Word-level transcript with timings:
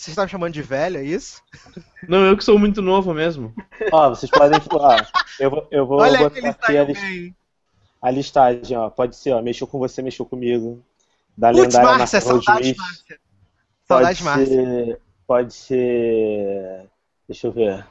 Você 0.00 0.12
está 0.12 0.22
me 0.22 0.30
chamando 0.30 0.54
de 0.54 0.62
velho, 0.62 0.96
é 0.96 1.04
isso? 1.04 1.42
Não, 2.08 2.24
eu 2.24 2.34
que 2.34 2.42
sou 2.42 2.58
muito 2.58 2.80
novo 2.80 3.12
mesmo. 3.12 3.52
Ó, 3.92 4.08
vocês 4.08 4.30
podem. 4.30 4.58
Ó, 4.70 4.96
eu 5.38 5.50
vou, 5.50 5.68
eu 5.70 5.86
vou 5.86 6.00
Olha 6.00 6.20
botar 6.20 6.38
aqui 6.38 6.46
a, 6.46 6.52
style 6.54 6.86
lis- 6.86 7.00
bem. 7.02 7.36
a 8.00 8.10
listagem, 8.10 8.78
ó. 8.78 8.88
Pode 8.88 9.14
ser, 9.14 9.32
ó. 9.32 9.42
Mexeu 9.42 9.66
com 9.66 9.78
você, 9.78 10.00
mexeu 10.00 10.24
comigo. 10.24 10.82
Da 11.36 11.50
Putz, 11.52 11.74
lendária 11.74 11.98
Márcia, 11.98 12.18
Juiz. 12.22 12.44
Márcia. 12.46 12.74
Pode 13.86 13.86
Saudades, 13.86 14.20
Márcia. 14.22 14.46
ser. 14.46 15.00
Pode 15.26 15.52
ser. 15.52 16.86
Deixa 17.28 17.46
eu 17.48 17.52
ver. 17.52 17.86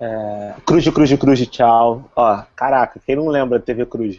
É, 0.00 0.54
Cruz, 0.64 0.88
Cruz, 0.88 1.12
Cruz, 1.18 1.46
tchau. 1.48 2.10
Ó, 2.16 2.42
caraca, 2.56 2.98
quem 3.04 3.14
não 3.14 3.28
lembra 3.28 3.58
da 3.58 3.64
TV 3.66 3.84
Cruz? 3.84 4.18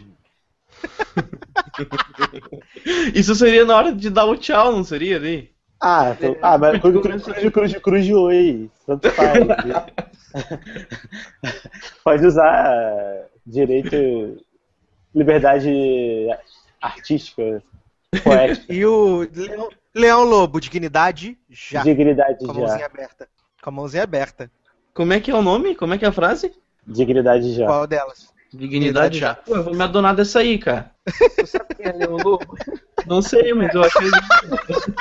Isso 3.12 3.34
seria 3.34 3.64
na 3.64 3.76
hora 3.76 3.92
de 3.92 4.08
dar 4.08 4.24
o 4.24 4.36
tchau, 4.36 4.70
não 4.70 4.84
seria 4.84 5.16
ali? 5.16 5.52
Ah, 5.80 6.16
tô- 6.18 6.36
ah 6.40 6.56
mas 6.58 6.80
Cruz, 6.80 7.00
Cruz, 7.02 7.22
Cruz, 7.24 7.50
Cruz, 7.52 7.76
Cruz, 7.78 8.10
oi. 8.10 8.70
Tanto 8.86 9.10
faz. 9.10 9.34
Pode 12.02 12.26
usar 12.26 13.26
direito. 13.46 14.42
Liberdade 15.14 15.70
artística, 16.82 17.62
poética, 18.24 18.72
E 18.72 18.84
o 18.84 19.20
Leão, 19.32 19.68
Leão 19.94 20.24
Lobo, 20.24 20.60
dignidade 20.60 21.38
já. 21.48 21.84
dignidade 21.84 22.44
Com 22.44 22.50
a 22.50 22.54
mãozinha 22.54 22.78
já. 22.80 22.86
aberta. 22.86 23.28
Com 23.62 23.70
a 23.70 23.72
mãozinha 23.72 24.02
aberta. 24.02 24.50
Como 24.92 25.12
é 25.12 25.20
que 25.20 25.30
é 25.30 25.34
o 25.36 25.40
nome? 25.40 25.76
Como 25.76 25.94
é 25.94 25.98
que 25.98 26.04
é 26.04 26.08
a 26.08 26.12
frase? 26.12 26.52
Dignidade 26.84 27.52
já. 27.54 27.64
Qual 27.64 27.86
delas? 27.86 28.33
Dignidade 28.56 29.18
já. 29.18 29.34
Pô, 29.34 29.56
eu 29.56 29.64
vou 29.64 29.74
me 29.74 29.82
adonar 29.82 30.14
dessa 30.14 30.38
aí, 30.40 30.58
cara. 30.58 30.90
Tu 31.38 31.46
sabe 31.46 31.74
quem 31.74 31.86
é 31.86 31.92
Leão 31.92 32.16
Lobo? 32.16 32.56
Não 33.06 33.20
sei, 33.20 33.52
mas 33.52 33.74
eu 33.74 33.82
achei. 33.84 34.08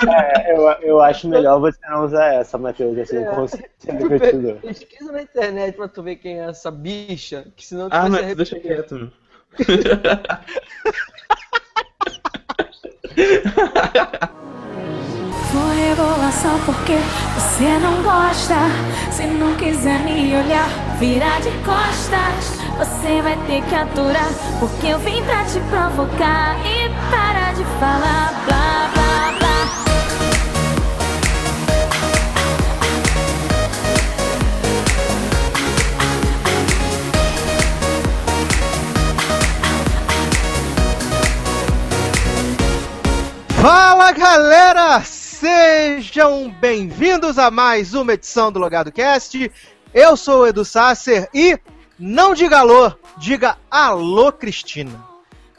É, 0.09 0.53
eu, 0.55 0.62
eu 0.81 1.02
acho 1.02 1.27
melhor 1.29 1.59
você 1.59 1.77
não 1.89 2.03
usar 2.05 2.34
essa, 2.34 2.57
Matheus, 2.57 2.98
assim, 2.98 3.17
É. 3.17 3.26
como 3.26 3.48
sendo. 3.48 4.59
Pesquisa 4.62 5.12
na 5.12 5.21
internet 5.21 5.76
pra 5.76 5.88
tu 5.88 6.02
ver 6.03 6.16
quem 6.17 6.40
é 6.41 6.49
essa 6.49 6.70
bicha, 6.71 7.45
que 7.55 7.65
senão 7.65 7.90
tu 7.90 7.93
Ah, 7.93 8.01
vai 8.01 8.10
se 8.10 8.12
mas 8.12 8.21
arrepender. 8.23 8.35
deixa 8.35 8.60
quieto, 8.60 8.95
meu. 8.95 9.12
Vou 15.54 15.70
revelação 15.70 16.59
porque 16.65 16.98
você 17.35 17.77
não 17.77 18.01
gosta. 18.01 18.55
Se 19.12 19.23
não 19.27 19.55
quiser 19.55 19.99
me 19.99 20.35
olhar, 20.35 20.68
virar 20.99 21.40
de 21.41 21.51
costas. 21.63 22.57
Você 22.76 23.21
vai 23.21 23.37
ter 23.45 23.62
que 23.62 23.76
aturar, 23.76 24.29
porque 24.60 24.87
eu 24.87 24.98
vim 24.98 25.23
pra 25.23 25.45
te 25.45 25.60
provocar 25.70 26.57
e 26.65 26.90
parar 27.12 27.54
de 27.54 27.63
falar 27.79 28.34
blá 28.48 28.90
blá 28.95 29.32
blá. 29.37 29.68
Fala 43.62 44.12
galera! 44.13 45.23
Sejam 45.44 46.49
bem-vindos 46.62 47.38
a 47.38 47.52
mais 47.52 47.94
uma 47.94 48.13
edição 48.13 48.49
do 48.49 48.60
Logado 48.60 48.94
Cast. 48.94 49.52
Eu 49.94 50.16
sou 50.16 50.44
o 50.44 50.48
Edu 50.48 50.63
Sasser 50.63 51.27
e 51.34 51.60
não 52.00 52.34
diga 52.34 52.60
alô, 52.60 52.94
diga 53.18 53.58
alô, 53.70 54.32
Cristina. 54.32 55.04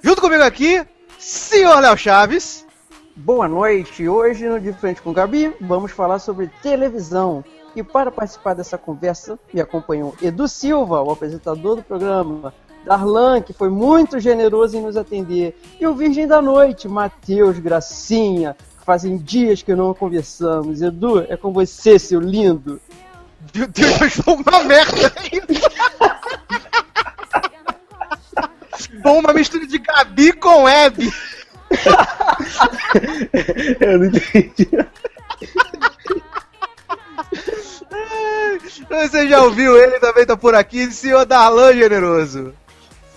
Junto 0.02 0.22
comigo 0.22 0.42
aqui, 0.42 0.82
senhor 1.18 1.80
Léo 1.80 1.98
Chaves. 1.98 2.66
Boa 3.14 3.46
noite. 3.46 4.08
Hoje 4.08 4.48
no 4.48 4.58
De 4.58 4.72
Frente 4.72 5.02
com 5.02 5.12
Gabi, 5.12 5.54
vamos 5.60 5.92
falar 5.92 6.18
sobre 6.18 6.50
televisão. 6.62 7.44
E 7.76 7.82
para 7.82 8.10
participar 8.10 8.54
dessa 8.54 8.78
conversa, 8.78 9.38
me 9.52 9.60
acompanhou 9.60 10.16
Edu 10.22 10.48
Silva, 10.48 11.02
o 11.02 11.10
apresentador 11.10 11.76
do 11.76 11.82
programa, 11.82 12.54
Darlan, 12.86 13.42
que 13.42 13.52
foi 13.52 13.68
muito 13.68 14.18
generoso 14.18 14.78
em 14.78 14.82
nos 14.82 14.96
atender, 14.96 15.58
e 15.78 15.86
o 15.86 15.94
Virgem 15.94 16.26
da 16.26 16.40
Noite, 16.40 16.88
Matheus 16.88 17.58
Gracinha, 17.58 18.56
fazem 18.84 19.16
dias 19.16 19.62
que 19.62 19.74
não 19.74 19.94
conversamos. 19.94 20.82
Edu, 20.82 21.24
é 21.28 21.36
com 21.36 21.52
você, 21.52 21.98
seu 21.98 22.20
lindo. 22.20 22.80
Meu 23.54 23.66
Deus, 23.66 24.00
eu 24.00 24.06
estou 24.06 24.36
uma 24.36 24.64
merda 24.64 25.12
Bom, 29.02 29.18
uma 29.18 29.32
mistura 29.32 29.66
de 29.66 29.78
Gabi 29.78 30.32
com 30.32 30.68
Hebe. 30.68 31.10
Eu 33.80 33.98
não 33.98 34.06
entendi. 34.06 34.68
Você 38.88 39.28
já 39.28 39.42
ouviu 39.42 39.76
ele, 39.76 39.98
também 39.98 40.24
tá 40.24 40.36
por 40.36 40.54
aqui, 40.54 40.90
senhor 40.90 41.26
Darlan 41.26 41.74
Generoso. 41.74 42.54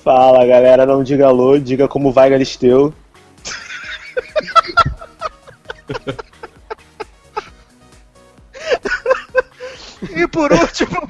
Fala 0.03 0.45
galera, 0.45 0.85
não 0.85 1.03
diga 1.03 1.27
alô, 1.27 1.57
diga 1.57 1.87
como 1.87 2.11
vai 2.11 2.29
Galisteu. 2.29 2.93
E 10.15 10.27
por 10.27 10.51
último, 10.51 11.07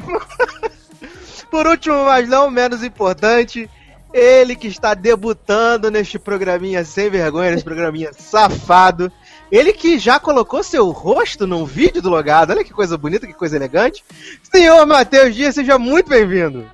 por 1.52 1.68
último, 1.68 2.06
mas 2.06 2.28
não 2.30 2.50
menos 2.50 2.84
importante, 2.84 3.70
ele 4.14 4.56
que 4.56 4.68
está 4.68 4.94
debutando 4.94 5.92
neste 5.92 6.18
programinha 6.18 6.84
sem 6.86 7.10
vergonha, 7.10 7.52
nesse 7.52 7.64
programinha 7.64 8.12
safado. 8.14 9.12
Ele 9.52 9.72
que 9.72 9.98
já 9.98 10.20
colocou 10.20 10.62
seu 10.64 10.90
rosto 10.90 11.48
num 11.48 11.66
vídeo 11.66 12.02
do 12.02 12.10
logado. 12.10 12.52
Olha 12.52 12.64
que 12.64 12.74
coisa 12.74 12.98
bonita, 12.98 13.28
que 13.28 13.34
coisa 13.34 13.56
elegante. 13.56 14.04
Senhor 14.44 14.86
Matheus 14.86 15.36
Dias, 15.36 15.56
seja 15.56 15.78
muito 15.78 16.10
bem-vindo. 16.10 16.66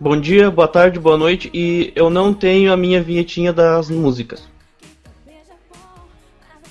Bom 0.00 0.18
dia, 0.20 0.50
boa 0.50 0.66
tarde, 0.66 0.98
boa 0.98 1.16
noite. 1.16 1.48
E 1.54 1.92
eu 1.94 2.10
não 2.10 2.34
tenho 2.34 2.72
a 2.72 2.76
minha 2.76 3.00
vinhetinha 3.00 3.52
das 3.52 3.88
músicas. 3.88 4.51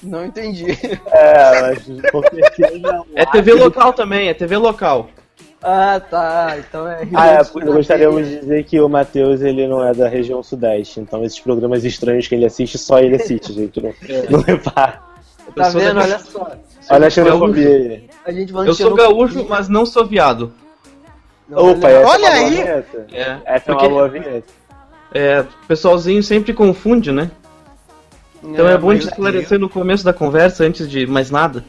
Não 0.04 0.26
entendi. 0.26 0.66
É, 1.12 1.62
mas 1.62 2.12
com 2.12 2.22
certeza. 2.24 3.04
É 3.16 3.26
TV 3.26 3.54
local 3.54 3.94
também, 3.94 4.30
é 4.30 4.34
TV 4.34 4.58
local. 4.58 5.10
Ah, 5.64 6.00
tá. 6.00 6.56
Então 6.58 6.88
é. 6.88 7.08
Ah, 7.14 7.34
é, 7.36 7.42
eu 7.42 7.74
gostaríamos 7.74 8.28
de 8.28 8.40
dizer 8.40 8.64
que 8.64 8.80
o 8.82 8.90
Matheus 8.90 9.42
ele 9.42 9.68
não 9.68 9.86
é 9.86 9.94
da 9.94 10.08
região 10.08 10.42
sudeste, 10.42 11.00
então 11.00 11.24
esses 11.24 11.40
programas 11.40 11.84
estranhos 11.86 12.28
que 12.28 12.34
ele 12.34 12.46
assiste, 12.46 12.78
só 12.80 13.00
ele 13.00 13.16
assiste, 13.16 13.54
gente. 13.54 13.80
Não, 13.82 13.94
não 14.30 14.42
repara. 14.42 15.00
Tá 15.56 15.70
vendo? 15.70 15.96
da- 15.96 16.02
Olha 16.04 16.20
só. 16.20 16.52
Olha 16.90 17.08
a 17.08 17.10
xenofobia 17.10 17.70
aí. 17.70 18.10
A 18.26 18.32
gente 18.32 18.52
vai 18.52 18.68
Eu 18.68 18.74
sou 18.74 18.96
gaúcho, 18.96 19.46
mas 19.48 19.70
não 19.70 19.86
sou 19.86 20.06
viado. 20.06 20.52
Opa, 21.52 21.90
essa 21.90 22.10
Olha 22.10 22.26
é 22.28 22.30
uma 22.40 22.50
boa 22.50 22.50
aí. 22.50 22.60
É, 22.62 23.38
Essa 23.46 23.72
é 23.72 23.74
uma 23.74 23.80
porque- 23.80 23.88
boa 23.90 24.08
vinheta. 24.10 24.44
É, 25.14 25.42
o 25.42 25.68
pessoalzinho 25.68 26.24
sempre 26.24 26.54
confunde, 26.54 27.12
né? 27.12 27.30
Então 28.44 28.68
é, 28.68 28.78
bom 28.78 28.94
de 28.94 29.06
esclarecer 29.08 29.60
no 29.60 29.70
começo 29.70 30.04
da 30.04 30.14
conversa, 30.14 30.64
antes 30.64 30.90
de 30.90 31.06
mais 31.06 31.30
nada. 31.30 31.64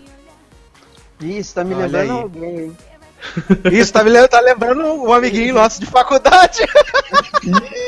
Isso, 1.20 1.54
tá 1.54 1.62
me 1.64 1.74
Olha 1.74 1.84
lembrando 1.84 2.10
aí. 2.12 2.22
alguém, 2.22 2.58
hein? 2.60 2.76
Isso, 3.72 3.92
tá, 3.92 4.02
me 4.02 4.10
lem- 4.10 4.26
tá 4.26 4.40
lembrando 4.40 4.82
um 4.82 5.12
amiguinho 5.12 5.54
nosso 5.54 5.78
de 5.80 5.86
faculdade. 5.86 6.60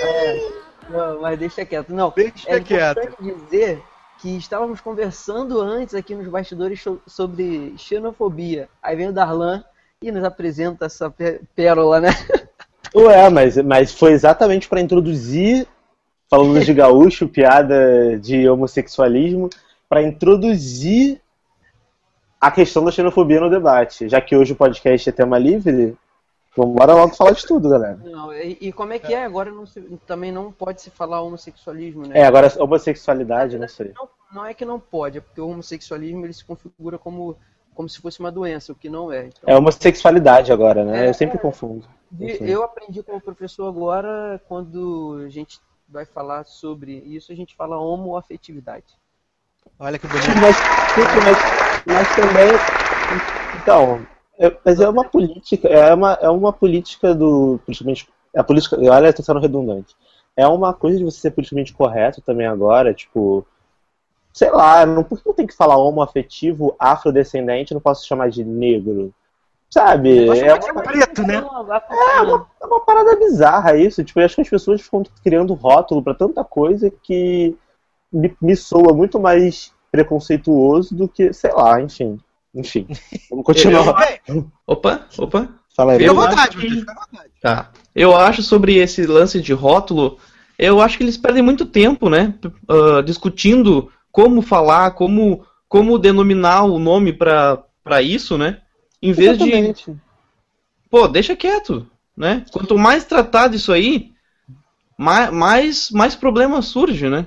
Não, 0.89 1.21
mas 1.21 1.39
deixa 1.39 1.65
quieto. 1.65 1.91
Não, 1.93 2.13
Deixa 2.15 2.51
é 2.51 2.61
quieto. 2.61 2.99
importante 3.01 3.35
dizer 3.35 3.83
que 4.19 4.37
estávamos 4.37 4.81
conversando 4.81 5.61
antes 5.61 5.95
aqui 5.95 6.15
nos 6.15 6.29
bastidores 6.29 6.81
so- 6.83 7.01
sobre 7.07 7.75
xenofobia. 7.77 8.69
Aí 8.83 8.97
vem 8.97 9.09
o 9.09 9.13
Darlan 9.13 9.65
e 10.01 10.13
nos 10.13 10.25
apresenta 10.25 10.87
essa 10.87 11.11
pé- 11.11 11.41
pérola, 11.57 12.01
né? 12.01 12.11
Ué, 12.95 13.29
mas, 13.29 13.57
mas 13.57 13.93
foi 13.93 14.13
exatamente 14.13 14.69
pra 14.69 14.81
introduzir, 14.81 15.67
falando 16.35 16.61
de 16.65 16.75
gaúcho, 16.75 17.29
piada 17.29 18.19
de 18.19 18.49
homossexualismo, 18.49 19.49
pra 19.89 20.03
introduzir 20.03 21.21
a 22.41 22.51
questão 22.51 22.85
da 22.85 22.91
xenofobia 22.91 23.41
no 23.41 23.49
debate. 23.49 24.09
Já 24.09 24.21
que 24.21 24.37
hoje 24.37 24.53
o 24.53 24.57
podcast 24.57 25.09
é 25.09 25.13
tema 25.13 25.39
livre, 25.39 25.97
vamos 26.57 26.75
bora 26.75 26.93
logo 26.93 27.15
falar 27.15 27.31
de 27.31 27.47
tudo, 27.47 27.69
galera. 27.69 27.99
Não, 28.05 28.33
e, 28.35 28.59
e 28.61 28.73
como 28.73 28.93
é 28.93 28.99
que 28.99 29.15
é? 29.15 29.25
Agora 29.25 29.51
não 29.53 29.65
se- 29.65 29.81
também 30.07 30.33
não 30.33 30.51
pode 30.51 30.83
se 30.83 30.91
falar 30.91 31.23
homossexualismo, 31.23 32.07
né? 32.09 32.19
É, 32.19 32.25
agora 32.27 32.53
homossexualidade, 32.59 33.57
não 33.59 33.69
sei. 33.69 33.93
Não, 33.95 34.09
não 34.35 34.45
é 34.47 34.53
que 34.53 34.65
não 34.65 34.81
pode, 34.81 35.19
é 35.19 35.21
porque 35.21 35.41
o 35.41 35.49
homossexualismo 35.49 36.27
ele 36.27 36.33
se 36.33 36.45
configura 36.45 36.99
como, 36.99 37.37
como 37.75 37.89
se 37.89 38.01
fosse 38.01 38.19
uma 38.19 38.33
doença, 38.33 38.73
o 38.73 38.75
que 38.75 38.89
não 38.89 39.13
é. 39.13 39.27
Então, 39.29 39.43
É 39.47 39.57
homossexualidade 39.57 40.53
agora, 40.53 40.85
né? 40.85 41.07
É, 41.07 41.09
Eu 41.11 41.15
sempre 41.15 41.39
é. 41.39 41.41
confundo. 41.41 41.87
Enfim. 42.21 42.45
Eu 42.45 42.65
aprendi 42.65 43.03
como 43.05 43.21
professor 43.21 43.69
agora, 43.69 44.41
quando 44.49 45.23
a 45.25 45.29
gente 45.29 45.61
vai 45.89 46.05
falar 46.05 46.45
sobre 46.45 46.93
isso, 46.99 47.33
a 47.33 47.35
gente 47.35 47.55
fala 47.55 47.79
homoafetividade. 47.79 48.87
Olha 49.79 49.99
que 49.99 50.07
bonito. 50.07 50.27
Mas, 50.41 50.57
mas, 51.25 51.39
mas 51.87 52.17
também. 52.17 53.61
Então, 53.61 54.07
é- 54.39 54.57
mas 54.65 54.81
é 54.81 54.89
uma 54.89 55.05
política, 55.05 55.69
é 55.69 55.95
uma, 55.95 56.13
é 56.15 56.29
uma 56.29 56.53
política 56.53 57.15
do. 57.15 57.59
Politicamente, 57.65 58.09
é 58.35 58.41
a 58.41 58.45
política. 58.45 58.77
Olha, 58.81 59.13
tô 59.13 59.23
sendo 59.23 59.41
redundante. 59.41 59.97
É 60.37 60.47
uma 60.47 60.73
coisa 60.75 60.99
de 60.99 61.05
você 61.05 61.21
ser 61.21 61.31
politicamente 61.31 61.73
correto 61.73 62.21
também 62.21 62.47
agora, 62.47 62.93
tipo. 62.93 63.47
sei 64.33 64.51
lá, 64.51 64.85
não, 64.85 65.05
por 65.05 65.21
que 65.23 65.29
eu 65.29 65.35
tenho 65.35 65.49
que 65.49 65.57
falar 65.57 65.77
homoafetivo, 65.77 66.75
afrodescendente, 66.79 67.75
não 67.75 67.81
posso 67.81 68.07
chamar 68.07 68.31
de 68.31 68.45
negro? 68.45 69.15
Sabe? 69.75 70.29
É 70.29 70.37
chamar 70.37 70.59
de 70.59 70.71
uma, 70.71 70.83
preto, 70.83 71.23
né? 71.23 71.35
é 71.35 72.21
uma, 72.23 72.47
é 72.63 72.65
uma 72.65 72.81
parada 72.85 73.17
bizarra 73.17 73.77
isso. 73.77 74.05
Tipo, 74.05 74.21
eu 74.21 74.25
acho 74.25 74.37
que 74.37 74.43
as 74.43 74.49
pessoas 74.49 74.81
ficam 74.81 75.03
criando 75.25 75.53
rótulo 75.53 76.01
pra 76.01 76.15
tanta 76.15 76.45
coisa 76.45 76.93
que 77.03 77.57
me, 78.13 78.33
me 78.41 78.55
soa 78.55 78.93
muito 78.95 79.19
mais 79.19 79.73
preconceituoso 79.91 80.95
do 80.95 81.09
que, 81.09 81.33
sei 81.33 81.53
lá, 81.53 81.83
enfim. 81.83 82.21
Enfim. 82.55 82.87
Vamos 83.29 83.45
continuar. 83.45 84.21
Opa, 84.65 85.09
opa. 85.19 85.49
Fala 85.75 85.95
aí. 85.95 85.99
fica 85.99 86.13
à 86.13 86.15
vontade, 86.15 86.39
acho 86.41 86.51
que- 86.51 86.57
Matheus, 86.57 86.79
fica 86.79 86.93
à 86.93 86.95
vontade. 86.95 87.31
Tá. 87.43 87.71
Eu 87.97 88.17
acho 88.17 88.43
sobre 88.45 88.77
esse 88.77 89.05
lance 89.05 89.41
de 89.41 89.53
rótulo, 89.53 90.19
eu 90.57 90.81
acho 90.81 90.97
que 90.97 91.03
eles 91.03 91.17
perdem 91.17 91.43
muito 91.43 91.67
tempo, 91.67 92.09
né? 92.09 92.33
ah, 92.69 93.03
discutindo 93.03 93.91
como 94.13 94.41
falar, 94.41 94.93
como, 94.93 95.45
como 95.69 95.99
denominar 95.99 96.63
o 96.63 96.79
nome 96.79 97.13
pra 97.13 97.65
isso, 98.01 98.39
né? 98.39 98.61
Em 99.05 99.13
vez 99.13 99.37
de. 99.37 99.45
Exatamente. 99.45 99.97
Pô, 100.91 101.07
deixa 101.07 101.37
quieto, 101.37 101.87
né? 102.17 102.45
Quanto 102.51 102.79
mais 102.79 103.05
tratar 103.05 103.49
disso 103.49 103.71
aí, 103.71 104.13
mais, 104.97 105.31
mais, 105.31 105.91
mais 105.91 106.15
problema 106.15 106.63
surge, 106.63 107.11
né? 107.11 107.27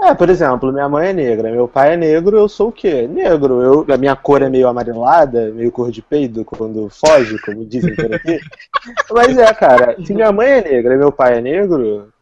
É, 0.00 0.14
por 0.14 0.30
exemplo, 0.30 0.72
minha 0.72 0.88
mãe 0.88 1.08
é 1.08 1.12
negra, 1.12 1.50
meu 1.50 1.66
pai 1.66 1.94
é 1.94 1.96
negro, 1.96 2.36
eu 2.36 2.48
sou 2.48 2.68
o 2.68 2.72
quê? 2.72 3.08
Negro. 3.08 3.60
Eu, 3.60 3.86
a 3.92 3.96
minha 3.96 4.14
cor 4.14 4.42
é 4.42 4.48
meio 4.48 4.68
amarelada, 4.68 5.50
meio 5.50 5.72
cor 5.72 5.90
de 5.90 6.00
peido 6.00 6.44
quando 6.44 6.88
foge, 6.88 7.36
como 7.40 7.66
dizem 7.66 7.96
por 7.96 8.14
aqui. 8.14 8.38
Mas 9.10 9.36
é, 9.36 9.52
cara, 9.54 9.96
se 10.04 10.14
minha 10.14 10.30
mãe 10.30 10.48
é 10.50 10.62
negra 10.62 10.94
e 10.94 10.98
meu 10.98 11.10
pai 11.10 11.38
é 11.38 11.40
negro, 11.40 12.12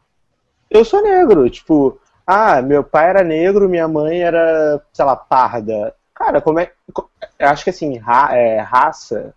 eu 0.70 0.84
sou 0.87 1.02
negro. 1.02 1.50
Tipo, 1.50 2.00
ah, 2.26 2.62
meu 2.62 2.82
pai 2.82 3.10
era 3.10 3.22
negro, 3.22 3.69
minha 3.69 3.87
mãe 3.87 4.22
era, 4.22 4.81
sei 4.90 5.04
lá, 5.04 5.14
parda. 5.14 5.94
Cara, 6.14 6.40
como 6.40 6.58
é. 6.58 6.72
Eu 7.38 7.49
acho 7.49 7.65
que 7.65 7.71
assim, 7.71 7.97
ra- 7.99 8.35
é, 8.37 8.59
raça, 8.61 9.35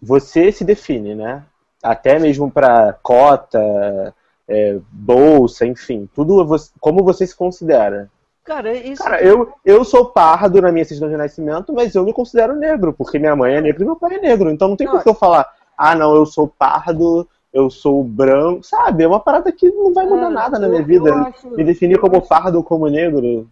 você 0.00 0.52
se 0.52 0.64
define, 0.64 1.14
né? 1.14 1.42
Até 1.82 2.18
mesmo 2.18 2.50
pra 2.50 2.94
cota, 3.02 4.14
é, 4.48 4.78
bolsa, 4.90 5.66
enfim, 5.66 6.08
tudo 6.14 6.40
é 6.40 6.44
você- 6.44 6.70
como 6.80 7.02
você 7.02 7.26
se 7.26 7.36
considera. 7.36 8.10
Cara, 8.44 8.74
isso. 8.74 9.02
Cara, 9.02 9.22
eu, 9.22 9.52
eu 9.64 9.82
sou 9.84 10.06
pardo 10.06 10.60
na 10.60 10.70
minha 10.70 10.84
certidão 10.84 11.08
de 11.08 11.16
nascimento, 11.16 11.72
mas 11.72 11.94
eu 11.94 12.04
me 12.04 12.12
considero 12.12 12.54
negro, 12.54 12.92
porque 12.92 13.18
minha 13.18 13.34
mãe 13.34 13.54
é 13.54 13.60
negra 13.62 13.82
e 13.82 13.86
meu 13.86 13.96
pai 13.96 14.16
é 14.16 14.20
negro. 14.20 14.50
Então 14.50 14.68
não 14.68 14.76
tem 14.76 14.86
por 14.86 15.02
que 15.02 15.08
eu 15.08 15.14
falar, 15.14 15.50
ah, 15.78 15.94
não, 15.94 16.14
eu 16.14 16.26
sou 16.26 16.46
pardo, 16.46 17.26
eu 17.54 17.70
sou 17.70 18.04
branco, 18.04 18.62
sabe? 18.62 19.02
É 19.02 19.08
uma 19.08 19.20
parada 19.20 19.50
que 19.50 19.70
não 19.70 19.94
vai 19.94 20.04
mudar 20.04 20.20
Cara, 20.22 20.30
nada 20.30 20.58
na 20.58 20.68
minha 20.68 20.82
vida. 20.82 21.10
acho- 21.14 21.48
Me 21.48 21.64
definir 21.64 21.98
como 21.98 22.20
pardo 22.20 22.56
ou 22.58 22.64
como 22.64 22.86
negro, 22.88 23.48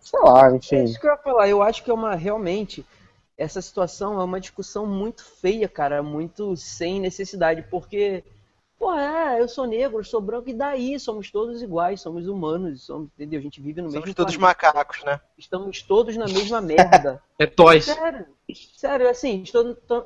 sei 0.00 0.20
lá, 0.20 0.50
É 0.50 0.56
enfim. 0.56 0.84
isso 0.84 0.98
que 1.00 1.06
eu 1.06 1.12
ia 1.12 1.18
falar. 1.18 1.48
Eu 1.48 1.62
acho 1.62 1.84
que 1.84 1.90
é 1.90 1.94
uma 1.94 2.16
realmente 2.16 2.84
essa 3.42 3.60
situação 3.60 4.20
é 4.20 4.24
uma 4.24 4.40
discussão 4.40 4.86
muito 4.86 5.24
feia, 5.24 5.68
cara, 5.68 6.02
muito 6.02 6.56
sem 6.56 7.00
necessidade, 7.00 7.62
porque 7.68 8.22
pô, 8.78 8.94
é, 8.94 9.40
eu 9.40 9.48
sou 9.48 9.66
negro, 9.66 9.98
eu 9.98 10.04
sou 10.04 10.20
branco 10.20 10.48
e 10.48 10.54
daí 10.54 10.98
somos 10.98 11.30
todos 11.30 11.60
iguais, 11.60 12.00
somos 12.00 12.28
humanos, 12.28 12.84
somos, 12.84 13.08
entendeu? 13.14 13.40
A 13.40 13.42
gente 13.42 13.60
vive 13.60 13.82
no 13.82 13.90
Somos 13.90 14.04
mesmo 14.04 14.14
todos 14.14 14.36
planeta, 14.36 14.66
macacos, 14.66 15.04
né? 15.04 15.20
estamos 15.36 15.82
todos 15.82 16.16
na 16.16 16.26
mesma 16.26 16.60
merda. 16.60 17.22
É 17.38 17.46
toys. 17.46 17.86
Sério, 17.86 18.26
sério, 18.76 19.08
assim, 19.08 19.42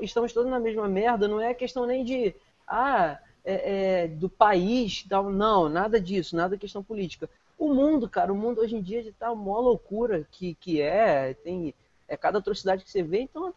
estamos 0.00 0.32
todos 0.32 0.50
na 0.50 0.58
mesma 0.58 0.88
merda, 0.88 1.28
não 1.28 1.38
é 1.38 1.52
questão 1.52 1.84
nem 1.84 2.02
de, 2.02 2.34
ah, 2.66 3.18
é, 3.44 4.04
é, 4.04 4.08
do 4.08 4.30
país, 4.30 5.04
tal, 5.06 5.30
não, 5.30 5.68
nada 5.68 6.00
disso, 6.00 6.34
nada 6.34 6.56
questão 6.56 6.82
política. 6.82 7.28
O 7.58 7.74
mundo, 7.74 8.08
cara, 8.08 8.32
o 8.32 8.36
mundo 8.36 8.62
hoje 8.62 8.76
em 8.76 8.80
dia 8.80 9.04
tá 9.18 9.30
uma 9.30 9.58
loucura 9.58 10.26
que, 10.30 10.54
que 10.54 10.80
é, 10.80 11.34
tem 11.34 11.74
é 12.08 12.16
cada 12.16 12.38
atrocidade 12.38 12.84
que 12.84 12.90
você 12.90 13.02
vê, 13.02 13.20
então 13.20 13.52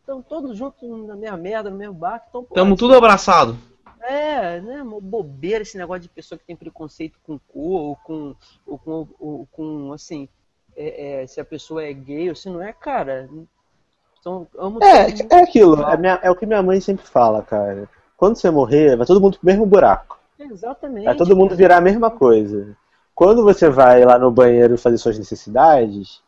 estão 0.00 0.22
todos 0.22 0.56
juntos 0.56 1.06
na 1.06 1.16
mesma 1.16 1.36
merda, 1.36 1.70
no 1.70 1.76
mesmo 1.76 1.94
barco, 1.94 2.26
então, 2.28 2.44
pô, 2.44 2.54
Tamo 2.54 2.76
tudo 2.76 2.94
abraçado. 2.94 3.56
é, 4.02 4.60
né, 4.60 4.82
uma 4.82 5.00
bobeira 5.00 5.62
esse 5.62 5.78
negócio 5.78 6.02
de 6.02 6.08
pessoa 6.08 6.38
que 6.38 6.44
tem 6.44 6.56
preconceito 6.56 7.18
com 7.24 7.38
cor, 7.38 7.80
ou 7.80 7.96
com, 7.96 8.34
ou 8.66 8.78
com, 8.78 9.08
ou 9.18 9.48
com 9.50 9.92
assim, 9.92 10.28
é, 10.76 11.22
é, 11.22 11.26
se 11.26 11.40
a 11.40 11.44
pessoa 11.44 11.82
é 11.82 11.92
gay 11.92 12.28
ou 12.28 12.36
se 12.36 12.48
não 12.50 12.60
é, 12.60 12.72
cara. 12.72 13.28
Então, 14.20 14.46
amo 14.58 14.78
É, 14.82 15.36
é 15.36 15.42
aquilo, 15.42 15.82
é, 15.82 15.96
minha- 15.96 16.20
é 16.22 16.30
o 16.30 16.36
que 16.36 16.46
minha 16.46 16.62
mãe 16.62 16.80
sempre 16.80 17.06
fala, 17.06 17.42
cara. 17.42 17.88
Quando 18.16 18.36
você 18.36 18.50
morrer, 18.50 18.96
vai 18.96 19.06
todo 19.06 19.20
mundo 19.20 19.38
pro 19.38 19.46
mesmo 19.46 19.66
buraco. 19.66 20.18
Exatamente. 20.38 21.04
Vai 21.04 21.16
todo 21.16 21.36
mundo 21.36 21.50
cara. 21.50 21.56
virar 21.58 21.76
a 21.76 21.80
mesma 21.80 22.10
coisa. 22.10 22.76
Quando 23.14 23.44
você 23.44 23.68
vai 23.68 24.04
lá 24.04 24.18
no 24.18 24.30
banheiro 24.30 24.76
fazer 24.78 24.98
suas 24.98 25.18
necessidades, 25.18 26.20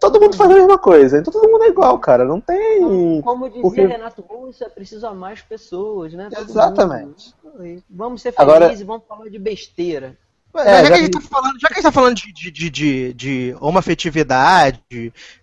todo 0.00 0.18
mundo 0.20 0.36
faz 0.36 0.50
a 0.50 0.54
mesma 0.54 0.78
coisa. 0.78 1.18
Então 1.18 1.32
todo 1.32 1.48
mundo 1.48 1.64
é 1.64 1.68
igual, 1.68 1.98
cara. 1.98 2.24
Não 2.24 2.40
tem. 2.40 3.20
Como 3.22 3.46
dizia 3.48 3.62
porque- 3.62 3.86
Renato 3.86 4.22
Russo, 4.22 4.64
é 4.64 4.68
preciso 4.68 5.06
amar 5.06 5.32
as 5.34 5.42
pessoas, 5.42 6.12
né? 6.14 6.28
Todo 6.34 6.48
Exatamente. 6.50 7.34
mundo. 7.44 7.82
Vamos 7.88 8.22
ser 8.22 8.32
Agora- 8.36 8.66
felizes 8.66 8.82
e 8.82 8.86
vamos 8.86 9.02
falar 9.06 9.28
de 9.28 9.38
besteira. 9.38 10.16
É, 10.52 10.64
já, 10.64 10.82
que 10.82 10.88
já 10.88 10.94
a 10.94 10.98
gente 10.98 11.10
tá 11.12 11.20
falando, 11.20 11.60
já 11.60 11.68
que 11.68 11.74
a 11.74 11.76
gente 11.76 11.84
tá 11.84 11.92
falando 11.92 12.16
de, 12.16 12.32
de, 12.32 12.50
de, 12.50 12.70
de, 12.70 13.14
de 13.14 13.56
homoafetividade, 13.60 14.82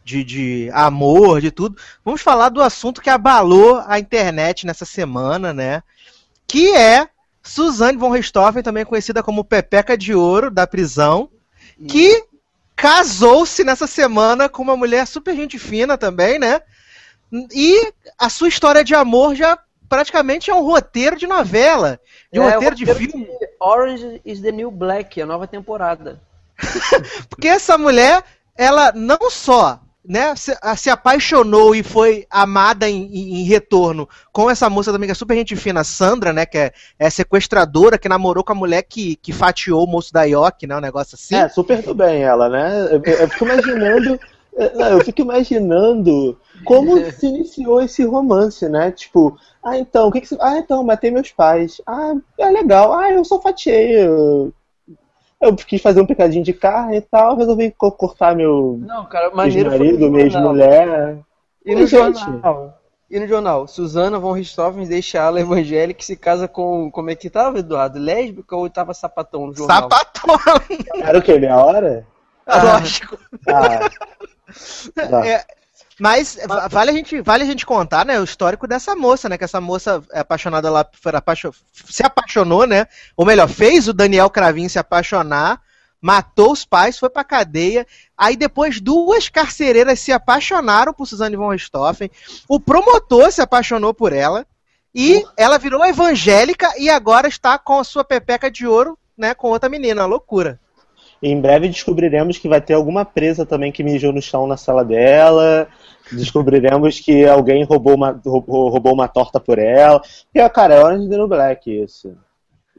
de, 0.03 0.23
de 0.23 0.69
amor, 0.73 1.39
de 1.39 1.49
tudo, 1.49 1.77
vamos 2.03 2.21
falar 2.21 2.49
do 2.49 2.61
assunto 2.61 3.01
que 3.01 3.09
abalou 3.09 3.81
a 3.87 3.99
internet 3.99 4.65
nessa 4.65 4.83
semana, 4.83 5.53
né? 5.53 5.81
Que 6.45 6.75
é 6.75 7.07
Suzane 7.41 7.97
von 7.97 8.09
Richthofen, 8.09 8.61
também 8.61 8.83
conhecida 8.83 9.23
como 9.23 9.45
Pepeca 9.45 9.97
de 9.97 10.13
Ouro, 10.13 10.51
da 10.51 10.67
prisão, 10.67 11.29
que 11.87 12.25
casou-se 12.77 13.63
nessa 13.63 13.87
semana 13.87 14.47
com 14.47 14.61
uma 14.61 14.77
mulher 14.77 15.05
super 15.07 15.35
gente 15.35 15.57
fina 15.57 15.97
também, 15.97 16.37
né? 16.37 16.61
E 17.51 17.91
a 18.17 18.29
sua 18.29 18.47
história 18.47 18.83
de 18.83 18.93
amor 18.95 19.35
já 19.35 19.57
praticamente 19.89 20.51
é 20.51 20.53
um 20.53 20.61
roteiro 20.63 21.17
de 21.17 21.25
novela, 21.27 21.99
de 22.31 22.39
um 22.39 22.43
É, 22.47 22.53
roteiro 22.53 22.75
de 22.75 22.85
roteiro 22.85 23.11
filme. 23.11 23.25
de 23.25 23.49
Orange 23.59 24.21
is 24.23 24.39
the 24.41 24.51
New 24.51 24.69
Black, 24.69 25.19
a 25.21 25.25
nova 25.25 25.47
temporada. 25.47 26.21
Porque 27.29 27.47
essa 27.47 27.77
mulher, 27.77 28.23
ela 28.55 28.91
não 28.93 29.29
só 29.29 29.79
né, 30.07 30.35
se, 30.35 30.55
se 30.77 30.89
apaixonou 30.89 31.75
e 31.75 31.83
foi 31.83 32.25
amada 32.29 32.89
em, 32.89 33.03
em- 33.07 33.41
em 33.41 33.43
retorno 33.43 34.07
com 34.31 34.49
essa 34.49 34.69
moça 34.69 34.91
também, 34.91 35.07
que 35.07 35.11
é 35.11 35.15
super 35.15 35.35
gente 35.35 35.55
fina, 35.55 35.83
Sandra, 35.83 36.31
né? 36.31 36.45
Que 36.45 36.57
é, 36.57 36.71
é 36.97 37.09
sequestradora, 37.09 37.97
que 37.97 38.07
namorou 38.07 38.43
com 38.43 38.53
a 38.53 38.55
mulher 38.55 38.83
que, 38.83 39.15
que 39.17 39.33
fatiou 39.33 39.83
o 39.83 39.87
moço 39.87 40.13
da 40.13 40.23
IOC, 40.23 40.65
né? 40.67 40.77
Um 40.77 40.81
negócio 40.81 41.15
assim. 41.15 41.35
É, 41.35 41.49
super 41.49 41.81
do 41.81 41.93
bem 41.93 42.23
ela, 42.23 42.47
né? 42.49 42.87
Eu, 42.91 43.01
eu 43.03 43.29
fico 43.29 43.45
imaginando. 43.45 44.19
Eu 44.57 45.01
fico 45.05 45.21
imaginando 45.21 46.35
como 46.65 47.11
se 47.11 47.27
iniciou 47.27 47.79
esse 47.79 48.03
romance, 48.03 48.67
né? 48.67 48.91
Tipo, 48.91 49.37
ah, 49.63 49.77
então, 49.77 50.07
o 50.07 50.11
que, 50.11 50.19
que 50.19 50.27
você. 50.27 50.35
Ah, 50.41 50.57
então, 50.57 50.83
matei 50.83 51.11
meus 51.11 51.31
pais. 51.31 51.79
Ah, 51.85 52.15
é 52.39 52.49
legal. 52.49 52.91
Ah, 52.91 53.11
eu 53.11 53.23
só 53.23 53.39
fatiei. 53.39 54.07
Eu, 55.39 55.55
quis 55.55 55.81
fazer 55.81 56.01
um 56.01 56.05
picadinho 56.05 56.43
de 56.43 56.51
carne 56.53 56.97
e 56.97 57.01
tal, 57.01 57.37
resolvi 57.37 57.71
co- 57.71 57.91
cortar 57.91 58.35
meu 58.35 58.79
Não, 58.81 59.05
cara, 59.05 59.27
meu 59.27 59.37
maneiro 59.37 59.69
foi 59.69 59.79
marido, 59.79 59.99
no 59.99 60.11
minha 60.11 60.29
jornal. 60.29 60.51
mulher. 60.51 61.17
E 61.65 61.75
no 61.75 61.85
gente. 61.85 62.19
jornal? 62.19 62.79
E 63.09 63.19
no 63.19 63.27
jornal? 63.27 63.67
Suzana 63.67 64.19
von 64.19 64.33
Richthofen 64.33 64.85
deixa 64.87 65.19
ela 65.19 65.39
evangélica 65.39 66.01
e 66.01 66.05
se 66.05 66.15
casa 66.17 66.47
com. 66.47 66.89
Como 66.91 67.09
é 67.09 67.15
que 67.15 67.29
tava, 67.29 67.59
Eduardo? 67.59 67.99
Lésbica 67.99 68.55
ou 68.55 68.69
tava 68.69 68.93
sapatão 68.93 69.47
no 69.47 69.55
jornal? 69.55 69.89
Sapatão, 69.89 70.35
Era 71.01 71.17
o 71.19 71.21
quê? 71.21 71.37
Meia 71.39 71.63
hora? 71.63 72.05
lógico. 72.47 73.17
Ah, 73.47 73.89
tá. 75.09 75.25
É, 75.27 75.45
mas 75.99 76.37
va- 76.47 76.67
vale 76.67 76.91
a, 76.91 76.93
gente, 76.93 77.21
vale 77.21 77.43
a 77.43 77.45
gente 77.47 77.65
contar, 77.65 78.05
né, 78.05 78.19
o 78.19 78.23
histórico 78.23 78.67
dessa 78.67 78.95
moça, 78.95 79.27
né? 79.27 79.37
Que 79.37 79.43
essa 79.43 79.59
moça 79.59 80.03
é 80.11 80.19
apaixonada 80.19 80.69
lá, 80.69 80.85
se 81.89 82.03
apaixonou, 82.03 82.65
né? 82.67 82.87
Ou 83.15 83.25
melhor, 83.25 83.47
fez 83.47 83.87
o 83.87 83.93
Daniel 83.93 84.29
Cravinho 84.29 84.69
se 84.69 84.77
apaixonar, 84.79 85.61
matou 86.01 86.51
os 86.51 86.63
pais, 86.63 86.99
foi 86.99 87.09
pra 87.09 87.23
cadeia. 87.23 87.85
Aí 88.17 88.35
depois 88.35 88.79
duas 88.79 89.29
carcereiras 89.29 89.99
se 89.99 90.11
apaixonaram 90.11 90.93
por 90.93 91.07
Suzane 91.07 91.35
von 91.35 91.49
Richthofen. 91.49 92.11
O 92.47 92.59
promotor 92.59 93.31
se 93.31 93.41
apaixonou 93.41 93.93
por 93.93 94.13
ela. 94.13 94.45
E 94.95 95.23
ela 95.35 95.59
virou 95.59 95.85
evangélica 95.85 96.73
e 96.77 96.89
agora 96.89 97.27
está 97.27 97.57
com 97.59 97.79
a 97.79 97.83
sua 97.83 98.03
pepeca 98.03 98.49
de 98.49 98.65
ouro, 98.65 98.97
né? 99.15 99.35
Com 99.35 99.49
outra 99.49 99.69
menina, 99.69 100.05
loucura. 100.07 100.59
Em 101.21 101.39
breve 101.39 101.67
descobriremos 101.67 102.37
que 102.37 102.47
vai 102.47 102.61
ter 102.61 102.73
alguma 102.73 103.03
presa 103.03 103.45
também 103.45 103.71
que 103.71 103.83
mijou 103.83 104.13
no 104.13 104.21
chão 104.21 104.45
na 104.45 104.57
sala 104.57 104.85
dela. 104.85 105.67
Descobriremos 106.11 106.99
que 106.99 107.25
alguém 107.25 107.63
roubou 107.63 107.95
uma, 107.95 108.19
roubou, 108.25 108.69
roubou 108.69 108.93
uma 108.93 109.07
torta 109.07 109.39
por 109.39 109.57
ela. 109.57 109.99
Porque, 109.99 110.49
cara, 110.49 110.75
é 110.75 110.83
Orange 110.83 111.09
the 111.09 111.17
New 111.17 111.27
Black 111.27 111.83
isso. 111.83 112.15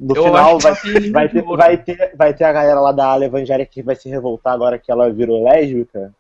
No 0.00 0.14
Eu 0.14 0.25
final 0.25 0.59
vai, 0.61 0.73
vai, 1.11 1.28
ter, 1.28 1.42
vai, 1.42 1.76
ter, 1.76 2.14
vai 2.16 2.35
ter 2.35 2.45
a 2.45 2.52
galera 2.52 2.80
lá 2.80 2.92
da 2.92 3.07
ala 3.07 3.25
evangélica 3.25 3.71
que 3.71 3.83
vai 3.83 3.97
se 3.97 4.09
revoltar 4.09 4.54
agora 4.54 4.78
que 4.78 4.92
ela 4.92 5.11
virou 5.12 5.42
lésbica. 5.42 6.14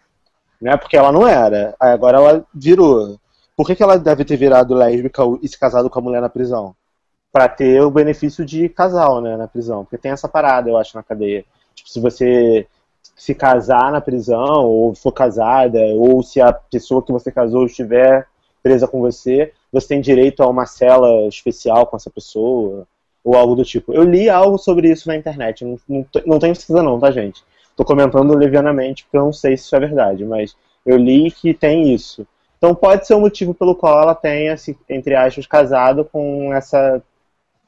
Né? 0.60 0.76
Porque 0.76 0.96
ela 0.96 1.12
não 1.12 1.26
era. 1.26 1.74
Aí 1.78 1.92
agora 1.92 2.18
ela 2.18 2.44
virou. 2.52 3.18
Por 3.56 3.66
que, 3.66 3.76
que 3.76 3.82
ela 3.82 3.98
deve 3.98 4.24
ter 4.24 4.36
virado 4.36 4.74
lésbica 4.74 5.22
e 5.40 5.48
se 5.48 5.58
casado 5.58 5.88
com 5.88 5.98
a 5.98 6.02
mulher 6.02 6.20
na 6.20 6.28
prisão? 6.28 6.74
Pra 7.32 7.48
ter 7.48 7.80
o 7.82 7.90
benefício 7.90 8.44
de 8.44 8.68
casal, 8.68 9.20
né, 9.20 9.36
na 9.36 9.46
prisão. 9.46 9.84
Porque 9.84 9.98
tem 9.98 10.10
essa 10.10 10.28
parada, 10.28 10.68
eu 10.68 10.76
acho, 10.76 10.96
na 10.96 11.02
cadeia. 11.02 11.44
Tipo, 11.88 11.92
se 11.92 12.00
você 12.00 12.66
se 13.16 13.34
casar 13.34 13.90
na 13.90 14.00
prisão, 14.00 14.64
ou 14.64 14.94
for 14.94 15.12
casada, 15.12 15.80
ou 15.94 16.22
se 16.22 16.40
a 16.40 16.52
pessoa 16.52 17.02
que 17.02 17.12
você 17.12 17.32
casou 17.32 17.66
estiver 17.66 18.26
presa 18.62 18.86
com 18.86 19.00
você, 19.00 19.52
você 19.72 19.88
tem 19.88 20.00
direito 20.00 20.42
a 20.42 20.48
uma 20.48 20.66
cela 20.66 21.26
especial 21.26 21.86
com 21.86 21.96
essa 21.96 22.10
pessoa, 22.10 22.86
ou 23.24 23.34
algo 23.34 23.54
do 23.54 23.64
tipo. 23.64 23.92
Eu 23.92 24.04
li 24.04 24.28
algo 24.28 24.58
sobre 24.58 24.90
isso 24.90 25.08
na 25.08 25.16
internet, 25.16 25.64
não, 25.64 25.78
não, 25.88 26.06
não 26.26 26.38
tenho 26.38 26.54
certeza 26.54 26.82
não, 26.82 26.98
tá, 26.98 27.10
gente? 27.10 27.42
Tô 27.76 27.84
comentando 27.84 28.36
levianamente, 28.36 29.04
porque 29.04 29.16
eu 29.16 29.24
não 29.24 29.32
sei 29.32 29.56
se 29.56 29.64
isso 29.64 29.76
é 29.76 29.80
verdade, 29.80 30.24
mas 30.24 30.56
eu 30.84 30.96
li 30.96 31.30
que 31.30 31.54
tem 31.54 31.92
isso. 31.92 32.26
Então 32.56 32.74
pode 32.74 33.06
ser 33.06 33.14
o 33.14 33.20
motivo 33.20 33.54
pelo 33.54 33.74
qual 33.74 34.02
ela 34.02 34.14
tenha, 34.14 34.54
entre 34.88 35.14
aspas, 35.14 35.46
casado 35.46 36.04
com 36.04 36.52
essa 36.52 37.02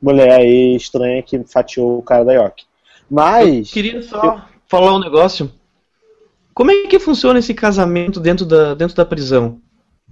mulher 0.02 0.32
aí 0.32 0.74
estranha 0.74 1.22
que 1.22 1.42
fatiou 1.44 1.98
o 1.98 2.02
cara 2.02 2.24
da 2.24 2.32
York. 2.32 2.64
Mas. 3.10 3.68
Eu 3.68 3.72
queria 3.72 4.02
só 4.02 4.22
eu... 4.22 4.40
falar 4.66 4.94
um 4.94 5.00
negócio. 5.00 5.50
Como 6.54 6.70
é 6.70 6.86
que 6.86 6.98
funciona 6.98 7.38
esse 7.38 7.54
casamento 7.54 8.20
dentro 8.20 8.44
da, 8.44 8.74
dentro 8.74 8.94
da 8.94 9.04
prisão? 9.04 9.60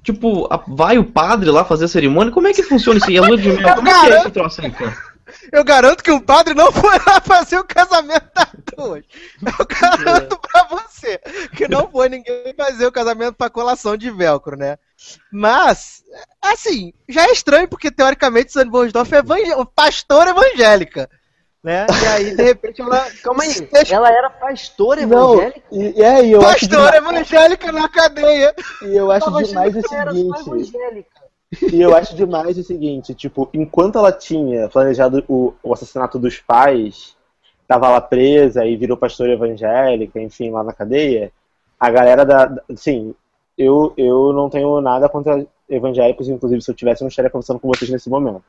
Tipo, 0.03 0.47
a, 0.53 0.57
vai 0.67 0.99
o 0.99 1.05
padre 1.05 1.51
lá 1.51 1.65
fazer 1.65 1.85
a 1.85 1.89
cerimônia? 1.89 2.33
Como 2.33 2.47
é 2.47 2.53
que 2.53 2.63
funciona 2.63 2.99
isso 2.99 3.09
aí? 3.09 3.19
A 3.19 3.23
lua 3.23 3.37
de 3.37 3.49
mel? 3.51 3.75
Como 3.75 3.89
é 3.89 4.01
que 4.01 4.13
é 4.13 4.19
esse 4.19 4.31
troço 4.31 4.61
aí, 4.61 4.71
cara? 4.71 4.97
Eu 5.53 5.63
garanto 5.63 6.03
que 6.03 6.11
o 6.11 6.21
padre 6.21 6.55
não 6.55 6.73
foi 6.73 6.99
lá 7.07 7.21
fazer 7.21 7.59
o 7.59 7.65
casamento 7.65 8.27
das 8.35 8.49
duas. 8.75 9.05
Eu 9.43 9.67
garanto 9.67 10.39
pra 10.41 10.65
você 10.65 11.19
que 11.55 11.69
não 11.69 11.91
foi 11.91 12.09
ninguém 12.09 12.55
fazer 12.57 12.87
o 12.87 12.93
casamento 12.93 13.35
pra 13.35 13.51
colação 13.51 13.97
de 13.97 14.11
velcro, 14.11 14.57
né? 14.57 14.79
Mas, 15.31 16.03
assim, 16.41 16.93
já 17.09 17.25
é 17.25 17.33
estranho 17.33 17.69
porque 17.69 17.91
teoricamente 17.91 18.53
Sandra 18.53 18.71
Bonsdorf 18.71 19.13
é 19.15 19.23
pastora 19.75 20.31
evangélica. 20.31 21.11
Né? 21.69 21.87
E 22.03 22.07
aí, 22.07 22.35
de 22.35 22.43
repente, 22.43 22.81
ela. 22.81 22.99
Calma 23.23 23.43
aí, 23.43 23.51
ela 23.91 24.09
era 24.09 24.31
pastora 24.31 25.03
evangélica? 25.03 25.63
Não, 25.71 25.83
e, 25.83 26.03
é, 26.03 26.25
e 26.25 26.33
eu 26.33 26.41
pastora 26.41 26.97
evangélica 26.97 27.71
na 27.71 27.87
cadeia. 27.91 28.55
E 28.81 28.97
eu 28.97 29.11
acho 29.11 29.31
demais 29.31 29.77
o 29.77 29.83
seguinte. 29.83 31.07
E 31.71 31.83
eu 31.83 31.95
acho 31.95 32.17
demais 32.17 32.57
o 32.57 32.63
seguinte, 32.63 33.15
tipo, 33.15 33.51
enquanto 33.53 33.99
ela 33.99 34.13
tinha 34.13 34.67
planejado 34.71 35.23
o, 35.29 35.53
o 35.63 35.75
assassinato 35.75 36.19
dos 36.19 36.39
pais, 36.39 37.15
tava 37.67 37.91
lá 37.91 38.01
presa 38.01 38.65
e 38.65 38.75
virou 38.75 38.97
pastora 38.97 39.35
evangélica, 39.35 40.19
enfim, 40.19 40.51
lá 40.51 40.65
na 40.65 40.73
cadeia, 40.73 41.31
a 41.79 41.91
galera 41.91 42.25
da. 42.25 42.51
Sim, 42.77 43.15
eu, 43.59 43.93
eu 43.99 44.33
não 44.33 44.49
tenho 44.49 44.81
nada 44.81 45.07
contra 45.07 45.47
evangélicos, 45.69 46.31
inclusive 46.31 46.63
se 46.63 46.71
eu 46.71 46.75
tivesse, 46.75 47.03
eu 47.03 47.05
não 47.05 47.11
estaria 47.11 47.31
conversando 47.31 47.61
com 47.61 47.69
vocês 47.69 47.91
nesse 47.91 48.09
momento. 48.09 48.43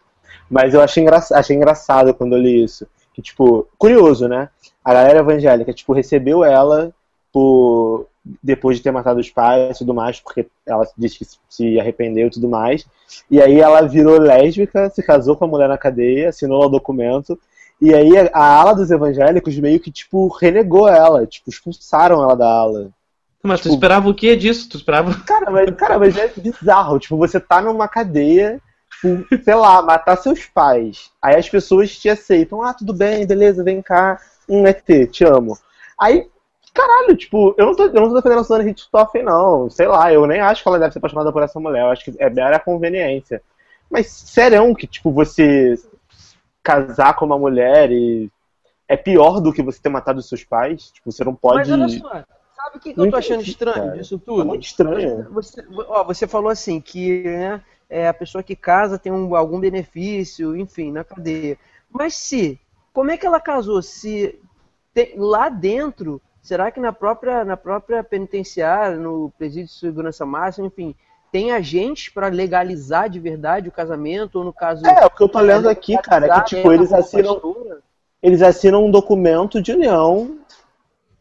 Mas 0.50 0.74
eu 0.74 0.82
achei, 0.82 1.04
engra 1.04 1.22
achei 1.34 1.56
engraçado 1.58 2.14
quando 2.14 2.38
eu 2.38 2.42
li 2.42 2.64
isso. 2.64 2.88
Que, 3.20 3.22
tipo, 3.22 3.68
curioso, 3.78 4.28
né? 4.28 4.50
A 4.84 4.94
galera 4.94 5.20
evangélica, 5.20 5.74
tipo, 5.74 5.92
recebeu 5.92 6.44
ela 6.44 6.94
por 7.34 8.08
depois 8.42 8.78
de 8.78 8.84
ter 8.84 8.92
matado 8.92 9.20
os 9.20 9.30
pais 9.30 9.76
e 9.76 9.80
tudo 9.80 9.94
mais, 9.94 10.20
porque 10.20 10.48
ela 10.66 10.88
disse 10.98 11.20
que 11.20 11.28
se 11.50 11.80
arrependeu 11.80 12.28
e 12.28 12.32
tudo 12.32 12.48
mais. 12.48 12.86
E 13.30 13.42
aí 13.42 13.60
ela 13.60 13.82
virou 13.82 14.20
lésbica, 14.20 14.90
se 14.90 15.04
casou 15.04 15.36
com 15.36 15.46
a 15.46 15.48
mulher 15.48 15.68
na 15.68 15.78
cadeia, 15.78 16.30
assinou 16.30 16.66
o 16.66 16.70
documento. 16.70 17.38
E 17.82 17.94
aí 17.94 18.12
a 18.34 18.44
ala 18.44 18.74
dos 18.74 18.92
evangélicos 18.92 19.58
meio 19.58 19.80
que, 19.80 19.92
tipo, 19.92 20.28
renegou 20.28 20.88
ela, 20.88 21.26
tipo, 21.26 21.50
expulsaram 21.50 22.24
ela 22.24 22.36
da 22.36 22.48
ala. 22.48 22.90
Mas 23.44 23.60
tipo, 23.60 23.70
tu 23.70 23.74
esperava 23.74 24.10
o 24.10 24.14
que 24.14 24.36
disso? 24.36 24.70
Tu 24.70 24.78
esperava. 24.78 25.14
Cara, 25.26 25.50
mas, 25.50 25.76
cara, 25.76 26.00
mas 26.00 26.18
é 26.18 26.32
bizarro. 26.36 27.00
Tipo, 27.00 27.18
você 27.18 27.40
tá 27.40 27.62
numa 27.62 27.88
cadeia, 27.88 28.62
tipo, 29.02 29.44
sei 29.44 29.56
lá, 29.56 29.82
matar 29.82 30.18
seus 30.18 30.46
pais. 30.46 31.12
Aí 31.22 31.36
as 31.36 31.50
pessoas 31.50 31.98
te 31.98 32.10
aceitam. 32.10 32.62
Ah, 32.62 32.74
tudo 32.74 32.94
bem, 32.94 33.26
beleza, 33.26 33.64
vem 33.64 33.82
cá. 33.82 34.20
Um 34.48 34.66
ET, 34.66 34.86
te 35.12 35.24
amo. 35.24 35.58
Aí 36.00 36.28
caralho, 36.74 37.16
tipo, 37.16 37.54
eu 37.58 37.66
não 37.66 37.76
tô, 37.76 37.84
eu 37.86 37.94
não 37.94 38.10
tô 38.10 38.16
defendendo 38.16 38.40
a 38.40 38.44
Susana 38.44 38.64
Richthofen, 38.64 39.24
não. 39.24 39.70
Sei 39.70 39.88
lá, 39.88 40.12
eu 40.14 40.26
nem 40.26 40.40
acho 40.40 40.64
que 40.64 40.70
ela 40.70 40.80
deve 40.80 40.94
ser 40.94 41.00
apaixonada 41.00 41.32
por 41.32 41.44
essa 41.44 41.60
mulher. 41.60 41.82
Eu 41.82 41.90
acho 41.90 42.06
que 42.06 42.16
é 42.18 42.30
mera 42.30 42.60
conveniência. 42.60 43.42
Mas 43.90 44.08
serão 44.08 44.74
que, 44.74 44.88
tipo, 44.88 45.12
você 45.12 45.76
casar 46.64 47.16
com 47.16 47.26
uma 47.26 47.38
mulher 47.38 47.92
e 47.92 48.32
é 48.88 48.96
pior 48.96 49.40
do 49.40 49.52
que 49.52 49.64
você 49.64 49.82
ter 49.82 49.90
matado 49.90 50.22
seus 50.22 50.44
pais? 50.44 50.92
Tipo, 50.92 51.12
você 51.12 51.24
não 51.24 51.36
pode. 51.36 51.58
Mas 51.58 51.72
olha 51.72 51.90
só, 51.90 52.10
sabe 52.56 52.78
o 52.78 52.80
que, 52.80 52.94
que 52.94 53.00
eu 53.00 53.10
tô 53.10 53.18
achando 53.18 53.42
estranho 53.42 53.86
cara. 53.86 53.98
disso 53.98 54.20
tudo? 54.20 54.42
É 54.42 54.46
muito 54.46 54.64
estranho. 54.64 55.28
Você, 55.32 55.66
ó, 55.88 56.04
você 56.04 56.28
falou 56.28 56.50
assim 56.50 56.80
que 56.80 57.24
né, 57.24 57.62
é, 57.90 58.08
a 58.08 58.14
pessoa 58.14 58.44
que 58.44 58.56
casa 58.56 59.00
tem 59.00 59.12
um, 59.12 59.36
algum 59.36 59.60
benefício, 59.60 60.56
enfim, 60.56 60.92
na 60.92 61.04
cadeia. 61.04 61.58
Mas 61.90 62.16
se, 62.16 62.60
como 62.94 63.12
é 63.12 63.18
que 63.18 63.26
ela 63.26 63.40
casou? 63.40 63.82
Se 63.82 64.40
tem, 64.94 65.14
lá 65.18 65.50
dentro 65.50 66.22
Será 66.42 66.72
que 66.72 66.80
na 66.80 66.92
própria, 66.92 67.44
na 67.44 67.58
própria 67.58 68.04
penitenciária, 68.04 68.98
no 68.98 69.32
presídio 69.38 69.68
de 69.68 69.74
segurança 69.74 70.26
máxima, 70.26 70.68
enfim, 70.68 70.96
tem 71.32 71.52
agentes 71.52 72.10
para 72.10 72.28
legalizar 72.28 73.10
de 73.10 73.20
verdade 73.20 73.70
o 73.70 73.72
casamento, 73.72 74.40
ou 74.40 74.46
no 74.46 74.54
caso. 74.54 74.86
É, 74.86 75.06
o 75.06 75.10
que 75.10 75.22
eu 75.22 75.30
tô 75.30 75.40
lendo 75.40 75.70
aqui, 75.70 75.98
cara, 75.98 76.26
é 76.26 76.40
que 76.40 76.56
tipo, 76.56 76.72
eles 76.72 76.92
assinam. 76.92 77.40
Eles 78.22 78.42
assinam 78.42 78.86
um 78.86 78.92
documento 78.92 79.62
de 79.62 79.72
união. 79.72 80.38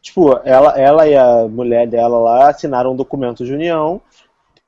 Tipo, 0.01 0.39
ela, 0.43 0.79
ela 0.79 1.07
e 1.07 1.15
a 1.15 1.47
mulher 1.47 1.85
dela 1.85 2.17
lá 2.17 2.49
assinaram 2.49 2.93
um 2.93 2.95
documento 2.95 3.45
de 3.45 3.53
união 3.53 4.01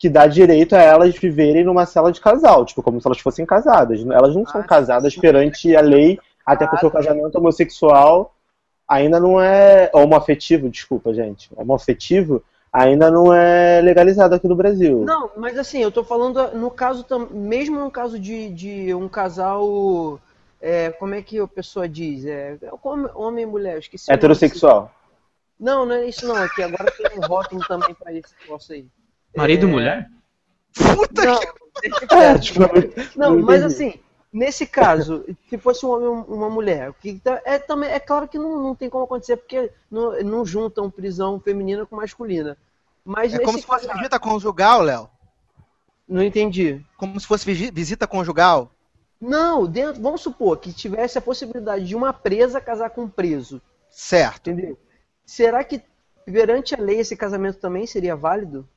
que 0.02 0.10
dá 0.10 0.26
direito 0.26 0.76
a 0.76 0.82
elas 0.82 1.16
viverem 1.16 1.64
numa 1.64 1.86
cela 1.86 2.12
de 2.12 2.20
casal, 2.20 2.66
tipo, 2.66 2.82
como 2.82 3.00
se 3.00 3.08
elas 3.08 3.20
fossem 3.20 3.46
casadas. 3.46 4.04
Elas 4.04 4.36
não 4.36 4.44
são 4.48 4.62
ah, 4.62 4.64
casadas 4.64 5.14
sim. 5.14 5.22
perante 5.22 5.76
a 5.76 5.82
lei, 5.82 6.20
até 6.44 6.66
porque 6.66 6.88
o 6.88 6.90
casamento 6.90 7.36
homossexual 7.38 8.34
ainda 8.88 9.20
não 9.20 9.40
é. 9.40 9.92
Homoafetivo, 9.94 10.72
desculpa, 10.72 11.14
gente. 11.14 11.52
Homoafetivo 11.56 12.44
ainda 12.74 13.12
não 13.12 13.32
é 13.32 13.80
legalizado 13.80 14.34
aqui 14.34 14.48
no 14.48 14.56
Brasil. 14.56 15.04
Não, 15.06 15.30
mas 15.38 15.56
assim, 15.60 15.84
eu 15.84 15.92
tô 15.92 16.04
falando 16.04 16.52
no 16.58 16.72
caso, 16.72 17.06
mesmo 17.30 17.80
no 17.80 17.92
caso 17.92 18.18
de, 18.18 18.50
de 18.50 18.96
um 18.96 19.08
casal. 19.08 20.20
É, 20.60 20.90
como 20.94 21.14
é 21.14 21.22
que 21.22 21.38
a 21.40 21.48
pessoa 21.48 21.88
diz? 21.88 22.26
É, 22.26 22.58
homem 23.14 23.44
e 23.44 23.48
mulher, 23.48 23.78
esqueci. 23.78 24.12
Heterossexual. 24.12 24.92
Não, 25.60 25.86
não 25.86 25.94
é 25.94 26.08
isso 26.08 26.28
não, 26.28 26.36
aqui 26.36 26.64
agora 26.64 26.92
tem 26.92 27.20
um 27.20 27.28
rótulo 27.28 27.62
também 27.68 27.94
pra 27.94 28.12
esse 28.12 28.34
negócio 28.42 28.74
aí. 28.74 28.88
Marido 29.36 29.68
e 29.68 29.70
é... 29.70 29.72
mulher? 29.72 30.12
Puta 30.74 31.26
não, 31.26 31.40
que... 31.40 31.62
É, 32.14 32.38
tipo, 32.38 32.60
não, 33.16 33.42
mas 33.42 33.64
assim, 33.64 34.00
Nesse 34.32 34.66
caso, 34.66 35.26
se 35.50 35.58
fosse 35.58 35.86
um 35.86 35.90
homem 35.90 36.08
ou 36.08 36.24
uma 36.36 36.50
mulher, 36.50 36.94
que 37.02 37.20
tá, 37.20 37.42
é, 37.44 37.60
também, 37.60 37.90
é 37.90 38.00
claro 38.00 38.30
que 38.30 38.38
não, 38.38 38.64
não 38.64 38.74
tem 38.74 38.90
como 38.90 39.04
acontecer, 39.04 39.36
porque 39.36 39.70
não, 39.90 40.24
não 40.24 40.46
juntam 40.46 40.90
prisão 40.90 41.38
feminina 41.38 41.86
com 41.86 41.98
masculina. 41.98 42.58
Mas 43.04 43.34
é 43.34 43.40
como 43.40 43.60
se 43.60 43.66
fosse 43.66 43.86
caso... 43.86 43.98
visita 43.98 44.18
conjugal, 44.18 44.82
Léo? 44.84 45.10
Não 46.08 46.24
entendi. 46.24 46.82
Como 46.96 47.20
se 47.20 47.28
fosse 47.28 47.52
visita 47.72 48.08
conjugal? 48.08 48.72
Não, 49.20 49.66
dentro, 49.66 50.02
vamos 50.02 50.22
supor 50.22 50.58
que 50.58 50.72
tivesse 50.72 51.18
a 51.18 51.22
possibilidade 51.22 51.86
de 51.86 51.96
uma 51.96 52.14
presa 52.14 52.62
casar 52.62 52.90
com 52.92 53.04
um 53.04 53.10
preso. 53.10 53.62
Certo. 53.90 54.50
Entendeu? 54.50 54.80
Será 55.26 55.62
que 55.62 55.82
perante 56.26 56.74
a 56.74 56.80
lei 56.82 57.00
esse 57.02 57.18
casamento 57.18 57.60
também 57.60 57.86
seria 57.86 58.16
válido? 58.16 58.68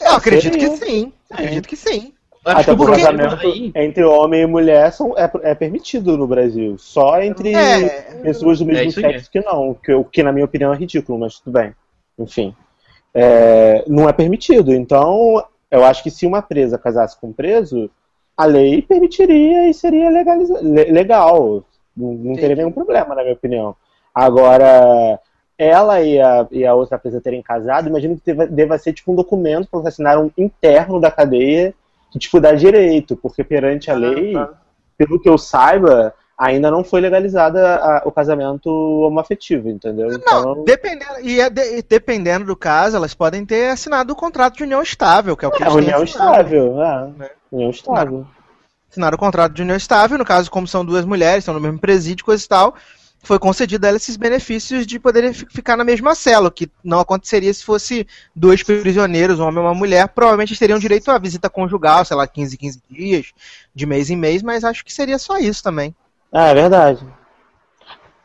Eu 0.00 0.12
acredito 0.12 0.58
que 0.58 0.76
sim. 0.76 1.12
Acredito 1.30 1.68
que 1.68 1.76
sim. 1.76 2.12
Até 2.44 2.72
o 2.72 2.86
casamento 2.86 3.46
aí... 3.46 3.72
entre 3.74 4.04
homem 4.04 4.42
e 4.42 4.46
mulher 4.46 4.92
são, 4.92 5.18
é, 5.18 5.28
é 5.42 5.54
permitido 5.54 6.16
no 6.16 6.28
Brasil. 6.28 6.78
Só 6.78 7.20
entre 7.20 7.52
é, 7.52 8.20
pessoas 8.22 8.60
do 8.60 8.66
mesmo 8.66 8.88
é 8.88 9.10
sexo 9.10 9.30
que 9.30 9.40
não. 9.40 9.74
Que, 9.74 9.92
o 9.92 10.04
que, 10.04 10.22
na 10.22 10.32
minha 10.32 10.44
opinião, 10.44 10.72
é 10.72 10.76
ridículo, 10.76 11.18
mas 11.18 11.40
tudo 11.40 11.54
bem. 11.54 11.74
Enfim. 12.16 12.54
É, 13.12 13.84
não 13.88 14.08
é 14.08 14.12
permitido. 14.12 14.72
Então, 14.72 15.44
eu 15.70 15.84
acho 15.84 16.04
que 16.04 16.10
se 16.10 16.24
uma 16.24 16.40
presa 16.40 16.78
casasse 16.78 17.18
com 17.20 17.28
um 17.28 17.32
preso, 17.32 17.90
a 18.36 18.44
lei 18.44 18.80
permitiria 18.80 19.68
e 19.68 19.74
seria 19.74 20.08
legaliza 20.08 20.60
legal. 20.62 21.64
Não, 21.96 22.12
não 22.12 22.34
teria 22.36 22.54
nenhum 22.54 22.72
problema, 22.72 23.14
na 23.14 23.22
minha 23.22 23.34
opinião. 23.34 23.74
Agora, 24.14 25.18
ela 25.58 26.00
e 26.02 26.20
a, 26.20 26.46
e 26.50 26.66
a 26.66 26.74
outra 26.74 26.98
presa 26.98 27.20
terem 27.20 27.42
casado, 27.42 27.88
imagino 27.88 28.16
que 28.16 28.22
deva, 28.24 28.46
deva 28.46 28.78
ser 28.78 28.92
tipo 28.92 29.12
um 29.12 29.16
documento 29.16 29.68
para 29.68 29.88
assinar 29.88 30.18
um 30.18 30.30
interno 30.36 31.00
da 31.00 31.10
cadeia 31.10 31.74
que 32.10 32.18
tipo 32.18 32.40
dá 32.40 32.52
direito, 32.52 33.16
porque 33.16 33.42
perante 33.42 33.90
a 33.90 33.94
ah, 33.94 33.96
lei, 33.96 34.32
tá. 34.32 34.50
pelo 34.96 35.20
que 35.20 35.28
eu 35.28 35.36
saiba, 35.36 36.14
ainda 36.36 36.70
não 36.70 36.84
foi 36.84 37.00
legalizada 37.00 37.76
a, 37.76 38.02
o 38.04 38.12
casamento 38.12 38.68
homoafetivo, 38.68 39.68
entendeu? 39.68 40.08
Não, 40.08 40.16
então... 40.16 40.64
dependendo, 40.64 41.20
e, 41.22 41.40
é 41.40 41.48
de, 41.48 41.82
dependendo 41.82 42.44
do 42.44 42.56
caso, 42.56 42.96
elas 42.96 43.14
podem 43.14 43.44
ter 43.44 43.70
assinado 43.70 44.12
o 44.12 44.16
contrato 44.16 44.56
de 44.56 44.64
união 44.64 44.82
estável, 44.82 45.36
que 45.36 45.44
é 45.44 45.48
o 45.48 45.50
que 45.50 45.62
é, 45.62 45.68
união 45.68 46.02
estável, 46.02 46.82
é. 46.82 47.06
Né? 47.16 47.30
União 47.50 47.70
estável. 47.70 48.26
Assinaram 48.90 49.16
o 49.16 49.18
contrato 49.18 49.52
de 49.52 49.62
união 49.62 49.76
estável, 49.76 50.16
no 50.16 50.24
caso, 50.24 50.50
como 50.50 50.66
são 50.66 50.84
duas 50.84 51.04
mulheres, 51.04 51.38
estão 51.38 51.54
no 51.54 51.60
mesmo 51.60 51.78
presídio, 51.78 52.24
coisa 52.24 52.44
e 52.44 52.48
tal, 52.48 52.74
foi 53.26 53.38
concedido 53.38 53.84
a 53.84 53.88
ela 53.88 53.96
esses 53.96 54.16
benefícios 54.16 54.86
de 54.86 54.98
poder 54.98 55.34
ficar 55.34 55.76
na 55.76 55.84
mesma 55.84 56.14
cela, 56.14 56.48
o 56.48 56.50
que 56.50 56.70
não 56.84 57.00
aconteceria 57.00 57.52
se 57.52 57.64
fosse 57.64 58.06
dois 58.34 58.62
prisioneiros, 58.62 59.38
um 59.40 59.44
homem 59.44 59.62
e 59.62 59.66
uma 59.66 59.74
mulher. 59.74 60.08
Provavelmente 60.08 60.56
teriam 60.58 60.78
direito 60.78 61.10
à 61.10 61.18
visita 61.18 61.50
conjugal, 61.50 62.04
sei 62.04 62.16
lá, 62.16 62.26
15, 62.26 62.56
15 62.56 62.82
dias, 62.90 63.32
de 63.74 63.84
mês 63.86 64.10
em 64.10 64.16
mês, 64.16 64.42
mas 64.42 64.62
acho 64.64 64.84
que 64.84 64.92
seria 64.92 65.18
só 65.18 65.38
isso 65.38 65.62
também. 65.62 65.94
Ah, 66.32 66.48
é 66.48 66.54
verdade. 66.54 67.04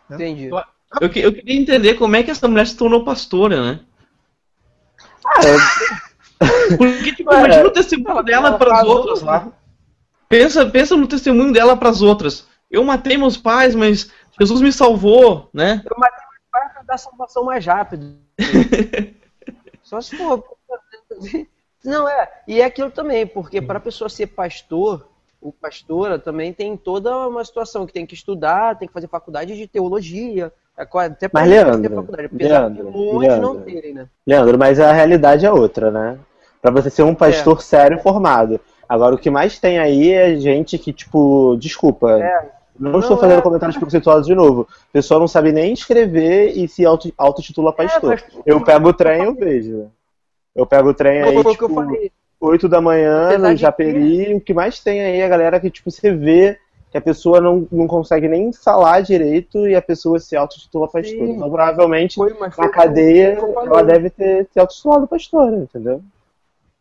Entendi. 0.10 0.50
Eu, 1.00 1.10
que- 1.10 1.20
eu 1.20 1.34
queria 1.34 1.60
entender 1.60 1.94
como 1.96 2.16
é 2.16 2.22
que 2.24 2.32
essa 2.32 2.48
mulher 2.48 2.68
se 2.68 2.76
tornou 2.76 3.04
pastora, 3.04 3.62
né? 3.64 3.80
Porque, 6.78 7.16
tipo, 7.16 7.32
É. 7.34 7.40
imagina 7.40 7.68
o 7.68 7.72
testemunho 7.72 8.24
dela 8.24 8.50
ela 8.50 8.58
pras 8.58 8.72
casou, 8.80 8.98
outras 8.98 9.22
lá. 9.22 9.48
Pensa, 10.28 10.66
pensa 10.66 10.96
no 10.96 11.08
testemunho 11.08 11.52
dela 11.54 11.76
pras 11.78 12.02
outras. 12.02 12.48
Eu 12.70 12.84
matei 12.84 13.18
meus 13.18 13.36
pais, 13.38 13.76
mas 13.76 14.10
Jesus 14.40 14.62
me 14.62 14.72
salvou, 14.72 15.50
né? 15.54 15.82
Eu 15.86 15.98
matei 15.98 16.20
meu 16.20 16.42
pai 16.52 16.70
pra 16.74 16.82
dar 16.84 16.98
salvação 16.98 17.44
mais 17.44 17.66
rápido. 17.66 18.16
Só 19.84 20.00
se 20.02 20.16
for. 20.18 20.44
Não, 21.84 22.08
é. 22.08 22.30
E 22.48 22.62
é 22.62 22.66
aquilo 22.66 22.92
também, 22.92 23.26
porque 23.26 23.62
para 23.62 23.78
a 23.78 23.82
pessoa 23.82 24.08
ser 24.08 24.28
pastor, 24.28 25.08
ou 25.42 25.52
pastora, 25.52 26.20
também 26.20 26.54
tem 26.54 26.78
toda 26.78 27.28
uma 27.28 27.44
situação 27.44 27.88
que 27.88 27.94
tem 27.94 28.06
que 28.06 28.14
estudar, 28.14 28.78
tem 28.78 28.88
que 28.88 28.94
fazer 28.94 29.08
faculdade 29.08 29.56
de 29.56 29.68
teologia. 29.68 30.54
é 30.78 30.84
Até 30.84 31.28
pra 31.28 31.42
Mas, 31.42 31.50
ter 31.50 31.64
Leandro, 31.66 31.96
faculdade, 31.96 32.26
apesar 32.28 32.60
Leandro, 32.60 32.86
de 32.86 32.92
muitos 32.92 33.38
não 33.40 33.54
Leandro. 33.54 33.66
terem, 33.66 33.94
né? 33.94 34.08
Leandro, 34.28 34.60
mas 34.60 34.80
a 34.80 34.92
realidade 34.92 35.46
é 35.46 35.52
outra, 35.52 35.90
né? 35.90 36.20
Pra 36.62 36.70
você 36.70 36.92
ser 36.92 37.02
um 37.02 37.16
pastor 37.16 37.62
sério 37.64 38.00
formado. 38.00 38.60
Agora, 38.88 39.16
o 39.16 39.18
que 39.18 39.32
mais 39.32 39.58
tem 39.58 39.80
aí 39.80 40.12
é 40.12 40.36
gente 40.36 40.78
que, 40.78 40.94
tipo, 40.94 41.58
desculpa, 41.60 42.12
É. 42.22 42.61
não, 42.82 42.92
Não, 42.94 43.00
estou 43.00 43.18
fazendo 43.18 43.40
é. 43.40 43.42
comentários 43.42 43.78
preconceituosos 43.78 44.26
de 44.28 44.34
novo. 44.36 44.62
O 44.62 44.92
pessoal 44.92 45.20
não 45.20 45.28
sabe 45.28 45.52
nem 45.52 45.72
escrever 45.74 46.58
e 46.58 46.68
se 46.68 46.86
auto- 46.86 47.14
autotitula 47.18 47.72
pastor. 47.72 48.14
É, 48.14 48.24
mas- 48.34 48.42
eu 48.46 48.60
pego 48.64 48.90
o 48.90 48.94
trem 48.94 49.22
e 49.22 49.26
eu 49.26 49.36
vejo. 49.36 49.92
Eu 50.56 50.66
pego 50.66 50.90
o 50.90 50.94
trem 50.94 51.22
aí, 51.22 51.42
que 51.42 51.48
eu 51.48 51.52
tipo, 51.54 51.74
falei. 51.74 52.12
8 52.40 52.68
da 52.68 52.82
manhã, 52.82 53.28
Apesar 53.30 53.50
no 53.52 53.56
Japeri, 53.58 54.34
o 54.34 54.42
que 54.42 54.54
mais 54.54 54.80
tem 54.80 55.00
aí 55.02 55.18
é 55.20 55.26
a 55.26 55.30
galera 55.30 55.60
que, 55.60 55.70
tipo, 55.70 55.92
você 55.92 56.12
vê 56.14 56.58
que 56.92 56.98
a 56.98 57.02
pessoa 57.02 57.40
não, 57.40 57.66
não 57.72 57.88
consegue 57.88 58.28
nem 58.28 58.52
falar 58.52 59.00
direito 59.02 59.66
e 59.68 59.76
a 59.76 59.82
pessoa 59.82 60.20
se 60.20 60.36
autotitula 60.36 60.90
pastor. 60.90 61.22
Então, 61.28 61.50
provavelmente, 61.50 62.16
Foi, 62.16 62.34
na 62.38 62.50
que 62.50 62.60
eu- 62.62 62.70
cadeia, 62.72 63.40
foi 63.40 63.50
que 63.54 63.58
eu 63.60 63.66
ela 63.68 63.84
deve 63.84 64.10
ter 64.10 64.48
se 64.52 64.60
autotitulado 64.60 65.08
pastor, 65.08 65.54
entendeu? 65.54 66.02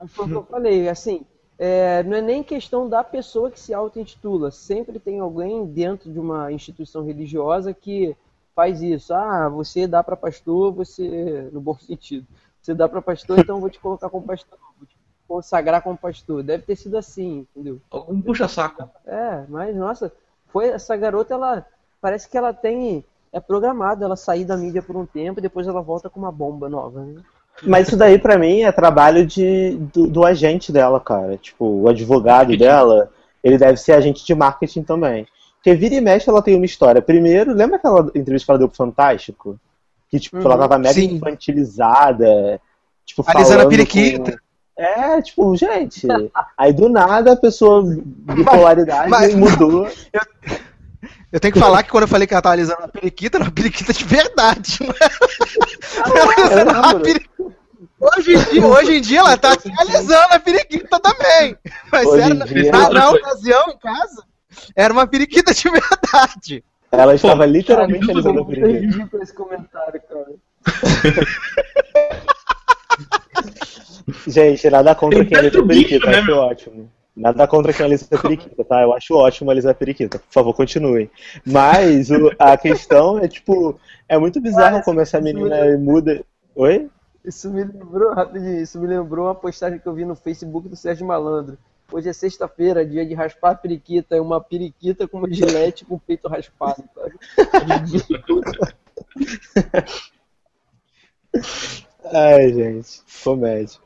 Mas 0.01 0.11
Foi 0.13 0.25
o 0.25 0.29
que 0.29 0.35
eu 0.35 0.43
falei, 0.51 0.89
assim, 0.89 1.21
é, 1.63 2.03
não 2.05 2.17
é 2.17 2.23
nem 2.23 2.43
questão 2.43 2.89
da 2.89 3.05
pessoa 3.05 3.51
que 3.51 3.61
se 3.61 3.75
auto-intitula. 3.75 4.51
Sempre 4.51 4.99
tem 4.99 5.21
alguém 5.21 5.67
dentro 5.67 6.11
de 6.11 6.19
uma 6.19 6.51
instituição 6.51 7.05
religiosa 7.05 7.75
que 7.75 8.17
faz 8.55 8.81
isso. 8.81 9.13
Ah, 9.13 9.47
você 9.47 9.87
dá 9.87 10.03
para 10.03 10.17
pastor, 10.17 10.73
você. 10.73 11.51
No 11.53 11.61
bom 11.61 11.75
sentido. 11.75 12.27
Você 12.63 12.73
dá 12.73 12.89
para 12.89 13.03
pastor, 13.03 13.39
então 13.39 13.57
eu 13.57 13.61
vou 13.61 13.69
te 13.69 13.79
colocar 13.79 14.09
como 14.09 14.27
pastor. 14.27 14.59
Vou 14.79 14.87
te 14.87 14.97
consagrar 15.29 15.83
como 15.83 15.99
pastor. 15.99 16.43
Deve 16.43 16.65
ter 16.65 16.77
sido 16.77 16.97
assim, 16.97 17.47
entendeu? 17.55 17.79
Algum 17.91 18.23
puxa-saco. 18.23 18.89
É, 19.05 19.45
mas 19.47 19.77
nossa, 19.77 20.11
foi 20.47 20.69
essa 20.69 20.97
garota, 20.97 21.35
ela 21.35 21.67
parece 22.01 22.27
que 22.27 22.39
ela 22.39 22.55
tem. 22.55 23.05
É 23.31 23.39
programado 23.39 24.03
ela 24.03 24.17
sair 24.17 24.47
da 24.47 24.57
mídia 24.57 24.83
por 24.83 24.97
um 24.97 25.05
tempo 25.05 25.41
e 25.41 25.43
depois 25.43 25.69
ela 25.69 25.83
volta 25.83 26.09
com 26.09 26.19
uma 26.19 26.33
bomba 26.33 26.71
nova, 26.71 27.05
né? 27.05 27.23
Mas 27.63 27.89
isso 27.89 27.97
daí, 27.97 28.19
pra 28.19 28.39
mim, 28.39 28.63
é 28.63 28.73
trabalho 28.73 29.27
de, 29.27 29.77
do, 29.93 30.07
do 30.07 30.25
agente 30.25 30.73
dela, 30.73 30.99
cara. 30.99 31.37
Tipo, 31.37 31.65
o 31.83 31.89
advogado 31.89 32.57
dela, 32.57 33.11
ele 33.45 33.59
deve 33.59 33.77
ser 33.77 33.93
agente 33.93 34.25
de 34.25 34.35
marketing 34.35 34.83
também. 34.83 35.27
Porque 35.57 35.75
vira 35.75 35.95
e 35.95 36.01
mexe, 36.01 36.29
ela 36.31 36.41
tem 36.43 36.57
uma 36.57 36.65
história. 36.65 37.03
Primeiro, 37.03 37.53
lembra 37.53 37.77
aquela 37.77 38.01
entrevista 38.15 38.47
que 38.47 38.51
ela 38.51 38.59
deu 38.59 38.69
pro 38.69 38.77
Fantástico? 38.79 39.59
Que, 40.11 40.19
tipo, 40.19 40.39
Uhum, 40.39 40.43
ela 40.45 40.57
tava 40.59 40.79
mega 40.79 40.95
sim. 40.95 41.17
infantilizada. 41.17 42.61
Tipo, 43.05 43.23
Alisando 43.27 43.43
a 43.43 43.57
falando 43.59 43.69
periquita. 43.69 44.33
com- 44.33 44.39
É, 44.83 45.21
tipo, 45.21 45.55
gente. 45.57 46.09
Aí 46.57 46.73
do 46.73 46.89
nada 46.89 47.33
a 47.33 47.37
pessoa 47.37 47.83
bipolaridade 47.85 49.11
Mas- 49.11 49.35
mudou. 49.35 49.87
Eu 49.87 50.21
tenho 51.39 51.55
que 51.55 51.61
falar 51.61 51.85
que 51.85 51.91
quando 51.91 52.03
eu 52.03 52.09
falei 52.09 52.27
que 52.27 52.35
ela 52.35 52.43
tava 52.43 52.55
alisando 52.55 52.81
uma 52.81 52.89
periquita, 52.89 53.37
era 53.37 53.45
uma 53.45 53.53
periquita 53.53 53.93
de 53.93 54.05
verdade. 54.05 54.79
Não 54.81 56.17
eu 56.17 56.31
alisando 56.31 56.71
uma 56.71 56.87
lembro. 56.89 57.01
periquita. 57.03 57.31
Hoje 58.01 58.33
em, 58.35 58.39
dia, 58.45 58.67
hoje 58.67 58.97
em 58.97 59.01
dia 59.03 59.19
ela 59.21 59.37
tá 59.37 59.53
se 59.61 59.71
alisando 59.79 60.29
a 60.31 60.41
periquita 60.41 60.99
também. 61.01 61.57
Mas 61.93 62.07
Hoje 62.07 62.23
era, 62.23 62.35
dia- 62.47 62.73
na, 62.73 62.89
na 62.91 63.11
ocasião, 63.11 63.69
em 63.71 63.79
casa, 63.79 64.25
era 64.75 64.91
uma 64.93 65.07
periquita 65.07 65.53
de 65.53 65.69
verdade. 65.69 66.65
Ela 66.91 67.15
estava 67.15 67.45
literalmente 67.47 68.07
Cara, 68.07 68.13
alisando 68.19 68.39
a 68.39 68.43
Eu 68.43 68.47
periquita. 68.47 69.07
com 69.07 69.23
esse 69.23 69.35
comentário, 69.35 70.01
cara. 70.09 70.31
Gente, 74.27 74.69
nada 74.71 74.95
contra 74.95 75.19
Tem 75.21 75.29
quem 75.29 75.39
alisa 75.39 75.63
periquita, 75.67 76.11
né, 76.11 76.19
acho 76.21 76.33
ótimo. 76.33 76.91
Nada 77.17 77.47
contra 77.47 77.73
quem 77.73 77.85
alisa 77.87 78.07
periquita, 78.07 78.65
tá? 78.65 78.83
Eu 78.83 78.93
acho 78.95 79.15
ótimo 79.15 79.51
alisar 79.51 79.75
periquita. 79.75 80.19
Por 80.19 80.33
favor, 80.33 80.55
continuem. 80.55 81.11
Mas 81.45 82.11
o- 82.11 82.31
a 82.39 82.57
questão 82.57 83.19
é, 83.19 83.29
tipo, 83.29 83.79
é 84.09 84.17
muito 84.17 84.41
bizarro 84.41 84.83
como 84.83 85.01
essa 85.01 85.21
menina 85.21 85.77
muda. 85.79 86.25
Oi? 86.55 86.89
Isso 87.25 87.51
me 87.51 87.65
lembrou, 87.65 88.15
rapidinho, 88.15 88.63
isso 88.63 88.81
me 88.81 88.87
lembrou 88.87 89.27
uma 89.27 89.35
postagem 89.35 89.79
que 89.79 89.87
eu 89.87 89.93
vi 89.93 90.05
no 90.07 90.15
Facebook 90.15 90.69
do 90.69 90.77
Sérgio 90.77 91.07
Malandro. 91.07 91.59
Hoje 91.93 92.09
é 92.09 92.13
sexta-feira, 92.13 92.87
dia 92.87 93.05
de 93.05 93.15
raspar 93.15 93.51
a 93.51 93.55
periquita. 93.55 94.17
É 94.17 94.21
uma 94.21 94.41
periquita 94.41 95.07
com 95.09 95.19
uma 95.19 95.31
gilete 95.31 95.85
com 95.85 95.97
o 95.97 96.01
peito 96.01 96.29
raspado. 96.29 96.85
Tá? 96.95 97.03
Ai, 102.13 102.53
gente, 102.53 103.03
comédia. 103.23 103.79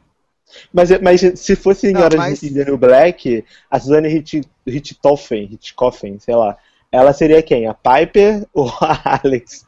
Mas, 0.72 0.90
mas 1.00 1.20
se 1.36 1.56
fosse 1.56 1.88
em 1.88 1.92
Não, 1.92 2.02
Hora 2.02 2.16
mas- 2.16 2.40
de 2.40 2.50
Daniel 2.50 2.76
Black, 2.78 3.44
a 3.70 3.78
Suzanne 3.80 4.08
Hit- 4.08 4.48
Hitchcoffen, 4.66 5.48
Hitchcoffen, 5.52 6.18
sei 6.18 6.34
lá, 6.34 6.56
ela 6.90 7.12
seria 7.12 7.42
quem? 7.42 7.66
A 7.66 7.74
Piper 7.74 8.46
ou 8.54 8.68
a 8.80 9.20
Alex? 9.24 9.66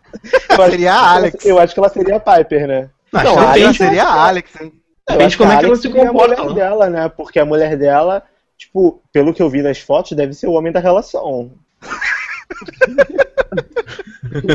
Seria 0.70 0.92
a 0.94 1.14
Alex. 1.14 1.44
Eu 1.44 1.58
acho 1.58 1.74
que 1.74 1.80
ela 1.80 1.88
seria 1.88 2.16
a 2.16 2.20
Piper, 2.20 2.66
né? 2.66 2.90
Não, 3.12 3.38
a 3.38 3.52
Alex 3.52 3.76
seria 3.76 4.04
a 4.04 4.28
Alex, 4.28 4.60
hein? 4.60 4.72
Depende 5.08 5.36
como 5.36 5.52
é 5.52 5.58
que 5.58 5.64
ela 5.66 5.76
se 5.76 5.82
seria 5.82 6.02
a 6.02 6.06
comporta, 6.08 6.42
mulher 6.42 6.48
né? 6.48 6.54
dela, 6.54 6.90
né? 6.90 7.08
Porque 7.08 7.38
a 7.38 7.44
mulher 7.44 7.76
dela, 7.76 8.22
tipo, 8.58 9.00
pelo 9.12 9.32
que 9.32 9.40
eu 9.40 9.48
vi 9.48 9.62
nas 9.62 9.78
fotos, 9.78 10.12
deve 10.16 10.32
ser 10.34 10.48
o 10.48 10.52
homem 10.52 10.72
da 10.72 10.80
relação. 10.80 11.52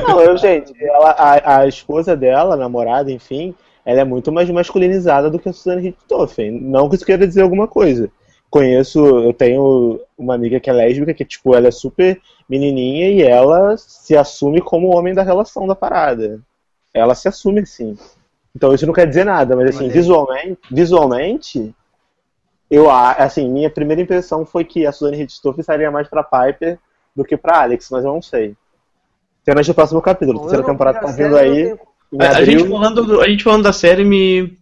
Não, 0.08 0.22
eu, 0.22 0.38
gente, 0.38 0.74
ela, 0.84 1.12
a, 1.12 1.60
a 1.60 1.68
esposa 1.68 2.16
dela, 2.16 2.54
a 2.54 2.58
namorada, 2.58 3.12
enfim, 3.12 3.56
ela 3.86 4.02
é 4.02 4.04
muito 4.04 4.32
mais 4.32 4.50
masculinizada 4.50 5.30
do 5.30 5.40
que 5.40 5.50
a 5.50 5.54
Suzanne 5.54 5.82
Richthofen. 5.82 6.52
Não 6.52 6.90
que 6.90 6.96
isso 6.96 7.06
queira 7.06 7.28
dizer 7.28 7.42
alguma 7.42 7.68
coisa. 7.68 8.12
Conheço, 8.50 9.00
eu 9.00 9.34
tenho 9.34 10.00
uma 10.18 10.36
amiga 10.36 10.60
que 10.60 10.70
é 10.70 10.74
lésbica, 10.74 11.14
que, 11.14 11.24
tipo, 11.24 11.56
ela 11.56 11.68
é 11.68 11.72
super 11.72 12.20
menininha 12.50 13.10
e 13.10 13.22
ela 13.22 13.78
se 13.78 14.16
assume 14.16 14.62
como 14.62 14.88
o 14.88 14.96
homem 14.96 15.14
da 15.14 15.24
relação 15.24 15.66
da 15.66 15.74
parada. 15.76 16.42
Ela 16.94 17.16
se 17.16 17.28
assume 17.28 17.62
assim. 17.62 17.98
Então 18.54 18.74
isso 18.74 18.86
não 18.86 18.94
quer 18.94 19.08
dizer 19.08 19.24
nada, 19.24 19.56
mas 19.56 19.70
assim, 19.70 19.86
aí. 19.86 19.90
visualmente, 19.90 20.60
visualmente, 20.70 21.74
eu 22.70 22.90
a- 22.90 23.14
assim, 23.14 23.50
minha 23.50 23.70
primeira 23.70 24.02
impressão 24.02 24.46
foi 24.46 24.66
que 24.66 24.86
a 24.86 24.92
Suzanne 24.92 25.18
Richthofen 25.18 25.62
estaria 25.62 25.90
mais 25.90 26.10
pra 26.10 26.24
Piper 26.24 26.78
do 27.16 27.24
que 27.24 27.38
pra 27.38 27.62
Alex, 27.62 27.90
mas 27.90 28.04
eu 28.04 28.12
não 28.14 28.22
sei. 28.22 28.56
Cenas 29.46 29.66
do 29.66 29.74
próximo 29.74 30.02
capítulo, 30.02 30.38
a 30.38 30.42
terceira 30.42 30.66
temporada 30.66 31.00
tá 31.00 31.08
vindo 31.08 31.36
aí. 31.38 31.72
Em 31.72 31.78
A, 32.20 32.38
a 32.38 32.44
gente 32.44 32.68
falando, 32.68 33.06
do- 33.06 33.22
a 33.22 33.28
gente 33.30 33.44
falando 33.44 33.64
da 33.64 33.74
série 33.74 34.04
me, 34.04 34.58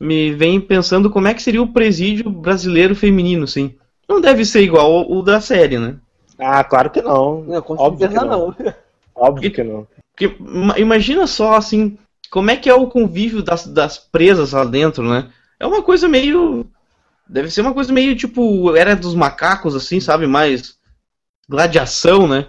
me 0.00 0.32
vem 0.32 0.60
pensando 0.60 1.10
como 1.10 1.28
é 1.28 1.34
que 1.34 1.42
seria 1.42 1.62
o 1.62 1.72
presídio 1.72 2.30
brasileiro 2.30 2.94
feminino, 2.94 3.44
assim. 3.44 3.74
Não 4.08 4.20
deve 4.20 4.44
ser 4.44 4.62
igual 4.62 5.10
o, 5.10 5.22
da 5.22 5.40
série, 5.40 5.78
né? 5.78 5.96
Ah, 6.38 6.64
claro 6.64 6.90
que 6.90 7.00
não. 7.02 7.42
Não, 7.42 7.62
com 7.62 7.76
Óbvio 7.76 8.08
que 8.08 8.14
certeza 8.14 8.26
não. 8.26 8.48
não. 8.48 8.74
Óbvio 9.14 9.50
que 9.52 9.62
não. 9.62 9.86
Porque 10.12 10.36
ima- 10.40 10.78
imagina 10.78 11.26
só, 11.26 11.54
assim, 11.54 11.98
como 12.30 12.50
é 12.50 12.56
que 12.56 12.68
é 12.68 12.74
o 12.74 12.86
convívio 12.88 13.42
das, 13.42 13.66
das 13.66 13.98
presas 13.98 14.52
lá 14.52 14.64
dentro, 14.64 15.02
né? 15.08 15.30
É 15.58 15.66
uma 15.66 15.82
coisa 15.82 16.08
meio. 16.08 16.66
Deve 17.28 17.50
ser 17.50 17.60
uma 17.60 17.74
coisa 17.74 17.92
meio 17.92 18.16
tipo. 18.16 18.74
Era 18.76 18.96
dos 18.96 19.14
macacos, 19.14 19.74
assim, 19.74 20.00
sabe? 20.00 20.26
Mais. 20.26 20.78
Gladiação, 21.48 22.26
né? 22.28 22.48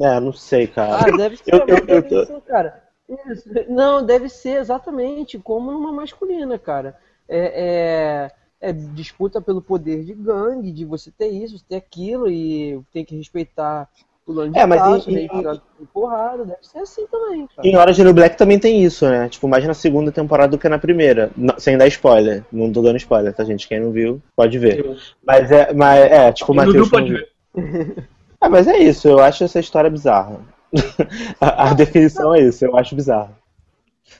É, 0.00 0.20
não 0.20 0.32
sei, 0.32 0.66
cara. 0.66 1.04
Ah, 1.04 1.16
deve 1.16 1.36
ser, 1.36 1.52
Eu- 1.52 1.66
eu- 1.66 2.06
eu 2.08 2.26
ser, 2.26 2.40
cara. 2.42 2.87
Isso. 3.30 3.48
Não, 3.68 4.04
deve 4.04 4.28
ser 4.28 4.58
exatamente 4.60 5.38
como 5.38 5.72
numa 5.72 5.92
masculina, 5.92 6.58
cara. 6.58 6.96
É, 7.28 8.28
é- 8.60 8.68
é 8.68 8.72
disputa 8.72 9.40
pelo 9.40 9.62
poder 9.62 10.04
de 10.04 10.12
gangue, 10.14 10.72
de 10.72 10.84
você 10.84 11.10
ter 11.10 11.28
isso, 11.28 11.58
você 11.58 11.64
ter 11.68 11.76
aquilo, 11.76 12.28
e 12.30 12.80
tem 12.92 13.04
que 13.04 13.16
respeitar 13.16 13.88
o 14.26 14.32
lance 14.32 14.52
de 14.52 14.58
É, 14.58 14.66
mas 14.66 14.80
taça, 14.82 15.10
em- 15.10 15.14
né, 15.14 15.28
em- 15.32 15.86
porrada, 15.86 16.44
deve 16.44 16.58
ser 16.62 16.80
assim 16.80 17.06
também, 17.06 17.46
cara. 17.54 17.66
Em 17.66 17.76
Orange 17.76 18.02
no 18.04 18.12
Black 18.12 18.36
também 18.36 18.58
tem 18.58 18.82
isso, 18.82 19.08
né? 19.08 19.28
Tipo, 19.28 19.46
mais 19.48 19.64
na 19.64 19.72
segunda 19.74 20.10
temporada 20.12 20.50
do 20.50 20.58
que 20.58 20.68
na 20.68 20.78
primeira. 20.78 21.30
Não- 21.36 21.58
sem 21.58 21.78
dar 21.78 21.86
spoiler. 21.86 22.44
Não 22.52 22.70
tô 22.72 22.82
dando 22.82 22.96
spoiler, 22.96 23.32
tá, 23.32 23.44
gente? 23.44 23.66
Quem 23.68 23.80
não 23.80 23.90
viu, 23.92 24.20
pode 24.36 24.58
ver. 24.58 24.84
Mas 25.24 25.50
é, 25.50 25.72
mas, 25.72 26.00
é 26.12 26.32
tipo, 26.32 26.52
o 26.52 26.54
Quem 26.54 26.56
não 26.56 26.66
Matheus. 26.66 26.88
viu, 26.88 26.90
pode 26.90 27.12
não- 27.12 27.18
ver. 27.20 28.08
Ah, 28.40 28.48
mas 28.50 28.66
é 28.68 28.76
isso, 28.78 29.08
eu 29.08 29.18
acho 29.20 29.44
essa 29.44 29.60
história 29.60 29.88
bizarra. 29.88 30.40
a, 31.40 31.70
a 31.70 31.74
definição 31.74 32.34
é 32.34 32.42
isso, 32.42 32.64
eu 32.64 32.76
acho 32.76 32.94
bizarro. 32.94 33.34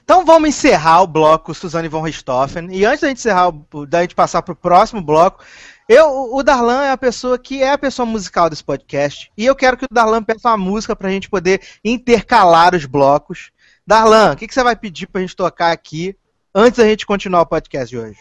Então 0.03 0.25
vamos 0.25 0.49
encerrar 0.49 1.01
o 1.01 1.07
bloco 1.07 1.53
Suzane 1.53 1.87
von 1.87 2.01
Richthofen. 2.01 2.67
E 2.71 2.85
antes 2.85 3.01
da 3.01 3.07
gente 3.07 3.17
encerrar, 3.17 3.49
o- 3.49 3.85
da 3.85 4.01
gente 4.01 4.15
passar 4.15 4.41
pro 4.41 4.55
próximo 4.55 5.01
bloco, 5.01 5.43
Eu, 5.87 6.35
o 6.35 6.43
Darlan 6.43 6.83
é 6.83 6.91
a 6.91 6.97
pessoa 6.97 7.39
que 7.39 7.63
é 7.63 7.71
a 7.71 7.77
pessoa 7.77 8.05
musical 8.05 8.47
desse 8.47 8.63
podcast. 8.63 9.31
E 9.35 9.43
eu 9.43 9.55
quero 9.55 9.75
que 9.75 9.85
o 9.85 9.87
Darlan 9.91 10.21
peça 10.23 10.49
uma 10.49 10.57
música 10.57 10.95
pra 10.95 11.09
gente 11.09 11.27
poder 11.27 11.61
intercalar 11.83 12.75
os 12.75 12.85
blocos. 12.85 13.51
Darlan, 13.87 14.33
o 14.33 14.35
que, 14.35 14.47
que 14.47 14.53
você 14.53 14.63
vai 14.63 14.75
pedir 14.75 15.07
pra 15.07 15.21
gente 15.21 15.35
tocar 15.35 15.71
aqui 15.71 16.15
antes 16.53 16.77
da 16.77 16.85
gente 16.85 17.07
continuar 17.07 17.41
o 17.41 17.45
podcast 17.47 17.89
de 17.89 17.97
hoje? 17.97 18.19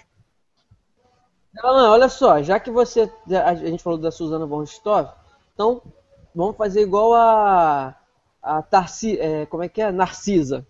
Não, 1.55 1.91
olha 1.91 2.09
só, 2.09 2.43
já 2.43 2.59
que 2.59 2.71
você. 2.71 3.11
A 3.45 3.55
gente 3.55 3.83
falou 3.83 3.99
da 3.99 4.11
Suzana 4.11 4.47
von 4.47 4.61
Richthofen, 4.61 5.13
então 5.53 5.83
vamos 6.35 6.57
fazer 6.57 6.81
igual 6.81 7.13
a. 7.15 7.95
A 8.43 8.63
Tarci. 8.63 9.19
É, 9.19 9.47
como 9.47 9.63
é 9.63 9.69
que 9.69 9.81
é? 9.83 9.91
Narcisa. 9.93 10.67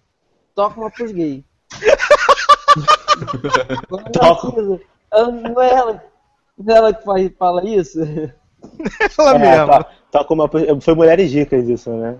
Toca 0.54 0.80
uma 0.80 0.90
pros 0.90 1.12
gays. 1.12 1.44
Narcisa. 4.20 4.80
Ela- 5.12 5.30
Não 5.32 5.62
é 5.62 5.70
ela, 5.70 6.04
não 6.58 6.74
é 6.74 6.78
ela 6.78 6.94
que 6.94 7.04
faz- 7.04 7.32
fala 7.38 7.64
isso? 7.64 7.98
Ela 9.18 9.34
É, 9.36 9.38
mesmo. 9.38 9.66
tá, 9.68 9.84
tá 10.10 10.24
com 10.24 10.34
uma, 10.34 10.50
foi 10.80 10.94
Mulheres 10.94 11.30
Dicas 11.30 11.68
isso, 11.68 11.90
né? 11.90 12.18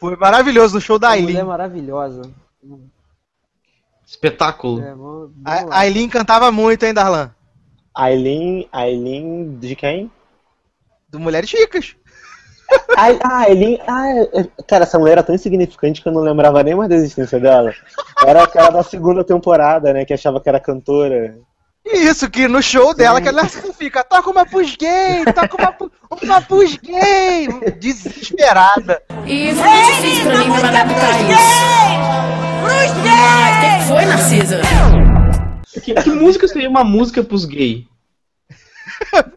Foi 0.00 0.16
maravilhoso 0.16 0.74
no 0.74 0.80
show 0.80 0.98
da 0.98 1.08
Uma 1.10 1.16
mulher 1.16 1.28
Aileen. 1.28 1.44
maravilhosa. 1.46 2.22
Espetáculo. 4.04 4.82
É, 4.82 4.90
vamos, 4.94 5.30
vamos 5.36 5.72
a 5.72 5.78
Aileen 5.78 6.08
cantava 6.08 6.50
muito, 6.50 6.82
hein, 6.84 6.92
Darlan? 6.92 7.30
Aileen, 7.94 8.68
Aileen 8.72 9.56
de 9.58 9.76
quem? 9.76 10.10
Do 11.08 11.20
Mulheres 11.20 11.52
Ricas. 11.52 11.96
Ai, 12.96 13.18
ah, 13.22 13.44
ah, 13.86 14.08
é- 14.08 14.40
é- 14.40 14.48
cara, 14.66 14.84
essa 14.84 14.98
mulher 14.98 15.12
era 15.12 15.22
tão 15.22 15.34
insignificante 15.34 16.00
que 16.02 16.08
eu 16.08 16.12
não 16.12 16.22
lembrava 16.22 16.62
nem 16.62 16.74
mais 16.74 16.88
da 16.88 16.96
existência 16.96 17.38
dela. 17.38 17.72
Era 18.24 18.44
aquela 18.44 18.70
da 18.70 18.82
segunda 18.82 19.22
temporada, 19.24 19.92
né, 19.92 20.04
que 20.04 20.14
achava 20.14 20.40
que 20.40 20.48
era 20.48 20.58
cantora. 20.60 21.36
Isso, 21.84 22.28
que 22.28 22.48
no 22.48 22.60
show 22.62 22.92
dela, 22.94 23.20
que 23.20 23.28
ela 23.28 23.44
fica, 23.78 24.02
toca 24.02 24.28
uma 24.30 24.44
pus 24.44 24.74
gay, 24.76 25.24
toca 25.32 25.56
uma, 25.62 25.72
pu- 25.72 25.92
uma 26.22 26.40
pus 26.40 26.76
gay, 26.76 27.46
desesperada. 27.78 29.00
E 29.24 29.54
foi 29.54 29.68
muito 29.68 29.92
difícil 30.02 30.24
pra 30.24 30.38
mim 30.38 30.48
me 30.48 30.56
adaptar 30.56 31.12
a 31.12 31.22
isso. 31.22 32.36
Mas 32.62 32.90
o 32.90 32.94
que 33.60 33.78
que 33.78 33.84
foi, 33.86 34.04
Narcisa? 34.06 34.60
Que, 35.84 35.94
que 35.94 36.10
música 36.10 36.48
seria 36.48 36.68
uma 36.68 36.82
música 36.82 37.22
pros 37.22 37.44
gays? 37.44 37.84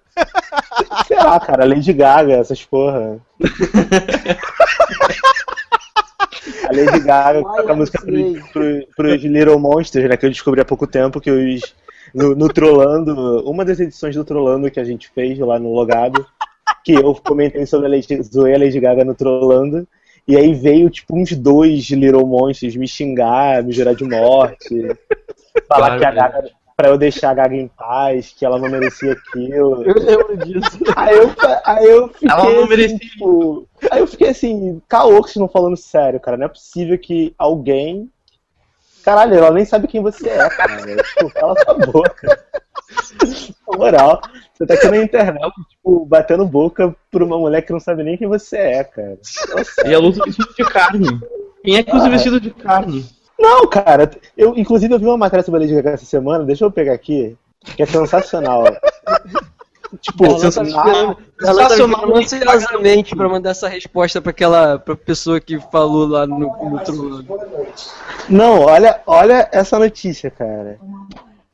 Sei 1.07 1.17
lá, 1.17 1.39
cara, 1.39 1.65
Lady 1.65 1.93
Gaga, 1.93 2.33
essas 2.33 2.63
porra. 2.63 3.19
A 6.67 6.71
Lady 6.71 6.99
Gaga 6.99 7.39
Ai, 7.39 7.43
toca 7.43 7.71
eu 7.71 7.75
música 7.75 8.01
pros, 8.01 8.49
pros, 8.51 8.85
pros 8.95 9.23
Little 9.23 9.59
Monsters, 9.59 10.09
né, 10.09 10.17
que 10.17 10.25
eu 10.25 10.29
descobri 10.29 10.61
há 10.61 10.65
pouco 10.65 10.87
tempo 10.87 11.19
que 11.19 11.31
os... 11.31 11.61
No, 12.13 12.35
no 12.35 12.49
Trollando, 12.49 13.47
uma 13.47 13.63
das 13.63 13.79
edições 13.79 14.15
do 14.15 14.25
Trollando 14.25 14.71
que 14.71 14.79
a 14.79 14.83
gente 14.83 15.09
fez 15.09 15.37
lá 15.37 15.59
no 15.59 15.71
Logado, 15.71 16.25
que 16.83 16.93
eu 16.93 17.13
comentei 17.13 17.67
sobre 17.67 17.85
a 17.85 17.89
Lady, 17.89 18.23
zoei 18.23 18.55
a 18.55 18.57
Lady 18.57 18.79
Gaga 18.79 19.05
no 19.05 19.13
Trollando, 19.13 19.87
e 20.27 20.35
aí 20.35 20.53
veio 20.53 20.89
tipo 20.89 21.15
uns 21.15 21.33
dois 21.33 21.87
Little 21.91 22.25
Monsters 22.25 22.75
me 22.75 22.87
xingar, 22.87 23.63
me 23.63 23.71
jurar 23.71 23.93
de 23.93 24.03
morte, 24.03 24.87
falar 25.67 25.97
Claro, 25.97 25.99
que 25.99 26.05
a 26.05 26.11
né? 26.11 26.15
Gaga, 26.15 26.49
pra 26.79 26.87
eu 26.87 26.97
deixar 26.97 27.31
a 27.31 27.33
Gaga 27.33 27.57
em 27.57 27.67
paz, 27.67 28.33
que 28.33 28.45
ela 28.45 28.57
não 28.57 28.69
merecia 28.69 29.11
aquilo. 29.11 29.83
Eu 29.83 29.95
lembro 29.95 30.37
disso. 30.37 30.79
Aí 30.95 31.13
eu, 31.13 31.35
aí 31.65 31.85
eu 31.85 32.07
fiquei. 32.07 32.29
Ela 32.29 32.43
não 32.45 32.59
assim, 32.59 32.69
merecia. 32.69 32.97
tipo, 32.99 33.67
aí 33.91 33.99
eu 33.99 34.07
fiquei 34.07 34.29
assim, 34.29 34.81
caô 34.87 35.21
que 35.21 35.37
não 35.37 35.49
falando 35.49 35.75
sério, 35.75 36.21
cara. 36.21 36.37
Não 36.37 36.45
é 36.45 36.47
possível 36.47 36.97
que 36.97 37.35
alguém. 37.37 38.09
Caralho, 39.03 39.35
ela 39.35 39.51
nem 39.51 39.65
sabe 39.65 39.89
quem 39.89 40.01
você 40.01 40.29
é, 40.29 40.49
cara. 40.49 40.77
tipo, 41.03 41.29
cala 41.33 41.53
sua 41.61 41.73
boca. 41.85 42.47
Na 43.67 43.77
moral, 43.77 44.21
você 44.53 44.65
tá 44.65 44.73
aqui 44.75 44.87
na 44.87 44.97
internet, 45.03 45.51
tipo, 45.69 46.05
batendo 46.05 46.45
boca 46.45 46.95
por 47.11 47.21
uma 47.21 47.37
mulher 47.37 47.61
que 47.61 47.73
não 47.73 47.79
sabe 47.81 48.03
nem 48.03 48.15
quem 48.17 48.27
você 48.27 48.55
é, 48.55 48.83
cara. 48.85 49.19
Nossa. 49.49 49.85
E 49.85 49.93
ela 49.93 50.07
usa 50.07 50.23
vestido 50.23 50.53
de 50.53 50.63
carne. 50.63 51.19
Quem 51.61 51.75
é 51.75 51.83
que 51.83 51.93
usa 51.93 52.07
Ah, 52.07 52.09
vestido 52.09 52.39
de 52.39 52.51
carne? 52.51 53.05
Não, 53.39 53.65
cara, 53.67 54.11
eu 54.37 54.53
inclusive 54.57 54.93
eu 54.93 54.99
vi 54.99 55.05
uma 55.05 55.17
matéria 55.17 55.43
sobre 55.43 55.59
a 55.59 55.61
Lady 55.61 55.73
Gaga 55.75 55.91
essa 55.91 56.05
semana, 56.05 56.43
deixa 56.43 56.65
eu 56.65 56.71
pegar 56.71 56.93
aqui, 56.93 57.37
que 57.63 57.81
é 57.81 57.85
sensacional. 57.85 58.65
tipo, 60.01 60.25
Ela 60.25 60.33
tá 60.33 60.39
sensacional. 60.39 60.87
esperando, 60.87 61.17
ela 61.41 61.67
tá 61.67 62.17
ansiosamente 62.17 63.15
pra 63.15 63.29
mandar 63.29 63.51
essa 63.51 63.69
resposta 63.69 64.21
pra 64.21 64.31
aquela 64.31 64.77
pra 64.77 64.95
pessoa 64.95 65.39
que 65.39 65.57
falou 65.71 66.05
lá 66.05 66.27
no, 66.27 66.37
no. 66.37 67.25
Não, 68.29 68.59
olha, 68.59 69.01
olha 69.07 69.47
essa 69.53 69.79
notícia, 69.79 70.29
cara. 70.29 70.77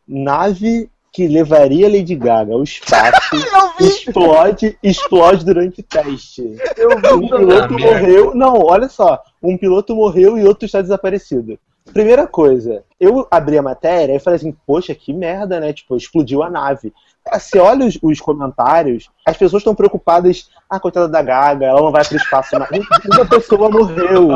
Nave 0.07 0.89
que 1.15 1.29
levaria 1.29 1.87
Lady 1.87 2.13
Gaga 2.13 2.53
ao 2.53 2.61
espaço 2.61 3.37
explode, 3.79 4.77
explode 4.83 5.45
durante 5.45 5.81
teste. 5.81 6.41
Um 6.41 7.29
piloto 7.29 7.39
merda. 7.39 7.67
morreu. 7.69 8.35
Não, 8.35 8.59
olha 8.59 8.89
só. 8.89 9.23
Um 9.41 9.57
piloto 9.57 9.95
morreu 9.95 10.37
e 10.37 10.43
outro 10.43 10.65
está 10.65 10.81
desaparecido. 10.81 11.57
Primeira 11.95 12.27
coisa, 12.27 12.83
eu 12.99 13.25
abri 13.31 13.57
a 13.57 13.61
matéria 13.61 14.13
e 14.13 14.19
falei 14.19 14.35
assim, 14.35 14.53
poxa, 14.67 14.93
que 14.93 15.13
merda, 15.13 15.61
né? 15.61 15.71
Tipo, 15.71 15.95
explodiu 15.95 16.43
a 16.43 16.49
nave. 16.49 16.93
Cara, 17.23 17.39
Você 17.39 17.57
olha 17.57 17.85
os, 17.85 17.97
os 18.01 18.19
comentários, 18.19 19.09
as 19.25 19.37
pessoas 19.37 19.61
estão 19.61 19.73
preocupadas, 19.73 20.49
ah, 20.69 20.77
coitada 20.77 21.07
da 21.07 21.21
Gaga, 21.21 21.67
ela 21.67 21.81
não 21.81 21.93
vai 21.93 22.03
pro 22.03 22.17
espaço 22.17 22.59
mais. 22.59 22.85
Uma 23.05 23.25
pessoa 23.25 23.69
morreu. 23.69 24.27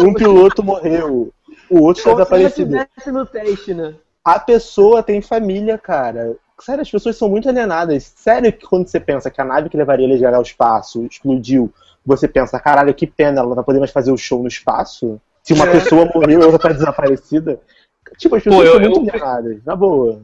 Um 0.00 0.14
piloto 0.14 0.62
morreu. 0.62 1.30
O 1.68 1.82
outro 1.82 2.00
está 2.00 2.12
desaparecido 2.12 2.74
no 3.08 3.26
teste, 3.26 3.74
né? 3.74 3.94
a 4.24 4.38
pessoa 4.38 5.02
tem 5.02 5.20
família, 5.20 5.76
cara. 5.76 6.36
Sério, 6.58 6.80
as 6.80 6.90
pessoas 6.90 7.18
são 7.18 7.28
muito 7.28 7.50
alienadas. 7.50 8.14
Sério 8.16 8.50
que 8.50 8.64
quando 8.64 8.88
você 8.88 8.98
pensa 8.98 9.30
que 9.30 9.42
a 9.42 9.44
nave 9.44 9.68
que 9.68 9.76
levaria 9.76 10.08
Lady 10.08 10.22
Gaga 10.22 10.38
ao 10.38 10.42
espaço 10.42 11.04
explodiu, 11.04 11.70
você 12.06 12.26
pensa, 12.26 12.58
caralho, 12.58 12.94
que 12.94 13.06
pena, 13.06 13.40
ela 13.40 13.48
não 13.48 13.56
vai 13.56 13.64
poder 13.64 13.78
mais 13.78 13.90
fazer 13.90 14.10
o 14.10 14.16
show 14.16 14.40
no 14.40 14.48
espaço? 14.48 15.20
Se 15.42 15.52
uma 15.52 15.66
É. 15.66 15.72
pessoa 15.72 16.08
morreu 16.14 16.40
e 16.40 16.44
outra 16.44 16.58
tá 16.58 16.68
desaparecida. 16.72 17.60
Tipo, 18.18 18.36
as 18.36 18.42
Pô, 18.44 18.50
pessoas 18.50 18.66
eu- 18.68 18.72
são 18.72 18.80
muito 18.80 18.98
eu- 19.08 19.10
alienadas, 19.14 19.64
na 19.64 19.74
boa. 19.76 20.20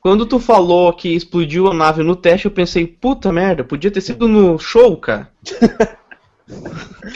Quando 0.00 0.24
tu 0.24 0.38
falou 0.38 0.92
que 0.92 1.08
explodiu 1.14 1.66
a 1.68 1.74
nave 1.74 2.02
no 2.02 2.14
teste, 2.16 2.46
eu 2.46 2.52
pensei, 2.52 2.86
puta 2.86 3.32
merda, 3.32 3.64
podia 3.64 3.90
ter 3.90 4.00
sido 4.00 4.28
no 4.28 4.58
show, 4.58 4.96
cara. 4.96 5.28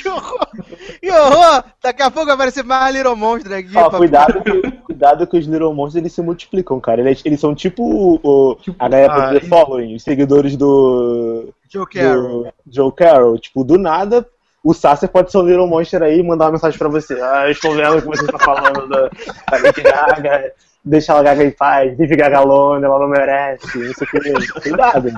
Que 0.02 0.08
horror! 0.08 0.46
Que 1.00 1.10
horror! 1.10 1.64
Daqui 1.82 2.02
a 2.02 2.10
pouco 2.10 2.26
vai 2.26 2.34
aparecer 2.34 2.62
mais 2.62 2.94
Little 2.94 3.16
Monster 3.16 3.52
aqui. 3.58 3.74
Ó, 3.76 3.88
pra- 3.88 3.98
cuidado, 3.98 4.40
que, 4.44 4.70
cuidado 4.82 5.26
que 5.26 5.38
os 5.38 5.46
Little 5.46 5.72
Monsters 5.72 6.02
eles 6.02 6.12
se 6.12 6.20
multiplicam, 6.20 6.78
cara. 6.78 7.00
Eles, 7.00 7.22
eles 7.24 7.40
são 7.40 7.54
tipo 7.54 8.18
o, 8.22 8.54
Tipo, 8.56 8.76
a 8.78 8.88
galera 8.88 9.12
ah, 9.14 9.32
do 9.32 9.40
The 9.40 9.46
Following, 9.46 9.94
os 9.94 10.02
seguidores 10.02 10.54
do, 10.56 11.48
Joe 11.66 11.86
Carroll. 11.86 12.42
do 12.44 12.52
Joe 12.74 12.92
Carroll. 12.92 13.38
Tipo, 13.38 13.64
do 13.64 13.78
nada, 13.78 14.26
o 14.62 14.72
Sasser 14.72 15.08
pode 15.08 15.32
ser 15.32 15.38
um 15.38 15.46
Little 15.46 15.66
Monster 15.66 16.02
aí 16.02 16.20
e 16.20 16.22
mandar 16.22 16.46
uma 16.46 16.52
mensagem 16.52 16.78
pra 16.78 16.88
você. 16.88 17.20
Ah, 17.20 17.46
eu 17.46 17.52
estou 17.52 17.74
vendo 17.74 17.98
o 17.98 18.02
que 18.02 18.08
você 18.08 18.24
está 18.24 18.38
falando 18.38 18.88
da, 18.88 19.08
da 19.08 19.58
Lady 19.62 19.82
Gaga. 19.82 20.52
Deixa 20.84 21.12
ela 21.12 21.22
Gaga 21.22 21.44
em 21.44 21.50
paz, 21.50 21.96
vive 21.96 22.16
Gagalona, 22.16 22.86
ela 22.86 22.98
não 22.98 23.08
merece, 23.08 23.78
não 23.78 23.94
sei 23.94 24.06
o 24.06 24.10
que. 24.10 24.60
Cuidado. 24.60 25.10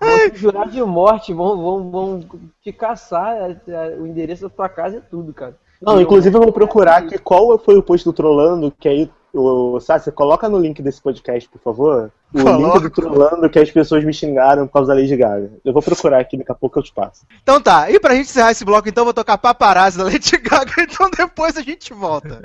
Vão 0.00 0.34
jurar 0.34 0.68
de 0.68 0.82
morte, 0.82 1.32
vão, 1.32 1.56
vão, 1.56 1.90
vão 1.90 2.20
te 2.62 2.72
caçar 2.72 3.36
é, 3.36 3.56
é, 3.68 3.96
o 3.96 4.06
endereço 4.06 4.42
da 4.42 4.50
tua 4.50 4.68
casa 4.68 4.96
e 4.96 5.00
tudo, 5.00 5.32
cara. 5.32 5.56
Não, 5.80 6.00
inclusive 6.00 6.36
eu 6.36 6.42
vou 6.42 6.52
procurar 6.52 6.98
aqui 6.98 7.18
qual 7.18 7.58
foi 7.58 7.76
o 7.76 7.82
post 7.82 8.04
do 8.04 8.12
Trollando, 8.12 8.72
que 8.78 8.88
aí, 8.88 9.10
o 9.32 9.78
Sasser, 9.80 10.12
coloca 10.12 10.48
no 10.48 10.58
link 10.58 10.82
desse 10.82 11.00
podcast, 11.00 11.48
por 11.48 11.60
favor. 11.60 12.10
O 12.34 12.38
link 12.38 12.82
do 12.82 12.90
Trollando 12.90 13.48
que 13.48 13.58
as 13.58 13.70
pessoas 13.70 14.04
me 14.04 14.12
xingaram 14.12 14.66
por 14.66 14.72
causa 14.74 14.88
da 14.88 15.00
Lady 15.00 15.16
Gaga. 15.16 15.50
Eu 15.64 15.72
vou 15.72 15.82
procurar 15.82 16.20
aqui, 16.20 16.36
daqui 16.36 16.50
a 16.50 16.54
pouco 16.54 16.78
eu 16.78 16.82
te 16.82 16.92
passo. 16.92 17.24
Então 17.42 17.60
tá, 17.60 17.90
e 17.90 18.00
pra 18.00 18.14
gente 18.14 18.28
encerrar 18.28 18.50
esse 18.50 18.64
bloco, 18.64 18.88
então, 18.88 19.02
eu 19.02 19.06
vou 19.06 19.14
tocar 19.14 19.38
Paparazzi 19.38 19.98
da 19.98 20.04
Lady 20.04 20.36
Gaga, 20.38 20.72
então 20.82 21.08
depois 21.16 21.56
a 21.56 21.62
gente 21.62 21.92
volta. 21.92 22.40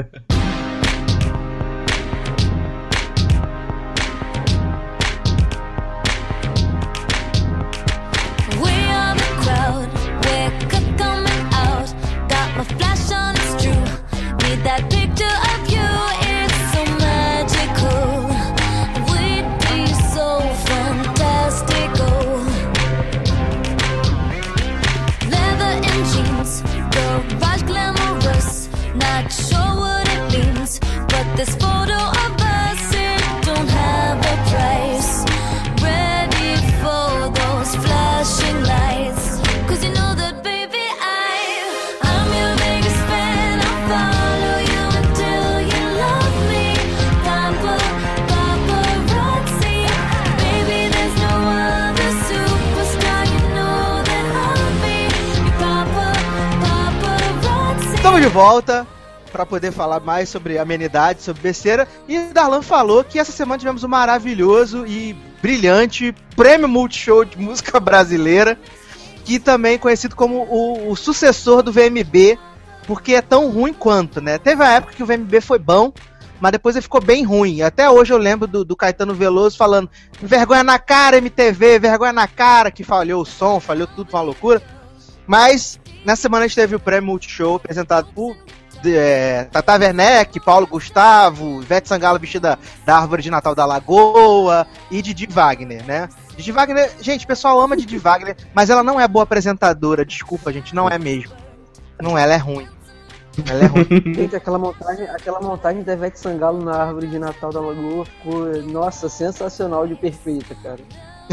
De 58.23 58.29
volta 58.29 58.87
para 59.33 59.45
poder 59.45 59.73
falar 59.73 59.99
mais 59.99 60.29
sobre 60.29 60.57
amenidade, 60.57 61.21
sobre 61.21 61.41
besteira. 61.41 61.85
E 62.07 62.17
Darlan 62.31 62.61
falou 62.61 63.03
que 63.03 63.19
essa 63.19 63.33
semana 63.33 63.59
tivemos 63.59 63.83
um 63.83 63.89
maravilhoso 63.89 64.87
e 64.87 65.13
brilhante 65.41 66.15
prêmio 66.33 66.69
Multishow 66.69 67.25
de 67.25 67.37
música 67.37 67.81
brasileira, 67.81 68.57
que 69.25 69.39
também 69.39 69.73
é 69.73 69.77
conhecido 69.77 70.15
como 70.15 70.47
o, 70.49 70.89
o 70.89 70.95
sucessor 70.95 71.61
do 71.61 71.73
VMB, 71.73 72.39
porque 72.87 73.13
é 73.13 73.21
tão 73.21 73.49
ruim 73.49 73.73
quanto, 73.73 74.21
né? 74.21 74.37
Teve 74.37 74.63
a 74.63 74.71
época 74.71 74.93
que 74.93 75.03
o 75.03 75.05
VMB 75.05 75.41
foi 75.41 75.59
bom, 75.59 75.91
mas 76.39 76.53
depois 76.53 76.77
ele 76.77 76.83
ficou 76.83 77.01
bem 77.01 77.25
ruim. 77.25 77.61
Até 77.61 77.89
hoje 77.89 78.13
eu 78.13 78.17
lembro 78.17 78.47
do, 78.47 78.63
do, 78.63 78.75
Caetano 78.75 79.13
Veloso 79.13 79.57
falando: 79.57 79.89
vergonha 80.21 80.63
na 80.63 80.79
cara, 80.79 81.17
MTV, 81.17 81.77
vergonha 81.77 82.13
na 82.13 82.27
cara, 82.29 82.71
que 82.71 82.85
falhou 82.85 83.23
o 83.23 83.25
som, 83.25 83.59
falhou 83.59 83.87
tudo, 83.87 84.11
uma 84.13 84.21
loucura. 84.21 84.63
Mas 85.27 85.77
na 86.05 86.15
semana 86.15 86.45
a 86.45 86.47
gente 86.47 86.55
teve 86.55 86.75
o 86.75 86.79
prêmio 86.79 87.07
Multishow 87.11 87.55
apresentado 87.55 88.07
por 88.13 88.35
é, 88.85 89.45
Tata 89.45 89.77
Werneck, 89.77 90.39
Paulo 90.39 90.67
Gustavo, 90.67 91.61
Ivete 91.61 91.87
Sangalo 91.87 92.19
vestida 92.19 92.59
da 92.85 92.97
árvore 92.97 93.21
de 93.21 93.31
Natal 93.31 93.55
da 93.55 93.65
Lagoa 93.65 94.67
e 94.91 95.01
Didi 95.01 95.27
Wagner, 95.27 95.85
né? 95.85 96.09
Didi 96.35 96.51
Wagner, 96.51 96.91
gente, 97.01 97.25
o 97.25 97.27
pessoal 97.27 97.59
ama 97.59 97.77
Didi 97.77 97.97
Wagner, 97.97 98.35
mas 98.53 98.69
ela 98.69 98.83
não 98.83 98.99
é 98.99 99.07
boa 99.07 99.23
apresentadora, 99.23 100.05
desculpa, 100.05 100.51
gente, 100.51 100.75
não 100.75 100.89
é 100.89 100.97
mesmo. 100.97 101.33
Não, 102.01 102.17
ela 102.17 102.33
é 102.33 102.37
ruim. 102.37 102.67
Ela 103.49 103.63
é 103.63 103.67
ruim. 103.67 103.87
Gente, 104.13 104.35
aquela 104.35 104.59
montagem, 104.59 105.07
aquela 105.07 105.41
montagem 105.41 105.81
da 105.81 105.93
Ivete 105.93 106.19
Sangalo 106.19 106.63
na 106.63 106.75
árvore 106.75 107.07
de 107.07 107.17
Natal 107.17 107.51
da 107.51 107.59
Lagoa 107.59 108.05
ficou, 108.05 108.45
nossa, 108.63 109.09
sensacional 109.09 109.87
de 109.87 109.95
perfeita, 109.95 110.53
cara. 110.61 110.81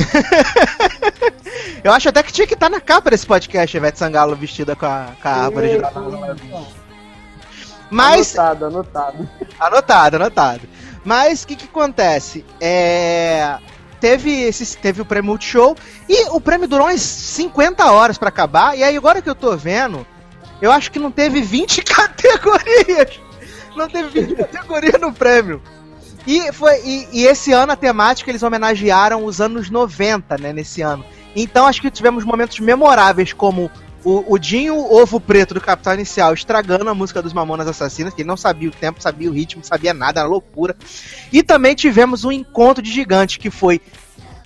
Eu 1.82 1.92
acho 1.92 2.08
até 2.08 2.22
que 2.22 2.32
tinha 2.32 2.46
que 2.46 2.54
estar 2.54 2.68
na 2.68 2.80
capa 2.80 3.10
desse 3.10 3.26
podcast, 3.26 3.76
Ivete 3.76 3.98
Sangalo 3.98 4.36
vestida 4.36 4.76
com 4.76 4.86
a, 4.86 5.08
com 5.20 5.28
a 5.28 5.32
árvore 5.32 5.68
de. 5.68 5.80
Mas. 7.90 8.38
Anotado, 8.38 8.66
anotado. 8.66 9.28
Anotado, 9.58 10.16
anotado. 10.16 10.68
Mas 11.04 11.42
o 11.42 11.46
que, 11.46 11.56
que 11.56 11.64
acontece? 11.64 12.44
É. 12.60 13.58
Teve, 14.00 14.30
esse, 14.44 14.78
teve 14.78 15.02
o 15.02 15.04
prêmio 15.04 15.30
Multishow 15.30 15.76
e 16.08 16.30
o 16.30 16.40
prêmio 16.40 16.66
durou 16.66 16.86
umas 16.86 17.02
50 17.02 17.90
horas 17.90 18.16
para 18.16 18.30
acabar. 18.30 18.76
E 18.76 18.82
aí, 18.82 18.96
agora 18.96 19.20
que 19.20 19.28
eu 19.28 19.34
tô 19.34 19.54
vendo, 19.56 20.06
eu 20.62 20.72
acho 20.72 20.90
que 20.90 20.98
não 20.98 21.10
teve 21.10 21.42
20 21.42 21.82
categorias. 21.84 23.20
Não 23.76 23.88
teve 23.88 24.24
20 24.24 24.36
categorias 24.40 25.00
no 25.00 25.12
prêmio. 25.12 25.62
E, 26.26 26.52
foi, 26.52 26.80
e, 26.85 27.09
e, 27.12 27.26
esse 27.26 27.52
ano 27.52 27.72
a 27.72 27.76
temática 27.76 28.30
eles 28.30 28.42
homenagearam 28.42 29.24
os 29.24 29.40
anos 29.40 29.70
90, 29.70 30.38
né? 30.38 30.52
Nesse 30.52 30.83
ano. 30.83 31.04
Então 31.35 31.66
acho 31.66 31.80
que 31.80 31.90
tivemos 31.90 32.24
momentos 32.24 32.59
memoráveis 32.61 33.33
como 33.33 33.70
o, 34.04 34.35
o 34.35 34.38
Dinho 34.38 34.76
Ovo 34.76 35.20
Preto 35.20 35.54
do 35.54 35.61
Capital 35.61 35.94
Inicial 35.94 36.33
estragando 36.33 36.88
a 36.88 36.94
música 36.94 37.22
dos 37.22 37.33
Mamonas 37.33 37.68
Assassinas, 37.68 38.14
que 38.14 38.22
ele 38.22 38.28
não 38.28 38.37
sabia 38.37 38.68
o 38.68 38.72
tempo, 38.72 39.02
sabia 39.02 39.28
o 39.30 39.33
ritmo, 39.33 39.64
sabia 39.64 39.94
nada, 39.94 40.20
era 40.20 40.28
loucura. 40.28 40.76
E 41.33 41.42
também 41.42 41.74
tivemos 41.74 42.24
um 42.24 42.33
encontro 42.33 42.83
de 42.83 42.90
gigantes, 42.90 43.37
que 43.37 43.50
foi 43.50 43.80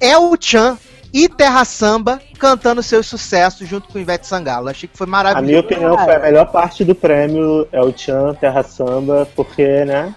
El 0.01 0.35
Chan 0.39 0.79
e 1.13 1.29
Terra 1.29 1.65
Samba 1.65 2.21
cantando 2.39 2.83
seus 2.83 3.07
sucessos 3.07 3.69
junto 3.69 3.89
com 3.89 3.99
Ivete 3.99 4.27
Sangalo. 4.27 4.69
Achei 4.69 4.89
que 4.89 4.99
foi 4.99 5.07
maravilhoso. 5.07 5.45
A 5.45 5.47
minha 5.47 5.61
opinião 5.61 5.97
foi 5.97 6.17
a 6.17 6.19
melhor 6.19 6.47
parte 6.51 6.85
do 6.85 6.95
prêmio 6.95 7.69
El 7.71 7.97
Chan, 7.97 8.35
Terra 8.35 8.65
Samba, 8.65 9.29
porque, 9.37 9.85
né? 9.85 10.13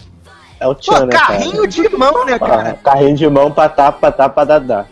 É 0.60 0.66
o 0.66 0.76
Chan, 0.80 1.00
Pô, 1.00 1.06
né, 1.06 1.12
carrinho 1.12 1.56
cara? 1.56 1.68
de 1.68 1.88
mão, 1.96 2.24
né, 2.24 2.38
cara? 2.38 2.78
carrinho 2.82 3.16
de 3.16 3.28
mão, 3.28 3.50
patá, 3.52 3.92
patá, 3.92 4.28
padadá. 4.28 4.86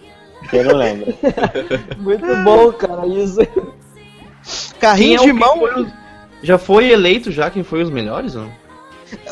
Quem 0.48 0.62
não 0.62 0.76
lembra? 0.76 1.12
Muito 1.98 2.36
bom, 2.44 2.72
cara, 2.72 3.06
isso. 3.06 3.40
Carrinho 4.78 5.20
é 5.20 5.24
de 5.24 5.32
mão. 5.32 5.58
Foi, 5.58 5.86
já 6.42 6.58
foi 6.58 6.90
eleito 6.90 7.32
já 7.32 7.50
quem 7.50 7.64
foi 7.64 7.82
os 7.82 7.90
melhores, 7.90 8.34
não? 8.34 8.50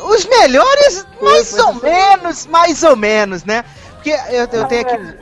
Os 0.04 0.26
melhores, 0.26 1.06
mais 1.20 1.50
foi, 1.50 1.60
ou 1.62 1.74
menos, 1.74 2.46
mais 2.46 2.82
ou 2.82 2.96
menos, 2.96 3.44
né? 3.44 3.64
Porque 3.94 4.10
eu, 4.10 4.48
eu 4.52 4.64
tenho 4.66 4.80
aqui. 4.82 5.16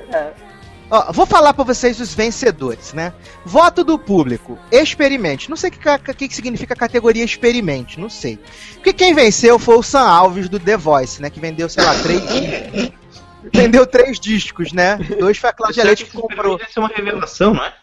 É, 0.93 0.97
é. 0.97 0.99
Ó, 0.99 1.13
vou 1.13 1.27
falar 1.27 1.55
para 1.55 1.65
vocês 1.65 1.99
os 2.01 2.15
vencedores, 2.15 2.93
né? 2.93 3.13
Voto 3.45 3.83
do 3.83 3.99
público, 3.99 4.59
experimente. 4.71 5.49
Não 5.49 5.57
sei 5.57 5.71
o 5.71 5.73
que, 5.73 6.15
que, 6.15 6.29
que, 6.29 6.35
significa 6.35 6.77
categoria 6.77 7.25
experimente, 7.25 7.99
não 7.99 8.11
sei. 8.11 8.39
Porque 8.75 8.93
quem 8.93 9.15
venceu 9.15 9.59
foi 9.59 9.77
o 9.77 9.83
Sam 9.83 10.03
Alves 10.03 10.49
do 10.49 10.61
The 10.61 10.77
Voice, 10.77 11.21
né? 11.21 11.31
Que 11.31 11.41
vendeu, 11.41 11.69
sei 11.69 11.83
lá, 11.85 11.95
três 11.95 12.21
discos. 12.27 12.93
vendeu 13.53 13.87
três 13.87 14.21
discos, 14.21 14.73
né? 14.73 14.97
Dois 15.19 15.39
foi 15.39 15.51
a 15.51 15.53
Cláudia 15.53 15.85
Leite 15.85 16.05
que 16.05 16.17
comprou. 16.17 16.57
Isso 16.57 16.79
é 16.79 16.81
uma 16.81 16.89
revelação, 16.89 17.55
não 17.55 17.65
é? 17.65 17.75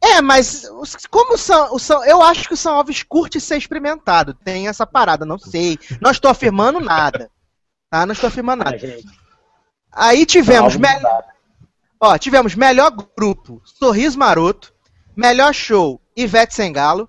É, 0.00 0.22
mas 0.22 0.66
como 1.10 1.34
o 1.34 1.38
São, 1.38 1.78
São, 1.78 2.02
eu 2.04 2.22
acho 2.22 2.48
que 2.48 2.54
o 2.54 2.56
São 2.56 2.74
Alves 2.74 3.02
curte 3.02 3.38
ser 3.38 3.58
experimentado. 3.58 4.32
Tem 4.32 4.66
essa 4.66 4.86
parada, 4.86 5.26
não 5.26 5.38
sei. 5.38 5.78
Não 6.00 6.10
estou 6.10 6.30
afirmando 6.30 6.80
nada. 6.80 7.30
Tá? 7.90 8.06
Não 8.06 8.14
estou 8.14 8.28
afirmando 8.28 8.64
nada. 8.64 8.78
Aí 9.92 10.24
tivemos. 10.24 10.78
Ó, 12.04 12.18
tivemos 12.18 12.56
melhor 12.56 12.90
grupo, 13.16 13.62
Sorriso 13.64 14.18
Maroto. 14.18 14.74
Melhor 15.14 15.54
show, 15.54 16.00
Ivete 16.16 16.52
Sengalo. 16.52 17.08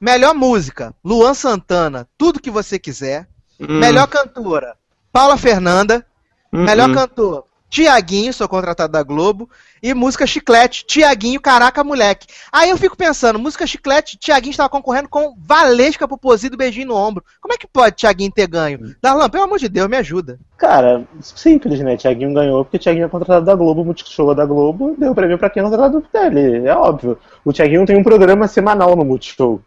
Melhor 0.00 0.34
música, 0.34 0.92
Luan 1.04 1.32
Santana, 1.32 2.08
Tudo 2.18 2.40
Que 2.40 2.50
Você 2.50 2.76
Quiser. 2.76 3.28
Hum. 3.60 3.78
Melhor 3.78 4.08
cantora, 4.08 4.76
Paula 5.12 5.36
Fernanda. 5.36 6.04
Hum, 6.52 6.64
melhor 6.64 6.90
hum. 6.90 6.94
cantor, 6.94 7.46
Tiaguinho, 7.72 8.34
sou 8.34 8.46
contratado 8.46 8.92
da 8.92 9.02
Globo, 9.02 9.48
e 9.82 9.94
música 9.94 10.26
Chiclete, 10.26 10.84
Tiaguinho, 10.84 11.40
caraca, 11.40 11.82
moleque. 11.82 12.26
Aí 12.52 12.68
eu 12.68 12.76
fico 12.76 12.94
pensando, 12.94 13.38
música 13.38 13.66
Chiclete, 13.66 14.18
Tiaguinho 14.18 14.50
estava 14.50 14.68
concorrendo 14.68 15.08
com 15.08 15.34
Valesca 15.38 16.06
Popozido 16.06 16.54
Beijinho 16.54 16.88
no 16.88 16.94
Ombro. 16.94 17.24
Como 17.40 17.54
é 17.54 17.56
que 17.56 17.66
pode 17.66 17.96
Tiaguinho 17.96 18.30
ter 18.30 18.46
ganho? 18.46 18.94
Darlan, 19.00 19.30
pelo 19.30 19.44
amor 19.44 19.58
de 19.58 19.70
Deus, 19.70 19.88
me 19.88 19.96
ajuda. 19.96 20.38
Cara, 20.58 21.08
simples, 21.22 21.80
né? 21.80 21.96
Tiaguinho 21.96 22.34
ganhou 22.34 22.62
porque 22.62 22.78
Tiaguinho 22.78 23.06
é 23.06 23.08
contratado 23.08 23.46
da 23.46 23.54
Globo, 23.54 23.86
Multishow 23.86 24.34
da 24.34 24.44
Globo, 24.44 24.94
deu 24.98 25.14
prêmio 25.14 25.38
pra 25.38 25.48
quem 25.48 25.62
é 25.62 25.64
contratado 25.64 26.04
dele, 26.12 26.68
é 26.68 26.76
óbvio. 26.76 27.18
O 27.42 27.54
Tiaguinho 27.54 27.86
tem 27.86 27.96
um 27.96 28.04
programa 28.04 28.46
semanal 28.48 28.94
no 28.94 29.02
Multishow. 29.02 29.62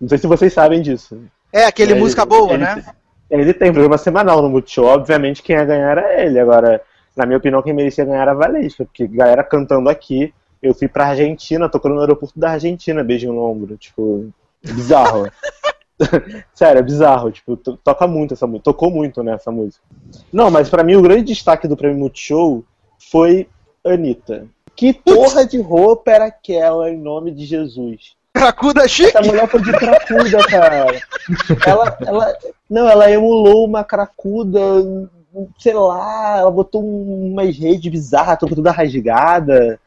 Não 0.00 0.08
sei 0.08 0.18
se 0.18 0.28
vocês 0.28 0.52
sabem 0.52 0.80
disso. 0.80 1.20
É, 1.52 1.64
aquele 1.64 1.94
é, 1.94 1.96
música 1.96 2.24
boa, 2.24 2.52
ele, 2.52 2.62
né? 2.62 2.84
Ele 3.30 3.52
tem 3.52 3.72
programa 3.72 3.98
semanal 3.98 4.40
no 4.40 4.48
Multishow. 4.48 4.86
Obviamente 4.86 5.42
quem 5.42 5.56
ia 5.56 5.64
ganhar 5.64 5.90
era 5.90 6.22
ele. 6.22 6.38
Agora, 6.38 6.80
na 7.16 7.26
minha 7.26 7.38
opinião, 7.38 7.62
quem 7.62 7.72
merecia 7.72 8.04
ganhar 8.04 8.22
era 8.22 8.32
a 8.32 8.34
Valesca. 8.34 8.84
Porque 8.84 9.06
galera 9.06 9.42
cantando 9.42 9.88
aqui. 9.88 10.32
Eu 10.62 10.74
fui 10.74 10.88
pra 10.88 11.08
Argentina, 11.08 11.68
tocando 11.68 11.94
no 11.94 12.00
aeroporto 12.00 12.38
da 12.38 12.52
Argentina, 12.52 13.04
beijinho 13.04 13.34
no 13.34 13.42
ombro. 13.42 13.76
Tipo, 13.76 14.28
bizarro. 14.62 15.30
Sério, 16.54 16.78
é 16.78 16.82
bizarro. 16.82 17.30
Tipo, 17.30 17.56
toca 17.56 18.06
muito 18.06 18.34
essa 18.34 18.46
música. 18.46 18.64
Tocou 18.64 18.90
muito 18.90 19.22
né, 19.22 19.36
música. 19.48 19.84
Não, 20.32 20.50
mas 20.50 20.68
para 20.68 20.82
mim 20.82 20.96
o 20.96 21.02
grande 21.02 21.24
destaque 21.24 21.68
do 21.68 21.76
prêmio 21.76 21.98
Multishow 21.98 22.64
foi 23.10 23.48
Anitta. 23.84 24.46
Que 24.74 24.92
porra 24.92 25.46
de 25.46 25.58
roupa 25.58 26.10
era 26.10 26.26
aquela 26.26 26.90
em 26.90 26.98
nome 26.98 27.30
de 27.30 27.46
Jesus? 27.46 28.15
Cracuda 28.36 28.86
chique? 28.86 29.16
Essa 29.16 29.26
mulher 29.26 29.48
foi 29.48 29.62
de 29.62 29.72
cracuda, 29.72 30.46
cara. 30.46 30.86
ela, 31.66 31.98
ela, 32.06 32.38
não, 32.68 32.88
ela 32.88 33.10
emulou 33.10 33.64
uma 33.64 33.82
cracuda, 33.82 34.60
sei 35.58 35.74
lá, 35.74 36.38
ela 36.38 36.50
botou 36.50 36.84
umas 36.84 37.56
redes 37.56 37.90
bizarras, 37.90 38.38
toda 38.38 38.70
rasgada. 38.70 39.80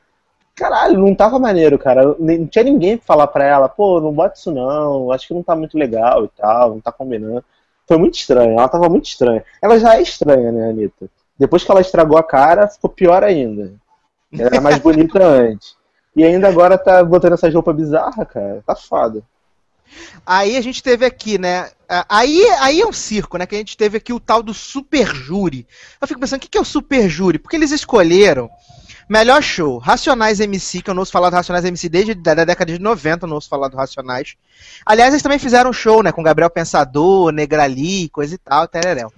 Caralho, 0.55 0.99
não 0.99 1.15
tava 1.15 1.39
maneiro, 1.39 1.77
cara. 1.77 2.15
Não 2.19 2.47
tinha 2.47 2.63
ninguém 2.63 2.97
pra 2.97 3.05
falar 3.05 3.27
pra 3.27 3.45
ela, 3.45 3.69
pô, 3.69 4.01
não 4.01 4.11
bota 4.11 4.37
isso 4.37 4.51
não, 4.51 5.11
acho 5.11 5.27
que 5.27 5.33
não 5.33 5.43
tá 5.43 5.55
muito 5.55 5.77
legal 5.77 6.25
e 6.25 6.29
tal, 6.29 6.71
não 6.71 6.81
tá 6.81 6.91
combinando. 6.91 7.43
Foi 7.87 7.97
muito 7.97 8.15
estranho, 8.15 8.51
ela 8.51 8.67
tava 8.67 8.89
muito 8.89 9.05
estranha. 9.05 9.43
Ela 9.61 9.79
já 9.79 9.95
é 9.95 10.01
estranha, 10.01 10.51
né, 10.51 10.69
Anitta? 10.69 11.09
Depois 11.37 11.63
que 11.63 11.71
ela 11.71 11.81
estragou 11.81 12.17
a 12.17 12.23
cara, 12.23 12.67
ficou 12.67 12.89
pior 12.89 13.23
ainda. 13.23 13.73
Ela 14.33 14.47
era 14.47 14.61
mais 14.61 14.77
bonita 14.79 15.23
antes. 15.23 15.78
E 16.19 16.23
ainda 16.25 16.49
agora 16.49 16.77
tá 16.77 17.01
botando 17.01 17.31
essa 17.31 17.49
roupa 17.49 17.71
bizarra, 17.71 18.25
cara. 18.25 18.61
Tá 18.67 18.75
foda. 18.75 19.23
Aí 20.25 20.57
a 20.57 20.61
gente 20.61 20.83
teve 20.83 21.05
aqui, 21.05 21.37
né? 21.37 21.69
Aí, 22.09 22.45
aí 22.59 22.81
é 22.81 22.85
um 22.85 22.91
circo, 22.91 23.37
né? 23.37 23.45
Que 23.45 23.55
a 23.55 23.57
gente 23.57 23.77
teve 23.77 23.95
aqui 23.95 24.11
o 24.11 24.19
tal 24.19 24.43
do 24.43 24.53
Super 24.53 25.07
Júri. 25.07 25.65
Eu 26.01 26.05
fico 26.05 26.19
pensando, 26.19 26.43
o 26.43 26.49
que 26.49 26.57
é 26.57 26.59
o 26.61 26.65
Super 26.65 27.07
Júri? 27.07 27.39
Porque 27.39 27.55
eles 27.55 27.71
escolheram 27.71 28.49
melhor 29.07 29.41
show, 29.41 29.77
Racionais 29.77 30.41
MC, 30.41 30.81
que 30.81 30.89
eu 30.89 30.93
não 30.93 31.03
ouço 31.03 31.11
falar 31.13 31.29
do 31.29 31.37
Racionais 31.37 31.63
MC 31.63 31.87
desde 31.87 32.11
a 32.11 32.15
década 32.43 32.65
de 32.65 32.79
90, 32.79 33.23
eu 33.23 33.29
não 33.29 33.35
ouço 33.35 33.47
falar 33.47 33.69
do 33.69 33.77
Racionais. 33.77 34.35
Aliás, 34.85 35.13
eles 35.13 35.23
também 35.23 35.39
fizeram 35.39 35.69
um 35.69 35.73
show, 35.73 36.03
né? 36.03 36.11
Com 36.11 36.21
Gabriel 36.21 36.49
Pensador, 36.49 37.31
Negrali, 37.31 38.09
coisa 38.09 38.35
e 38.35 38.37
tal, 38.37 38.67
tereréu. 38.67 39.09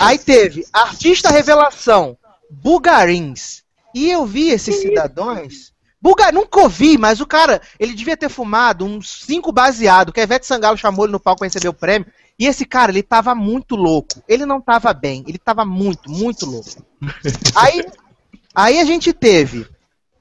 Aí 0.00 0.18
teve 0.18 0.66
Artista 0.72 1.30
Revelação, 1.30 2.18
Bugarins. 2.50 3.62
E 3.94 4.10
eu 4.10 4.26
vi 4.26 4.48
esses 4.48 4.80
cidadãos 4.80 5.71
Bulgar, 6.02 6.32
nunca 6.32 6.60
ouvi, 6.60 6.98
mas 6.98 7.20
o 7.20 7.26
cara, 7.26 7.62
ele 7.78 7.94
devia 7.94 8.16
ter 8.16 8.28
fumado 8.28 8.84
uns 8.84 9.22
cinco 9.24 9.52
baseado, 9.52 10.12
que 10.12 10.18
a 10.18 10.24
Ivete 10.24 10.44
Sangalo 10.44 10.76
chamou 10.76 11.04
ele 11.04 11.12
no 11.12 11.20
palco 11.20 11.38
para 11.38 11.46
receber 11.46 11.68
o 11.68 11.72
prêmio. 11.72 12.10
E 12.36 12.46
esse 12.46 12.64
cara, 12.64 12.90
ele 12.90 13.04
tava 13.04 13.36
muito 13.36 13.76
louco. 13.76 14.20
Ele 14.26 14.44
não 14.44 14.60
tava 14.60 14.92
bem, 14.92 15.22
ele 15.28 15.38
tava 15.38 15.64
muito, 15.64 16.10
muito 16.10 16.44
louco. 16.44 16.84
aí, 17.54 17.86
aí 18.52 18.80
a 18.80 18.84
gente 18.84 19.12
teve 19.12 19.64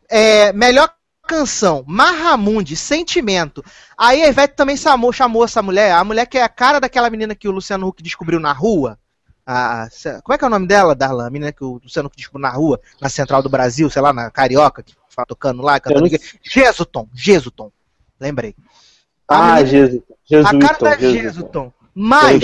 é, 0.07 0.53
melhor 0.53 0.93
canção, 1.27 1.83
Marramundi, 1.87 2.75
Sentimento. 2.75 3.65
Aí 3.97 4.21
a 4.21 4.27
Ivete 4.27 4.55
também 4.55 4.77
chamou, 4.77 5.11
chamou 5.11 5.43
essa 5.43 5.63
mulher, 5.63 5.93
a 5.93 6.03
mulher 6.03 6.27
que 6.27 6.37
é 6.37 6.43
a 6.43 6.49
cara 6.49 6.79
daquela 6.79 7.09
menina 7.09 7.33
que 7.33 7.47
o 7.47 7.51
Luciano 7.51 7.87
Huck 7.87 8.03
descobriu 8.03 8.39
na 8.39 8.53
rua. 8.53 8.99
A, 9.53 9.89
como 10.23 10.33
é 10.33 10.37
que 10.37 10.45
é 10.45 10.47
o 10.47 10.49
nome 10.51 10.65
dela, 10.65 10.95
Darlan? 10.95 11.27
A 11.27 11.29
menina 11.29 11.51
que 11.51 11.63
o 11.63 11.79
Luciano 11.83 12.09
descobriu 12.15 12.41
na 12.41 12.55
rua, 12.55 12.79
na 13.01 13.09
Central 13.09 13.43
do 13.43 13.49
Brasil, 13.49 13.89
sei 13.89 14.01
lá, 14.01 14.13
na 14.13 14.31
Carioca, 14.31 14.81
que 14.81 14.93
tocando 15.25 15.61
lá, 15.61 15.77
cantando. 15.79 16.09
Não- 16.09 16.19
Jesuton, 16.41 17.07
Jesuton. 17.13 17.69
Lembrei. 18.19 18.55
Ah, 19.27 19.61
menina- 19.63 20.01
a 20.29 20.67
cara 20.67 20.77
da 20.79 20.97
Jesus. 20.97 21.21
Jesuton. 21.21 21.73
Mas 21.93 22.41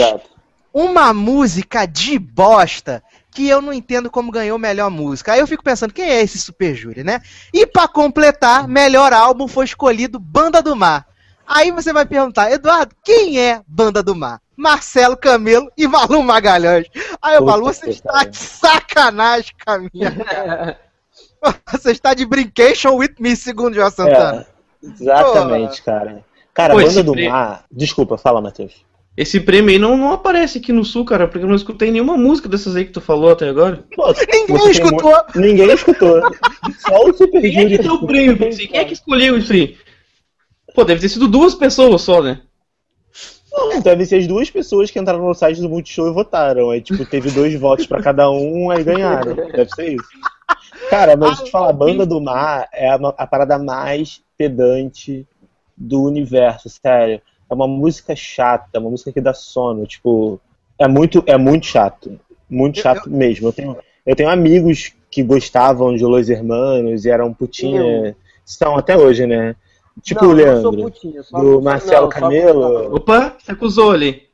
uma 0.73 1.13
música 1.13 1.85
de 1.85 2.19
bosta 2.19 3.01
que 3.31 3.47
eu 3.47 3.61
não 3.61 3.71
entendo 3.71 4.09
como 4.09 4.31
ganhou 4.31 4.57
melhor 4.57 4.89
música. 4.89 5.31
Aí 5.33 5.39
eu 5.39 5.47
fico 5.47 5.63
pensando, 5.63 5.93
quem 5.93 6.09
é 6.09 6.21
esse 6.21 6.37
Super 6.39 6.75
Júri, 6.75 7.03
né? 7.03 7.21
E 7.53 7.65
pra 7.67 7.87
completar, 7.87 8.67
melhor 8.67 9.13
álbum 9.13 9.47
foi 9.47 9.63
escolhido 9.65 10.19
Banda 10.19 10.61
do 10.61 10.75
Mar. 10.75 11.05
Aí 11.45 11.71
você 11.71 11.93
vai 11.93 12.05
perguntar, 12.05 12.51
Eduardo, 12.51 12.93
quem 13.03 13.39
é 13.39 13.61
Banda 13.65 14.03
do 14.03 14.13
Mar? 14.15 14.41
Marcelo 14.57 15.15
Camelo 15.15 15.71
e 15.77 15.87
Malu 15.87 16.23
Magalhães. 16.23 16.87
Aí 17.21 17.35
eu 17.35 17.41
Puta 17.41 17.51
falo, 17.51 17.63
você 17.65 17.89
está 17.91 18.11
pariu. 18.11 18.31
de 18.31 18.37
sacanagem 18.37 19.51
com 19.63 19.71
a 19.71 19.77
minha 19.79 20.11
cara. 20.11 20.79
Você 21.71 21.91
está 21.91 22.13
de 22.13 22.25
brincation 22.25 22.95
with 22.95 23.13
me, 23.19 23.35
segundo 23.35 23.75
João 23.75 23.91
Santana. 23.91 24.47
É, 24.83 24.87
exatamente, 24.87 25.83
cara. 25.83 26.25
Cara, 26.53 26.73
Pô, 26.73 26.81
banda 26.81 27.03
do 27.03 27.11
pre- 27.11 27.29
mar. 27.29 27.63
Desculpa, 27.71 28.17
fala, 28.17 28.41
Matheus. 28.41 28.73
Esse 29.15 29.39
prêmio 29.39 29.69
aí 29.71 29.79
não, 29.79 29.95
não 29.97 30.11
aparece 30.11 30.57
aqui 30.59 30.71
no 30.71 30.83
sul, 30.85 31.05
cara, 31.05 31.27
porque 31.27 31.43
eu 31.43 31.47
não 31.49 31.55
escutei 31.55 31.89
nenhuma 31.91 32.17
música 32.17 32.47
dessas 32.49 32.75
aí 32.75 32.85
que 32.85 32.91
tu 32.91 33.01
falou 33.01 33.31
até 33.31 33.47
agora. 33.49 33.83
Pô, 33.95 34.11
Ninguém 34.47 34.71
escutou. 34.71 35.11
mu- 35.11 35.23
Ninguém 35.41 35.71
escutou. 35.71 36.21
Só 36.79 37.03
o 37.03 37.13
Super 37.13 37.41
Quem 37.41 37.65
é 37.65 37.69
que 37.69 37.77
deu 37.79 37.93
o 37.93 38.05
prêmio? 38.07 38.37
Quem 38.37 38.69
é 38.79 38.85
que 38.85 38.93
escolheu 38.93 39.37
isso 39.37 39.53
aí? 39.53 39.77
Pô, 40.75 40.83
deve 40.83 41.01
ter 41.01 41.09
sido 41.09 41.27
duas 41.27 41.55
pessoas 41.55 42.01
só, 42.01 42.21
né? 42.21 42.41
Não, 43.57 43.81
deve 43.81 44.05
ser 44.05 44.17
as 44.17 44.27
duas 44.27 44.51
pessoas 44.51 44.91
que 44.91 44.99
entraram 44.99 45.25
no 45.25 45.33
site 45.33 45.59
do 45.59 45.67
Multishow 45.69 46.07
e 46.07 46.13
votaram. 46.13 46.69
Aí, 46.69 46.79
tipo, 46.79 47.03
teve 47.05 47.31
dois 47.31 47.59
votos 47.59 47.87
pra 47.87 48.01
cada 48.01 48.29
um, 48.29 48.69
aí 48.69 48.83
ganharam. 48.83 49.35
Deve 49.35 49.69
ser 49.71 49.93
isso. 49.93 50.07
Cara, 50.89 51.17
mas 51.17 51.41
te 51.41 51.49
falar, 51.49 51.69
a 51.69 51.73
Banda 51.73 52.05
do 52.05 52.21
Mar 52.21 52.69
é 52.71 52.87
a, 52.87 52.95
a 52.95 53.27
parada 53.27 53.57
mais 53.57 54.21
pedante 54.37 55.27
do 55.75 56.03
universo, 56.03 56.69
sério. 56.69 57.19
É 57.49 57.53
uma 57.53 57.67
música 57.67 58.15
chata, 58.15 58.69
é 58.73 58.79
uma 58.79 58.91
música 58.91 59.11
que 59.11 59.21
dá 59.21 59.33
sono, 59.33 59.85
tipo, 59.85 60.39
é 60.77 60.87
muito, 60.87 61.23
é 61.25 61.37
muito 61.37 61.65
chato. 61.65 62.19
Muito 62.49 62.79
chato 62.79 63.09
mesmo. 63.09 63.47
Eu 63.47 63.53
tenho, 63.53 63.77
eu 64.05 64.15
tenho 64.15 64.29
amigos 64.29 64.93
que 65.09 65.23
gostavam 65.23 65.95
de 65.95 66.05
Los 66.05 66.29
Hermanos 66.29 67.05
e 67.05 67.09
eram 67.09 67.33
putinha. 67.33 68.15
São 68.45 68.77
até 68.77 68.97
hoje, 68.97 69.25
né? 69.25 69.55
Tipo 70.01 70.25
Não, 70.25 70.31
o 70.31 70.33
Leandro. 70.33 70.71
putinha, 70.83 71.23
só- 71.23 71.39
do 71.39 71.61
Marcelo 71.61 72.03
não, 72.03 72.09
Camelo. 72.09 72.95
Opa, 72.95 73.35
se 73.43 73.51
acusou 73.51 73.91
ali. 73.91 74.27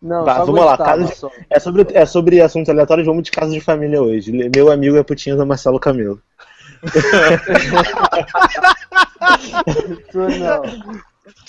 Não, 0.00 0.24
Tá, 0.24 0.36
só 0.38 0.44
vamos 0.46 0.64
lá, 0.64 0.76
casa 0.76 1.04
de-. 1.04 1.44
É 1.48 1.60
sobre, 1.60 1.86
é 1.92 2.06
sobre 2.06 2.40
assuntos 2.40 2.68
aleatórios, 2.70 3.06
vamos 3.06 3.22
de 3.22 3.30
casa 3.30 3.52
de 3.52 3.60
família 3.60 4.02
hoje. 4.02 4.32
Meu 4.54 4.70
amigo 4.72 4.96
é 4.96 5.02
putinha 5.02 5.36
do 5.36 5.46
Marcelo 5.46 5.78
Camelo. 5.78 6.20
Não. 10.14 10.62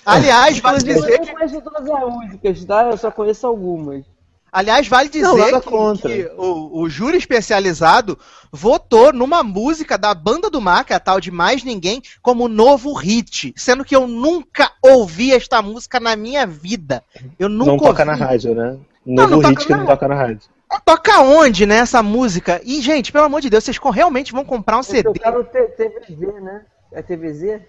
Aliás, 0.05 0.59
vale 0.59 0.83
dizer 0.83 1.09
eu 1.19 1.25
não 1.25 1.33
conheço 1.33 1.61
todas 1.61 1.89
as 1.89 2.13
músicas, 2.13 2.65
tá? 2.65 2.83
Eu 2.91 2.97
só 2.97 3.09
conheço 3.11 3.47
algumas. 3.47 4.05
Aliás, 4.53 4.87
vale 4.87 5.09
dizer 5.09 5.23
Não, 5.23 5.35
que, 5.35 5.97
que 5.97 6.31
o, 6.37 6.81
o 6.81 6.87
júri 6.87 7.17
especializado 7.17 8.19
votou 8.51 9.11
numa 9.11 9.41
música 9.41 9.97
da 9.97 10.13
Banda 10.13 10.47
do 10.47 10.61
Mar, 10.61 10.85
que 10.85 10.93
é 10.93 10.95
a 10.95 10.99
tal 10.99 11.19
de 11.19 11.31
Mais 11.31 11.63
Ninguém, 11.63 12.03
como 12.21 12.47
novo 12.47 12.93
hit. 12.93 13.51
Sendo 13.57 13.83
que 13.83 13.95
eu 13.95 14.07
nunca 14.07 14.71
ouvi 14.79 15.33
esta 15.33 15.59
música 15.59 15.99
na 15.99 16.15
minha 16.15 16.45
vida. 16.45 17.03
Eu 17.39 17.49
nunca 17.49 17.71
não 17.71 17.77
toca 17.79 18.03
ouvi. 18.03 18.05
na 18.05 18.13
rádio, 18.13 18.53
né? 18.53 18.77
Não, 19.03 19.27
Novo 19.27 19.41
não 19.41 19.49
hit 19.49 19.55
toca 19.55 19.65
que 19.65 19.71
na 19.71 19.77
não 19.79 19.85
toca 19.87 20.07
na 20.07 20.15
rádio. 20.15 20.49
Toca 20.85 21.21
onde, 21.21 21.65
né, 21.65 21.77
essa 21.77 22.03
música? 22.03 22.61
E, 22.63 22.79
gente, 22.79 23.11
pelo 23.11 23.25
amor 23.25 23.41
de 23.41 23.49
Deus, 23.49 23.63
vocês 23.63 23.79
realmente 23.91 24.31
vão 24.31 24.45
comprar 24.45 24.77
um 24.77 24.83
CD? 24.83 25.11
Tocaram 25.13 25.39
no 25.39 25.43
T- 25.45 25.67
TVZ, 25.67 26.41
né? 26.41 26.61
É 26.91 27.01
TVZ? 27.01 27.61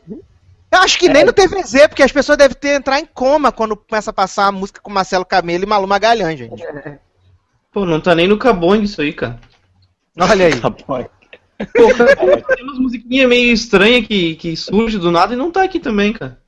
Eu 0.74 0.80
acho 0.80 0.98
que 0.98 1.08
nem 1.08 1.22
no 1.22 1.32
TVZ, 1.32 1.87
porque 1.87 2.02
as 2.02 2.10
pessoas 2.10 2.37
devem 2.37 2.56
ter 2.56 2.70
entrar 2.70 2.98
em 2.98 3.06
coma 3.06 3.52
quando 3.52 3.76
começa 3.76 4.10
a 4.10 4.12
passar 4.12 4.46
a 4.46 4.52
música 4.52 4.80
com 4.80 4.90
Marcelo 4.90 5.24
Camelo 5.24 5.62
e 5.62 5.66
Malu 5.66 5.87
Magalhães, 5.87 6.37
gente. 6.37 6.64
Pô, 7.72 7.87
não 7.87 8.00
tá 8.00 8.12
nem 8.12 8.26
no 8.26 8.37
Cabong 8.37 8.82
isso 8.82 9.00
aí, 9.00 9.12
cara. 9.12 9.38
Olha 10.18 10.46
aí. 10.46 10.54
Bom. 10.56 10.72
Pô, 10.72 11.94
cara, 11.94 12.42
tem 12.42 12.64
umas 12.64 12.78
musiquinhas 12.78 13.28
meio 13.28 13.52
estranhas 13.52 14.04
que, 14.04 14.34
que 14.34 14.56
surge 14.56 14.98
do 14.98 15.12
nada 15.12 15.34
e 15.34 15.37
não 15.37 15.52
tá 15.52 15.62
aqui 15.62 15.78
também, 15.78 16.12
cara. 16.12 16.40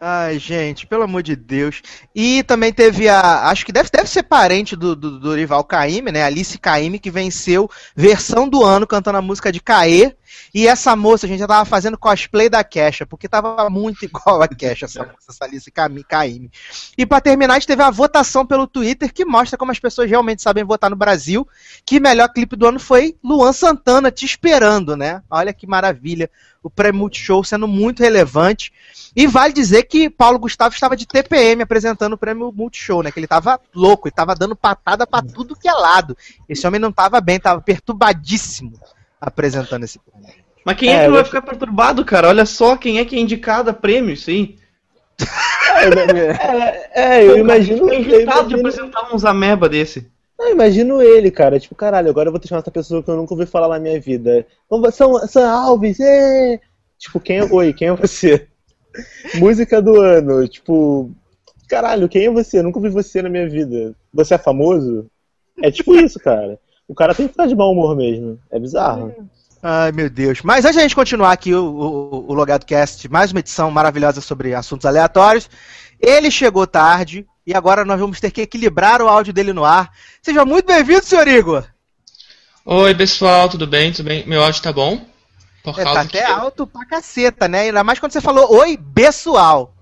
Ai, 0.00 0.36
gente, 0.36 0.84
pelo 0.84 1.04
amor 1.04 1.22
de 1.22 1.36
Deus. 1.36 1.80
E 2.12 2.42
também 2.42 2.72
teve 2.72 3.08
a. 3.08 3.48
Acho 3.50 3.64
que 3.64 3.70
deve, 3.70 3.88
deve 3.88 4.08
ser 4.08 4.24
parente 4.24 4.74
do, 4.74 4.96
do, 4.96 5.12
do 5.12 5.20
Dorival 5.20 5.62
Caymmi, 5.62 6.10
né? 6.10 6.24
Alice 6.24 6.58
Caymmi, 6.58 6.98
que 6.98 7.08
venceu 7.08 7.70
versão 7.94 8.48
do 8.48 8.64
ano 8.64 8.84
cantando 8.84 9.18
a 9.18 9.22
música 9.22 9.52
de 9.52 9.60
Caê. 9.60 10.12
E 10.54 10.66
essa 10.66 10.94
moça, 10.94 11.26
a 11.26 11.28
gente 11.28 11.38
já 11.38 11.46
tava 11.46 11.64
fazendo 11.64 11.96
cosplay 11.96 12.48
da 12.48 12.62
Kesha, 12.62 13.06
porque 13.06 13.28
tava 13.28 13.68
muito 13.70 14.04
igual 14.06 14.42
a 14.42 14.48
Kesha, 14.48 14.84
essa 14.84 15.00
moça, 15.00 15.30
essa 15.30 15.44
Alice 15.44 15.70
Caymmi. 15.70 16.50
E 16.96 17.06
pra 17.06 17.20
terminar, 17.20 17.54
a 17.54 17.58
gente 17.58 17.66
teve 17.66 17.82
a 17.82 17.90
votação 17.90 18.44
pelo 18.44 18.66
Twitter, 18.66 19.12
que 19.12 19.24
mostra 19.24 19.56
como 19.56 19.72
as 19.72 19.78
pessoas 19.78 20.10
realmente 20.10 20.42
sabem 20.42 20.64
votar 20.64 20.90
no 20.90 20.96
Brasil. 20.96 21.48
Que 21.86 21.98
melhor 21.98 22.28
clipe 22.28 22.56
do 22.56 22.66
ano 22.66 22.78
foi 22.78 23.16
Luan 23.24 23.52
Santana 23.52 24.10
te 24.10 24.26
esperando, 24.26 24.96
né? 24.96 25.22
Olha 25.30 25.52
que 25.52 25.66
maravilha. 25.66 26.30
O 26.62 26.70
prêmio 26.70 27.00
Multishow 27.00 27.42
sendo 27.42 27.66
muito 27.66 28.00
relevante. 28.00 28.72
E 29.16 29.26
vale 29.26 29.52
dizer 29.52 29.82
que 29.84 30.08
Paulo 30.08 30.38
Gustavo 30.38 30.74
estava 30.74 30.96
de 30.96 31.06
TPM 31.06 31.62
apresentando 31.62 32.12
o 32.12 32.18
prêmio 32.18 32.52
Multishow, 32.52 33.02
né? 33.02 33.10
Que 33.10 33.18
ele 33.18 33.26
tava 33.26 33.60
louco, 33.74 34.06
ele 34.06 34.14
tava 34.14 34.34
dando 34.34 34.54
patada 34.54 35.06
pra 35.06 35.22
tudo 35.22 35.56
que 35.56 35.68
é 35.68 35.72
lado. 35.72 36.16
Esse 36.48 36.66
homem 36.66 36.80
não 36.80 36.92
tava 36.92 37.20
bem, 37.20 37.40
tava 37.40 37.60
perturbadíssimo 37.60 38.78
apresentando 39.22 39.84
esse 39.84 39.98
prêmio. 39.98 40.28
Mas 40.64 40.76
quem 40.76 40.88
é, 40.90 40.92
É, 40.92 40.96
que 40.96 41.02
não 41.02 41.06
eu 41.06 41.12
vai 41.12 41.22
vou- 41.22 41.30
ficar 41.32 41.42
perturbado, 41.42 42.04
cara? 42.04 42.28
Olha 42.28 42.44
só 42.44 42.76
quem 42.76 42.98
é 42.98 43.04
que 43.04 43.16
é 43.16 43.20
indicado 43.20 43.70
a 43.70 43.72
prêmio, 43.72 44.12
isso 44.12 44.30
aí. 44.30 44.56
É, 46.94 47.24
eu 47.24 47.38
imagino. 47.38 47.88
Eu 47.88 48.00
irritado 48.00 48.48
de 48.48 48.54
imagino, 48.54 48.68
apresentar 48.68 49.14
uns 49.14 49.24
ameba 49.24 49.68
desse. 49.68 50.10
eu 50.38 50.50
imagino 50.50 51.00
ele, 51.02 51.30
cara. 51.30 51.58
Tipo, 51.58 51.74
caralho, 51.74 52.10
agora 52.10 52.28
eu 52.28 52.32
vou 52.32 52.40
transformar 52.40 52.60
essa 52.62 52.70
pessoa 52.70 53.02
que 53.02 53.10
eu 53.10 53.16
nunca 53.16 53.34
ouvi 53.34 53.46
falar 53.46 53.68
na 53.68 53.78
minha 53.78 54.00
vida. 54.00 54.46
São, 54.92 55.14
São 55.26 55.48
Alves, 55.48 55.98
é! 56.00 56.60
Tipo, 56.98 57.20
quem 57.20 57.38
é. 57.38 57.44
Oi, 57.44 57.72
quem 57.72 57.88
é 57.88 57.92
você? 57.96 58.46
Música 59.36 59.80
do 59.80 60.00
ano, 60.00 60.46
tipo. 60.48 61.10
Caralho, 61.68 62.08
quem 62.08 62.26
é 62.26 62.30
você? 62.30 62.58
Eu 62.58 62.64
nunca 62.64 62.78
ouvi 62.78 62.90
você 62.90 63.22
na 63.22 63.28
minha 63.30 63.48
vida. 63.48 63.94
Você 64.12 64.34
é 64.34 64.38
famoso? 64.38 65.06
É 65.62 65.70
tipo 65.70 65.94
isso, 65.96 66.18
cara. 66.18 66.58
O 66.92 66.94
cara 66.94 67.14
tem 67.14 67.26
que 67.26 67.32
ficar 67.32 67.46
de 67.46 67.54
mau 67.56 67.72
humor 67.72 67.96
mesmo. 67.96 68.38
É 68.50 68.58
bizarro. 68.58 69.14
Ai, 69.62 69.90
meu 69.92 70.10
Deus. 70.10 70.42
Mas 70.42 70.62
antes 70.66 70.74
de 70.74 70.80
a 70.80 70.82
gente 70.82 70.94
continuar 70.94 71.32
aqui 71.32 71.54
o, 71.54 71.64
o, 71.64 72.30
o 72.30 72.34
Logado 72.34 72.66
Cast, 72.66 73.08
mais 73.08 73.32
uma 73.32 73.40
edição 73.40 73.70
maravilhosa 73.70 74.20
sobre 74.20 74.54
assuntos 74.54 74.84
aleatórios, 74.84 75.48
ele 75.98 76.30
chegou 76.30 76.66
tarde 76.66 77.26
e 77.46 77.54
agora 77.54 77.82
nós 77.82 77.98
vamos 77.98 78.20
ter 78.20 78.30
que 78.30 78.42
equilibrar 78.42 79.00
o 79.00 79.08
áudio 79.08 79.32
dele 79.32 79.54
no 79.54 79.64
ar. 79.64 79.90
Seja 80.20 80.44
muito 80.44 80.66
bem-vindo, 80.66 81.02
senhor 81.02 81.26
Igor. 81.26 81.64
Oi, 82.66 82.94
pessoal, 82.94 83.48
tudo 83.48 83.66
bem? 83.66 83.90
Tudo 83.90 84.04
bem? 84.04 84.26
Meu 84.26 84.42
áudio 84.44 84.60
tá 84.60 84.70
bom? 84.70 85.00
Por 85.64 85.80
É, 85.80 85.84
causa 85.84 86.00
tá 86.00 86.00
até 86.02 86.26
que... 86.26 86.30
alto 86.30 86.66
pra 86.66 86.84
caceta, 86.84 87.48
né? 87.48 87.60
Ainda 87.60 87.82
mais 87.82 87.98
quando 87.98 88.12
você 88.12 88.20
falou 88.20 88.54
oi, 88.54 88.78
pessoal. 88.94 89.72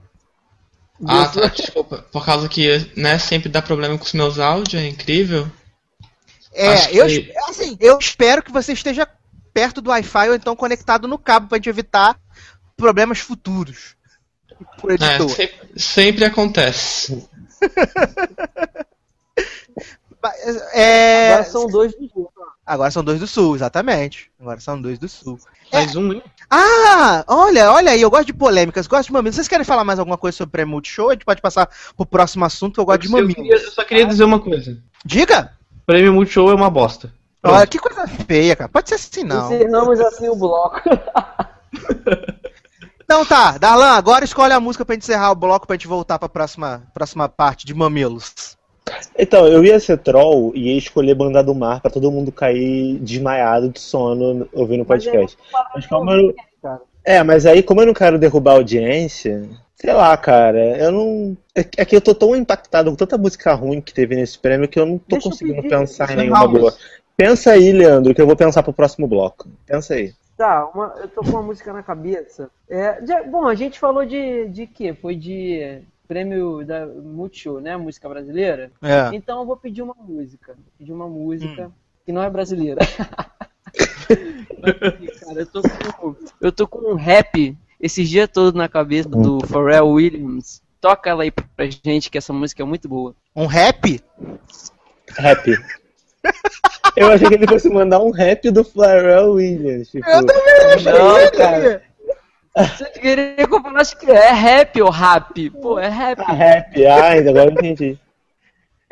Ah, 1.04 1.26
tá, 1.26 1.46
desculpa. 1.48 2.06
Por 2.12 2.24
causa 2.24 2.48
que, 2.48 2.88
né, 2.96 3.18
sempre 3.18 3.48
dá 3.48 3.60
problema 3.60 3.98
com 3.98 4.04
os 4.04 4.12
meus 4.12 4.38
áudios, 4.38 4.80
é 4.80 4.86
incrível. 4.86 5.50
É, 6.52 6.86
que- 6.86 6.96
eu, 6.96 7.06
assim, 7.48 7.76
eu 7.80 7.98
espero 7.98 8.42
que 8.42 8.50
você 8.52 8.72
esteja 8.72 9.08
perto 9.54 9.80
do 9.80 9.90
Wi-Fi 9.90 10.28
ou 10.30 10.34
então 10.34 10.54
conectado 10.56 11.06
no 11.08 11.18
cabo 11.18 11.48
pra 11.48 11.58
gente 11.58 11.68
evitar 11.68 12.18
problemas 12.76 13.18
futuros. 13.20 13.96
Por 14.78 14.90
É, 14.90 14.94
editor. 14.94 15.28
sempre, 15.30 15.58
sempre 15.76 16.24
acontece. 16.24 17.28
É, 20.74 21.32
Agora 21.32 21.44
são 21.44 21.66
dois 21.66 21.92
do 21.92 22.02
jogo. 22.06 22.30
agora 22.66 22.90
são 22.90 23.02
dois 23.02 23.18
do 23.20 23.26
Sul, 23.26 23.54
exatamente. 23.56 24.30
Agora 24.38 24.60
são 24.60 24.78
dois 24.80 24.98
do 24.98 25.08
Sul. 25.08 25.38
Mais 25.72 25.96
um, 25.96 26.12
hein? 26.12 26.22
Ah, 26.50 27.24
olha, 27.26 27.72
olha 27.72 27.92
aí, 27.92 28.02
eu 28.02 28.10
gosto 28.10 28.26
de 28.26 28.34
polêmicas, 28.34 28.86
gosto 28.86 29.06
de 29.06 29.12
mamilos. 29.14 29.36
Vocês 29.36 29.48
querem 29.48 29.64
falar 29.64 29.82
mais 29.82 29.98
alguma 29.98 30.18
coisa 30.18 30.36
sobre 30.36 30.48
o 30.48 30.52
prêmio 30.52 30.72
Multishow? 30.72 31.08
A 31.08 31.12
gente 31.14 31.24
pode 31.24 31.40
passar 31.40 31.70
pro 31.96 32.04
próximo 32.04 32.44
assunto, 32.44 32.78
eu 32.80 32.84
gosto 32.84 33.00
de 33.00 33.06
Eu, 33.08 33.12
queria- 33.26 33.36
mamilos. 33.38 33.62
eu 33.62 33.70
só 33.70 33.82
queria 33.82 34.04
dizer 34.04 34.24
uma 34.24 34.38
coisa. 34.40 34.76
Diga! 35.04 35.56
O 35.90 35.92
prêmio 35.92 36.12
Multishow 36.12 36.48
é 36.52 36.54
uma 36.54 36.70
bosta. 36.70 37.12
Olha, 37.42 37.66
que 37.66 37.76
coisa 37.76 38.06
feia, 38.06 38.54
cara. 38.54 38.68
Pode 38.68 38.88
ser 38.88 38.94
assim, 38.94 39.24
não. 39.24 39.52
Encerramos 39.52 39.98
assim 39.98 40.28
o 40.28 40.36
bloco. 40.36 40.80
Então 43.02 43.26
tá, 43.26 43.58
Darlan, 43.58 43.88
agora 43.88 44.24
escolhe 44.24 44.52
a 44.52 44.60
música 44.60 44.84
pra 44.84 44.94
gente 44.94 45.02
encerrar 45.02 45.32
o 45.32 45.34
bloco 45.34 45.66
pra 45.66 45.74
gente 45.74 45.88
voltar 45.88 46.16
pra 46.16 46.28
próxima, 46.28 46.84
próxima 46.94 47.28
parte 47.28 47.66
de 47.66 47.74
mamilos. 47.74 48.56
Então, 49.18 49.48
eu 49.48 49.64
ia 49.64 49.80
ser 49.80 49.98
troll 49.98 50.52
e 50.54 50.68
ia 50.70 50.78
escolher 50.78 51.16
Banda 51.16 51.42
do 51.42 51.52
Mar 51.52 51.80
pra 51.80 51.90
todo 51.90 52.08
mundo 52.12 52.30
cair 52.30 53.00
desmaiado 53.00 53.70
de 53.70 53.80
sono 53.80 54.48
ouvindo 54.52 54.82
o 54.82 54.86
podcast. 54.86 55.36
Mas 55.74 55.86
como 55.88 56.08
eu, 56.12 56.32
É, 57.04 57.20
mas 57.24 57.46
aí, 57.46 57.64
como 57.64 57.80
eu 57.80 57.86
não 57.86 57.94
quero 57.94 58.16
derrubar 58.16 58.52
a 58.52 58.58
audiência, 58.58 59.50
sei 59.80 59.92
lá, 59.92 60.16
cara, 60.16 60.76
eu 60.78 60.92
não. 60.92 61.36
É 61.54 61.64
que 61.64 61.80
é 61.80 61.84
que 61.84 61.96
eu 61.96 62.00
tô 62.00 62.14
tão 62.14 62.36
impactado 62.36 62.90
com 62.90 62.96
tanta 62.96 63.16
música 63.16 63.54
ruim 63.54 63.80
que 63.80 63.94
teve 63.94 64.14
nesse 64.14 64.38
prêmio 64.38 64.68
que 64.68 64.78
eu 64.78 64.84
não 64.86 64.98
tô 64.98 65.16
Deixa 65.16 65.28
conseguindo 65.30 65.62
pedir- 65.62 65.70
pensar 65.70 66.10
em 66.12 66.16
nenhuma 66.16 66.44
uma- 66.44 66.58
boa. 66.58 66.74
Pensa 67.16 67.52
aí, 67.52 67.72
Leandro, 67.72 68.14
que 68.14 68.20
eu 68.20 68.26
vou 68.26 68.36
pensar 68.36 68.62
pro 68.62 68.72
próximo 68.72 69.06
bloco. 69.06 69.48
Pensa 69.66 69.94
aí. 69.94 70.12
Tá, 70.36 70.66
uma- 70.74 70.94
eu 71.00 71.08
tô 71.08 71.22
com 71.22 71.30
uma 71.30 71.42
música 71.42 71.72
na 71.72 71.82
cabeça. 71.82 72.50
É, 72.68 73.04
já- 73.06 73.22
bom, 73.24 73.46
a 73.46 73.54
gente 73.54 73.78
falou 73.78 74.06
de, 74.06 74.46
de 74.48 74.66
quê? 74.66 74.94
Foi 74.94 75.14
de 75.14 75.82
prêmio 76.08 76.64
da 76.64 76.86
Multishow, 76.86 77.60
né? 77.60 77.76
Música 77.76 78.08
brasileira. 78.08 78.70
É. 78.82 79.14
Então 79.14 79.40
eu 79.40 79.46
vou 79.46 79.56
pedir 79.56 79.82
uma 79.82 79.94
música. 79.94 80.56
Pedir 80.78 80.92
uma 80.92 81.08
música 81.08 81.70
que 82.06 82.12
não 82.12 82.22
é 82.22 82.30
brasileira. 82.30 82.80
Mas, 84.62 85.20
cara, 85.20 85.40
eu 85.40 85.46
tô 85.46 85.62
com, 85.62 86.16
eu 86.40 86.52
tô 86.52 86.66
com 86.68 86.78
um 86.92 86.94
rap 86.94 87.56
esses 87.80 88.08
dias 88.08 88.28
todos 88.32 88.52
na 88.52 88.68
cabeça 88.68 89.08
do 89.08 89.40
Pharrell 89.46 89.88
Williams. 89.88 90.62
Toca 90.80 91.10
ela 91.10 91.22
aí 91.22 91.30
pra 91.30 91.66
gente, 91.84 92.10
que 92.10 92.18
essa 92.18 92.32
música 92.32 92.62
é 92.62 92.66
muito 92.66 92.88
boa. 92.88 93.14
Um 93.34 93.46
rap? 93.46 94.00
Rap. 95.16 95.58
Eu 96.96 97.10
achei 97.12 97.28
que 97.28 97.34
ele 97.34 97.46
fosse 97.46 97.68
mandar 97.70 98.00
um 98.00 98.10
rap 98.10 98.50
do 98.50 98.64
Pharrell 98.64 99.32
Williams. 99.32 99.90
Tipo, 99.90 100.08
Eu 100.08 100.24
também 100.24 100.84
Não, 100.84 101.30
cara. 101.38 101.82
Você 102.56 102.84
queria 102.90 103.46
que 103.46 103.54
eu 103.54 103.62
falasse 103.62 103.96
que 103.96 104.10
é 104.10 104.32
rap 104.32 104.82
ou 104.82 104.90
rap? 104.90 105.50
Pô, 105.50 105.78
é 105.78 105.88
rap. 105.88 106.20
ah, 106.26 106.32
rap. 106.32 106.86
Ah, 106.86 107.04
ainda 107.10 107.30
agora 107.30 107.46
eu 107.50 107.52
entendi. 107.52 107.98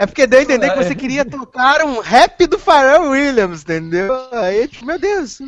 É 0.01 0.07
porque 0.07 0.29
deu 0.29 0.39
a 0.39 0.43
entender 0.43 0.71
que 0.71 0.77
você 0.77 0.95
queria 0.95 1.25
tocar 1.25 1.83
um 1.85 1.99
rap 1.99 2.47
do 2.47 2.57
Pharrell 2.57 3.11
Williams, 3.11 3.63
entendeu? 3.63 4.15
Aí, 4.31 4.69
tipo, 4.69 4.87
meu 4.87 4.97
Deus, 4.99 5.41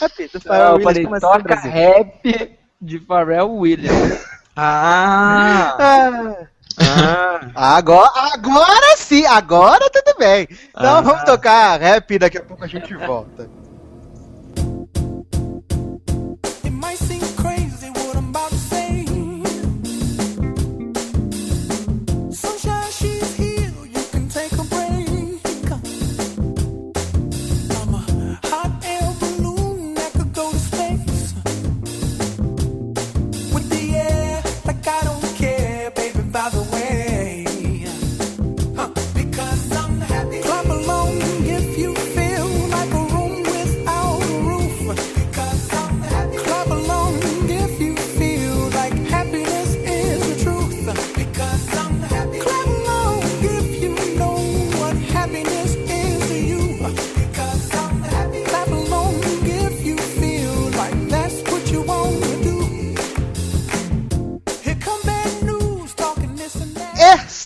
rap 0.00 0.28
do 0.28 0.40
Pharrell 0.40 0.64
Não, 0.64 0.80
eu 0.80 0.86
Williams. 0.86 1.20
falei, 1.20 1.36
assim, 1.36 1.44
toca 1.44 1.54
rap 1.54 2.58
de 2.82 2.98
Pharrell 2.98 3.48
Williams. 3.50 4.20
Ah! 4.54 5.76
Ah, 5.78 6.36
ah. 6.78 7.76
agora, 7.78 8.10
agora 8.34 8.96
sim, 8.98 9.24
agora 9.24 9.88
tudo 9.88 10.14
bem. 10.18 10.46
Então 10.50 10.98
Ah. 10.98 11.00
vamos 11.00 11.24
tocar 11.24 11.80
rap, 11.80 12.18
daqui 12.18 12.36
a 12.36 12.42
pouco 12.42 12.62
a 12.62 12.66
gente 12.66 12.94
volta. 12.94 13.48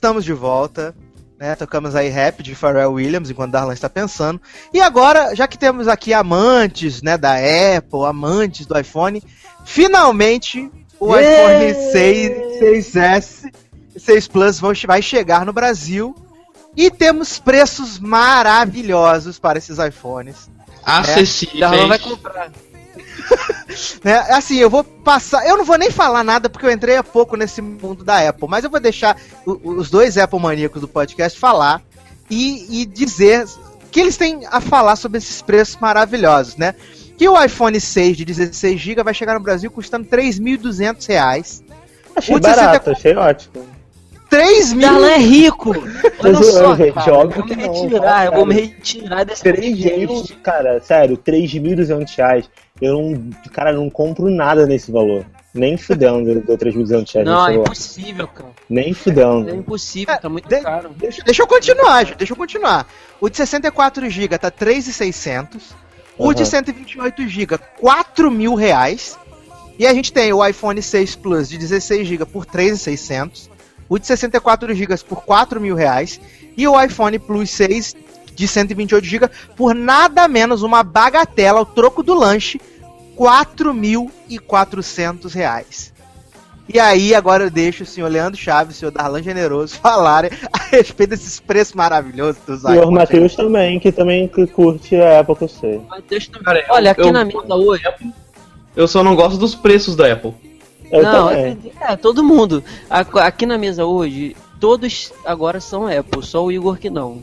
Estamos 0.07 0.25
de 0.25 0.33
volta. 0.33 0.95
Né, 1.39 1.55
tocamos 1.55 1.95
aí 1.95 2.09
rap 2.09 2.43
de 2.43 2.55
Pharrell 2.55 2.93
Williams 2.93 3.29
enquanto 3.29 3.51
Darlan 3.53 3.75
está 3.75 3.91
pensando. 3.91 4.41
E 4.73 4.81
agora, 4.81 5.35
já 5.35 5.47
que 5.47 5.59
temos 5.59 5.87
aqui 5.87 6.15
amantes 6.15 7.03
né, 7.03 7.19
da 7.19 7.35
Apple, 7.35 8.07
amantes 8.07 8.65
do 8.65 8.79
iPhone, 8.79 9.23
finalmente 9.63 10.71
o 10.99 11.15
iPhone 11.15 11.75
6, 11.93 12.33
6S 12.59 13.51
e 13.95 14.01
6 14.01 14.29
Plus 14.29 14.59
vão- 14.59 14.73
vai 14.87 15.03
chegar 15.03 15.45
no 15.45 15.53
Brasil. 15.53 16.15
E 16.75 16.91
temos 16.91 17.39
preços 17.39 17.99
maravilhosos 17.99 19.39
para 19.39 19.59
esses 19.59 19.77
iPhones. 19.79 20.49
Acessíveis. 20.83 21.61
Darlan 21.61 21.89
vai 21.89 21.99
comprar. 21.99 22.51
né? 24.03 24.18
Assim, 24.31 24.57
eu 24.57 24.70
vou 24.70 24.85
passar. 24.85 25.47
Eu 25.47 25.57
não 25.57 25.64
vou 25.64 25.79
nem 25.79 25.91
falar 25.91 26.24
nada 26.24 26.49
porque 26.49 26.66
eu 26.66 26.70
entrei 26.70 26.97
há 26.97 27.03
pouco 27.03 27.37
nesse 27.37 27.61
mundo 27.61 28.05
da 28.05 28.29
Apple, 28.29 28.49
mas 28.49 28.64
eu 28.64 28.70
vou 28.70 28.81
deixar 28.81 29.16
os 29.45 29.91
dois 29.91 30.16
Apple 30.16 30.41
maníacos 30.41 30.81
do 30.81 30.89
podcast 30.89 31.39
falar 31.39 31.83
e, 32.31 32.83
e 32.83 32.87
dizer 32.87 33.47
que 33.91 34.01
eles 34.01 34.16
têm 34.16 34.47
a 34.51 34.61
falar 34.61 34.97
sobre 34.97 35.18
esses 35.18 35.41
preços 35.43 35.77
maravilhosos, 35.77 36.57
né? 36.57 36.74
Que 37.16 37.29
o 37.29 37.43
iPhone 37.43 37.81
6 37.81 38.16
de 38.16 38.24
16 38.24 38.79
GB 38.79 39.03
vai 39.03 39.14
chegar 39.14 39.35
no 39.35 39.41
Brasil 39.41 39.70
custando 39.70 40.07
3.200 40.07 41.09
reais. 41.09 41.64
Achei 42.14 42.35
O 42.35 42.41
barato, 42.41 42.85
64 42.85 42.93
achei 42.93 43.16
ótimo. 43.16 43.76
3 44.29 44.72
mil. 44.72 44.89
Darlan 44.89 45.11
é 45.11 45.18
rico! 45.18 45.70
Olha 46.22 46.43
só, 46.43 46.74
gente, 46.77 46.93
cara, 46.95 47.11
eu 47.11 47.14
óbvio 47.14 47.37
vou 47.37 47.47
que 47.47 47.57
me 47.57 47.66
não, 47.66 47.72
retirar, 47.83 48.01
fala 48.03 48.24
eu 48.24 48.33
vou 48.33 48.47
me 48.47 48.55
sério. 48.55 48.70
retirar 48.77 49.24
desse 49.24 49.43
3 49.43 49.79
mil, 49.79 50.24
cara, 50.43 50.81
sério, 50.81 51.16
3.200 51.16 52.16
reais. 52.16 52.51
Eu 52.81 52.93
não, 52.95 53.31
cara, 53.53 53.72
não 53.72 53.89
compro 53.89 54.29
nada 54.31 54.66
nesse 54.66 54.91
valor. 54.91 55.24
Nem 55.55 55.79
fudendo 55.79 56.29
eu 56.31 56.43
dou 56.43 56.59
3.200 56.59 57.14
reais 57.14 57.27
Não, 57.27 57.49
é 57.49 57.55
impossível, 57.55 58.29
cara. 58.29 58.51
Nem 58.68 58.91
É 58.91 58.95
fudendo. 58.95 59.55
impossível, 59.55 60.18
tá 60.20 60.29
muito 60.29 60.47
de- 60.49 60.61
caro. 60.61 60.91
Deixa, 60.97 61.22
deixa 61.24 61.43
eu 61.43 61.47
continuar, 61.47 62.05
gente, 62.05 62.18
deixa 62.18 62.33
eu 62.35 62.37
continuar. 62.37 62.87
O 63.20 63.31
de 63.31 63.37
64 63.39 64.11
GB 64.11 64.37
tá 64.39 64.51
3.600. 64.51 65.62
O 66.18 66.33
de 66.35 66.43
Aham. 66.43 66.51
128 66.51 67.29
GB, 67.29 67.59
4 67.79 68.31
mil 68.31 68.55
reais. 68.55 69.18
E 69.79 69.87
a 69.87 69.93
gente 69.95 70.12
tem 70.12 70.33
o 70.33 70.45
iPhone 70.47 70.81
6 70.83 71.16
Plus 71.16 71.49
de 71.49 71.59
16 71.59 72.07
GB 72.09 72.24
por 72.27 72.45
3.600. 72.47 73.49
O 73.89 73.99
de 73.99 74.07
64 74.07 74.74
GB 74.74 74.97
por 75.09 75.24
4 75.24 75.61
mil 75.61 75.74
reais. 75.74 76.20
E 76.57 76.66
o 76.66 76.80
iPhone 76.82 77.18
Plus 77.18 77.51
6 77.51 77.95
de 78.34 78.49
128 78.49 79.05
GB 79.07 79.28
por 79.57 79.74
nada 79.74 80.26
menos 80.28 80.62
uma 80.62 80.82
bagatela, 80.82 81.61
o 81.61 81.66
troco 81.66 82.03
do 82.03 82.14
lanche, 82.14 82.59
4.400 83.16 85.32
reais. 85.34 85.95
E 86.68 86.80
aí, 86.80 87.14
agora 87.14 87.45
eu 87.45 87.51
deixo 87.51 87.84
o 87.84 87.87
senhor 87.87 88.09
Leandro 88.11 88.41
Chaves 88.41 88.74
e 88.74 88.76
o 88.76 88.78
senhor 88.80 88.91
Darlan 88.91 89.22
Generoso 89.22 89.76
falarem 89.82 90.32
a 90.53 90.59
respeito 90.64 91.11
desses 91.11 91.39
preços 91.39 91.74
maravilhosos 91.74 92.43
dos 92.45 92.64
E 92.64 92.66
o 92.66 92.74
iPhones. 92.74 92.91
Matheus 92.95 93.37
também, 93.37 93.78
que 93.78 93.93
também 93.93 94.26
curte 94.53 94.97
a 94.97 95.20
Apple 95.20 95.37
que 95.37 95.45
eu 95.45 95.49
sei. 95.49 95.80
Mas 95.89 96.03
deixa 96.09 96.28
eu- 96.34 96.43
Cara, 96.43 96.59
eu- 96.59 96.64
Olha, 96.74 96.91
aqui 96.91 97.03
eu- 97.03 97.12
na 97.12 97.24
mesa 97.24 97.55
hoje. 97.55 97.84
Eu 98.74 98.89
só 98.89 99.05
não 99.05 99.14
gosto 99.14 99.39
dos 99.39 99.55
preços 99.55 99.95
da 99.95 100.12
Apple. 100.12 100.34
Eu 100.91 101.03
não, 101.03 101.30
é, 101.30 101.57
é, 101.80 101.97
todo 101.97 102.22
mundo. 102.22 102.62
Aqui 102.91 103.45
na 103.47 103.59
mesa 103.59 103.84
hoje, 103.84 104.37
todos 104.61 105.12
agora 105.24 105.61
são 105.61 105.87
Apple, 105.87 106.22
só 106.24 106.45
o 106.45 106.53
Igor 106.53 106.78
que 106.78 106.91
não. 106.91 107.22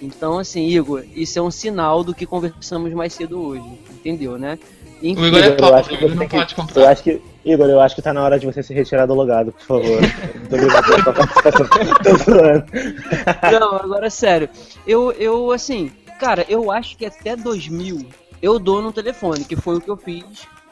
Então, 0.00 0.38
assim, 0.38 0.66
Igor, 0.68 1.04
isso 1.14 1.38
é 1.38 1.42
um 1.42 1.50
sinal 1.50 2.04
do 2.04 2.14
que 2.14 2.26
conversamos 2.26 2.92
mais 2.92 3.14
cedo 3.14 3.40
hoje, 3.40 3.64
entendeu, 3.90 4.38
né? 4.38 4.58
O 5.02 5.06
Enfim, 5.06 5.26
Igor 5.26 5.42
é 5.42 5.46
Igor, 5.48 5.68
eu 5.68 5.74
acho 5.74 5.86
o 5.86 5.88
que 5.88 5.94
Igor 5.96 6.08
você 6.08 6.14
não 6.14 6.18
tem 6.28 6.28
que- 6.28 6.54
pode 6.54 6.78
Eu 6.78 6.88
acho 6.88 7.02
que, 7.02 7.22
Igor, 7.44 7.66
eu 7.68 7.80
acho 7.80 7.94
que 7.94 8.02
tá 8.02 8.12
na 8.12 8.22
hora 8.22 8.38
de 8.38 8.46
você 8.46 8.62
se 8.62 8.74
retirar 8.74 9.06
do 9.06 9.14
logado, 9.14 9.52
por 9.52 9.62
favor. 9.62 10.00
Muito 10.00 10.54
obrigado 10.54 10.84
pela 10.84 11.02
sua 11.02 11.12
participação. 11.12 11.66
Tô 12.02 12.16
zoando. 12.24 12.64
Não, 13.60 13.76
agora 13.76 14.10
sério. 14.10 14.48
Eu, 14.86 15.12
eu, 15.12 15.50
assim, 15.50 15.90
cara, 16.20 16.44
eu 16.48 16.70
acho 16.70 16.96
que 16.96 17.06
até 17.06 17.34
2000 17.36 18.06
eu 18.42 18.58
dou 18.58 18.82
no 18.82 18.92
telefone, 18.92 19.44
que 19.44 19.56
foi 19.56 19.76
o 19.76 19.80
que 19.80 19.90
eu 19.90 19.96
fiz 19.96 20.24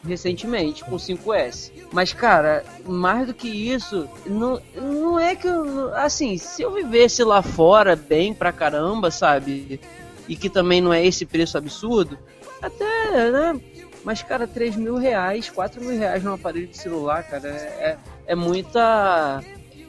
recentemente 0.07 0.85
com 0.85 0.95
o 0.95 0.99
5S. 0.99 1.73
Mas, 1.93 2.13
cara, 2.13 2.65
mais 2.85 3.27
do 3.27 3.35
que 3.35 3.49
isso, 3.49 4.09
não, 4.27 4.61
não 4.75 5.19
é 5.19 5.35
que 5.35 5.47
eu. 5.47 5.95
Assim, 5.95 6.37
se 6.37 6.63
eu 6.63 6.73
vivesse 6.73 7.25
lá 7.25 7.43
fora 7.43 7.97
bem 7.97 8.33
pra 8.35 8.53
caramba, 8.53 9.11
sabe? 9.11 9.81
E 10.29 10.37
que 10.37 10.49
também 10.49 10.81
não 10.81 10.93
é 10.93 11.05
esse 11.05 11.27
preço 11.27 11.59
absurdo, 11.59 12.19
até, 12.63 13.31
né? 13.31 13.61
Mas, 14.03 14.23
cara, 14.23 14.47
3 14.47 14.77
mil 14.77 14.97
reais, 14.97 15.49
4 15.49 15.81
mil 15.81 15.99
reais 15.99 16.23
num 16.23 16.35
aparelho 16.35 16.67
de 16.67 16.77
celular, 16.77 17.23
cara, 17.23 17.49
é, 17.49 17.97
é, 18.27 18.35
muita 18.35 19.43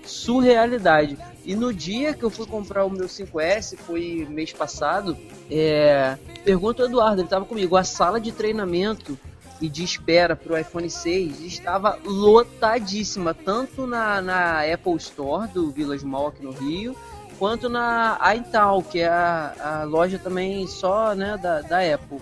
surrealidade. 0.05 1.17
E 1.43 1.55
no 1.55 1.73
dia 1.73 2.13
que 2.13 2.23
eu 2.23 2.29
fui 2.29 2.45
comprar 2.45 2.85
o 2.85 2.89
meu 2.89 3.07
5S, 3.07 3.77
foi 3.77 4.25
mês 4.29 4.53
passado, 4.53 5.17
é... 5.51 6.17
pergunta 6.43 6.81
ao 6.81 6.89
Eduardo, 6.89 7.21
ele 7.21 7.27
estava 7.27 7.45
comigo, 7.45 7.75
a 7.75 7.83
sala 7.83 8.19
de 8.19 8.31
treinamento 8.31 9.19
e 9.61 9.69
de 9.69 9.83
espera 9.83 10.35
para 10.35 10.53
o 10.53 10.57
iPhone 10.57 10.89
6 10.89 11.41
estava 11.41 11.97
lotadíssima, 12.03 13.33
tanto 13.33 13.87
na, 13.87 14.21
na 14.21 14.61
Apple 14.61 14.95
Store 14.97 15.47
do 15.47 15.71
Village 15.71 16.05
Mall 16.05 16.27
aqui 16.27 16.43
no 16.43 16.51
Rio, 16.51 16.95
quanto 17.37 17.69
na 17.69 18.19
iTown, 18.35 18.81
que 18.81 18.99
é 18.99 19.07
a, 19.07 19.81
a 19.81 19.83
loja 19.83 20.19
também 20.19 20.67
só 20.67 21.15
né, 21.15 21.37
da, 21.37 21.61
da 21.61 21.93
Apple, 21.93 22.19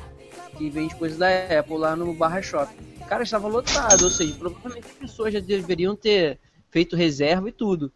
que 0.58 0.70
vende 0.70 0.96
coisas 0.96 1.18
da 1.18 1.28
Apple 1.60 1.78
lá 1.78 1.96
no 1.96 2.14
Barra 2.14 2.42
Shop. 2.42 2.72
cara, 3.08 3.24
estava 3.24 3.48
lotado. 3.48 4.04
Ou 4.04 4.10
seja, 4.10 4.36
provavelmente 4.36 4.88
as 4.88 4.94
pessoas 4.94 5.34
já 5.34 5.40
deveriam 5.40 5.96
ter 5.96 6.40
feito 6.70 6.96
reserva 6.96 7.50
e 7.50 7.52
tudo. 7.52 7.92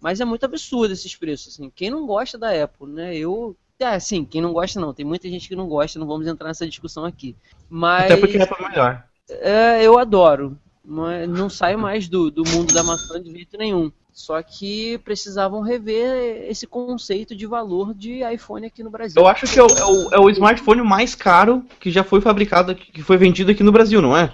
Mas 0.00 0.20
é 0.20 0.24
muito 0.24 0.44
absurdo 0.44 0.92
esses 0.92 1.14
preços, 1.14 1.54
assim. 1.54 1.70
Quem 1.70 1.90
não 1.90 2.06
gosta 2.06 2.36
da 2.36 2.50
Apple, 2.62 2.88
né? 2.88 3.16
Eu. 3.16 3.56
É, 3.78 3.98
sim, 3.98 4.24
quem 4.24 4.40
não 4.40 4.52
gosta 4.52 4.80
não. 4.80 4.94
Tem 4.94 5.04
muita 5.04 5.28
gente 5.28 5.48
que 5.48 5.56
não 5.56 5.66
gosta, 5.68 5.98
não 5.98 6.06
vamos 6.06 6.26
entrar 6.26 6.48
nessa 6.48 6.66
discussão 6.66 7.04
aqui. 7.04 7.34
Mas. 7.68 8.04
Até 8.04 8.16
porque 8.16 8.36
é 8.38 8.46
pra 8.46 8.68
melhor. 8.68 9.04
É, 9.28 9.82
eu 9.82 9.98
adoro. 9.98 10.56
Mas 10.84 11.28
não 11.28 11.48
saio 11.48 11.78
mais 11.78 12.08
do, 12.08 12.30
do 12.30 12.42
mundo 12.48 12.72
da 12.74 12.82
maçã 12.82 13.20
de 13.22 13.30
jeito 13.30 13.56
nenhum. 13.56 13.90
Só 14.12 14.42
que 14.42 14.98
precisavam 14.98 15.62
rever 15.62 16.44
esse 16.50 16.66
conceito 16.66 17.34
de 17.34 17.46
valor 17.46 17.94
de 17.94 18.20
iPhone 18.34 18.66
aqui 18.66 18.82
no 18.82 18.90
Brasil. 18.90 19.20
Eu 19.20 19.26
acho 19.26 19.46
que 19.46 19.58
é 19.58 19.62
o, 19.62 19.66
é 19.66 19.84
o- 19.86 20.14
é 20.14 20.18
o 20.20 20.28
smartphone 20.30 20.82
mais 20.82 21.14
caro 21.14 21.64
que 21.80 21.90
já 21.90 22.04
foi 22.04 22.20
fabricado, 22.20 22.72
aqui- 22.72 22.92
que 22.92 23.02
foi 23.02 23.16
vendido 23.16 23.50
aqui 23.52 23.62
no 23.62 23.72
Brasil, 23.72 24.02
não 24.02 24.16
é? 24.16 24.32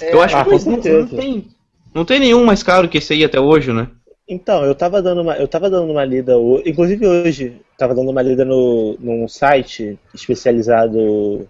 eu 0.00 0.22
acho 0.22 0.34
ah, 0.36 0.44
que 0.44 0.50
com 0.50 0.56
não, 0.70 0.76
não 1.00 1.06
tem, 1.06 1.48
não 1.92 2.04
tem 2.06 2.18
nenhum 2.20 2.44
mais 2.46 2.62
caro 2.62 2.88
que 2.88 2.96
esse 2.96 3.12
aí 3.12 3.22
até 3.22 3.38
hoje, 3.38 3.70
né? 3.72 3.88
Então, 4.30 4.64
eu 4.64 4.76
tava 4.76 5.02
dando 5.02 5.22
uma, 5.22 5.36
eu 5.36 5.48
tava 5.48 5.68
dando 5.68 5.90
uma 5.90 6.04
lida, 6.04 6.34
inclusive 6.64 7.04
hoje, 7.04 7.60
tava 7.76 7.96
dando 7.96 8.12
uma 8.12 8.22
lida 8.22 8.44
no, 8.44 8.96
num 9.00 9.26
site 9.26 9.98
especializado 10.14 11.48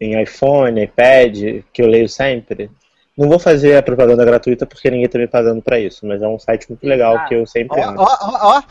em 0.00 0.22
iPhone, 0.22 0.84
iPad, 0.84 1.64
que 1.72 1.82
eu 1.82 1.88
leio 1.88 2.08
sempre. 2.08 2.70
Não 3.18 3.28
vou 3.28 3.40
fazer 3.40 3.76
a 3.76 3.82
propaganda 3.82 4.24
gratuita 4.24 4.64
porque 4.64 4.88
ninguém 4.88 5.08
tá 5.08 5.18
me 5.18 5.26
pagando 5.26 5.60
pra 5.60 5.80
isso, 5.80 6.06
mas 6.06 6.22
é 6.22 6.28
um 6.28 6.38
site 6.38 6.68
muito 6.68 6.86
legal 6.86 7.26
que 7.26 7.34
eu 7.34 7.44
sempre 7.44 7.80
Ó, 7.80 7.92
ó, 7.96 8.06
ó, 8.20 8.56
ó. 8.56 8.62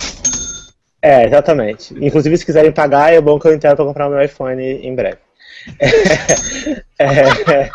É, 1.01 1.25
exatamente. 1.25 1.93
Inclusive, 1.99 2.37
se 2.37 2.45
quiserem 2.45 2.71
pagar, 2.71 3.13
é 3.13 3.19
bom 3.19 3.37
que 3.37 3.49
eu 3.49 3.53
entendo 3.53 3.75
pra 3.75 3.83
comprar 3.83 4.07
o 4.07 4.11
meu 4.11 4.23
iPhone 4.23 4.63
em 4.63 4.95
breve. 4.95 5.17
É, 6.97 7.71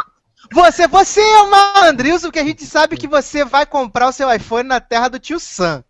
Você, 0.52 0.86
você 0.86 1.20
é 1.20 1.42
o 1.42 1.50
malandrilson, 1.50 2.28
porque 2.28 2.38
a 2.38 2.44
gente 2.44 2.64
sabe 2.64 2.96
que 2.96 3.08
você 3.08 3.44
vai 3.44 3.66
comprar 3.66 4.08
o 4.08 4.12
seu 4.12 4.32
iPhone 4.32 4.68
na 4.68 4.80
terra 4.80 5.08
do 5.08 5.18
tio 5.18 5.38
Sam. 5.40 5.84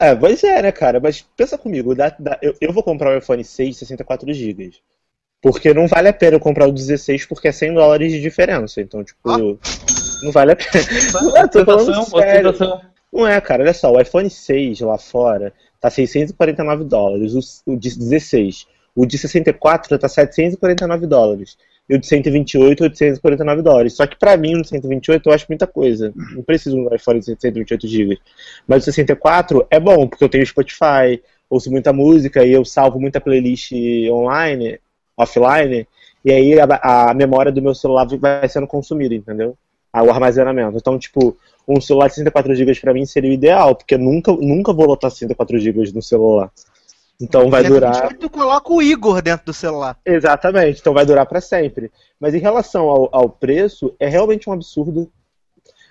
é, 0.00 0.14
pois 0.14 0.42
é, 0.44 0.62
né, 0.62 0.72
cara? 0.72 1.00
Mas 1.00 1.24
pensa 1.36 1.58
comigo, 1.58 1.94
dá- 1.94 2.14
dá- 2.18 2.38
eu, 2.42 2.54
eu 2.60 2.72
vou 2.72 2.82
comprar 2.82 3.14
o 3.14 3.18
iPhone 3.18 3.42
6 3.44 3.70
de 3.70 3.78
64 3.80 4.32
GB. 4.32 4.72
Porque 5.42 5.72
não 5.74 5.86
vale 5.86 6.08
a 6.08 6.12
pena 6.12 6.36
eu 6.36 6.40
comprar 6.40 6.66
o 6.66 6.72
16 6.72 7.26
porque 7.26 7.48
é 7.48 7.52
100 7.52 7.74
dólares 7.74 8.10
de 8.12 8.20
diferença. 8.20 8.80
Então, 8.80 9.04
tipo, 9.04 9.20
não 10.22 10.32
vale 10.32 10.52
a 10.52 10.56
pena. 10.56 10.84
Não 11.22 11.36
é, 11.36 11.46
tô 11.46 11.64
falando 11.64 12.04
sério. 12.04 12.54
Não 13.12 13.26
é, 13.26 13.40
cara, 13.40 13.62
olha 13.62 13.72
só, 13.74 13.92
o 13.92 14.00
iPhone 14.00 14.28
6 14.28 14.80
lá 14.80 14.98
fora 14.98 15.52
tá 15.80 15.88
649 15.90 16.84
dólares, 16.84 17.62
o, 17.66 17.72
o 17.72 17.76
de 17.76 17.96
16. 17.96 18.66
O 18.94 19.06
de 19.06 19.18
64 19.18 19.98
tá 19.98 20.08
749 20.08 21.06
dólares. 21.06 21.56
E 21.88 21.94
o 21.94 21.98
de 21.98 22.06
128, 22.06 22.82
849 22.82 23.62
dólares. 23.62 23.94
Só 23.94 24.06
que 24.06 24.16
pra 24.18 24.36
mim, 24.36 24.56
o 24.56 24.62
de 24.62 24.68
128 24.68 25.28
eu 25.28 25.32
acho 25.32 25.46
muita 25.48 25.66
coisa. 25.66 26.12
Não 26.34 26.42
preciso 26.42 26.76
um 26.76 26.94
iPhone 26.94 27.20
de 27.20 27.26
128 27.26 27.86
GB. 27.86 28.18
Mas 28.66 28.82
o 28.82 28.86
64 28.86 29.66
é 29.70 29.78
bom, 29.78 30.08
porque 30.08 30.24
eu 30.24 30.28
tenho 30.28 30.44
Spotify, 30.44 31.22
ouço 31.48 31.70
muita 31.70 31.92
música 31.92 32.44
e 32.44 32.52
eu 32.52 32.64
salvo 32.64 32.98
muita 33.00 33.20
playlist 33.20 33.72
online, 34.10 34.80
offline, 35.16 35.86
e 36.24 36.32
aí 36.32 36.58
a, 36.58 37.10
a 37.10 37.14
memória 37.14 37.52
do 37.52 37.62
meu 37.62 37.74
celular 37.74 38.06
vai 38.18 38.48
sendo 38.48 38.66
consumida, 38.66 39.14
entendeu? 39.14 39.56
Ah, 39.92 40.02
O 40.02 40.10
armazenamento. 40.10 40.76
Então, 40.76 40.98
tipo, 40.98 41.36
um 41.66 41.80
celular 41.80 42.08
de 42.08 42.14
64 42.14 42.54
GB 42.54 42.80
pra 42.80 42.92
mim 42.92 43.06
seria 43.06 43.30
o 43.30 43.32
ideal, 43.32 43.74
porque 43.74 43.94
eu 43.94 43.98
nunca, 43.98 44.32
nunca 44.32 44.72
vou 44.72 44.86
lotar 44.86 45.10
64 45.10 45.58
GB 45.58 45.92
no 45.94 46.02
celular. 46.02 46.50
Então 47.20 47.48
vai 47.48 47.64
durar. 47.64 48.14
Tu 48.14 48.28
coloca 48.28 48.72
o 48.72 48.82
Igor 48.82 49.22
dentro 49.22 49.46
do 49.46 49.52
celular. 49.52 49.96
Exatamente, 50.04 50.80
então 50.80 50.92
vai 50.92 51.06
durar 51.06 51.26
pra 51.26 51.40
sempre. 51.40 51.90
Mas 52.20 52.34
em 52.34 52.38
relação 52.38 52.88
ao, 52.88 53.08
ao 53.10 53.28
preço, 53.28 53.94
é 53.98 54.06
realmente 54.06 54.48
um 54.48 54.52
absurdo. 54.52 55.10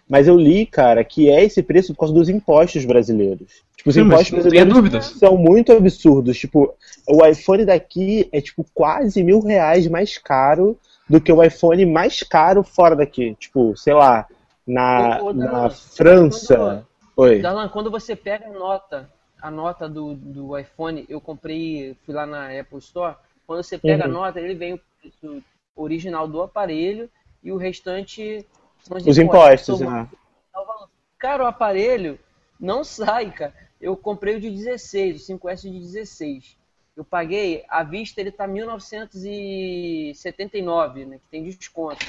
Mas 0.07 0.27
eu 0.27 0.37
li, 0.37 0.67
cara, 0.67 1.03
que 1.03 1.29
é 1.29 1.43
esse 1.43 1.63
preço 1.63 1.93
por 1.93 2.01
causa 2.01 2.13
dos 2.13 2.29
impostos 2.29 2.85
brasileiros. 2.85 3.63
Tipo, 3.75 3.89
os 3.89 3.95
Sim, 3.95 4.01
impostos 4.01 4.29
brasileiros 4.29 5.05
são 5.17 5.35
muito 5.35 5.71
absurdos. 5.71 6.37
Tipo, 6.37 6.75
o 7.07 7.25
iPhone 7.25 7.65
daqui 7.65 8.29
é 8.31 8.39
tipo 8.39 8.63
quase 8.73 9.23
mil 9.23 9.39
reais 9.39 9.87
mais 9.87 10.17
caro 10.19 10.77
do 11.09 11.19
que 11.19 11.31
o 11.31 11.43
iPhone 11.43 11.85
mais 11.87 12.21
caro 12.21 12.63
fora 12.63 12.95
daqui. 12.95 13.35
Tipo, 13.39 13.75
sei 13.75 13.93
lá, 13.95 14.27
na, 14.65 15.21
Ô, 15.21 15.27
ô, 15.27 15.33
na 15.33 15.69
França. 15.69 16.85
Oi. 17.17 17.41
Darlan, 17.41 17.69
quando 17.69 17.89
você 17.89 18.15
pega 18.15 18.47
a 18.47 18.51
nota, 18.51 19.09
a 19.45 19.51
nota 19.51 19.87
do, 19.87 20.15
do 20.15 20.57
iPhone, 20.57 21.05
eu 21.07 21.21
comprei, 21.21 21.95
fui 22.03 22.15
lá 22.15 22.25
na 22.25 22.47
Apple 22.59 22.79
Store, 22.79 23.15
quando 23.45 23.61
você 23.61 23.77
pega 23.77 24.05
Uhum. 24.05 24.09
a 24.09 24.13
nota, 24.13 24.39
ele 24.39 24.55
vem 24.55 24.73
o 24.73 24.81
preço 24.99 25.43
original 25.75 26.27
do 26.27 26.41
aparelho 26.41 27.07
e 27.43 27.51
o 27.51 27.57
restante 27.57 28.43
são 28.79 28.97
Os 28.97 29.17
impostos, 29.19 29.77
Soma- 29.79 30.01
né? 30.01 30.09
dá 30.51 30.61
o 30.61 30.65
valor. 30.65 30.89
Cara, 31.19 31.43
o 31.43 31.47
aparelho 31.47 32.17
não 32.59 32.83
sai, 32.83 33.31
cara. 33.31 33.53
Eu 33.79 33.95
comprei 33.95 34.37
o 34.37 34.41
de 34.41 34.49
16, 34.49 35.21
o 35.21 35.25
5S 35.25 35.69
de 35.69 35.79
16. 35.79 36.57
Eu 36.97 37.05
paguei, 37.05 37.63
à 37.69 37.83
vista 37.83 38.19
ele 38.21 38.31
tá 38.31 38.47
1979, 38.47 41.05
né, 41.05 41.19
que 41.19 41.27
tem 41.29 41.43
desconto. 41.43 42.01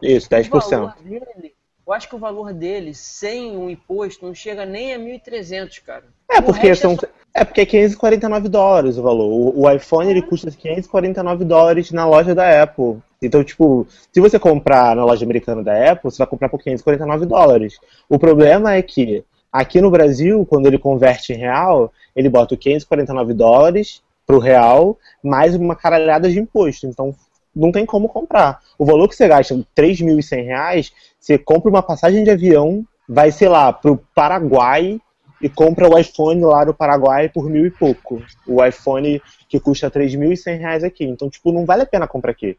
Isso, 0.00 0.28
O 0.28 0.30
10%. 0.30 0.70
valor 0.70 0.94
dele, 1.02 1.54
eu 1.86 1.92
acho 1.92 2.08
que 2.08 2.14
o 2.14 2.18
valor 2.18 2.52
dele, 2.52 2.94
sem 2.94 3.56
o 3.56 3.68
imposto, 3.68 4.24
não 4.24 4.34
chega 4.34 4.64
nem 4.64 4.94
a 4.94 4.98
1.300, 4.98 5.80
cara. 5.84 6.04
É 6.30 6.40
porque, 6.40 6.68
resto 6.68 6.82
são, 6.82 6.96
só- 6.96 7.06
é 7.34 7.44
porque 7.44 7.60
é 7.62 7.66
549 7.66 8.48
dólares 8.48 8.96
o 8.98 9.02
valor. 9.02 9.26
O, 9.26 9.62
o 9.62 9.70
iPhone 9.70 10.10
ele 10.10 10.22
custa 10.22 10.50
549 10.50 11.44
dólares 11.44 11.90
na 11.90 12.06
loja 12.06 12.34
da 12.34 12.62
Apple. 12.62 12.98
Então, 13.22 13.42
tipo, 13.44 13.86
se 14.12 14.20
você 14.20 14.38
comprar 14.38 14.94
na 14.96 15.04
loja 15.04 15.24
americana 15.24 15.62
da 15.62 15.92
Apple, 15.92 16.10
você 16.10 16.18
vai 16.18 16.26
comprar 16.26 16.48
por 16.48 16.62
549 16.62 17.26
dólares. 17.26 17.78
O 18.08 18.18
problema 18.18 18.74
é 18.74 18.82
que 18.82 19.24
aqui 19.52 19.80
no 19.80 19.90
Brasil, 19.90 20.46
quando 20.48 20.66
ele 20.66 20.78
converte 20.78 21.32
em 21.32 21.36
real, 21.36 21.92
ele 22.14 22.28
bota 22.28 22.54
o 22.54 22.58
549 22.58 23.34
dólares 23.34 24.02
pro 24.26 24.38
real, 24.38 24.96
mais 25.22 25.54
uma 25.56 25.74
caralhada 25.74 26.30
de 26.30 26.38
imposto. 26.38 26.86
Então, 26.86 27.14
não 27.54 27.72
tem 27.72 27.84
como 27.84 28.08
comprar. 28.08 28.60
O 28.78 28.84
valor 28.84 29.08
que 29.08 29.16
você 29.16 29.28
gasta, 29.28 29.54
3.100 29.76 30.44
reais, 30.44 30.92
você 31.18 31.36
compra 31.38 31.70
uma 31.70 31.82
passagem 31.82 32.24
de 32.24 32.30
avião, 32.30 32.84
vai, 33.08 33.30
sei 33.30 33.48
lá, 33.48 33.72
pro 33.72 34.00
Paraguai 34.14 35.00
e 35.42 35.48
compra 35.48 35.88
o 35.88 35.98
iPhone 35.98 36.42
lá 36.42 36.64
no 36.64 36.74
Paraguai 36.74 37.28
por 37.28 37.48
mil 37.48 37.66
e 37.66 37.70
pouco. 37.70 38.22
O 38.46 38.64
iPhone 38.64 39.20
que 39.48 39.58
custa 39.58 39.90
3.100 39.90 40.58
reais 40.58 40.84
aqui. 40.84 41.04
Então, 41.04 41.28
tipo, 41.28 41.50
não 41.52 41.64
vale 41.64 41.82
a 41.82 41.86
pena 41.86 42.06
comprar 42.06 42.30
aqui. 42.30 42.56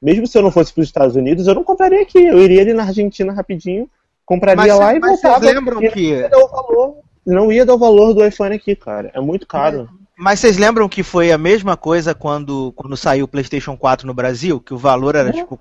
Mesmo 0.00 0.26
se 0.26 0.36
eu 0.36 0.42
não 0.42 0.50
fosse 0.50 0.72
para 0.72 0.82
os 0.82 0.88
Estados 0.88 1.16
Unidos, 1.16 1.46
eu 1.46 1.54
não 1.54 1.64
compraria 1.64 2.02
aqui. 2.02 2.18
Eu 2.18 2.38
iria 2.38 2.62
ali 2.62 2.74
na 2.74 2.84
Argentina 2.84 3.32
rapidinho, 3.32 3.88
compraria 4.26 4.66
Mas, 4.66 4.78
lá 4.78 4.94
e 4.94 4.98
mas 4.98 5.10
voltava. 5.12 5.40
vocês 5.40 5.54
lembram 5.54 5.80
que. 5.80 5.86
não 5.86 6.18
ia 6.20 6.28
dar 6.28 6.38
o 6.38 6.48
valor. 6.48 6.96
Não 7.26 7.52
ia 7.52 7.64
dar 7.64 7.74
o 7.74 7.78
valor 7.78 8.12
do 8.12 8.26
iPhone 8.26 8.54
aqui, 8.54 8.76
cara. 8.76 9.10
É 9.14 9.20
muito 9.20 9.46
caro. 9.46 9.88
Mas 9.90 10.03
vocês 10.18 10.56
lembram 10.56 10.88
que 10.88 11.02
foi 11.02 11.32
a 11.32 11.38
mesma 11.38 11.76
coisa 11.76 12.14
quando, 12.14 12.72
quando 12.76 12.96
saiu 12.96 13.24
o 13.24 13.28
PlayStation 13.28 13.76
4 13.76 14.06
no 14.06 14.14
Brasil? 14.14 14.60
Que 14.60 14.74
o 14.74 14.78
valor 14.78 15.14
era 15.14 15.32
tipo 15.32 15.58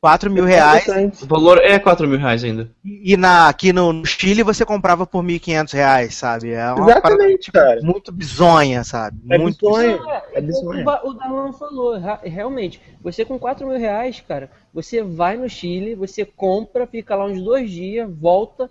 4 0.00 0.28
mil 0.32 0.44
reais 0.44 0.84
O 1.22 1.26
valor 1.26 1.58
é 1.58 1.78
4 1.78 2.08
mil 2.08 2.18
reais 2.18 2.42
ainda. 2.42 2.68
e 2.84 3.16
na, 3.16 3.48
aqui 3.48 3.72
no, 3.72 3.92
no 3.92 4.04
Chile 4.04 4.42
você 4.42 4.64
comprava 4.64 5.06
por 5.06 5.22
1.500 5.22 5.72
reais, 5.74 6.14
sabe? 6.16 6.50
É 6.50 6.72
uma 6.72 6.90
Exatamente, 6.90 7.00
parada, 7.00 7.38
tipo, 7.38 7.52
cara. 7.58 7.80
muito 7.82 8.10
bizonha, 8.10 8.82
sabe? 8.82 9.16
É 9.30 9.38
muito 9.38 9.64
bizonho. 9.64 10.10
É, 10.10 10.22
É 10.34 10.40
bizonho. 10.40 10.80
o, 10.80 10.84
Ba- 10.84 11.02
o 11.04 11.12
Darlan 11.12 11.52
falou, 11.52 11.94
realmente, 12.24 12.80
você 13.00 13.24
com 13.24 13.38
4 13.38 13.64
mil 13.66 13.78
reais, 13.78 14.20
cara, 14.26 14.50
você 14.74 15.02
vai 15.04 15.36
no 15.36 15.48
Chile, 15.48 15.94
você 15.94 16.24
compra, 16.24 16.84
fica 16.86 17.14
lá 17.14 17.26
uns 17.26 17.40
dois 17.40 17.70
dias, 17.70 18.10
volta. 18.10 18.68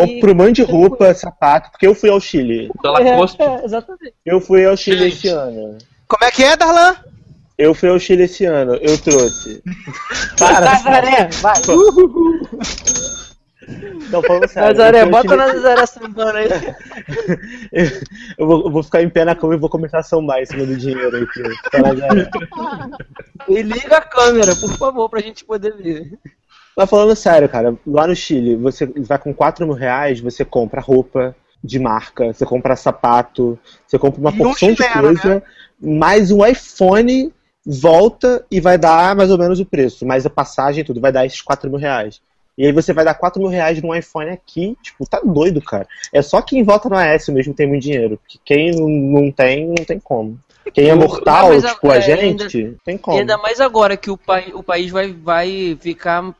Compro 0.00 0.32
um 0.32 0.34
monte 0.34 0.56
de 0.56 0.62
roupa, 0.62 1.14
sapato, 1.14 1.70
porque 1.70 1.86
eu 1.86 1.94
fui 1.94 2.10
ao 2.10 2.20
Chile. 2.20 2.70
Lacoste. 2.84 3.40
É, 3.42 3.44
é, 3.46 3.64
exatamente. 3.64 4.14
Eu 4.24 4.40
fui 4.40 4.64
ao 4.66 4.76
Chile 4.76 5.04
Gente. 5.10 5.16
esse 5.16 5.28
ano. 5.28 5.78
Como 6.06 6.24
é 6.24 6.30
que 6.30 6.44
é, 6.44 6.56
Darlan? 6.56 6.96
Eu 7.56 7.72
fui 7.74 7.88
ao 7.88 7.98
Chile 7.98 8.24
esse 8.24 8.44
ano. 8.44 8.74
Eu 8.76 8.98
trouxe. 8.98 9.62
Para. 10.38 10.60
Nazaré, 10.60 11.28
vai. 11.40 11.54
Não, 14.10 14.22
falando 14.22 14.48
sério. 14.48 14.68
Nazaré, 14.68 15.06
bota 15.06 15.26
o 15.26 15.30
Chile- 15.30 15.52
Nazaré 15.54 15.86
sambando 15.86 16.36
aí. 16.38 16.48
Eu 18.38 18.46
vou, 18.46 18.64
eu 18.66 18.70
vou 18.70 18.82
ficar 18.82 19.02
em 19.02 19.08
pé 19.08 19.24
na 19.24 19.34
cama 19.34 19.54
e 19.54 19.58
vou 19.58 19.68
começar 19.68 19.98
a 19.98 20.02
sambar 20.02 20.40
em 20.40 20.46
cima 20.46 20.64
do 20.64 20.76
dinheiro 20.76 21.16
aqui. 21.16 21.42
Tá 21.70 21.78
Nazaré. 21.80 22.28
E 23.48 23.62
liga 23.62 23.96
a 23.96 24.00
câmera, 24.02 24.54
por 24.54 24.76
favor, 24.76 25.08
pra 25.08 25.20
gente 25.20 25.44
poder 25.44 25.74
ver. 25.76 26.12
Mas 26.76 26.90
falando 26.90 27.16
sério, 27.16 27.48
cara, 27.48 27.74
lá 27.86 28.06
no 28.06 28.14
Chile, 28.14 28.54
você 28.54 28.84
vai 28.84 29.18
com 29.18 29.32
4 29.32 29.66
mil 29.66 29.74
reais, 29.74 30.20
você 30.20 30.44
compra 30.44 30.78
roupa 30.80 31.34
de 31.64 31.78
marca, 31.78 32.34
você 32.34 32.44
compra 32.44 32.76
sapato, 32.76 33.58
você 33.86 33.98
compra 33.98 34.20
uma 34.20 34.30
E 34.30 34.34
um 34.34 34.38
porção 34.38 34.72
de 34.72 34.76
chinelo, 34.82 35.06
coisa, 35.06 35.42
mais 35.80 36.30
um 36.30 36.44
iPhone 36.44 37.32
volta 37.64 38.44
e 38.50 38.60
vai 38.60 38.76
dar 38.76 39.16
mais 39.16 39.30
ou 39.30 39.38
menos 39.38 39.58
o 39.58 39.64
preço, 39.64 40.04
mais 40.04 40.26
a 40.26 40.30
passagem 40.30 40.82
e 40.82 40.84
tudo, 40.84 41.00
vai 41.00 41.10
dar 41.10 41.24
esses 41.24 41.40
4 41.40 41.70
mil 41.70 41.78
reais. 41.78 42.20
E 42.58 42.66
aí 42.66 42.72
você 42.72 42.92
vai 42.92 43.04
dar 43.06 43.14
4 43.14 43.40
mil 43.40 43.50
reais 43.50 43.80
num 43.82 43.94
iPhone 43.94 44.30
aqui, 44.30 44.76
tipo, 44.82 45.08
tá 45.08 45.20
doido, 45.24 45.62
cara. 45.62 45.86
É 46.12 46.20
só 46.20 46.42
quem 46.42 46.62
volta 46.62 46.90
no 46.90 46.96
AS 46.96 47.28
mesmo 47.28 47.54
tem 47.54 47.66
muito 47.66 47.82
dinheiro, 47.82 48.18
porque 48.18 48.38
quem 48.44 48.70
não- 48.72 49.32
tem, 49.32 49.66
não 49.66 49.84
tem 49.84 49.98
como. 49.98 50.38
Quem 50.74 50.88
é 50.90 50.94
mortal, 50.94 51.48
Não, 51.48 51.54
mas 51.54 51.64
a- 51.64 51.70
tipo 51.74 51.90
a 51.90 51.96
é, 51.96 52.00
gente, 52.02 52.76
tem 52.84 52.96
E 52.96 52.98
como. 52.98 53.18
ainda 53.18 53.38
mais 53.38 53.60
agora 53.60 53.96
que 53.96 54.10
o, 54.10 54.16
pai, 54.16 54.52
o 54.54 54.62
país 54.62 54.90
vai, 54.90 55.12
vai 55.12 55.76
ficar 55.80 56.34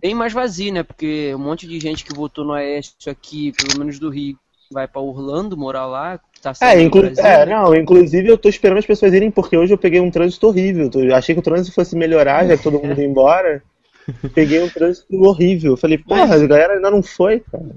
bem 0.00 0.14
mais 0.14 0.32
vazio, 0.32 0.72
né? 0.72 0.82
Porque 0.82 1.34
um 1.34 1.38
monte 1.38 1.66
de 1.66 1.78
gente 1.80 2.04
que 2.04 2.14
votou 2.14 2.44
no 2.44 2.52
Aécio 2.52 3.10
aqui, 3.10 3.52
pelo 3.52 3.78
menos 3.78 3.98
do 3.98 4.10
Rio, 4.10 4.38
vai 4.70 4.88
pra 4.88 5.00
Orlando 5.00 5.56
morar 5.56 5.86
lá, 5.86 6.20
tá 6.42 6.52
É, 6.60 6.80
inclu 6.80 7.02
Brasil, 7.02 7.24
é, 7.24 7.46
né? 7.46 7.54
não, 7.54 7.74
inclusive 7.74 8.28
eu 8.28 8.38
tô 8.38 8.48
esperando 8.48 8.78
as 8.78 8.86
pessoas 8.86 9.12
irem, 9.12 9.30
porque 9.30 9.56
hoje 9.56 9.72
eu 9.72 9.78
peguei 9.78 10.00
um 10.00 10.10
trânsito 10.10 10.46
horrível. 10.46 10.90
Eu 10.94 11.14
achei 11.14 11.34
que 11.34 11.40
o 11.40 11.44
trânsito 11.44 11.74
fosse 11.74 11.96
melhorar, 11.96 12.46
já 12.46 12.56
que 12.56 12.62
todo 12.62 12.80
mundo 12.80 12.98
ia 13.00 13.06
embora. 13.06 13.62
Peguei 14.34 14.62
um 14.62 14.68
trânsito 14.68 15.16
horrível. 15.22 15.72
Eu 15.72 15.76
Falei, 15.78 15.96
porra, 15.96 16.34
a 16.34 16.46
galera 16.46 16.74
ainda 16.74 16.90
não 16.90 17.02
foi, 17.02 17.40
cara. 17.40 17.74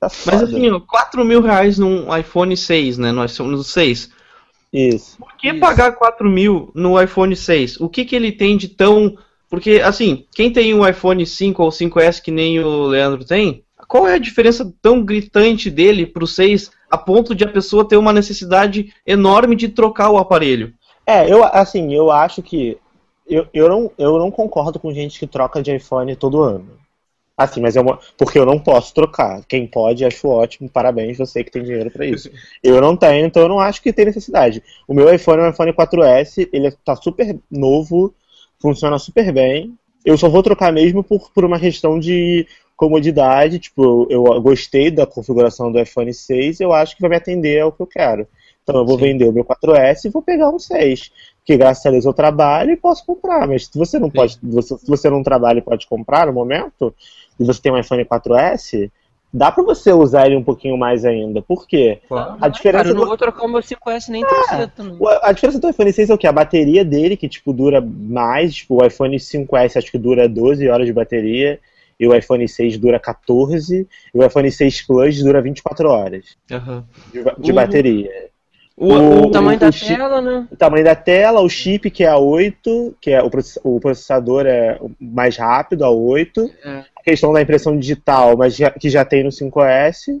Tá 0.00 0.08
foda. 0.08 0.38
Mas 0.38 0.42
assim, 0.48 0.70
ó, 0.70 0.80
4 0.80 1.24
mil 1.24 1.40
reais 1.42 1.78
num 1.78 2.16
iPhone 2.16 2.56
6, 2.56 2.98
né? 2.98 3.12
No 3.12 3.24
iPhone 3.24 3.62
6. 3.62 4.10
Isso. 4.72 5.18
Por 5.18 5.36
que 5.36 5.54
pagar 5.54 5.92
4 5.92 6.28
mil 6.28 6.70
no 6.74 7.00
iPhone 7.00 7.36
6? 7.36 7.80
O 7.80 7.88
que, 7.88 8.04
que 8.04 8.16
ele 8.16 8.32
tem 8.32 8.56
de 8.56 8.68
tão. 8.68 9.16
Porque, 9.50 9.82
assim, 9.84 10.26
quem 10.32 10.52
tem 10.52 10.72
um 10.72 10.86
iPhone 10.86 11.26
5 11.26 11.60
ou 11.60 11.70
5S 11.70 12.22
que 12.22 12.30
nem 12.30 12.60
o 12.60 12.84
Leandro 12.84 13.24
tem, 13.24 13.64
qual 13.88 14.06
é 14.06 14.14
a 14.14 14.18
diferença 14.18 14.72
tão 14.80 15.04
gritante 15.04 15.68
dele 15.68 16.06
pro 16.06 16.24
6 16.24 16.70
a 16.88 16.96
ponto 16.96 17.34
de 17.34 17.42
a 17.42 17.48
pessoa 17.48 17.86
ter 17.86 17.96
uma 17.96 18.12
necessidade 18.12 18.94
enorme 19.04 19.56
de 19.56 19.68
trocar 19.68 20.10
o 20.10 20.18
aparelho? 20.18 20.72
É, 21.04 21.28
eu, 21.28 21.42
assim, 21.44 21.92
eu 21.92 22.12
acho 22.12 22.40
que. 22.40 22.78
Eu, 23.28 23.46
eu, 23.52 23.68
não, 23.68 23.90
eu 23.98 24.18
não 24.18 24.30
concordo 24.30 24.78
com 24.78 24.94
gente 24.94 25.18
que 25.18 25.26
troca 25.26 25.60
de 25.60 25.74
iPhone 25.74 26.14
todo 26.14 26.42
ano. 26.42 26.78
Assim, 27.36 27.60
mas 27.60 27.74
é 27.74 27.80
uma. 27.80 27.98
Porque 28.16 28.38
eu 28.38 28.46
não 28.46 28.58
posso 28.58 28.94
trocar. 28.94 29.42
Quem 29.48 29.66
pode, 29.66 30.04
acho 30.04 30.28
ótimo. 30.28 30.68
Parabéns, 30.68 31.18
você 31.18 31.42
que 31.42 31.50
tem 31.50 31.64
dinheiro 31.64 31.90
pra 31.90 32.06
isso. 32.06 32.30
Eu 32.62 32.80
não 32.80 32.96
tenho, 32.96 33.26
então 33.26 33.42
eu 33.42 33.48
não 33.48 33.58
acho 33.58 33.82
que 33.82 33.92
tem 33.92 34.04
necessidade. 34.04 34.62
O 34.86 34.94
meu 34.94 35.12
iPhone 35.12 35.42
é 35.42 35.46
um 35.46 35.50
iPhone 35.50 35.72
4S, 35.72 36.48
ele 36.52 36.70
tá 36.84 36.94
super 36.94 37.36
novo, 37.50 38.14
funciona 38.60 38.98
super 38.98 39.32
bem. 39.32 39.74
Eu 40.04 40.16
só 40.16 40.28
vou 40.28 40.42
trocar 40.42 40.72
mesmo 40.72 41.02
por, 41.02 41.30
por 41.32 41.44
uma 41.44 41.58
questão 41.60 41.98
de 41.98 42.46
comodidade. 42.76 43.58
Tipo, 43.58 44.06
eu, 44.10 44.24
eu 44.26 44.40
gostei 44.40 44.90
da 44.90 45.06
configuração 45.06 45.70
do 45.70 45.80
iPhone 45.80 46.12
6, 46.12 46.60
eu 46.60 46.72
acho 46.72 46.94
que 46.96 47.02
vai 47.02 47.10
me 47.10 47.16
atender 47.16 47.60
ao 47.60 47.72
que 47.72 47.82
eu 47.82 47.86
quero. 47.86 48.26
Então 48.62 48.76
eu 48.80 48.86
vou 48.86 48.98
Sim. 48.98 49.04
vender 49.04 49.28
o 49.28 49.32
meu 49.32 49.44
4S 49.44 50.04
e 50.04 50.10
vou 50.10 50.22
pegar 50.22 50.48
um 50.50 50.58
6. 50.58 51.10
Porque 51.38 51.56
graças 51.56 51.84
a 51.84 51.90
Deus 51.90 52.04
eu 52.04 52.12
trabalho 52.12 52.70
e 52.70 52.76
posso 52.76 53.04
comprar. 53.04 53.46
Mas 53.48 53.66
se 53.66 53.76
você 53.78 53.98
não 53.98 54.10
pode, 54.10 54.38
você- 54.42 54.78
se 54.78 54.86
você 54.86 55.10
não 55.10 55.22
trabalha 55.22 55.58
e 55.58 55.62
pode 55.62 55.86
comprar 55.86 56.26
no 56.26 56.32
momento, 56.32 56.94
e 57.38 57.44
você 57.44 57.60
tem 57.60 57.72
um 57.72 57.78
iPhone 57.78 58.04
4S, 58.04 58.90
dá 59.32 59.50
pra 59.52 59.62
você 59.62 59.92
usar 59.92 60.26
ele 60.26 60.36
um 60.36 60.42
pouquinho 60.44 60.76
mais 60.76 61.04
ainda. 61.04 61.40
Por 61.42 61.66
quê? 61.66 62.00
A 62.40 62.48
diferença 62.48 62.84
Cara, 62.84 62.88
eu 62.90 62.94
não 62.94 63.02
do- 63.02 63.08
vou 63.08 63.16
trocar 63.16 63.44
o 63.44 63.48
meu 63.48 63.60
5S 63.62 64.08
nem 64.10 64.24
cedo 64.48 64.72
também. 64.76 64.98
A 65.22 65.32
diferença 65.32 65.58
do 65.58 65.68
iPhone 65.68 65.92
6 65.92 66.10
é 66.10 66.14
o 66.14 66.18
que? 66.18 66.26
A 66.26 66.32
bateria 66.32 66.84
dele, 66.84 67.16
que 67.16 67.28
tipo, 67.28 67.52
dura 67.52 67.80
mais. 67.80 68.54
Tipo, 68.54 68.82
o 68.82 68.86
iPhone 68.86 69.16
5S 69.18 69.76
acho 69.78 69.90
que 69.90 69.98
dura 69.98 70.28
12 70.28 70.68
horas 70.68 70.86
de 70.86 70.92
bateria. 70.92 71.58
E 71.98 72.06
o 72.08 72.14
iPhone 72.14 72.48
6 72.48 72.78
dura 72.78 72.98
14. 72.98 73.86
E 74.14 74.18
o 74.18 74.24
iPhone 74.24 74.50
6 74.50 74.82
Plus 74.86 75.22
dura 75.22 75.42
24 75.42 75.88
horas 75.88 76.24
de, 77.12 77.22
ba- 77.22 77.36
de 77.38 77.52
O- 77.52 77.54
bateria. 77.54 78.30
O, 78.80 78.86
O- 78.94 79.22
O 79.26 79.30
tamanho 79.30 79.58
da 79.58 79.68
o 79.68 79.72
chip- 79.72 79.94
tela, 79.94 80.20
né? 80.22 80.46
O 80.50 80.56
tamanho 80.56 80.84
da 80.84 80.94
tela, 80.94 81.40
o 81.42 81.48
chip 81.50 81.90
que 81.90 82.02
é 82.02 82.08
a 82.08 82.16
8, 82.16 82.94
que 83.00 83.10
é 83.10 83.22
o, 83.22 83.28
process- 83.28 83.60
o 83.62 83.78
processador 83.78 84.46
é 84.46 84.78
mais 84.98 85.36
rápido, 85.36 85.84
a 85.84 85.90
8. 85.90 86.50
É. 86.64 86.82
A 86.98 87.02
questão 87.04 87.30
da 87.32 87.42
impressão 87.42 87.76
digital, 87.78 88.36
mas 88.38 88.56
já- 88.56 88.70
que 88.70 88.88
já 88.88 89.04
tem 89.04 89.22
no 89.22 89.30
5S. 89.30 90.20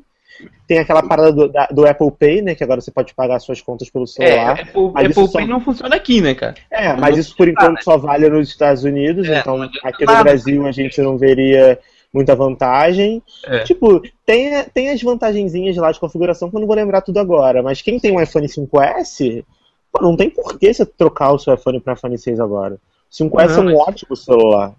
Tem 0.66 0.78
aquela 0.78 1.02
parada 1.02 1.32
do, 1.32 1.48
da- 1.48 1.66
do 1.66 1.86
Apple 1.86 2.10
Pay, 2.12 2.42
né? 2.42 2.54
Que 2.54 2.62
agora 2.64 2.80
você 2.80 2.90
pode 2.90 3.12
pagar 3.14 3.38
suas 3.40 3.60
contas 3.60 3.90
pelo 3.90 4.04
é, 4.04 4.06
celular. 4.06 4.52
Apple, 4.60 4.90
Mas 4.94 5.04
Apple 5.06 5.10
isso 5.24 5.32
Pay 5.32 5.42
só- 5.44 5.48
não 5.50 5.60
funciona 5.60 5.96
aqui, 5.96 6.20
né, 6.20 6.34
cara? 6.34 6.54
É, 6.70 6.92
mas 6.94 7.16
isso 7.18 7.34
por 7.36 7.48
enquanto 7.48 7.82
só 7.82 7.96
vale 7.98 8.28
nos 8.28 8.48
Estados 8.48 8.84
Unidos, 8.84 9.26
É, 9.28 9.38
então 9.40 9.60
aqui 9.84 10.04
no. 10.06 10.22
Brasil 10.22 10.66
a 10.66 10.72
gente 10.72 11.00
não 11.02 11.16
veria 11.18 11.78
muita 12.12 12.34
vantagem. 12.34 13.22
É. 13.44 13.60
Tipo, 13.60 14.02
tem, 14.26 14.64
tem 14.74 14.90
as 14.90 15.02
vantagenzinhas 15.02 15.76
lá 15.76 15.90
de 15.92 16.00
configuração 16.00 16.50
que 16.50 16.56
eu 16.56 16.60
não 16.60 16.66
vou 16.66 16.76
lembrar 16.76 17.00
tudo 17.00 17.18
agora, 17.18 17.62
mas 17.62 17.82
quem 17.82 17.98
tem 17.98 18.12
um 18.12 18.20
iPhone 18.20 18.46
5S, 18.46 19.44
pô, 19.92 20.02
não 20.02 20.16
tem 20.16 20.28
por 20.30 20.58
que 20.58 20.72
você 20.72 20.84
trocar 20.84 21.32
o 21.32 21.38
seu 21.38 21.54
iPhone 21.54 21.80
para 21.80 21.94
iPhone 21.94 22.18
6 22.18 22.40
agora. 22.40 22.74
O 22.74 23.14
5S 23.14 23.48
Não, 23.48 23.56
é 23.56 23.60
um 23.60 23.64
mas- 23.78 23.88
ótimo 23.88 24.16
celular. 24.16 24.74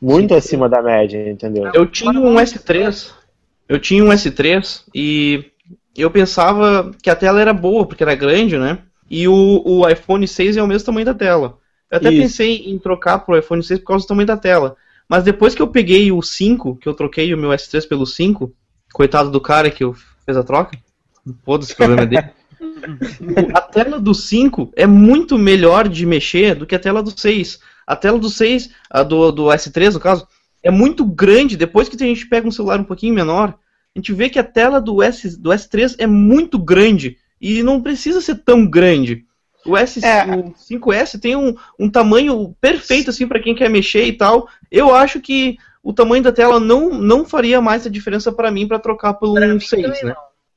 Muito 0.00 0.34
acima 0.34 0.68
da 0.68 0.82
média, 0.82 1.30
entendeu? 1.30 1.70
Eu 1.72 1.86
tinha 1.86 2.10
um 2.10 2.34
S3. 2.34 3.12
Eu 3.68 3.78
tinha 3.78 4.02
um 4.04 4.08
S3 4.08 4.82
e 4.92 5.44
eu 5.96 6.10
pensava 6.10 6.90
que 7.00 7.08
a 7.08 7.14
tela 7.14 7.40
era 7.40 7.52
boa, 7.54 7.86
porque 7.86 8.02
era 8.02 8.14
grande, 8.16 8.58
né? 8.58 8.78
E 9.08 9.28
o, 9.28 9.62
o 9.64 9.88
iPhone 9.88 10.26
6 10.26 10.56
é 10.56 10.62
o 10.62 10.66
mesmo 10.66 10.86
tamanho 10.86 11.06
da 11.06 11.14
tela. 11.14 11.58
Eu 11.90 11.98
até 11.98 12.10
Isso. 12.10 12.22
pensei 12.22 12.56
em 12.66 12.78
trocar 12.78 13.18
pro 13.20 13.38
iPhone 13.38 13.62
6 13.62 13.78
por 13.80 13.86
causa 13.86 14.04
do 14.04 14.08
tamanho 14.08 14.26
da 14.26 14.36
tela. 14.36 14.76
Mas 15.08 15.24
depois 15.24 15.54
que 15.54 15.62
eu 15.62 15.68
peguei 15.68 16.10
o 16.10 16.22
5, 16.22 16.76
que 16.76 16.88
eu 16.88 16.94
troquei 16.94 17.32
o 17.34 17.38
meu 17.38 17.50
S3 17.50 17.86
pelo 17.86 18.06
5, 18.06 18.52
coitado 18.92 19.30
do 19.30 19.40
cara 19.40 19.70
que 19.70 19.84
eu 19.84 19.94
fez 20.24 20.36
a 20.36 20.42
troca, 20.42 20.78
foda-se 21.44 21.72
o 21.72 21.76
problema 21.76 22.02
é 22.02 22.06
dele. 22.06 22.30
A 23.54 23.60
tela 23.60 24.00
do 24.00 24.14
5 24.14 24.72
é 24.76 24.86
muito 24.86 25.38
melhor 25.38 25.88
de 25.88 26.06
mexer 26.06 26.54
do 26.54 26.66
que 26.66 26.74
a 26.74 26.78
tela 26.78 27.02
do 27.02 27.18
6. 27.18 27.60
A 27.86 27.96
tela 27.96 28.18
do 28.18 28.28
6, 28.28 28.70
a 28.90 29.02
do, 29.02 29.30
do 29.32 29.44
S3 29.46 29.94
no 29.94 30.00
caso, 30.00 30.26
é 30.62 30.70
muito 30.70 31.04
grande. 31.04 31.56
Depois 31.56 31.88
que 31.88 31.96
a 32.02 32.06
gente 32.06 32.26
pega 32.26 32.46
um 32.46 32.52
celular 32.52 32.80
um 32.80 32.84
pouquinho 32.84 33.14
menor, 33.14 33.58
a 33.94 33.98
gente 33.98 34.12
vê 34.12 34.28
que 34.28 34.38
a 34.38 34.44
tela 34.44 34.80
do, 34.80 35.02
S, 35.02 35.36
do 35.38 35.50
S3 35.50 35.96
é 35.98 36.06
muito 36.06 36.58
grande. 36.58 37.18
E 37.40 37.62
não 37.62 37.82
precisa 37.82 38.20
ser 38.20 38.36
tão 38.36 38.66
grande. 38.66 39.26
O, 39.66 39.76
S, 39.76 40.04
É. 40.04 40.24
o 40.24 40.52
5S 40.54 41.20
tem 41.20 41.36
um, 41.36 41.54
um 41.78 41.88
tamanho 41.88 42.54
perfeito 42.60 43.10
assim 43.10 43.26
para 43.26 43.40
quem 43.40 43.54
quer 43.54 43.70
mexer 43.70 44.04
e 44.04 44.12
tal. 44.12 44.48
Eu 44.70 44.94
acho 44.94 45.20
que 45.20 45.56
o 45.82 45.92
tamanho 45.92 46.22
da 46.22 46.32
tela 46.32 46.60
não, 46.60 46.90
não 46.90 47.24
faria 47.24 47.60
mais 47.60 47.86
a 47.86 47.90
diferença 47.90 48.30
para 48.32 48.50
mim 48.50 48.66
para 48.66 48.78
trocar 48.78 49.14
pelo 49.14 49.38
um 49.38 49.60
6, 49.60 50.02
né? 50.02 50.14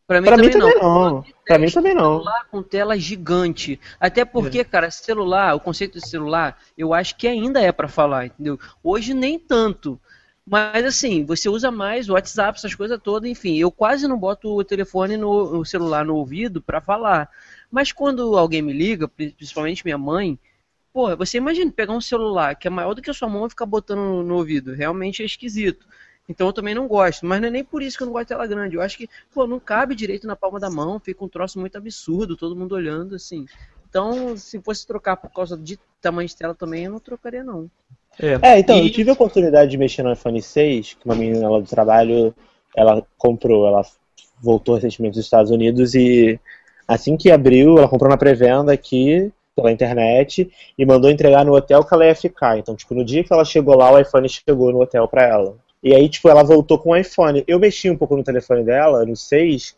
Pra 0.07 0.21
mim, 0.21 0.27
Pra 0.27 0.37
mim 0.37 0.49
também, 0.49 0.59
também 0.59 0.81
não. 0.83 1.05
não. 1.13 1.25
Pra 1.45 1.57
mim 1.57 1.71
também 1.71 1.93
não. 1.95 2.19
celular 2.19 2.45
com 2.51 2.61
tela 2.61 2.97
gigante. 2.97 3.79
Até 3.99 4.23
porque, 4.23 4.63
cara, 4.63 4.91
celular, 4.91 5.55
o 5.55 5.59
conceito 5.59 5.99
de 5.99 6.07
celular, 6.07 6.59
eu 6.77 6.93
acho 6.93 7.15
que 7.17 7.27
ainda 7.27 7.59
é 7.59 7.71
pra 7.71 7.87
falar, 7.87 8.27
entendeu? 8.27 8.59
Hoje 8.83 9.13
nem 9.15 9.39
tanto. 9.39 9.99
Mas 10.47 10.85
assim, 10.85 11.25
você 11.25 11.49
usa 11.49 11.71
mais 11.71 12.07
o 12.07 12.13
WhatsApp, 12.13 12.55
essas 12.59 12.75
coisas 12.75 12.99
todas, 13.01 13.27
enfim, 13.27 13.57
eu 13.57 13.71
quase 13.71 14.07
não 14.07 14.15
boto 14.15 14.55
o 14.55 14.63
telefone 14.63 15.17
no 15.17 15.57
o 15.59 15.65
celular 15.65 16.05
no 16.05 16.15
ouvido 16.15 16.61
pra 16.61 16.79
falar. 16.79 17.27
Mas 17.75 17.91
quando 17.91 18.37
alguém 18.37 18.61
me 18.61 18.71
liga, 18.71 19.05
pri- 19.05 19.33
principalmente 19.33 19.83
minha 19.83 19.97
mãe, 19.97 20.39
porra, 20.93 21.15
você 21.17 21.37
imagina 21.39 21.69
pegar 21.71 21.93
um 21.93 21.99
celular 22.01 22.55
que 22.55 22.67
é 22.67 22.71
maior 22.71 22.93
do 22.93 23.01
que 23.01 23.09
a 23.09 23.13
sua 23.13 23.27
mão 23.29 23.45
e 23.45 23.49
ficar 23.49 23.65
botando 23.65 24.23
no, 24.23 24.35
ouvido. 24.35 24.73
Realmente 24.73 25.21
é 25.21 25.25
esquisito. 25.25 25.85
Então 26.29 26.47
eu 26.47 26.53
também 26.53 26.73
não 26.73 26.87
gosto, 26.87 27.25
mas 27.25 27.41
não 27.41 27.49
é 27.49 27.51
nem 27.51 27.65
por 27.65 27.81
isso 27.83 27.97
que 27.97 28.03
eu 28.03 28.07
não 28.07 28.13
gosto 28.13 28.25
de 28.27 28.29
tela 28.29 28.47
grande. 28.47 28.77
Eu 28.77 28.81
acho 28.81 28.97
que, 28.97 29.09
pô, 29.33 29.45
não 29.45 29.59
cabe 29.59 29.93
direito 29.93 30.25
na 30.25 30.37
palma 30.37 30.57
da 30.57 30.69
mão, 30.69 31.01
fica 31.01 31.25
um 31.25 31.29
troço 31.29 31.59
muito 31.59 31.77
absurdo, 31.77 32.37
todo 32.37 32.55
mundo 32.55 32.73
olhando 32.75 33.15
assim. 33.15 33.45
Então, 33.89 34.37
se 34.37 34.61
fosse 34.61 34.87
trocar 34.87 35.17
por 35.17 35.31
causa 35.33 35.57
de 35.57 35.77
tamanho 36.01 36.29
de 36.29 36.37
tela 36.37 36.55
também, 36.55 36.85
eu 36.85 36.91
não 36.93 36.99
trocaria 37.01 37.43
não. 37.43 37.69
É, 38.41 38.59
então, 38.59 38.77
E- 38.77 38.85
eu 38.85 38.89
tive 38.89 39.09
a 39.09 39.13
oportunidade 39.13 39.71
de 39.71 39.77
mexer 39.77 40.03
no 40.03 40.11
iPhone 40.13 40.41
6, 40.41 40.93
que 40.93 41.05
uma 41.05 41.15
menina 41.15 41.49
lá 41.49 41.59
do 41.59 41.65
trabalho, 41.67 42.33
ela 42.75 43.05
comprou, 43.17 43.67
ela 43.67 43.81
voltou 44.41 44.75
recentemente 44.75 45.15
dos 45.15 45.25
Estados 45.25 45.51
Unidos 45.51 45.95
e 45.95 46.39
assim 46.87 47.17
que 47.17 47.31
abriu, 47.31 47.77
ela 47.77 47.87
comprou 47.87 48.09
na 48.09 48.17
pré-venda 48.17 48.71
aqui 48.73 49.31
pela 49.55 49.71
internet 49.71 50.51
e 50.77 50.85
mandou 50.85 51.09
entregar 51.09 51.45
no 51.45 51.55
hotel 51.55 51.83
que 51.83 51.93
ela 51.93 52.05
ia 52.05 52.15
ficar. 52.15 52.57
Então, 52.57 52.75
tipo, 52.75 52.93
no 52.93 53.05
dia 53.05 53.23
que 53.23 53.31
ela 53.31 53.45
chegou 53.45 53.75
lá, 53.75 53.91
o 53.91 53.99
iPhone 53.99 54.27
chegou 54.27 54.71
no 54.71 54.81
hotel 54.81 55.07
pra 55.07 55.23
ela. 55.23 55.55
E 55.81 55.93
aí, 55.93 56.09
tipo, 56.09 56.27
ela 56.29 56.43
voltou 56.43 56.77
com 56.77 56.89
o 56.89 56.95
iPhone. 56.95 57.43
Eu 57.47 57.59
mexi 57.59 57.89
um 57.89 57.97
pouco 57.97 58.17
no 58.17 58.23
telefone 58.23 58.63
dela, 58.63 59.05
no 59.05 59.15
6, 59.15 59.75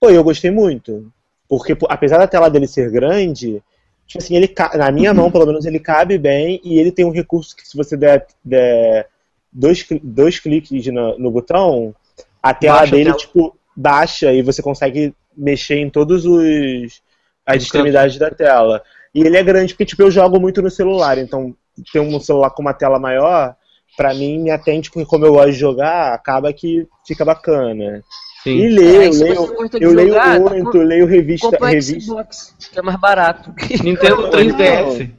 pô, 0.00 0.10
eu 0.10 0.24
gostei 0.24 0.50
muito. 0.50 1.10
Porque, 1.48 1.76
apesar 1.88 2.18
da 2.18 2.26
tela 2.26 2.48
dele 2.48 2.66
ser 2.66 2.90
grande, 2.90 3.62
tipo 4.06 4.22
assim, 4.22 4.36
ele 4.36 4.52
na 4.74 4.90
minha 4.90 5.12
mão, 5.14 5.30
pelo 5.30 5.46
menos, 5.46 5.64
ele 5.66 5.78
cabe 5.78 6.16
bem 6.18 6.60
e 6.64 6.78
ele 6.78 6.90
tem 6.92 7.04
um 7.04 7.12
recurso 7.12 7.54
que 7.54 7.66
se 7.68 7.76
você 7.76 7.96
der, 7.96 8.26
der 8.44 9.08
dois, 9.52 9.86
dois 10.02 10.38
cliques 10.38 10.86
no, 10.86 11.18
no 11.18 11.30
botão, 11.30 11.94
a 12.42 12.54
tela 12.54 12.78
Baixa 12.78 12.88
a 12.88 12.96
dele, 12.96 13.04
tela. 13.06 13.16
tipo, 13.16 13.56
baixa 13.76 14.32
e 14.32 14.42
você 14.42 14.62
consegue 14.62 15.14
mexer 15.36 15.76
em 15.76 15.90
todos 15.90 16.24
os 16.26 17.00
as 17.46 17.62
extremidades 17.62 18.16
da 18.18 18.30
tela. 18.30 18.82
E 19.14 19.22
ele 19.22 19.36
é 19.36 19.42
grande 19.42 19.72
porque, 19.74 19.84
tipo, 19.86 20.02
eu 20.02 20.10
jogo 20.10 20.38
muito 20.38 20.62
no 20.62 20.70
celular, 20.70 21.18
então 21.18 21.54
ter 21.92 21.98
um 22.00 22.20
celular 22.20 22.50
com 22.50 22.62
uma 22.62 22.74
tela 22.74 22.98
maior, 22.98 23.56
pra 23.96 24.14
mim, 24.14 24.38
me 24.38 24.50
atende, 24.50 24.90
porque 24.90 25.04
como 25.08 25.26
eu 25.26 25.32
gosto 25.32 25.52
de 25.52 25.58
jogar, 25.58 26.12
acaba 26.14 26.52
que 26.52 26.86
fica 27.06 27.24
bacana. 27.24 28.02
Sim. 28.44 28.56
E 28.56 28.68
leio, 28.68 29.02
É, 29.02 29.12
se 29.12 29.24
leio, 29.24 29.56
eu 29.80 29.92
leio 29.92 30.08
jogar, 30.10 30.40
tá 30.40 30.50
muito, 30.50 30.76
eu 30.76 30.82
leio 30.82 31.06
revista, 31.06 31.50
revista. 31.60 32.00
Xbox, 32.00 32.54
que 32.72 32.78
é 32.78 32.82
mais 32.82 32.98
barato. 33.00 33.52
Nintendo 33.82 34.28
3DS. 34.30 35.10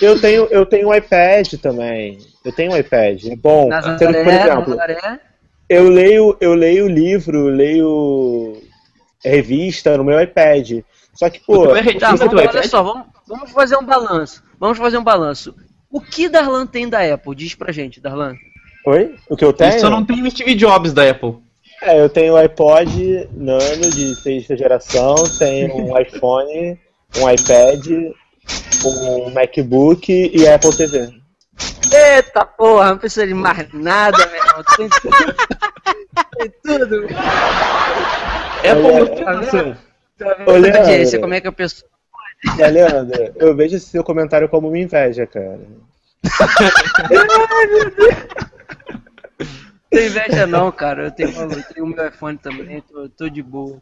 Eu 0.00 0.20
tenho, 0.20 0.44
eu 0.50 0.64
tenho 0.64 0.88
um 0.88 0.94
iPad 0.94 1.54
também. 1.60 2.18
Eu 2.44 2.52
tenho 2.52 2.72
um 2.72 2.76
iPad. 2.76 3.24
É 3.26 3.36
bom. 3.36 3.68
Que, 3.68 3.74
por 4.04 4.12
Nazaré, 4.12 4.20
exemplo, 4.20 4.76
Nazaré. 4.76 5.20
eu 5.68 5.88
leio, 5.88 6.36
eu 6.40 6.54
leio 6.54 6.86
livro, 6.88 7.48
leio 7.48 8.56
revista 9.24 9.96
no 9.96 10.04
meu 10.04 10.20
iPad. 10.20 10.82
Só 11.14 11.28
que, 11.28 11.40
pô, 11.40 11.74
é 11.74 11.94
Tá, 11.94 12.14
vamos, 12.14 12.34
olha 12.34 12.44
iPad? 12.44 12.64
só, 12.66 12.82
vamos, 12.82 13.06
vamos 13.26 13.50
fazer 13.50 13.76
um 13.76 13.84
balanço. 13.84 14.42
Vamos 14.58 14.78
fazer 14.78 14.98
um 14.98 15.04
balanço. 15.04 15.54
O 15.90 16.00
que 16.00 16.28
Darlan 16.28 16.66
tem 16.66 16.88
da 16.88 17.00
Apple? 17.14 17.34
Diz 17.34 17.54
pra 17.54 17.72
gente, 17.72 18.00
Darlan. 18.00 18.34
Oi? 18.86 19.14
O 19.28 19.36
que 19.36 19.44
eu 19.44 19.52
tenho? 19.52 19.76
Isso 19.76 19.90
não 19.90 20.04
tem 20.04 20.22
o 20.22 20.30
Steve 20.30 20.54
Jobs 20.54 20.92
da 20.92 21.10
Apple. 21.10 21.36
É, 21.82 22.00
eu 22.00 22.08
tenho 22.08 22.34
o 22.34 22.36
iPod 22.36 23.28
Nano 23.32 23.90
de 23.90 24.14
sexta 24.16 24.56
geração, 24.56 25.14
tenho 25.38 25.74
um 25.76 25.98
iPhone, 25.98 26.78
um 27.16 27.30
iPad, 27.30 27.86
um 28.84 29.30
MacBook 29.30 30.30
e 30.34 30.46
a 30.46 30.56
Apple 30.56 30.76
TV. 30.76 31.08
Eita 31.92 32.44
porra, 32.44 32.90
não 32.90 32.98
precisa 32.98 33.26
de 33.26 33.34
mais 33.34 33.72
nada, 33.72 34.26
meu 34.26 34.36
irmão. 34.36 34.64
Tem 34.76 34.88
tudo. 34.88 35.34
Tem 36.38 36.52
tudo. 36.62 37.06
Apple 38.58 39.24
Olha, 40.46 40.72
você- 40.84 40.92
assim, 41.02 41.16
Tá 41.16 41.20
como 41.20 41.34
é 41.34 41.40
que 41.40 41.48
a 41.48 41.52
pessoa. 41.52 41.88
Leandro, 42.56 43.32
eu 43.36 43.54
vejo 43.56 43.76
esse 43.76 43.86
seu 43.86 44.04
comentário 44.04 44.48
como 44.48 44.68
uma 44.68 44.78
inveja, 44.78 45.26
cara. 45.26 45.58
Tem 49.90 50.06
inveja 50.06 50.46
não, 50.46 50.70
cara. 50.70 51.04
Eu 51.04 51.10
tenho, 51.10 51.30
eu 51.30 51.62
tenho 51.74 51.86
o 51.86 51.88
meu 51.88 52.06
iPhone 52.06 52.36
também, 52.38 52.80
tô, 52.82 53.08
tô 53.08 53.28
de 53.28 53.42
boa. 53.42 53.78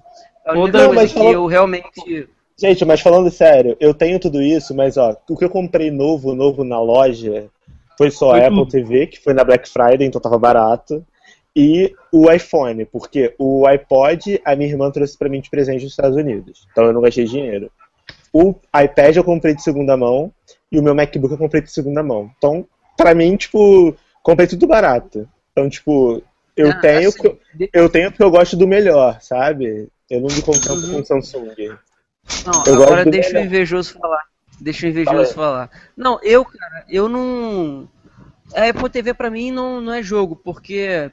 A 0.47 0.53
única 0.53 0.79
Dan, 0.79 0.87
coisa 0.87 1.03
mas 1.03 1.13
que 1.13 1.19
eu 1.19 1.47
realmente. 1.47 2.29
Gente, 2.59 2.85
mas 2.85 3.01
falando 3.01 3.31
sério, 3.31 3.77
eu 3.81 3.93
tenho 3.93 4.19
tudo 4.19 4.41
isso, 4.41 4.75
mas 4.75 4.97
ó, 4.97 5.15
o 5.29 5.37
que 5.37 5.45
eu 5.45 5.51
comprei 5.51 5.91
novo, 5.91 6.35
novo 6.35 6.65
na 6.65 6.81
loja 6.81 7.47
foi 7.99 8.11
só 8.11 8.31
Foi 8.31 8.41
a 8.41 8.47
Apple 8.47 8.61
tudo. 8.61 8.71
TV, 8.71 9.07
que 9.09 9.21
foi 9.21 9.35
na 9.35 9.45
Black 9.45 9.69
Friday, 9.69 10.07
então 10.07 10.21
tava 10.21 10.39
barato, 10.39 11.05
e 11.57 11.95
o 12.13 12.31
iPhone, 12.31 12.85
porque 12.85 13.35
o 13.39 13.67
iPod 13.67 14.41
a 14.45 14.55
minha 14.55 14.69
irmã 14.69 14.91
trouxe 14.91 15.17
pra 15.17 15.29
mim 15.31 15.41
de 15.41 15.49
presente 15.49 15.83
dos 15.83 15.93
Estados 15.93 16.15
Unidos, 16.17 16.69
então 16.71 16.85
eu 16.85 16.93
não 16.93 17.01
gastei 17.01 17.25
dinheiro. 17.25 17.71
O 18.33 18.55
iPad 18.79 19.17
eu 19.17 19.25
comprei 19.25 19.55
de 19.55 19.63
segunda 19.63 19.97
mão 19.97 20.31
e 20.71 20.79
o 20.79 20.83
meu 20.83 20.95
MacBook 20.95 21.33
eu 21.33 21.39
comprei 21.39 21.63
de 21.63 21.71
segunda 21.73 22.03
mão. 22.03 22.31
Então, 22.37 22.67
pra 22.95 23.15
mim, 23.15 23.35
tipo, 23.37 23.97
comprei 24.23 24.47
tudo 24.47 24.67
barato. 24.67 25.27
Então, 25.53 25.71
tipo, 25.71 26.23
eu 26.55 26.69
Ah, 26.71 26.81
tenho 26.81 27.09
assim, 27.09 27.39
de- 27.55 27.71
eu 27.73 27.89
tenho 27.89 28.11
porque 28.11 28.23
eu 28.23 28.31
gosto 28.31 28.55
do 28.55 28.67
melhor, 28.69 29.19
sabe? 29.23 29.89
Eu 30.11 30.21
não 30.21 30.29
me 30.29 30.43
contento 30.43 30.75
Uhum. 30.75 30.93
com 30.97 31.05
Samsung. 31.05 31.55
Não, 32.45 32.65
Eu 32.67 32.75
agora 32.83 33.05
deixa 33.07 33.31
o 33.31 33.33
melhor. 33.33 33.47
invejoso 33.47 33.95
falar. 33.99 34.23
Deixa 34.61 34.81
o 34.87 34.91
Fala 34.91 34.91
invejoso 34.91 35.31
aí. 35.31 35.35
falar. 35.35 35.71
Não, 35.97 36.21
eu, 36.23 36.45
cara, 36.45 36.85
eu 36.91 37.09
não. 37.09 37.89
A 38.55 38.69
Apple 38.69 38.91
TV 38.91 39.15
pra 39.15 39.31
mim 39.31 39.51
não, 39.51 39.81
não 39.81 39.93
é 39.95 40.03
jogo, 40.03 40.37
porque. 40.37 41.11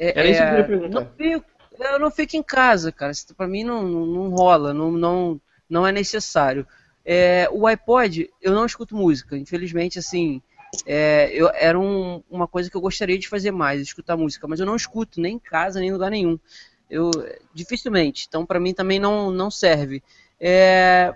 É, 0.00 0.18
Era 0.18 0.28
isso 0.28 0.40
que 0.40 0.48
eu 0.48 0.58
ia 0.58 0.60
é, 0.60 0.62
perguntar. 0.64 1.00
não 1.00 1.06
fico, 1.16 1.46
eu 1.78 1.98
não 1.98 2.10
fico 2.10 2.36
em 2.36 2.42
casa, 2.42 2.90
cara. 2.90 3.12
Pra 3.36 3.46
mim 3.46 3.64
não, 3.64 3.82
não, 3.82 4.06
não 4.06 4.30
rola, 4.30 4.74
não, 4.74 4.90
não, 4.90 5.40
não 5.68 5.86
é 5.86 5.92
necessário. 5.92 6.66
É, 7.04 7.48
o 7.52 7.66
iPod, 7.66 8.30
eu 8.40 8.52
não 8.54 8.66
escuto 8.66 8.96
música. 8.96 9.36
Infelizmente, 9.36 9.98
assim. 9.98 10.42
é, 10.86 11.30
eu, 11.34 11.50
era 11.54 11.78
um- 11.78 12.22
uma 12.30 12.48
coisa 12.48 12.70
que 12.70 12.76
eu 12.76 12.80
gostaria 12.80 13.18
de 13.18 13.28
fazer 13.28 13.50
mais, 13.50 13.80
escutar 13.82 14.16
música, 14.16 14.48
mas 14.48 14.60
eu 14.60 14.66
não 14.66 14.76
escuto 14.76 15.20
nem 15.20 15.34
em 15.34 15.38
casa, 15.38 15.80
nem 15.80 15.90
em 15.90 15.92
lugar 15.92 16.10
nenhum. 16.10 16.38
Eu, 16.88 17.10
dificilmente. 17.54 18.26
Então, 18.28 18.46
pra 18.46 18.60
mim 18.60 18.72
também 18.74 18.98
não, 18.98 19.30
não 19.30 19.50
serve. 19.50 20.02
É, 20.40 21.14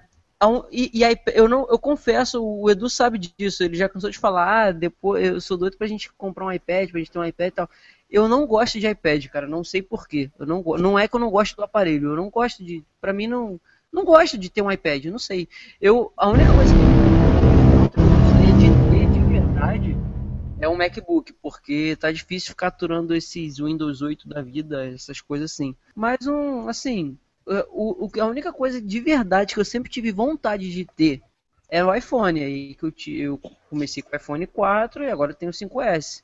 e, 0.70 0.90
e 0.98 1.04
aí, 1.04 1.16
eu 1.32 1.48
não, 1.48 1.66
eu 1.70 1.78
confesso, 1.78 2.44
o 2.44 2.70
Edu 2.70 2.90
sabe 2.90 3.18
disso, 3.18 3.62
ele 3.64 3.76
já 3.76 3.88
cansou 3.88 4.10
de 4.10 4.18
falar, 4.18 4.66
ah, 4.68 4.72
depois 4.72 5.26
eu 5.26 5.40
sou 5.40 5.56
doido 5.56 5.76
pra 5.78 5.86
gente 5.86 6.12
comprar 6.12 6.44
um 6.46 6.52
iPad, 6.52 6.90
pra 6.90 6.98
gente 6.98 7.10
ter 7.10 7.18
um 7.18 7.24
iPad 7.24 7.48
e 7.48 7.50
tal. 7.52 7.70
Eu 8.14 8.28
não 8.28 8.46
gosto 8.46 8.78
de 8.78 8.86
iPad, 8.88 9.26
cara, 9.28 9.46
não 9.46 9.64
sei 9.64 9.82
porquê. 9.82 10.30
Eu 10.38 10.46
não, 10.46 10.62
não 10.78 10.98
é 10.98 11.08
que 11.08 11.16
eu 11.16 11.20
não 11.20 11.30
gosto 11.30 11.56
do 11.56 11.64
aparelho, 11.64 12.10
eu 12.12 12.16
não 12.16 12.30
gosto 12.30 12.64
de. 12.64 12.84
Pra 13.00 13.12
mim 13.12 13.26
não. 13.26 13.60
Não 13.92 14.04
gosto 14.04 14.38
de 14.38 14.50
ter 14.50 14.62
um 14.62 14.70
iPad, 14.70 15.04
não 15.06 15.18
sei. 15.18 15.48
Eu. 15.80 16.12
A 16.16 16.28
única 16.30 16.54
coisa 16.54 16.74
que 16.74 16.82
eu 16.82 18.04
gostaria 18.16 18.54
de 18.54 18.70
ter 18.88 19.06
de 19.08 19.22
verdade 19.24 20.00
é 20.58 20.68
um 20.68 20.76
MacBook, 20.76 21.32
porque 21.42 21.96
tá 21.96 22.12
difícil 22.12 22.50
ficar 22.50 22.68
aturando 22.68 23.14
esses 23.14 23.58
Windows 23.58 24.02
8 24.02 24.28
da 24.28 24.42
vida, 24.42 24.86
essas 24.88 25.20
coisas 25.20 25.52
assim. 25.52 25.76
Mas 25.94 26.26
um, 26.26 26.68
assim, 26.68 27.18
é, 27.48 27.66
o, 27.70 28.06
o- 28.06 28.20
a 28.20 28.26
única 28.26 28.52
coisa 28.52 28.80
de 28.82 29.00
verdade 29.00 29.54
que 29.54 29.60
eu 29.60 29.64
sempre 29.64 29.90
tive 29.90 30.12
vontade 30.12 30.72
de 30.72 30.84
ter 30.84 31.22
era 31.68 31.86
o 31.86 31.94
iPhone. 31.94 32.42
Aí 32.42 32.74
que 32.74 32.84
eu, 32.86 32.92
eu 33.32 33.38
comecei 33.70 34.02
com 34.02 34.12
o 34.12 34.16
iPhone 34.16 34.46
4 34.46 35.04
e 35.04 35.10
agora 35.10 35.34
tenho 35.34 35.50
o 35.50 35.54
5S. 35.54 36.23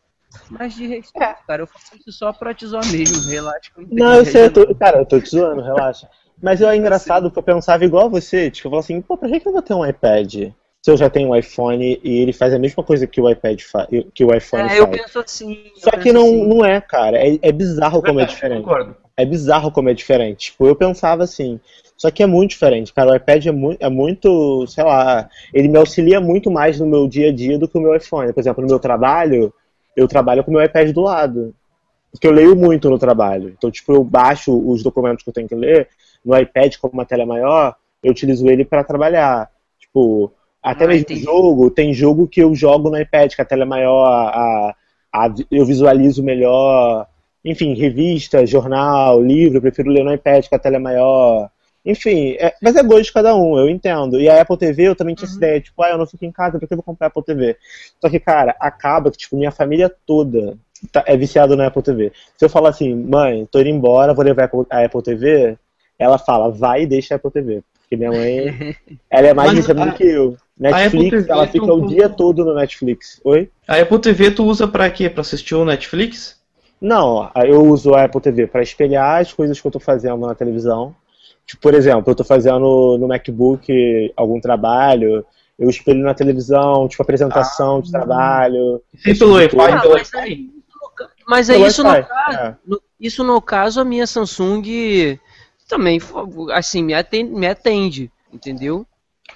Mas 0.51 0.75
de 0.75 0.87
resto, 0.87 1.13
cara, 1.47 1.63
eu 1.63 1.67
faço 1.67 1.97
isso 1.97 2.13
só 2.13 2.33
pra 2.33 2.55
te 2.55 2.67
zoar 2.67 2.85
mesmo, 2.91 3.29
relaxa. 3.31 3.71
que 3.75 3.81
eu 3.81 3.87
tenho 3.89 3.99
Não, 3.99 4.15
eu 4.15 4.25
sei, 4.25 4.45
eu 4.47 4.53
tô, 4.53 4.75
cara, 4.75 4.99
eu 4.99 5.07
tô 5.07 5.21
te 5.21 5.31
zoando, 5.31 5.61
relaxa. 5.63 6.09
Mas 6.43 6.61
eu 6.61 6.69
é 6.69 6.77
engraçado 6.77 7.25
porque 7.31 7.39
eu 7.41 7.55
pensava 7.55 7.85
igual 7.85 8.09
você, 8.09 8.51
tipo, 8.51 8.69
eu 8.69 8.71
falava 8.71 8.85
assim, 8.85 9.01
pô, 9.03 9.17
pra 9.17 9.29
que 9.29 9.41
que 9.41 9.49
eu 9.49 9.53
vou 9.53 9.63
ter 9.63 9.75
um 9.75 9.87
iPad? 9.87 10.53
Se 10.83 10.91
eu 10.91 10.97
já 10.97 11.11
tenho 11.11 11.29
um 11.31 11.37
iPhone 11.37 12.01
e 12.03 12.21
ele 12.21 12.33
faz 12.33 12.55
a 12.55 12.59
mesma 12.59 12.83
coisa 12.83 13.07
que 13.07 13.21
o 13.21 13.29
iPad 13.29 13.61
faz, 13.61 13.87
que 14.15 14.25
o 14.25 14.35
iPhone 14.35 14.63
É, 14.71 14.79
eu 14.79 14.87
faz. 14.87 15.03
penso 15.03 15.19
assim. 15.19 15.65
eu 15.77 15.83
Só 15.83 15.91
que 15.91 16.11
não, 16.13 16.23
assim. 16.23 16.49
não 16.49 16.65
é, 16.65 16.81
cara. 16.81 17.19
É, 17.19 17.39
é 17.43 17.53
bizarro 17.53 18.03
como 18.03 18.19
é 18.19 18.25
diferente. 18.25 18.63
Concordo. 18.63 18.97
É 19.15 19.27
bizarro 19.27 19.71
como 19.71 19.91
é 19.91 19.95
diferente. 19.95 20.51
Tipo, 20.53 20.67
eu 20.67 20.75
pensava 20.75 21.23
assim. 21.23 21.61
Só 21.99 22.11
que 22.11 22.23
é 22.23 22.27
muito 22.27 22.53
diferente, 22.53 22.95
cara. 22.95 23.11
O 23.11 23.15
iPad 23.15 23.45
é, 23.45 23.53
mu 23.53 23.77
é 23.79 23.91
muito, 23.91 24.67
sei 24.69 24.83
lá, 24.83 25.29
ele 25.53 25.69
me 25.69 25.77
auxilia 25.77 26.19
muito 26.19 26.51
mais 26.51 26.81
no 26.81 26.87
meu 26.87 27.07
dia 27.07 27.29
a 27.29 27.33
dia 27.33 27.59
do 27.59 27.69
que 27.69 27.77
o 27.77 27.81
meu 27.83 27.95
iPhone. 27.95 28.33
Por 28.33 28.41
exemplo, 28.41 28.63
no 28.63 28.69
meu 28.71 28.79
trabalho, 28.79 29.53
eu 29.97 30.09
trabalho 30.09 30.45
com 30.45 30.51
o 30.51 30.55
meu 30.55 30.65
iPad 30.65 30.91
do 30.93 31.03
lado. 31.03 31.55
Porque 32.13 32.27
eu 32.27 32.33
leio 32.33 32.57
muito 32.57 32.91
no 32.91 32.99
trabalho. 32.99 33.51
Então, 33.57 33.71
tipo, 33.71 33.93
eu 33.93 34.03
baixo 34.05 34.57
os 34.69 34.83
documentos 34.83 35.23
que 35.23 35.31
eu 35.31 35.35
tenho 35.35 35.49
que 35.49 35.55
ler 35.55 35.89
no 36.25 36.37
iPad, 36.37 36.77
como 36.79 36.95
uma 36.95 37.05
tela 37.07 37.23
é 37.23 37.27
maior, 37.27 37.77
eu 38.03 38.11
utilizo 38.11 38.49
ele 38.49 38.65
para 38.65 38.85
trabalhar. 38.85 39.51
Tipo, 39.79 40.33
até 40.63 40.85
Ah, 40.85 40.89
mesmo 40.89 41.03
entendi. 41.03 41.23
jogo, 41.23 41.71
tem 41.71 41.95
jogo 41.95 42.27
que 42.29 42.43
eu 42.43 42.55
jogo 42.55 42.91
no 42.91 42.99
iPad, 43.01 43.35
que 43.35 43.41
a 43.43 43.45
tela 43.45 43.63
é 43.63 43.67
maior, 43.67 44.05
a, 44.07 44.75
a- 45.13 45.35
eu 45.51 45.65
visualizo 45.65 46.23
melhor. 46.23 47.07
Enfim, 47.45 47.75
revista, 47.75 48.45
jornal, 48.47 49.23
livro, 49.23 49.59
eu 49.59 49.63
prefiro 49.63 49.91
ler 49.91 50.05
no 50.05 50.13
iPad, 50.13 50.47
que 50.47 50.55
a 50.55 50.59
tela 50.59 50.77
é 50.77 50.81
maior. 50.81 51.49
Enfim, 51.85 52.37
é- 52.39 52.55
mas 52.63 52.77
é 52.77 52.83
gosto 52.83 53.05
de 53.05 53.13
cada 53.13 53.35
um, 53.35 53.59
eu 53.59 53.69
entendo. 53.69 54.21
E 54.21 54.29
a 54.29 54.41
Apple 54.43 54.57
TV 54.59 54.89
eu 54.89 54.95
também 54.97 55.15
tinha 55.15 55.27
essa 55.27 55.37
ideia, 55.37 55.61
tipo, 55.61 55.83
ah, 55.83 55.91
eu 55.91 55.99
não 55.99 56.07
fico 56.07 56.25
em 56.25 56.33
casa, 56.33 56.59
por 56.59 56.67
que 56.69 56.75
eu 56.75 56.77
vou 56.77 56.85
comprar 56.85 57.07
a 57.07 57.09
Apple 57.09 57.23
TV? 57.25 57.57
Só 58.01 58.09
que, 58.11 58.21
cara, 58.21 58.55
acaba 58.61 59.11
que, 59.11 59.17
tipo, 59.19 59.37
minha 59.37 59.51
família 59.51 59.91
toda 60.07 60.59
tá- 60.93 61.05
é 61.07 61.17
viciada 61.17 61.57
na 61.57 61.67
Apple 61.69 61.83
TV. 61.83 62.13
Se 62.37 62.45
eu 62.45 62.51
falar 62.51 62.71
assim, 62.71 62.95
mãe, 62.95 63.47
tô 63.51 63.61
indo 63.61 63.69
embora, 63.71 64.13
vou 64.15 64.25
levar 64.25 64.51
a 64.71 64.85
Apple, 64.85 65.03
TV, 65.03 65.57
ela 65.99 66.19
fala, 66.19 66.51
vai 66.51 66.83
e 66.83 66.87
deixa 66.87 67.15
a 67.15 67.17
Apple 67.17 67.31
TV. 67.31 67.63
Porque 67.81 67.97
minha 67.97 68.11
mãe, 68.11 68.77
ela 69.11 69.27
é 69.29 69.35
mais 69.35 69.53
viciada 69.53 69.85
do 69.87 69.93
que 69.97 70.05
eu. 70.05 70.37
Netflix, 70.59 71.27
ela 71.29 71.47
fica 71.47 71.65
tu- 71.67 71.73
o 71.73 71.87
dia 71.89 72.09
todo 72.11 72.45
no 72.45 72.55
Netflix. 72.55 73.21
Oi? 73.25 73.51
A 73.67 73.77
Apple 73.81 73.99
TV 73.99 74.31
tu 74.31 74.45
usa 74.45 74.69
pra 74.69 74.91
quê? 74.91 75.09
Pra 75.09 75.23
assistir 75.23 75.55
o 75.55 75.65
Netflix? 75.65 76.39
Não, 76.81 77.31
eu 77.45 77.63
uso 77.65 77.95
a 77.95 78.05
Apple 78.05 78.21
TV 78.21 78.47
para 78.47 78.63
espelhar 78.63 79.21
as 79.21 79.33
coisas 79.33 79.61
que 79.61 79.67
eu 79.67 79.71
tô 79.71 79.81
fazendo 79.81 80.19
na 80.27 80.35
televisão. 80.35 80.95
Tipo, 81.51 81.63
por 81.63 81.75
exemplo, 81.75 82.09
eu 82.13 82.15
tô 82.15 82.23
fazendo 82.23 82.97
no 82.97 83.09
MacBook 83.09 84.13
algum 84.17 84.41
trabalho, 84.41 85.27
eu 85.59 85.69
espelho 85.69 86.01
na 86.05 86.15
televisão, 86.15 86.87
tipo, 86.87 87.03
apresentação 87.03 87.81
de 87.81 87.91
trabalho. 87.91 88.81
Sim, 88.97 89.19
pelo 89.19 89.41
tipo 89.41 89.57
Wi-Fi, 89.59 89.73
Ah, 89.77 89.81
pelo 89.81 89.95
mas 89.95 90.13
Wi-Fi. 90.13 90.19
aí, 90.19 90.51
mas 91.27 91.51
é 91.51 91.55
Pelo 91.55 91.67
isso 91.67 91.83
no 91.83 91.91
caso. 91.91 92.39
é. 92.39 92.57
no- 92.65 92.83
Isso 93.01 93.25
no 93.25 93.43
caso, 93.43 93.81
a 93.81 93.85
minha 93.85 94.07
Samsung 94.07 95.19
também, 95.69 95.99
assim, 96.53 96.85
me 96.85 96.95
atende, 96.95 97.33
me 97.33 97.47
atende 97.49 98.13
entendeu? 98.33 98.87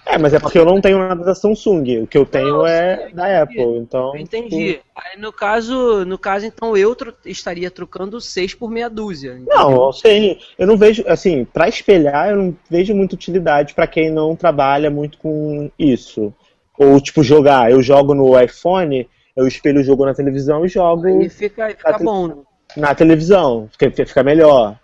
É, 0.07 0.19
mas 0.19 0.35
é 0.35 0.39
porque 0.39 0.59
eu 0.59 0.67
não 0.67 0.81
tenho 0.81 0.99
nada 0.99 1.25
da 1.25 1.35
Samsung. 1.35 2.03
O 2.03 2.07
que 2.07 2.19
eu 2.19 2.27
tenho 2.27 2.59
Não, 2.59 2.67
é 2.67 3.09
sim, 3.09 3.15
da 3.15 3.43
Apple. 3.43 3.79
Então, 3.79 4.15
Eu 4.15 4.21
entendi. 4.21 4.81
Aí 4.95 5.19
no 5.19 5.33
caso, 5.33 6.05
no 6.05 6.19
caso 6.19 6.45
então 6.47 6.77
eu 6.77 6.95
estaria 7.25 7.71
trocando 7.71 8.21
6 8.21 8.55
por 8.55 8.71
meia 8.71 8.91
dúzia. 8.91 9.35
tipo, 9.35 9.49
Não, 9.51 9.71
entendeu? 9.71 9.93
sim. 9.93 10.39
Eu 10.59 10.67
não 10.67 10.77
vejo, 10.77 11.03
assim, 11.09 11.45
pra 11.47 11.69
espelhar, 11.69 12.31
eu 12.31 12.37
não 12.37 12.57
vejo 12.71 12.95
muita 12.95 13.15
utilidade 13.15 13.73
pra 13.75 13.87
quem 13.87 14.11
não 14.11 14.37
trabalha 14.37 14.91
muito 14.91 15.17
com 15.19 15.71
isso. 15.79 16.33
Ou, 16.79 17.01
tipo, 17.01 17.23
jogar. 17.23 17.71
Eu 17.71 17.81
jogo 17.83 18.15
no 18.15 18.39
iPhone, 18.39 19.09
eu 19.35 19.47
espelho 19.47 19.81
o 19.81 19.85
jogo 19.85 20.05
na 20.05 20.13
televisão 20.15 20.67
e 20.67 20.69
jogo. 20.69 21.07
Aí 21.07 21.29
fica, 21.31 21.69
fica 21.71 21.93
Tá- 21.93 21.99
bom. 21.99 22.29
né? 22.29 22.35
na 22.77 22.93
televisão, 22.95 23.69
fica, 23.73 23.91
fica 24.05 24.23
melhor. 24.25 24.77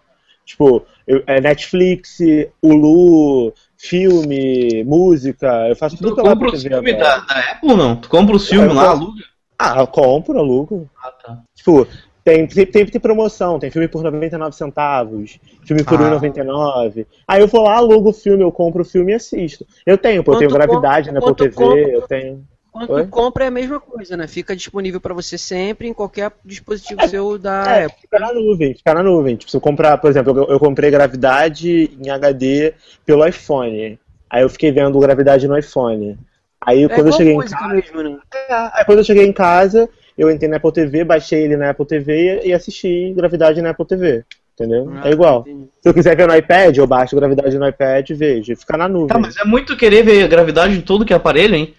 Tipo, 0.47 0.85
eu- 1.07 1.23
é 1.27 1.41
Netflix, 1.41 2.19
Hulu, 2.63 3.53
filme, 3.83 4.85
música, 4.85 5.69
eu 5.69 5.75
faço 5.77 5.97
tudo 5.97 6.11
Tu 6.11 6.17
pela 6.17 6.31
compra 6.31 6.49
Apple 6.49 6.57
os 6.59 6.63
TV 6.63 6.75
filmes 6.75 6.95
agora. 6.95 7.21
da, 7.23 7.35
da 7.35 7.41
Apple 7.53 7.77
não? 7.77 7.97
Tu 7.97 8.09
compra 8.09 8.37
os 8.37 8.49
filmes 8.49 8.69
Eu 8.71 8.75
lá, 8.77 8.89
compro. 8.91 9.05
aluga? 9.07 9.25
Ah, 9.59 9.81
eu 9.81 9.87
compro, 9.87 10.39
alugo. 10.39 10.91
Ah, 11.03 11.11
tá. 11.11 11.39
Tipo, 11.55 11.87
tem, 12.23 12.47
tem, 12.47 12.67
tem, 12.67 13.01
promoção, 13.01 13.59
tem 13.59 13.71
filme 13.71 13.89
por 13.89 14.03
99 14.03 14.55
centavos, 14.55 15.39
filme 15.65 15.83
por 15.83 16.01
Ah. 16.01 16.05
1,99. 16.11 17.07
Aí 17.27 17.41
eu 17.41 17.49
vou 17.49 17.63
lá, 17.63 17.77
alugo 17.77 18.11
o 18.11 18.13
filme, 18.13 18.43
eu 18.43 18.53
compro 18.53 18.83
o 18.83 18.85
filme 18.85 19.13
e 19.13 19.15
assisto. 19.15 19.67
Eu 19.87 19.97
tenho, 19.99 20.23
pô, 20.23 20.35
eu 20.35 20.39
tenho 20.39 20.51
Gravidade 20.51 21.09
compra- 21.11 21.21
na 21.21 21.31
Apple 21.31 21.49
TV, 21.51 21.55
compra- 21.57 21.91
eu 21.91 22.03
tenho... 22.03 22.45
Quando 22.73 22.89
Oi? 22.93 23.07
compra 23.07 23.45
é 23.45 23.49
a 23.49 23.51
mesma 23.51 23.81
coisa, 23.81 24.17
né? 24.17 24.27
Fica 24.29 24.55
disponível 24.55 25.01
pra 25.01 25.13
você 25.15 25.37
sempre 25.37 25.89
em 25.89 25.93
qualquer 25.95 26.33
dispositivo 26.45 27.03
É, 27.03 27.09
seu 27.09 27.37
da 27.39 27.71
É, 27.73 27.85
Apple. 27.87 28.01
fica 28.01 28.19
na 28.19 28.33
nuvem, 28.33 28.75
fica 28.75 28.95
na 28.95 29.03
nuvem. 29.03 29.37
Tipo, 29.37 29.51
se 29.51 29.57
eu 29.57 29.61
comprar, 29.61 29.99
por 29.99 30.11
exemplo, 30.11 30.37
eu, 30.37 30.49
eu 30.49 30.59
comprei 30.59 30.91
Gravidade 30.91 31.91
em 32.01 32.09
HD 32.11 32.75
pelo 33.05 33.27
iPhone. 33.27 33.99
Aí 34.29 34.43
eu 34.43 34.49
fiquei 34.49 34.71
vendo 34.71 34.99
Gravidade 35.01 35.49
no 35.49 35.59
iPhone. 35.59 36.17
Aí 36.61 36.85
É 36.85 36.89
quando 36.89 37.09
eu 37.09 37.13
cheguei 37.13 37.35
em 37.35 37.41
casa. 37.41 37.67
mesmo, 37.75 38.03
né? 38.03 38.19
É, 38.33 38.55
aí 38.55 38.85
quando 38.85 38.99
eu 38.99 39.05
cheguei 39.05 39.27
em 39.27 39.33
casa, 39.33 39.89
eu 40.17 40.31
entrei 40.31 40.49
na 40.49 40.57
Apple 40.59 40.73
TV, 40.73 41.05
baixei 41.05 41.43
ele 41.45 41.57
na 41.57 41.71
Apple 41.71 41.87
TV 41.87 42.43
e 42.45 42.53
assisti 42.53 43.13
Gravidade 43.15 43.61
na 43.63 43.71
Apple 43.71 43.87
TV. 43.87 44.25
Entendeu? 44.61 44.93
Ah, 45.03 45.09
é 45.09 45.13
igual. 45.13 45.41
entendi. 45.41 45.71
Se 45.81 45.89
eu 45.89 45.95
quiser 45.95 46.15
ver 46.15 46.29
no 46.29 46.37
iPad, 46.37 46.77
eu 46.77 46.87
baixo 46.87 47.17
Gravidade 47.17 47.59
no 47.59 47.67
iPad 47.67 48.11
e 48.11 48.15
vejo. 48.15 48.55
Fica 48.55 48.77
na 48.77 48.87
nuvem. 48.87 49.07
Tá, 49.09 49.19
mas 49.19 49.35
é 49.39 49.45
muito 49.45 49.75
querer 49.75 50.03
ver 50.05 50.23
a 50.25 50.29
gravidade 50.29 50.77
em 50.77 50.83
todo 50.83 51.03
que 51.05 51.15
é 51.15 51.17
aparelho, 51.17 51.55
hein? 51.55 51.75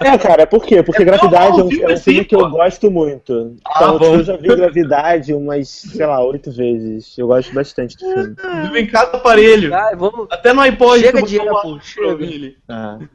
É, 0.00 0.18
cara, 0.18 0.46
por 0.46 0.64
quê? 0.64 0.82
Porque 0.82 1.02
É 1.02 1.04
Gravidade 1.06 1.52
bom, 1.52 1.60
é 1.60 1.64
um, 1.64 1.68
filme 1.70 1.84
é 1.84 1.88
um 1.88 1.92
assim, 1.92 2.02
filme 2.12 2.24
que 2.26 2.34
eu 2.34 2.40
pô. 2.40 2.50
gosto 2.50 2.90
muito. 2.90 3.56
Ah, 3.66 3.72
Então, 3.84 3.98
bom. 3.98 4.14
eu 4.16 4.24
já 4.24 4.36
vi 4.36 4.48
Gravidade 4.48 5.32
umas, 5.32 5.68
sei 5.68 6.06
lá, 6.06 6.22
oito 6.24 6.50
vezes. 6.52 7.16
Eu 7.16 7.26
gosto 7.28 7.52
bastante 7.54 7.96
do 7.96 8.04
filme. 8.12 8.36
Vive 8.64 8.80
em 8.80 8.86
cada 8.86 9.16
aparelho. 9.16 9.74
Ah, 9.74 9.92
vamos. 9.96 10.26
Até 10.30 10.52
no 10.52 10.60
iPod 10.60 11.00
Chega 11.00 11.22
de 11.22 11.40
Apple, 11.40 11.72
pra 11.72 11.80
chega. 11.80 12.24
É. 12.26 12.54
Vamos 12.68 13.08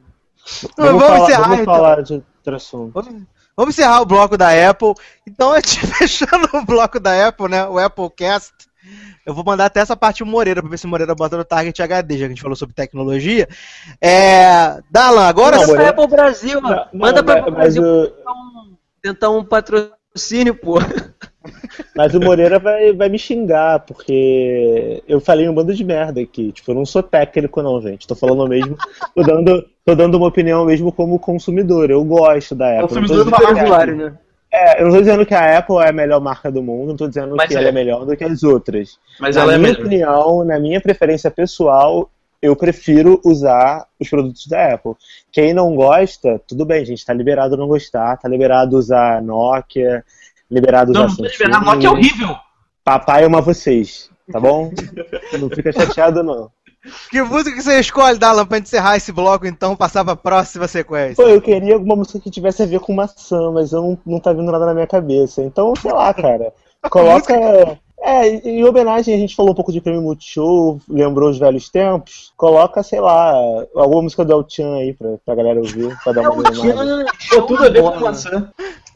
Vamos, 0.76 1.02
falar, 1.04 1.18
encerrar, 1.20 1.42
vamos 1.44 1.60
então. 1.60 1.74
falar 1.74 2.02
de 2.02 2.12
outro 2.14 2.56
assunto. 2.56 2.92
Vamos, 2.92 3.22
vamos 3.56 3.74
encerrar 3.74 4.00
o 4.00 4.06
bloco 4.06 4.36
da 4.36 4.48
Apple. 4.70 4.94
Então, 5.26 5.52
a 5.52 5.56
gente 5.56 5.80
fechando 5.86 6.48
o 6.54 6.64
bloco 6.64 6.98
da 7.00 7.28
Apple, 7.28 7.48
né? 7.48 7.66
O 7.66 7.78
Applecast. 7.78 8.52
Eu 9.24 9.32
vou 9.34 9.42
mandar 9.44 9.64
até 9.66 9.80
essa 9.80 9.96
parte 9.96 10.22
o 10.22 10.26
Moreira, 10.26 10.60
pra 10.60 10.70
ver 10.70 10.76
se 10.78 10.84
o 10.84 10.88
Moreira 10.88 11.14
bota 11.14 11.36
no 11.38 11.44
Target 11.44 11.82
HD, 11.82 12.14
já 12.14 12.18
que 12.20 12.24
a 12.26 12.28
gente 12.28 12.42
falou 12.42 12.54
sobre 12.56 12.74
tecnologia. 12.74 13.48
É. 14.00 14.78
Dalan, 14.90 15.26
agora 15.26 15.56
Não, 15.56 15.64
sim. 15.64 15.72
Manda 15.72 15.76
pra 15.76 15.92
Moreira- 15.94 16.02
Apple 16.02 16.16
Brasil, 16.16 16.60
mano. 16.60 16.76
Não, 16.92 17.00
Manda 17.00 17.22
pra 17.22 17.34
mas- 17.34 17.42
Apple 17.42 17.52
mas 17.56 17.74
Brasil 17.74 17.82
um, 18.28 18.76
tentar 19.00 19.30
um 19.30 19.42
patrocínio, 19.44 19.94
pô. 20.62 20.78
Mas 21.96 22.14
o 22.14 22.20
Moreira 22.20 22.58
vai, 22.58 22.92
vai 22.92 23.08
me 23.08 23.18
xingar, 23.18 23.80
porque 23.80 25.02
eu 25.06 25.20
falei 25.20 25.48
um 25.48 25.54
bando 25.54 25.74
de 25.74 25.84
merda 25.84 26.20
aqui. 26.20 26.52
Tipo, 26.52 26.70
eu 26.70 26.74
não 26.76 26.86
sou 26.86 27.02
técnico, 27.02 27.62
não, 27.62 27.80
gente. 27.82 28.06
Tô 28.06 28.14
falando 28.14 28.48
mesmo. 28.48 28.76
Tô 29.14 29.22
dando, 29.22 29.66
tô 29.84 29.94
dando 29.94 30.16
uma 30.16 30.28
opinião 30.28 30.64
mesmo 30.64 30.90
como 30.90 31.18
consumidor. 31.18 31.90
Eu 31.90 32.02
gosto 32.04 32.54
da 32.54 32.80
Apple. 32.80 32.88
Consumidor 32.88 33.24
do 33.24 33.34
usuário, 33.34 33.74
Apple- 33.74 33.94
né? 33.94 34.18
É, 34.52 34.80
eu 34.80 34.86
não 34.86 34.92
tô 34.94 35.00
dizendo 35.00 35.26
que 35.26 35.34
a 35.34 35.58
Apple 35.58 35.78
é 35.78 35.88
a 35.88 35.92
melhor 35.92 36.20
marca 36.20 36.50
do 36.50 36.62
mundo, 36.62 36.88
não 36.90 36.96
tô 36.96 37.08
dizendo 37.08 37.34
Mas 37.34 37.48
que 37.48 37.56
é. 37.56 37.58
ela 37.58 37.68
é 37.68 37.72
melhor 37.72 38.06
do 38.06 38.16
que 38.16 38.22
as 38.22 38.44
outras. 38.44 38.98
Mas 39.18 39.34
na 39.34 39.42
ela 39.42 39.54
é 39.54 39.58
minha 39.58 39.72
melhor. 39.72 39.84
opinião, 39.84 40.44
na 40.44 40.60
minha 40.60 40.80
preferência 40.80 41.28
pessoal, 41.28 42.08
eu 42.44 42.54
prefiro 42.54 43.18
usar 43.24 43.86
os 43.98 44.08
produtos 44.10 44.46
da 44.46 44.74
Apple. 44.74 44.92
Quem 45.32 45.54
não 45.54 45.74
gosta, 45.74 46.38
tudo 46.46 46.66
bem, 46.66 46.84
gente, 46.84 47.04
tá 47.04 47.14
liberado 47.14 47.56
não 47.56 47.66
gostar, 47.66 48.18
tá 48.18 48.28
liberado 48.28 48.76
usar 48.76 49.22
Nokia, 49.22 50.04
liberado 50.50 50.90
usar 50.90 51.00
Não, 51.00 51.06
não 51.08 51.14
Samsung. 51.16 51.28
liberando. 51.30 51.64
Nokia 51.64 51.88
é 51.88 51.90
horrível. 51.90 52.36
Papai 52.84 53.24
ama 53.24 53.40
vocês, 53.40 54.10
tá 54.30 54.38
bom? 54.38 54.70
não 55.40 55.48
fica 55.48 55.72
chateado, 55.72 56.22
não. 56.22 56.50
Que 57.10 57.22
música 57.22 57.56
que 57.56 57.62
você 57.62 57.80
escolhe, 57.80 58.18
Dalan, 58.18 58.44
pra 58.44 58.58
encerrar 58.58 58.98
esse 58.98 59.10
bloco, 59.10 59.46
então, 59.46 59.74
passar 59.74 60.04
pra 60.04 60.14
próxima 60.14 60.68
sequência? 60.68 61.16
Pô, 61.16 61.22
eu 61.22 61.40
queria 61.40 61.72
alguma 61.72 61.96
música 61.96 62.20
que 62.20 62.30
tivesse 62.30 62.62
a 62.62 62.66
ver 62.66 62.80
com 62.80 62.92
maçã, 62.92 63.50
mas 63.52 63.72
eu 63.72 63.80
não, 63.80 63.98
não 64.04 64.20
tá 64.20 64.34
vindo 64.34 64.52
nada 64.52 64.66
na 64.66 64.74
minha 64.74 64.86
cabeça. 64.86 65.42
Então, 65.42 65.74
sei 65.76 65.90
lá, 65.90 66.12
cara. 66.12 66.52
Coloca. 66.90 67.34
É, 68.06 68.28
em 68.28 68.62
homenagem, 68.62 69.14
a 69.14 69.18
gente 69.18 69.34
falou 69.34 69.52
um 69.52 69.54
pouco 69.54 69.72
de 69.72 69.80
Prêmio 69.80 70.02
Multishow, 70.02 70.78
lembrou 70.86 71.30
os 71.30 71.38
velhos 71.38 71.70
tempos. 71.70 72.32
Coloca, 72.36 72.82
sei 72.82 73.00
lá, 73.00 73.32
alguma 73.74 74.02
música 74.02 74.22
do 74.22 74.32
El 74.34 74.44
Chan 74.46 74.74
aí 74.74 74.92
pra, 74.92 75.14
pra 75.24 75.34
galera 75.34 75.58
ouvir, 75.58 75.96
pra 76.04 76.12
dar 76.12 76.28
uma 76.30 76.46
animada. 76.46 77.06
Pô, 77.30 77.42
tudo 77.42 77.64
a 77.64 77.68
ver 77.70 77.82
com 77.82 78.00
maçã. 78.00 78.50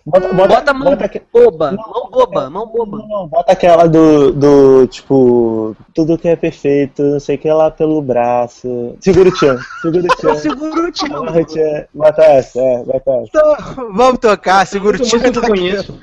Bota, 0.05 0.33
Bota, 0.33 0.75
mão 0.75 0.93
aque- 0.93 1.23
boba, 1.33 1.71
Não, 1.73 1.85
mão 1.91 2.11
boba, 2.11 2.51
mão 2.51 2.67
boba. 2.67 2.99
Não, 2.99 3.09
não, 3.09 3.29
bota 3.29 3.53
aquela 3.53 3.87
do, 3.87 4.33
do, 4.33 4.87
tipo, 4.87 5.77
tudo 5.95 6.17
que 6.17 6.29
é 6.29 6.37
perfeito, 6.37 7.03
não 7.03 7.21
sei 7.21 7.37
o 7.37 7.39
que 7.39 7.51
lá 7.51 7.71
pelo 7.71 8.01
braço. 8.01 8.95
Segura 9.01 9.29
o 9.29 9.33
Tchan, 9.33 9.59
segura 9.83 10.05
o 10.05 10.17
Tchan. 10.17 10.35
Segura 10.41 10.91
o. 10.91 11.17
Amarra 11.17 11.41
o 11.41 11.45
Tchan. 11.45 11.85
Bota 11.95 12.23
essa, 12.23 12.61
é, 12.61 12.85
bota 12.85 13.11
essa. 13.11 13.25
Então, 13.29 13.93
vamos 13.93 14.19
tocar, 14.19 14.67
segura 14.67 14.97
o 14.97 15.47
conheço. 15.47 15.99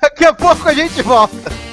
Daqui 0.00 0.24
a 0.24 0.32
pouco 0.32 0.68
a 0.68 0.72
gente 0.72 1.02
volta. 1.02 1.65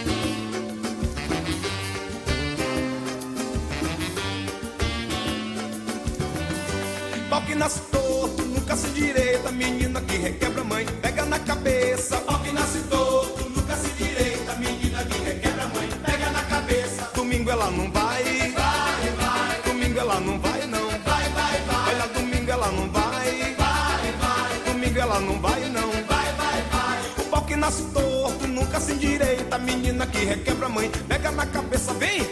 Nasce 7.64 7.80
torto, 7.92 8.44
nunca 8.44 8.76
se 8.76 8.90
direita, 8.90 9.50
menina 9.50 10.02
que 10.02 10.18
requebra 10.18 10.66
mãe, 10.66 10.86
pega 11.02 11.24
na 11.24 11.40
cabeça. 11.40 12.18
Pau 12.18 12.38
que 12.40 12.52
nasce 12.52 12.80
torto, 12.90 13.50
nunca 13.56 13.78
se 13.78 13.90
direita, 13.92 14.54
menina 14.56 15.02
que 15.06 15.18
requebra 15.20 15.68
mãe, 15.68 15.88
pega 16.06 16.30
na 16.32 16.44
cabeça. 16.44 17.10
Domingo 17.16 17.50
ela 17.50 17.72
não 17.72 17.90
vai, 17.90 18.24
vai, 18.52 19.04
vai. 19.22 19.62
Domingo 19.66 19.98
ela 19.98 20.20
não 20.20 20.38
vai, 20.40 20.68
não, 20.68 20.90
vai, 20.90 21.30
vai, 21.30 21.62
vai. 21.62 21.96
Olha, 21.96 22.08
domingo 22.10 22.52
ela 22.52 22.68
não 22.70 22.90
vai, 22.90 23.54
vai, 23.58 24.12
vai. 24.12 24.74
Domingo 24.74 25.00
ela 25.00 25.20
não 25.22 25.40
vai, 25.40 25.70
não, 25.70 25.90
vai, 25.90 26.34
vai, 26.34 26.62
vai. 26.70 27.02
O 27.18 27.30
pau 27.30 27.42
que 27.44 27.56
nasce 27.56 27.84
torto, 27.94 28.46
nunca 28.46 28.78
se 28.82 28.92
endireita, 28.92 29.58
menina 29.58 30.06
que 30.06 30.26
requebra 30.26 30.68
mãe, 30.68 30.92
pega 31.08 31.32
na 31.32 31.46
cabeça, 31.46 31.94
vem. 31.94 32.24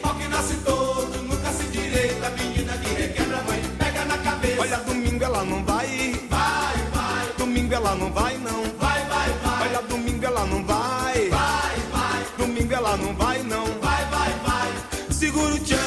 Domingo 7.72 7.88
ela 7.88 7.96
não 7.96 8.12
vai, 8.12 8.38
não, 8.38 8.64
vai, 8.78 9.06
vai, 9.06 9.30
vai. 9.30 9.68
Olha, 9.70 9.82
domingo 9.84 10.26
ela 10.26 10.46
não 10.46 10.66
vai, 10.66 11.30
vai, 11.30 11.76
vai. 11.94 12.26
Domingo 12.38 12.74
ela 12.74 12.98
não 12.98 13.14
vai, 13.14 13.44
não, 13.44 13.66
vai, 13.80 14.06
vai, 14.08 14.30
vai. 14.46 15.14
Segura 15.14 15.56
o 15.56 15.60
tchan, 15.60 15.78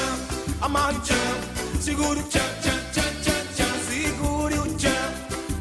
amarra 0.62 0.92
o 0.92 1.00
tchan, 1.00 1.82
segura 1.82 2.20
o 2.20 2.22
tchan, 2.22 2.40
tchan, 2.62 2.80
tchan, 2.90 3.02
tchan, 3.22 3.46
tchan. 3.54 3.78
Segure 3.86 4.58
o 4.60 4.74
tchan, 4.76 5.12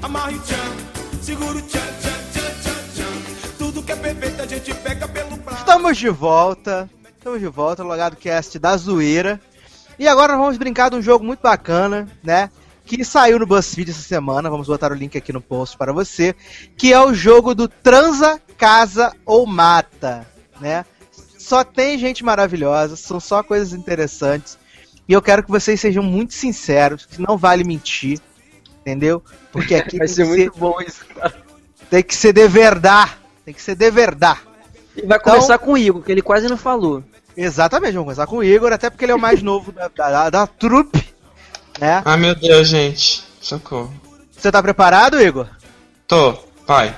amarra 0.02 0.32
o 0.32 0.40
tchan, 0.40 1.22
segura 1.22 1.58
o 1.58 1.62
tchan, 1.62 1.80
tchan, 1.80 2.32
tchan, 2.32 2.54
tchan, 2.64 2.94
tchan. 2.96 3.58
Tudo 3.58 3.84
que 3.84 3.92
é 3.92 3.96
perfeito 3.98 4.42
a 4.42 4.48
gente 4.48 4.74
pega 4.76 5.06
pelo 5.10 5.36
braço. 5.36 5.60
Estamos 5.60 5.98
de 5.98 6.10
volta. 6.10 6.90
Estamos 7.18 7.42
de 7.42 7.48
volta 7.48 7.84
no 7.84 7.90
Logado 7.90 8.16
Cast 8.16 8.58
da 8.60 8.78
Zoeira. 8.78 9.42
E 10.00 10.08
agora 10.08 10.38
vamos 10.38 10.56
brincar 10.56 10.90
de 10.90 10.96
um 10.96 11.02
jogo 11.02 11.26
muito 11.26 11.42
bacana, 11.42 12.08
né? 12.24 12.50
Que 12.86 13.04
saiu 13.06 13.40
no 13.40 13.46
BuzzFeed 13.46 13.92
essa 13.92 14.02
semana. 14.02 14.50
Vamos 14.50 14.68
botar 14.68 14.92
o 14.92 14.96
link 14.96 15.18
aqui 15.18 15.32
no 15.32 15.42
post 15.42 15.78
para 15.78 15.94
você. 15.94 16.36
Que 16.78 16.92
é 16.94 17.00
o 17.00 17.14
jogo 17.14 17.56
do 17.56 17.68
Transa, 17.68 18.42
Casa 18.58 19.14
ou 19.26 19.46
Mata, 19.46 20.28
né? 20.60 20.86
Só 21.38 21.64
tem 21.64 21.98
gente 21.98 22.24
maravilhosa, 22.24 22.96
são 22.96 23.20
só 23.20 23.44
coisas 23.44 23.74
interessantes. 23.74 24.58
E 25.08 25.14
eu 25.14 25.22
quero 25.22 25.44
que 25.44 25.50
vocês 25.52 25.80
sejam 25.82 26.02
muito 26.04 26.34
sinceros, 26.34 27.06
que 27.06 27.22
não 27.22 27.38
vale 27.38 27.64
mentir, 27.66 28.20
entendeu? 28.82 29.22
Porque 29.52 29.76
aqui 29.76 29.98
Vai 30.00 30.08
tem, 30.08 30.16
ser 30.16 30.24
que 30.24 30.30
muito 30.30 30.58
bom 30.58 30.80
isso. 30.82 31.06
tem 31.90 32.02
que 32.04 32.16
ser 32.16 32.32
de 32.34 32.48
verdade. 32.48 33.12
Tem 33.44 33.54
que 33.54 33.62
ser 33.62 33.76
de 33.76 33.92
verdade. 33.92 34.40
E 34.96 35.06
vai 35.06 35.18
Então- 35.18 35.34
começar 35.34 35.58
com 35.58 35.74
o 35.74 35.78
Igor, 35.78 36.02
que 36.02 36.12
ele 36.12 36.22
quase 36.22 36.48
não 36.48 36.56
falou. 36.58 37.04
Exatamente, 37.36 37.94
vamos 37.94 38.06
começar 38.06 38.28
com 38.28 38.38
o 38.38 38.44
Igor, 38.44 38.72
até 38.72 38.90
porque 38.90 39.04
ele 39.04 39.12
é 39.12 39.16
o 39.16 39.20
mais 39.20 39.42
novo 39.44 39.72
da, 39.74 39.90
da, 39.90 40.30
da 40.30 40.48
trupe, 40.48 41.13
né? 41.80 42.02
Ai 42.06 42.18
meu 42.18 42.36
Deus, 42.36 42.68
gente. 42.68 43.24
Socorro. 43.42 43.94
Você 44.32 44.52
tá 44.52 44.62
preparado, 44.62 45.22
Igor? 45.22 45.48
Tô, 46.08 46.34
pai. 46.66 46.96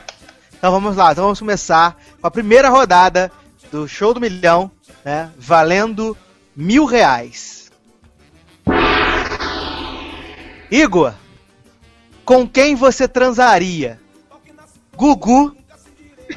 Então 0.57 0.71
vamos 0.71 0.95
lá, 0.95 1.11
então 1.11 1.25
vamos 1.25 1.39
começar 1.39 1.95
com 2.19 2.27
a 2.27 2.31
primeira 2.31 2.69
rodada 2.69 3.31
do 3.71 3.87
Show 3.87 4.13
do 4.13 4.21
Milhão, 4.21 4.71
né? 5.03 5.31
Valendo 5.37 6.17
mil 6.55 6.85
reais. 6.85 7.71
Igor, 10.71 11.13
com 12.23 12.47
quem 12.47 12.75
você 12.75 13.07
transaria? 13.07 13.99
Gugu, 14.95 15.55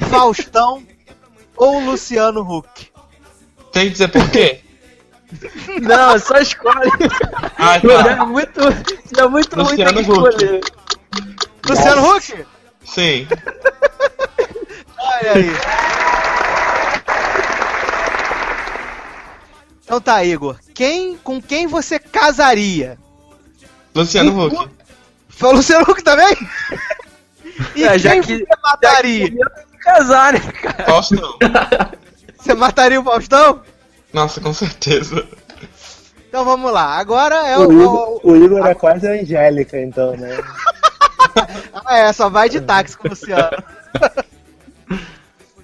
Faustão 0.09 0.83
ou 1.55 1.79
Luciano 1.79 2.41
Huck? 2.41 2.91
Tem 3.71 3.85
que 3.85 3.91
dizer 3.91 4.09
por 4.09 4.29
quê? 4.29 4.61
Não, 5.81 6.17
só 6.19 6.37
escolhe. 6.39 6.89
Ah, 7.57 7.75
É 7.77 7.79
tá. 8.15 8.25
muito, 8.25 8.59
é 9.17 9.27
muito 9.27 9.55
ruim 9.61 9.75
ter 9.75 9.85
Luciano 9.89 10.03
que 10.03 10.11
Huck. 10.11 10.29
escolher. 10.29 10.61
Luciano 11.67 12.15
Huck? 12.15 12.45
Sim. 12.85 13.27
Olha 14.97 15.33
aí. 15.33 15.51
Então 19.83 19.99
tá, 19.99 20.23
Igor. 20.23 20.57
Quem, 20.73 21.17
com 21.17 21.41
quem 21.41 21.67
você 21.67 21.97
casaria? 21.99 22.97
Luciano 23.95 24.45
Huck. 24.47 24.69
Foi 25.29 25.49
o 25.49 25.53
Luciano 25.53 25.83
Huck 25.83 26.03
também? 26.03 26.35
E 27.75 27.83
É, 27.83 27.97
já 27.97 28.11
quem 28.11 28.21
que- 28.21 28.37
você 28.39 28.45
mataria? 28.63 29.29
Casar, 29.81 30.33
né, 30.33 30.39
cara? 30.39 30.85
Não. 30.87 31.91
Você 32.37 32.53
mataria 32.53 32.99
o 32.99 33.03
Faustão? 33.03 33.61
Nossa, 34.13 34.41
com 34.41 34.53
certeza. 34.53 35.27
Então 36.27 36.45
vamos 36.45 36.71
lá. 36.71 36.97
Agora 36.97 37.35
é 37.47 37.57
o. 37.57 37.67
O 37.67 37.73
Igor, 37.73 38.19
o 38.23 38.35
Igor 38.35 38.65
é 38.67 38.73
quase 38.73 39.07
a 39.07 39.11
Angélica, 39.11 39.79
então, 39.79 40.15
né? 40.15 40.37
Ah, 41.85 41.97
é, 42.07 42.13
só 42.13 42.29
vai 42.29 42.49
de 42.49 42.61
táxi 42.61 42.97
com 42.97 43.07
o 43.07 43.11
Luciano. 43.11 43.63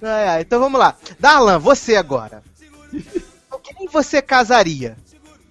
Ai, 0.02 0.28
ai, 0.28 0.40
então 0.42 0.60
vamos 0.60 0.78
lá. 0.78 0.96
Darlan, 1.18 1.58
você 1.58 1.96
agora. 1.96 2.42
Com 3.50 3.58
quem 3.58 3.88
você 3.88 4.22
casaria? 4.22 4.96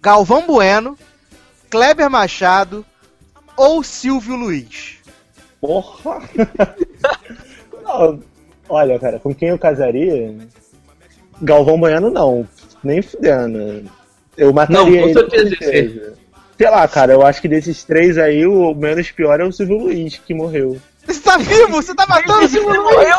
Galvão 0.01 0.45
Bueno, 0.45 0.97
Kleber 1.69 2.09
Machado, 2.09 2.85
ou 3.55 3.83
Silvio 3.83 4.35
Luiz? 4.35 4.97
Porra! 5.59 6.21
Não, 7.83 8.19
olha, 8.67 8.99
cara, 8.99 9.19
com 9.19 9.33
quem 9.33 9.49
eu 9.49 9.59
casaria? 9.59 10.35
Galvão 11.41 11.79
Bueno 11.79 12.09
não. 12.09 12.47
Nem 12.85 13.01
fudendo. 13.01 13.89
Eu 14.37 14.53
mataria 14.53 14.79
Não, 14.81 14.89
com 14.89 14.95
ele. 14.95 15.13
certeza, 15.13 15.49
certeza. 15.57 16.13
Sei 16.57 16.69
lá, 16.69 16.87
cara, 16.87 17.13
eu 17.13 17.25
acho 17.25 17.41
que 17.41 17.47
desses 17.47 17.83
três 17.83 18.17
aí, 18.17 18.45
o 18.45 18.73
menos 18.73 19.11
pior 19.11 19.39
é 19.39 19.43
o 19.43 19.51
Silvio 19.51 19.77
Luiz, 19.77 20.17
que 20.25 20.33
morreu. 20.33 20.77
Você 21.05 21.19
tá 21.19 21.37
vivo? 21.37 21.71
Você 21.81 21.93
tá 21.93 22.05
matando 22.07 22.45
o 22.45 22.47
Silvio 22.47 22.81
Luiz? 22.81 23.15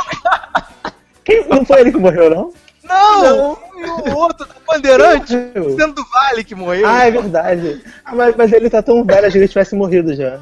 Quem, 1.24 1.46
não 1.48 1.64
foi 1.64 1.80
ele 1.80 1.92
que 1.92 1.98
morreu, 1.98 2.30
não? 2.30 2.52
Não! 2.84 3.58
E 3.76 4.10
o 4.10 4.16
outro, 4.16 4.46
o 4.46 4.72
Bandeirante, 4.72 5.36
Morreu. 5.36 5.76
sendo 5.76 5.94
do 5.94 6.04
Vale 6.04 6.44
que 6.44 6.54
morreu. 6.54 6.86
Ah, 6.88 7.04
é 7.06 7.10
verdade. 7.10 7.82
Ah, 8.04 8.14
mas, 8.14 8.34
mas 8.36 8.52
ele 8.52 8.70
tá 8.70 8.80
tão 8.80 9.04
velho, 9.04 9.30
que 9.30 9.36
ele 9.38 9.48
tivesse 9.48 9.74
morrido 9.74 10.14
já. 10.14 10.40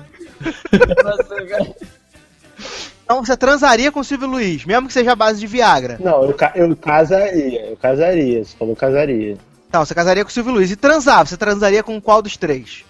Então 3.05 3.25
você 3.25 3.37
transaria 3.37 3.93
com 3.93 4.01
o 4.01 4.05
Silvio 4.05 4.27
Luiz, 4.29 4.65
mesmo 4.65 4.87
que 4.87 4.93
seja 4.95 5.13
a 5.13 5.17
base 5.17 5.39
de 5.39 5.47
Viagra. 5.47 5.99
Não, 6.01 6.25
eu, 6.25 6.33
ca- 6.35 6.53
eu 6.55 6.75
casaria, 6.75 7.67
eu 7.71 7.77
casaria, 7.77 8.43
você 8.45 8.57
falou 8.57 8.75
casaria. 8.75 9.37
Então, 9.69 9.85
você 9.85 9.95
casaria 9.95 10.25
com 10.25 10.31
o 10.31 10.33
Silvio 10.33 10.53
Luiz. 10.53 10.71
E 10.71 10.77
transar, 10.77 11.27
você 11.27 11.37
transaria 11.37 11.83
com 11.83 12.01
qual 12.01 12.23
dos 12.23 12.37
três? 12.37 12.85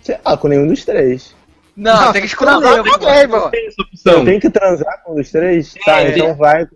Sei 0.00 0.16
lá, 0.24 0.36
com 0.36 0.48
nenhum 0.48 0.66
dos 0.68 0.84
três. 0.84 1.34
Não, 1.76 2.12
tem 2.12 2.22
que 2.22 2.28
escolher, 2.28 2.82
pô. 2.82 2.98
também, 2.98 3.28
pô. 3.28 3.50
Tem 3.50 3.66
essa 3.66 3.76
Eu 3.80 3.84
opção. 3.86 4.24
tenho 4.24 4.40
que 4.40 4.50
transar 4.50 5.02
com 5.02 5.12
um 5.12 5.14
dos 5.16 5.30
três? 5.30 5.74
Tá, 5.84 6.00
É. 6.02 6.10
então 6.10 6.34
vai. 6.34 6.66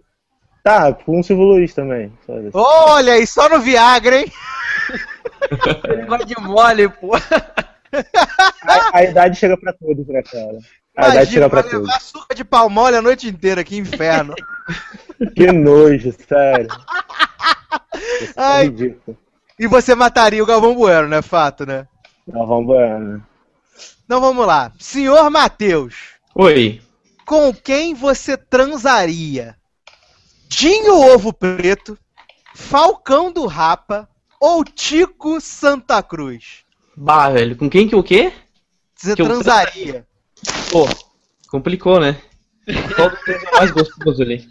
Tá, 0.64 0.92
com 0.92 1.20
o 1.20 1.22
Silvio 1.22 1.44
Luiz 1.44 1.72
também. 1.72 2.12
Olha 2.52 3.12
aí, 3.12 3.26
só 3.26 3.48
no 3.48 3.60
Viagra, 3.60 4.20
hein? 4.20 4.32
Vai 6.08 6.24
de 6.24 6.34
mole, 6.40 6.88
pô. 6.88 7.14
A, 7.14 8.98
a 8.98 9.04
idade 9.04 9.38
chega 9.38 9.56
pra 9.56 9.72
todos, 9.72 10.06
né, 10.08 10.22
cara? 10.22 10.58
Imagina, 10.98 11.26
chega 11.26 11.50
pra 11.50 11.62
vai 11.62 11.70
todos. 11.70 11.86
levar 11.86 11.96
açúcar 11.96 12.34
de 12.34 12.44
palmole 12.44 12.96
a 12.96 13.02
noite 13.02 13.28
inteira, 13.28 13.62
que 13.64 13.76
inferno. 13.76 14.34
Que 15.34 15.50
nojo, 15.50 16.12
sério. 16.28 16.68
É 17.94 18.32
Ai. 18.36 18.64
ridículo. 18.64 19.16
e 19.58 19.66
você 19.66 19.94
mataria 19.94 20.42
o 20.42 20.46
Galvão 20.46 20.74
Bueno, 20.74 21.08
né? 21.08 21.22
Fato, 21.22 21.64
né? 21.64 21.88
Não, 22.26 22.46
vamos 22.46 22.64
embora. 22.64 23.20
Então 24.04 24.20
vamos 24.20 24.46
lá. 24.46 24.70
Senhor 24.78 25.30
Matheus, 25.30 25.94
Oi. 26.34 26.82
com 27.24 27.52
quem 27.54 27.94
você 27.94 28.36
transaria? 28.36 29.56
Dinho 30.48 30.94
Ovo 31.14 31.32
Preto, 31.32 31.96
Falcão 32.54 33.32
do 33.32 33.46
Rapa 33.46 34.06
ou 34.38 34.62
Tico 34.62 35.40
Santa 35.40 36.02
Cruz? 36.02 36.64
Bah, 36.94 37.30
velho, 37.30 37.56
com 37.56 37.70
quem 37.70 37.88
que 37.88 37.96
o 37.96 38.02
quê? 38.02 38.32
Você 38.94 39.14
Que 39.16 39.22
eu 39.22 39.26
transaria? 39.26 40.06
Pô, 40.76 40.86
complicou, 41.48 41.98
né? 41.98 42.20
Qual 42.94 43.10
três 43.24 43.42
é 43.42 43.50
mais 43.52 43.70
gostoso 43.70 44.20
ali? 44.22 44.46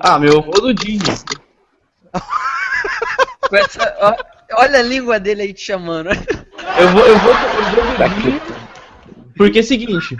Ah, 0.00 0.18
meu, 0.18 0.34
eu 0.34 0.42
vou 0.42 0.60
do 0.60 0.74
essa- 3.56 3.96
ó, 4.00 4.14
olha 4.60 4.80
a 4.80 4.82
língua 4.82 5.18
dele 5.18 5.42
aí 5.42 5.54
te 5.54 5.62
chamando. 5.62 6.10
Eu 6.10 6.88
vou, 6.90 7.06
eu 7.06 7.18
vou, 7.20 7.32
eu 7.32 7.64
vou 7.74 8.08
do 8.08 8.20
Dinho. 8.20 8.42
Porque 9.34 9.60
é 9.60 9.62
o 9.62 9.64
seguinte. 9.64 10.16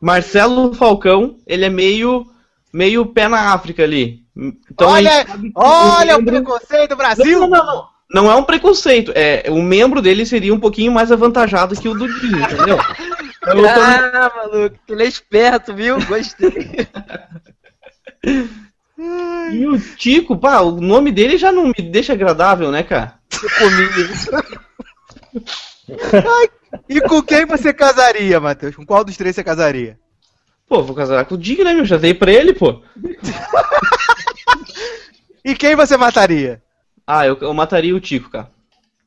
Marcelo 0.00 0.72
Falcão, 0.72 1.36
ele 1.46 1.66
é 1.66 1.70
meio, 1.70 2.24
meio 2.72 3.04
pé 3.04 3.28
na 3.28 3.52
África 3.52 3.82
ali. 3.82 4.24
Então 4.70 4.88
olha 4.88 5.26
olha 5.54 6.16
o 6.16 6.24
preconceito 6.24 6.90
do 6.90 6.96
Brasil! 6.96 7.40
Não, 7.40 7.48
não, 7.48 7.66
não, 7.66 7.88
não. 8.10 8.30
É 8.30 8.34
um 8.34 8.44
preconceito. 8.44 9.12
É, 9.14 9.44
o 9.48 9.62
membro 9.62 10.00
dele 10.02 10.24
seria 10.26 10.54
um 10.54 10.60
pouquinho 10.60 10.92
mais 10.92 11.10
avantajado 11.12 11.74
que 11.80 11.88
o 11.88 11.94
do 11.94 12.06
Dinho, 12.20 12.40
entendeu? 12.40 12.78
Então 13.42 13.56
eu 13.56 13.62
tô- 13.74 13.80
Ah, 13.80 14.32
maluco, 14.36 14.76
ele 14.88 15.02
é 15.04 15.06
esperto, 15.06 15.74
viu? 15.74 15.98
Gostei. 16.06 16.86
E 19.52 19.66
o 19.66 19.78
Tico, 19.96 20.36
pá, 20.36 20.60
o 20.60 20.80
nome 20.80 21.12
dele 21.12 21.38
já 21.38 21.52
não 21.52 21.66
me 21.66 21.82
deixa 21.82 22.12
agradável, 22.12 22.70
né, 22.72 22.82
cara? 22.82 23.14
E 26.88 27.00
com 27.02 27.22
quem 27.22 27.46
você 27.46 27.72
casaria, 27.72 28.38
Matheus? 28.40 28.74
Com 28.76 28.84
qual 28.84 29.04
dos 29.04 29.16
três 29.16 29.34
você 29.34 29.44
casaria? 29.44 29.98
Pô, 30.68 30.82
vou 30.82 30.94
casar 30.94 31.24
com 31.24 31.34
o 31.34 31.38
Dinho, 31.38 31.64
né, 31.64 31.72
meu? 31.72 31.84
Já 31.84 31.96
dei 31.96 32.12
pra 32.12 32.30
ele, 32.32 32.52
pô. 32.52 32.82
E 35.44 35.54
quem 35.54 35.74
você 35.74 35.96
mataria? 35.96 36.60
Ah, 37.10 37.26
eu, 37.26 37.38
eu 37.40 37.54
mataria 37.54 37.96
o 37.96 38.00
Tico, 38.00 38.28
cara. 38.28 38.50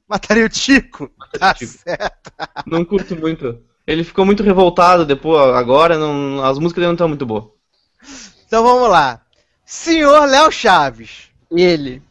Mataria 0.10 0.44
o 0.46 0.50
Tico? 0.50 1.12
Tá 1.38 1.54
Tico. 1.54 1.72
certo. 1.72 2.32
Não 2.66 2.84
curto 2.84 3.16
muito. 3.16 3.62
Ele 3.86 4.04
ficou 4.04 4.26
muito 4.26 4.42
revoltado 4.42 5.06
depois, 5.06 5.40
agora 5.56 6.00
não, 6.00 6.44
as 6.44 6.58
músicas 6.58 6.82
dele 6.82 6.88
não 6.88 6.94
estão 6.94 7.08
muito 7.08 7.26
boas. 7.28 7.46
Então 8.48 8.64
vamos 8.64 8.90
lá. 8.90 9.22
Senhor 9.64 10.26
Léo 10.26 10.52
Chaves, 10.52 11.30
Ele. 11.52 12.02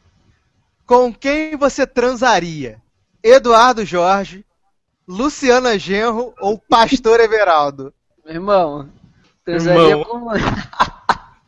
com 0.86 1.12
quem 1.12 1.57
você 1.57 1.84
transaria? 1.86 2.80
Eduardo 3.22 3.84
Jorge, 3.84 4.45
Luciana 5.09 5.76
Genro 5.76 6.32
ou 6.41 6.57
Pastor 6.57 7.18
Everaldo? 7.20 7.93
Meu 8.24 8.34
irmão, 8.34 8.88
transaria 9.45 9.91
Irmão. 9.91 10.05
com. 10.05 10.26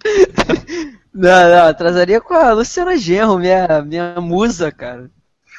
não, 1.14 1.66
não, 1.66 1.74
transaria 1.74 2.20
com 2.20 2.34
a 2.34 2.52
Luciana 2.52 2.96
Genro, 2.96 3.38
minha, 3.38 3.82
minha 3.82 4.20
musa, 4.20 4.70
cara. 4.72 5.10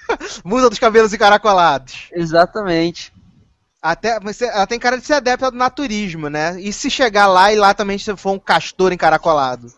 Musa 0.46 0.70
dos 0.70 0.80
cabelos 0.80 1.14
encaracolados. 1.14 2.10
Exatamente. 2.14 3.14
Até, 3.82 4.20
você- 4.20 4.46
ela 4.48 4.68
tem 4.68 4.80
cara 4.80 4.98
de 4.98 5.06
ser 5.06 5.16
adepta 5.16 5.52
do 5.52 5.58
naturismo, 5.58 6.30
né? 6.30 6.60
E 6.62 6.74
se 6.74 6.90
chegar 6.90 7.28
lá 7.28 7.54
e 7.54 7.58
lá 7.58 7.74
também 7.74 7.98
se 7.98 8.16
for 8.18 8.32
um 8.34 8.40
castor 8.40 8.94
encaracolado? 8.94 9.72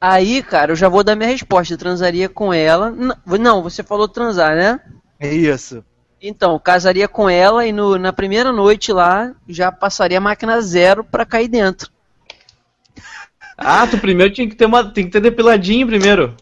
Aí, 0.00 0.42
cara, 0.42 0.72
eu 0.72 0.76
já 0.76 0.88
vou 0.88 1.04
dar 1.04 1.16
minha 1.16 1.30
resposta. 1.30 1.74
Eu 1.74 1.78
transaria 1.78 2.28
com 2.28 2.52
ela. 2.52 2.92
Não, 3.26 3.62
você 3.62 3.82
falou 3.82 4.08
transar, 4.08 4.56
né? 4.56 4.80
É 5.18 5.32
isso. 5.32 5.84
Então, 6.20 6.58
casaria 6.58 7.08
com 7.08 7.28
ela 7.28 7.66
e 7.66 7.72
no- 7.72 7.98
na 7.98 8.12
primeira 8.12 8.52
noite 8.52 8.92
lá 8.92 9.34
já 9.48 9.72
passaria 9.72 10.18
a 10.18 10.20
máquina 10.20 10.60
zero 10.60 11.02
pra 11.04 11.26
cair 11.26 11.48
dentro. 11.48 11.90
Ah, 13.64 13.86
tu 13.86 13.98
primeiro 13.98 14.32
tinha 14.32 14.48
que 14.48 14.54
ter 14.56 14.66
uma. 14.66 14.84
Tem 14.84 15.04
que 15.04 15.10
ter 15.10 15.20
depiladinho 15.20 15.86
primeiro. 15.86 16.34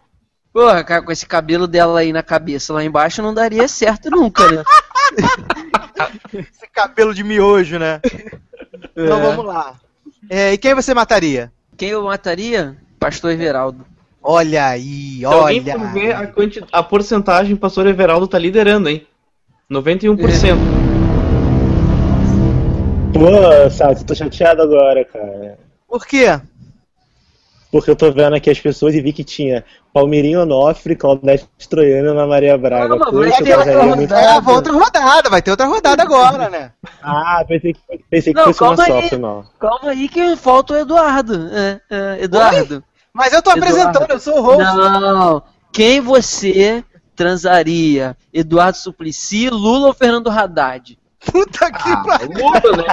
Porra, 0.52 0.82
cara, 0.82 1.02
com 1.02 1.12
esse 1.12 1.26
cabelo 1.26 1.66
dela 1.66 2.00
aí 2.00 2.12
na 2.12 2.22
cabeça 2.22 2.72
lá 2.72 2.82
embaixo 2.84 3.22
não 3.22 3.32
daria 3.32 3.68
certo 3.68 4.10
nunca, 4.10 4.50
né? 4.50 4.64
Esse 6.34 6.66
cabelo 6.72 7.14
de 7.14 7.22
miojo, 7.22 7.78
né? 7.78 8.00
Então 8.96 9.18
É. 9.18 9.20
vamos 9.20 9.44
lá. 9.44 9.74
É, 10.28 10.52
e 10.52 10.58
quem 10.58 10.74
você 10.74 10.92
mataria? 10.94 11.52
Quem 11.76 11.90
eu 11.90 12.02
mataria? 12.04 12.76
Pastor 12.98 13.30
Everaldo. 13.32 13.86
Olha 14.22 14.66
aí, 14.66 15.18
Se 15.18 15.24
alguém 15.24 15.60
olha. 15.62 15.78
for 15.78 15.92
ver 15.92 16.12
a, 16.14 16.26
quanti... 16.26 16.64
a 16.72 16.82
porcentagem, 16.82 17.54
o 17.54 17.58
pastor 17.58 17.86
Everaldo 17.86 18.26
tá 18.28 18.38
liderando, 18.38 18.88
hein? 18.88 19.06
91%. 19.70 20.56
Pô, 23.12 23.70
Sato, 23.70 24.04
tô 24.04 24.14
chateado 24.14 24.62
agora, 24.62 25.04
cara. 25.04 25.58
Por 25.88 26.06
quê? 26.06 26.40
Porque 27.70 27.90
eu 27.90 27.94
tô 27.96 28.10
vendo 28.10 28.34
aqui 28.34 28.50
as 28.50 28.58
pessoas 28.58 28.94
e 28.94 29.00
vi 29.00 29.12
que 29.12 29.22
tinha 29.22 29.64
Palmeirinho 29.92 30.42
Onofre, 30.42 30.96
Claudete 30.96 31.46
Troiano 31.68 32.08
e 32.08 32.10
Ana 32.10 32.26
Maria 32.26 32.58
Braga. 32.58 32.88
Calma, 32.98 33.06
Poxa, 33.10 33.30
vai 33.30 33.42
ter 33.42 33.56
outra 33.56 33.64
casaria 33.72 33.96
muito. 33.96 34.14
É, 34.14 34.26
a 34.26 34.36
outra 34.50 34.72
rodada, 34.72 35.30
vai 35.30 35.42
ter 35.42 35.50
outra 35.52 35.66
rodada 35.66 36.02
agora, 36.02 36.50
né? 36.50 36.72
Ah, 37.02 37.44
pensei 37.46 37.72
que, 37.72 37.80
pensei 38.10 38.32
que 38.34 38.38
Não, 38.40 38.46
fosse 38.52 38.62
uma 38.62 38.76
calma 38.76 38.92
só, 38.92 38.98
aí. 38.98 39.08
foi 39.08 39.18
mal. 39.18 39.44
Calma 39.60 39.90
aí 39.90 40.08
que 40.08 40.36
falta 40.36 40.74
o 40.74 40.76
Eduardo. 40.76 41.48
É, 41.52 41.80
é, 41.90 42.24
Eduardo. 42.24 42.82
Mas 43.12 43.32
eu 43.32 43.40
tô 43.42 43.52
Eduardo. 43.52 43.72
apresentando, 43.72 44.10
eu 44.10 44.20
sou 44.20 44.38
o 44.38 44.42
host. 44.42 44.62
Não. 44.64 45.42
Quem 45.72 46.00
você 46.00 46.84
transaria? 47.14 48.16
Eduardo 48.34 48.76
Suplicy, 48.78 49.48
Lula 49.48 49.86
ou 49.88 49.94
Fernando 49.94 50.28
Haddad? 50.28 50.98
Puta 51.24 51.70
que 51.70 51.88
Ah, 51.90 52.02
pariu. 52.04 52.28
Lula, 52.32 52.76
né? 52.76 52.86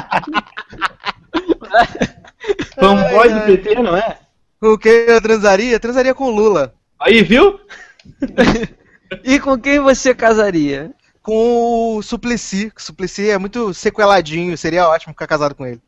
Fanboy 2.80 3.30
do 3.34 3.41
PT, 3.41 3.75
não 3.82 3.95
é? 3.97 4.17
Com 4.60 4.78
quem 4.78 4.91
eu 4.91 5.22
transaria? 5.22 5.80
Transaria 5.80 6.14
com 6.14 6.26
o 6.26 6.32
Lula. 6.36 6.74
Aí, 6.99 7.22
viu? 7.24 7.60
E 9.24 9.39
com 9.39 9.58
quem 9.58 9.80
você 9.80 10.14
casaria? 10.14 10.91
Com 11.22 11.95
o 11.95 12.01
Suplicy. 12.03 12.74
O 12.76 12.82
Suplicy 12.82 13.30
é 13.30 13.38
muito 13.38 13.74
sequeladinho, 13.74 14.58
seria 14.58 14.88
ótimo 14.88 15.14
ficar 15.14 15.28
casado 15.28 15.55
com 15.55 15.66
ele. 15.66 15.82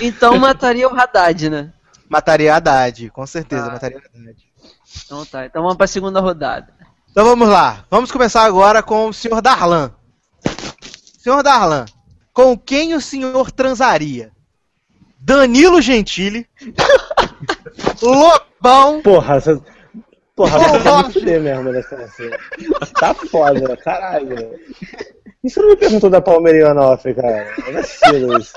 Então 0.00 0.38
mataria 0.38 0.88
o 0.88 0.98
Haddad, 0.98 1.50
né? 1.50 1.70
Mataria 2.08 2.54
a 2.54 2.56
Haddad, 2.56 3.10
com 3.10 3.26
certeza, 3.26 3.66
Ah. 3.66 3.72
mataria 3.72 3.98
a 3.98 4.00
Haddad. 4.18 4.36
Então 5.04 5.24
tá, 5.26 5.44
então 5.44 5.62
vamos 5.62 5.76
pra 5.76 5.86
segunda 5.86 6.18
rodada. 6.20 6.72
Então 7.10 7.26
vamos 7.26 7.46
lá. 7.46 7.84
Vamos 7.90 8.10
começar 8.10 8.42
agora 8.44 8.82
com 8.82 9.08
o 9.08 9.12
senhor 9.12 9.42
Darlan. 9.42 9.92
Senhor 11.18 11.42
Darlan, 11.42 11.84
com 12.32 12.56
quem 12.56 12.94
o 12.94 13.00
senhor 13.02 13.50
transaria? 13.50 14.32
Danilo 15.20 15.80
Gentili, 15.82 16.48
Lobão 18.02 19.02
Porra, 19.02 19.36
essa... 19.36 19.60
Porra, 20.34 20.58
você 20.58 20.78
tá 20.82 21.02
me 21.02 21.12
fuder 21.12 21.40
mesmo 21.40 21.72
nessa 21.72 21.96
assim. 21.96 22.30
Tá 22.98 23.14
foda, 23.14 23.76
caralho. 23.76 24.58
E 25.44 25.50
você 25.50 25.60
não 25.60 25.70
me 25.70 25.76
perguntou 25.76 26.08
da 26.08 26.20
Palmeirinha 26.20 26.70
Onofre, 26.70 27.14
cara? 27.14 27.48
É 27.66 27.72
vacilo 27.72 28.38
isso. 28.38 28.54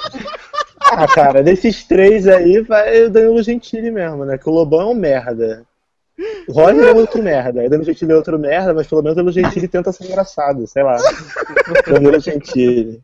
Ah, 0.80 1.08
cara, 1.08 1.44
desses 1.44 1.84
três 1.84 2.28
aí 2.28 2.62
vai 2.62 3.04
o 3.04 3.10
Danilo 3.10 3.42
Gentili 3.42 3.92
mesmo, 3.92 4.24
né? 4.24 4.38
Que 4.38 4.48
o 4.48 4.54
Lobão 4.54 4.82
é 4.82 4.86
um 4.86 4.94
merda. 4.94 5.66
O 6.48 6.54
Roger 6.54 6.86
é 6.86 6.94
outro 6.94 7.22
merda. 7.22 7.66
O 7.66 7.70
Danilo 7.70 7.84
Gentili 7.84 8.12
é 8.14 8.16
outro 8.16 8.40
merda, 8.40 8.74
mas 8.74 8.88
pelo 8.88 9.02
menos 9.02 9.14
o 9.14 9.16
Danilo 9.18 9.34
Gentili 9.34 9.68
tenta 9.68 9.92
ser 9.92 10.06
engraçado, 10.06 10.66
sei 10.68 10.84
lá. 10.84 10.98
Danilo 11.88 12.20
Gentili. 12.20 13.02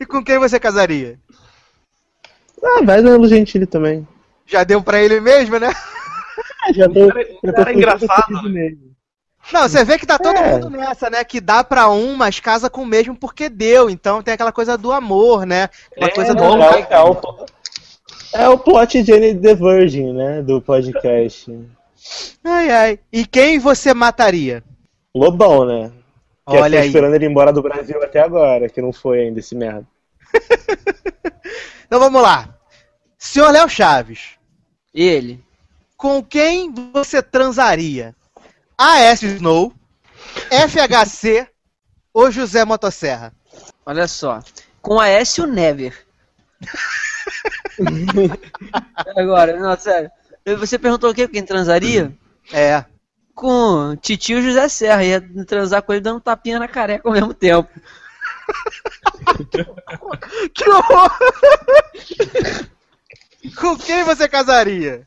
E 0.00 0.06
com 0.06 0.24
quem 0.24 0.38
você 0.38 0.58
casaria? 0.58 1.18
Ah, 2.64 2.82
vai 2.82 3.02
Danilo 3.02 3.28
Gentili 3.28 3.66
também. 3.66 4.08
Já 4.46 4.64
deu 4.64 4.82
pra 4.82 5.00
ele 5.02 5.20
mesmo, 5.20 5.58
né? 5.58 5.72
Já 6.74 6.86
cara 7.52 7.70
é 7.70 7.72
com 7.72 7.78
engraçado, 7.78 8.24
tudo 8.26 8.50
mesmo. 8.50 8.92
Não, 9.52 9.62
você 9.68 9.84
vê 9.84 9.98
que 9.98 10.06
tá 10.06 10.18
todo 10.18 10.36
É. 10.36 10.52
mundo 10.52 10.70
nessa, 10.70 11.10
né? 11.10 11.24
Que 11.24 11.40
dá 11.40 11.64
pra 11.64 11.88
um, 11.90 12.14
mas 12.14 12.38
casa 12.38 12.70
com 12.70 12.82
o 12.82 12.86
mesmo 12.86 13.16
porque 13.16 13.48
deu. 13.48 13.90
Então 13.90 14.22
tem 14.22 14.34
aquela 14.34 14.52
coisa 14.52 14.78
do 14.78 14.92
amor, 14.92 15.44
né? 15.44 15.68
Uma 15.96 16.06
É, 16.08 16.10
coisa 16.10 16.34
do 16.34 16.42
É, 16.44 16.48
o- 16.48 16.62
é 16.90 17.02
o, 17.02 17.46
é 18.34 18.48
o 18.48 18.58
plot 18.58 19.02
Jenny 19.02 19.34
the 19.34 19.54
Virgin, 19.54 20.12
né? 20.12 20.42
Do 20.42 20.62
podcast. 20.62 21.52
Ai, 22.44 22.70
ai. 22.70 22.98
E 23.12 23.26
quem 23.26 23.58
você 23.58 23.92
mataria? 23.92 24.62
Lobão, 25.14 25.64
né? 25.66 25.90
Que 26.48 26.56
Olha 26.56 26.76
eu 26.76 26.80
tô 26.80 26.82
aí. 26.82 26.86
esperando 26.86 27.14
ele 27.14 27.24
ir 27.26 27.30
embora 27.30 27.52
do 27.52 27.62
Brasil 27.62 28.02
até 28.02 28.20
agora, 28.20 28.68
que 28.68 28.80
não 28.80 28.92
foi 28.92 29.20
ainda 29.22 29.40
esse 29.40 29.54
merda. 29.56 29.86
Então 31.86 32.00
vamos 32.00 32.22
lá. 32.22 32.48
Senhor 33.22 33.52
Léo 33.52 33.68
Chaves, 33.68 34.30
Ele. 34.92 35.40
com 35.96 36.20
quem 36.24 36.74
você 36.92 37.22
transaria? 37.22 38.16
A.S. 38.76 39.24
Snow, 39.24 39.72
FHC 40.50 41.46
ou 42.12 42.32
José 42.32 42.64
Motosserra? 42.64 43.32
Olha 43.86 44.08
só. 44.08 44.40
Com 44.82 44.98
a 44.98 45.08
S 45.08 45.40
o 45.40 45.46
Never. 45.46 46.04
Agora, 49.16 49.56
não, 49.56 49.78
sério. 49.78 50.10
Você 50.58 50.76
perguntou 50.76 51.10
o 51.10 51.14
quê? 51.14 51.28
Quem 51.28 51.44
transaria? 51.44 52.12
É. 52.52 52.84
Com 53.36 53.96
titio 54.02 54.42
José 54.42 54.68
Serra. 54.68 55.04
Ia 55.04 55.20
transar 55.46 55.80
com 55.82 55.92
ele 55.92 56.00
dando 56.00 56.20
tapinha 56.20 56.58
na 56.58 56.66
careca 56.66 57.08
ao 57.08 57.14
mesmo 57.14 57.32
tempo. 57.32 57.70
Que 60.52 60.68
horror! 60.68 61.10
com 63.56 63.76
quem 63.76 64.04
você 64.04 64.28
casaria? 64.28 65.06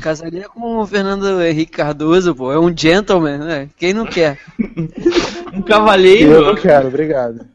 Casaria 0.00 0.48
com 0.48 0.78
o 0.78 0.86
Fernando 0.86 1.40
Henrique 1.42 1.72
Cardoso, 1.72 2.34
pô. 2.34 2.52
É 2.52 2.58
um 2.58 2.74
gentleman, 2.76 3.38
né? 3.38 3.68
Quem 3.76 3.92
não 3.92 4.06
quer? 4.06 4.38
Um 5.52 5.58
Eu 5.58 5.64
cavalheiro. 5.64 6.46
não 6.46 6.54
quero, 6.54 6.88
obrigado. 6.88 7.46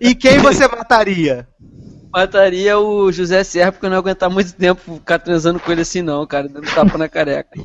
E 0.00 0.14
quem 0.14 0.38
você 0.38 0.66
mataria? 0.66 1.46
Mataria 2.10 2.78
o 2.78 3.12
José 3.12 3.44
Serra 3.44 3.70
porque 3.70 3.84
eu 3.84 3.90
não 3.90 3.96
ia 3.96 4.00
aguentar 4.00 4.30
muito 4.30 4.54
tempo 4.54 4.94
ficar 4.94 5.18
transando 5.18 5.60
com 5.60 5.70
ele 5.70 5.82
assim, 5.82 6.00
não, 6.00 6.26
cara. 6.26 6.48
Dando 6.48 6.64
tapa 6.74 6.96
na 6.96 7.06
careca. 7.06 7.50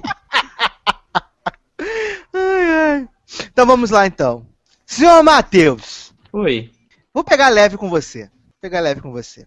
Ai, 2.34 2.72
ai. 2.72 3.08
Então 3.52 3.66
vamos 3.66 3.90
lá 3.90 4.06
então. 4.06 4.46
Senhor 4.86 5.24
Matheus, 5.24 6.14
Oi. 6.34 6.70
vou 7.14 7.24
pegar 7.24 7.50
leve 7.50 7.78
com 7.78 7.90
você. 7.90 8.24
Vou 8.24 8.30
pegar 8.62 8.82
leve 8.82 9.02
com 9.02 9.12
você. 9.12 9.46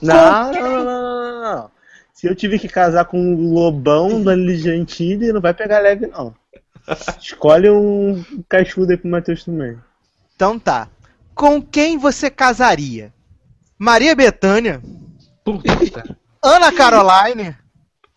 Não, 0.00 0.52
não, 0.52 0.62
não, 0.62 0.84
não, 0.84 1.13
não, 1.44 1.56
não. 1.56 1.70
Se 2.12 2.26
eu 2.28 2.34
tive 2.34 2.58
que 2.58 2.68
casar 2.68 3.04
com 3.06 3.18
um 3.20 3.52
lobão 3.52 4.22
da 4.22 4.36
Gentili, 4.36 5.32
não 5.32 5.40
vai 5.40 5.52
pegar 5.52 5.80
leve, 5.80 6.06
não. 6.06 6.34
Escolhe 7.20 7.68
um 7.70 8.22
cachudo 8.48 8.92
aí 8.92 8.96
pro 8.96 9.08
Matheus 9.10 9.44
também. 9.44 9.76
Então 10.36 10.58
tá. 10.58 10.88
Com 11.34 11.60
quem 11.60 11.98
você 11.98 12.30
casaria? 12.30 13.12
Maria 13.78 14.14
Bethânia, 14.14 14.80
Puta. 15.44 16.16
Ana 16.42 16.70
Caroline 16.72 17.56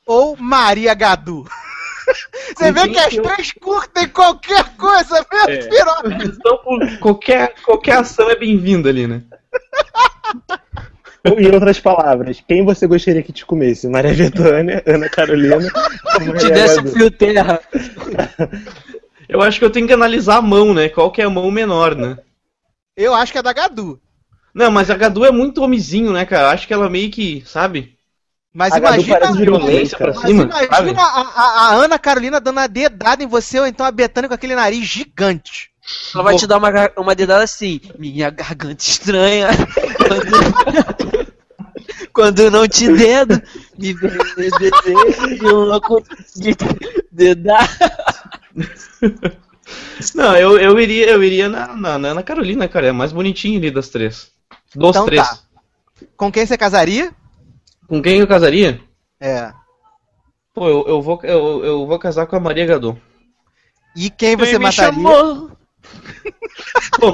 ou 0.05 0.37
Maria 0.37 0.93
Gadu? 0.93 1.45
Você 2.55 2.67
Com 2.67 2.73
vê 2.73 2.87
que 2.89 2.99
as 2.99 3.13
eu- 3.15 3.23
três 3.23 3.51
curtem 3.51 4.07
qualquer 4.07 4.75
coisa 4.77 5.25
mesmo, 5.31 5.49
É. 5.51 5.67
piroca. 5.67 6.23
Então, 6.23 6.59
qualquer, 7.01 7.53
qualquer 7.63 7.97
ação 7.97 8.29
é 8.29 8.35
bem-vinda 8.35 8.87
ali, 8.89 9.07
né? 9.07 9.23
Ou, 11.25 11.39
Em 11.39 11.51
outras 11.53 11.79
palavras, 11.79 12.43
quem 12.47 12.63
você 12.63 12.87
gostaria 12.87 13.23
que 13.23 13.33
te 13.33 13.45
comesse? 13.45 13.87
Maria 13.87 14.13
Bethânia, 14.13 14.83
Ana 14.87 15.09
Carolina 15.09 15.57
Te 16.39 16.49
desse 16.51 16.87
fio 16.93 17.11
terra. 17.11 17.59
Eu 19.29 19.41
acho 19.41 19.59
que 19.59 19.65
eu 19.65 19.69
tenho 19.69 19.85
que 19.85 19.91
analisar 19.91 20.37
a 20.37 20.41
mão, 20.41 20.73
né? 20.73 20.87
Qual 20.87 21.11
que 21.11 21.21
é 21.21 21.25
a 21.25 21.29
mão 21.29 21.51
menor, 21.51 21.95
né? 21.95 22.17
Eu 22.95 23.13
acho 23.13 23.31
que 23.33 23.37
é 23.37 23.41
da 23.43 23.51
Gadu. 23.51 23.99
Não, 24.53 24.71
mas 24.71 24.89
a 24.89 24.95
Gadu 24.95 25.25
é 25.25 25.31
muito 25.31 25.61
homizinho, 25.61 26.13
né, 26.13 26.25
cara? 26.25 26.49
Acho 26.51 26.65
que 26.65 26.73
ela 26.73 26.89
meio 26.89 27.11
que, 27.11 27.43
sabe? 27.45 27.97
Mas 28.53 28.73
A 28.73 28.79
Gadu 28.79 28.95
imagina, 28.95 29.19
parece 29.19 29.37
violência 29.39 29.97
pra 29.97 30.13
mas 30.13 30.21
cima, 30.21 30.43
imagina 30.43 31.01
a, 31.01 31.21
a- 31.21 31.69
a 31.71 31.73
Ana 31.75 31.99
Carolina 31.99 32.39
dando 32.39 32.59
a 32.59 32.67
dedada 32.67 33.21
em 33.21 33.27
você, 33.27 33.59
ou 33.59 33.67
então 33.67 33.85
a 33.85 33.91
Betânia 33.91 34.29
com 34.29 34.33
aquele 34.33 34.55
nariz 34.55 34.85
gigante. 34.85 35.69
Ela 36.13 36.23
vai 36.23 36.35
te 36.35 36.47
dar 36.47 36.57
uma, 36.57 36.69
uma 36.97 37.15
dedada 37.15 37.43
assim. 37.43 37.79
Minha 37.99 38.29
garganta 38.29 38.83
estranha. 38.83 39.49
Quando, 42.13 42.13
quando 42.13 42.51
não 42.51 42.67
te 42.67 42.91
dedo, 42.91 43.41
me 43.77 43.93
desejo 43.93 45.37
de 45.39 45.45
um 45.45 45.59
louco 45.65 46.03
de 46.35 46.55
dedar. 47.11 47.69
Não, 50.15 50.35
eu, 50.35 50.57
eu 50.57 50.79
iria, 50.79 51.09
eu 51.09 51.23
iria 51.23 51.49
na, 51.49 51.75
na, 51.75 51.97
na 52.15 52.23
Carolina, 52.23 52.67
cara. 52.67 52.87
É 52.87 52.91
mais 52.91 53.11
bonitinha 53.11 53.57
ali 53.59 53.69
das 53.71 53.89
três. 53.89 54.31
Dos 54.75 54.89
Então 54.89 55.05
três. 55.05 55.27
tá. 55.27 55.39
Com 56.15 56.31
quem 56.31 56.45
você 56.45 56.57
casaria? 56.57 57.11
Com 57.87 58.01
quem 58.01 58.19
eu 58.19 58.27
casaria? 58.27 58.79
É. 59.19 59.51
Pô, 60.53 60.67
eu, 60.67 60.87
eu, 60.87 61.01
vou, 61.01 61.19
eu, 61.23 61.63
eu 61.65 61.87
vou 61.87 61.99
casar 61.99 62.25
com 62.27 62.35
a 62.35 62.39
Maria 62.39 62.65
Gadu. 62.65 62.99
E 63.95 64.09
quem 64.09 64.35
você 64.35 64.51
Quem 64.51 64.59
me 64.59 64.65
mataria? 64.65 64.93
chamou? 64.93 65.51
Pô, 66.99 67.11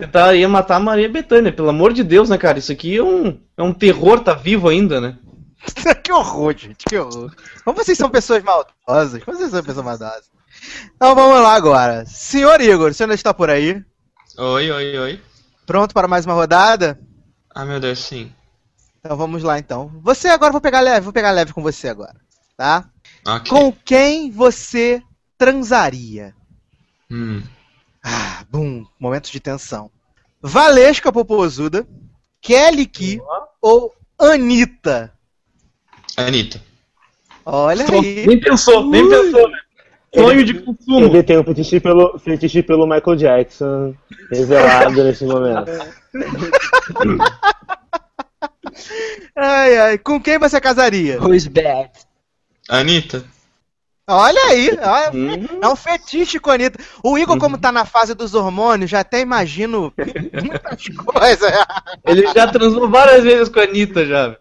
tentar 0.00 0.34
ia 0.34 0.48
matar 0.48 0.76
a 0.76 0.80
Maria 0.80 1.08
Bethânia, 1.08 1.52
pelo 1.52 1.68
amor 1.68 1.92
de 1.92 2.02
Deus, 2.02 2.28
né, 2.28 2.38
cara? 2.38 2.58
Isso 2.58 2.72
aqui 2.72 2.96
é 2.96 3.02
um, 3.02 3.40
é 3.56 3.62
um 3.62 3.72
terror, 3.72 4.20
tá 4.20 4.34
vivo 4.34 4.68
ainda, 4.68 5.00
né? 5.00 5.18
que 6.02 6.12
horror, 6.12 6.54
gente, 6.56 6.84
que 6.88 6.96
horror. 6.96 7.32
Como 7.64 7.76
vocês 7.76 7.98
são 7.98 8.08
pessoas 8.08 8.42
maldosas? 8.42 9.22
Como 9.22 9.36
vocês 9.36 9.50
são 9.50 9.62
pessoas 9.62 9.84
maldosas? 9.84 10.30
Então 10.94 11.14
vamos 11.14 11.40
lá 11.40 11.54
agora. 11.54 12.04
Senhor 12.06 12.60
Igor, 12.60 12.90
o 12.90 12.94
senhor 12.94 13.06
ainda 13.06 13.14
está 13.14 13.32
por 13.34 13.50
aí? 13.50 13.82
Oi, 14.36 14.70
oi, 14.70 14.98
oi. 14.98 15.20
Pronto 15.66 15.94
para 15.94 16.08
mais 16.08 16.24
uma 16.24 16.34
rodada? 16.34 16.98
Ah, 17.54 17.64
meu 17.64 17.78
Deus, 17.78 17.98
sim. 17.98 18.32
Então 18.98 19.16
vamos 19.16 19.42
lá 19.42 19.58
então. 19.58 19.90
Você 20.02 20.28
agora, 20.28 20.52
vou 20.52 20.60
pegar 20.60 20.80
leve, 20.80 21.00
vou 21.00 21.12
pegar 21.12 21.30
leve 21.30 21.52
com 21.52 21.62
você 21.62 21.88
agora, 21.88 22.16
tá? 22.56 22.88
Ok. 23.26 23.50
Com 23.50 23.72
quem 23.84 24.30
você 24.30 25.02
transaria? 25.38 26.34
Hum. 27.10 27.42
Ah, 28.02 28.44
bum, 28.50 28.84
momentos 28.98 29.30
de 29.30 29.40
tensão. 29.40 29.90
Valesca 30.42 31.12
Popozuda, 31.12 31.86
Kelly 32.40 32.86
Ki 32.86 33.20
ou 33.60 33.94
Anitta? 34.18 35.12
Anitta. 36.16 36.60
Olha 37.44 37.84
aí. 37.90 38.26
Nem 38.26 38.40
pensou, 38.40 38.86
nem 38.86 39.08
pensou, 39.08 39.48
né? 39.48 39.58
Sonho 40.14 40.44
de 40.44 40.54
consumo. 40.54 41.06
Ele 41.06 41.22
tem 41.22 41.38
um 41.38 41.44
fetiche 41.44 41.78
pelo, 41.78 42.18
fetiche 42.18 42.62
pelo 42.62 42.86
Michael 42.86 43.16
Jackson 43.16 43.94
revelado 44.30 45.04
nesse 45.04 45.24
momento. 45.24 45.70
Ai, 49.36 49.78
ai. 49.78 49.98
Com 49.98 50.20
quem 50.20 50.38
você 50.38 50.60
casaria? 50.60 51.18
Who's 51.20 51.46
bad? 51.46 51.90
Anitta. 52.68 53.24
Olha 54.12 54.40
aí. 54.46 54.70
olha, 54.82 55.10
Hum. 55.14 55.46
É 55.62 55.68
um 55.68 55.76
fetiche 55.76 56.38
com 56.40 56.50
a 56.50 56.54
Anitta. 56.54 56.82
O 57.04 57.16
Igor, 57.16 57.38
como 57.38 57.56
tá 57.56 57.70
na 57.70 57.84
fase 57.84 58.12
dos 58.14 58.34
hormônios, 58.34 58.90
já 58.90 59.00
até 59.00 59.20
imagino 59.20 59.92
muitas 59.96 60.88
coisas. 61.06 61.52
Ele 62.04 62.26
já 62.34 62.46
transou 62.48 62.88
várias 62.90 63.22
vezes 63.22 63.48
com 63.48 63.60
a 63.60 63.62
Anitta 63.62 64.04
já. 64.04 64.36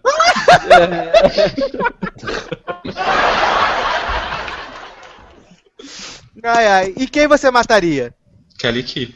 Ai, 6.44 6.68
ai. 6.68 6.94
E 6.98 7.08
quem 7.08 7.28
você 7.28 7.52
mataria? 7.52 8.14
Kelly 8.58 8.84
Key. 8.84 9.16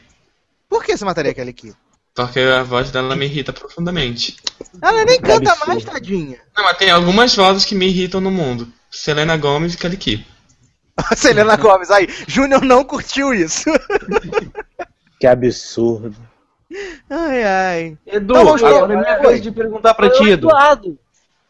Por 0.70 0.84
que 0.84 0.96
você 0.98 1.06
mataria 1.06 1.32
aquele 1.32 1.52
aqui? 1.52 1.74
Porque 2.16 2.40
a 2.40 2.64
voz 2.64 2.92
dela 2.92 3.16
me 3.16 3.26
irrita 3.26 3.52
profundamente. 3.52 4.36
Ela 4.82 5.04
nem 5.04 5.20
canta 5.20 5.56
mais, 5.66 5.84
tadinha. 5.84 6.38
Não, 6.56 6.64
mas 6.64 6.78
tem 6.78 6.92
algumas 6.92 7.36
vozes 7.36 7.66
que 7.66 7.74
me 7.76 7.88
irritam 7.88 8.22
no 8.22 8.30
mundo. 8.30 8.72
Selena 8.92 9.36
Gomez 9.36 9.74
e 9.74 9.78
Kelly 9.78 9.98
Key. 9.98 10.26
Selena 11.16 11.56
Gomes, 11.58 11.90
aí. 11.92 12.08
Júnior 12.28 12.62
não 12.64 12.84
curtiu 12.84 13.34
isso. 13.34 13.70
Que 15.20 15.28
absurdo. 15.28 16.14
Ai, 17.10 17.44
ai. 17.46 17.98
Edu, 18.06 18.34
Então 18.34 18.46
vamos 18.46 18.62
agora 18.64 18.94
é 18.94 18.98
minha 18.98 19.20
vez 19.20 19.42
de 19.42 19.52
perguntar 19.52 19.94
pra 19.94 20.10
ti, 20.10 20.24
Edu. 20.24 20.48
Eduardo. 20.50 21.00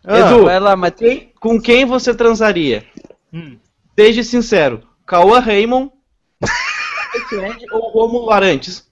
Edu, 0.07 0.44
Vai 0.45 0.60
lá, 0.60 0.76
Matheus. 0.76 1.11
quem- 1.11 1.34
com 1.40 1.60
quem 1.60 1.84
você 1.86 2.14
transaria? 2.14 2.86
Hum. 3.34 3.57
Seja 3.98 4.22
sincero. 4.22 4.84
Cauã 5.07 5.40
Raymond 5.40 5.90
ou 7.72 7.90
Romulo 7.90 8.30
Arantes? 8.30 8.88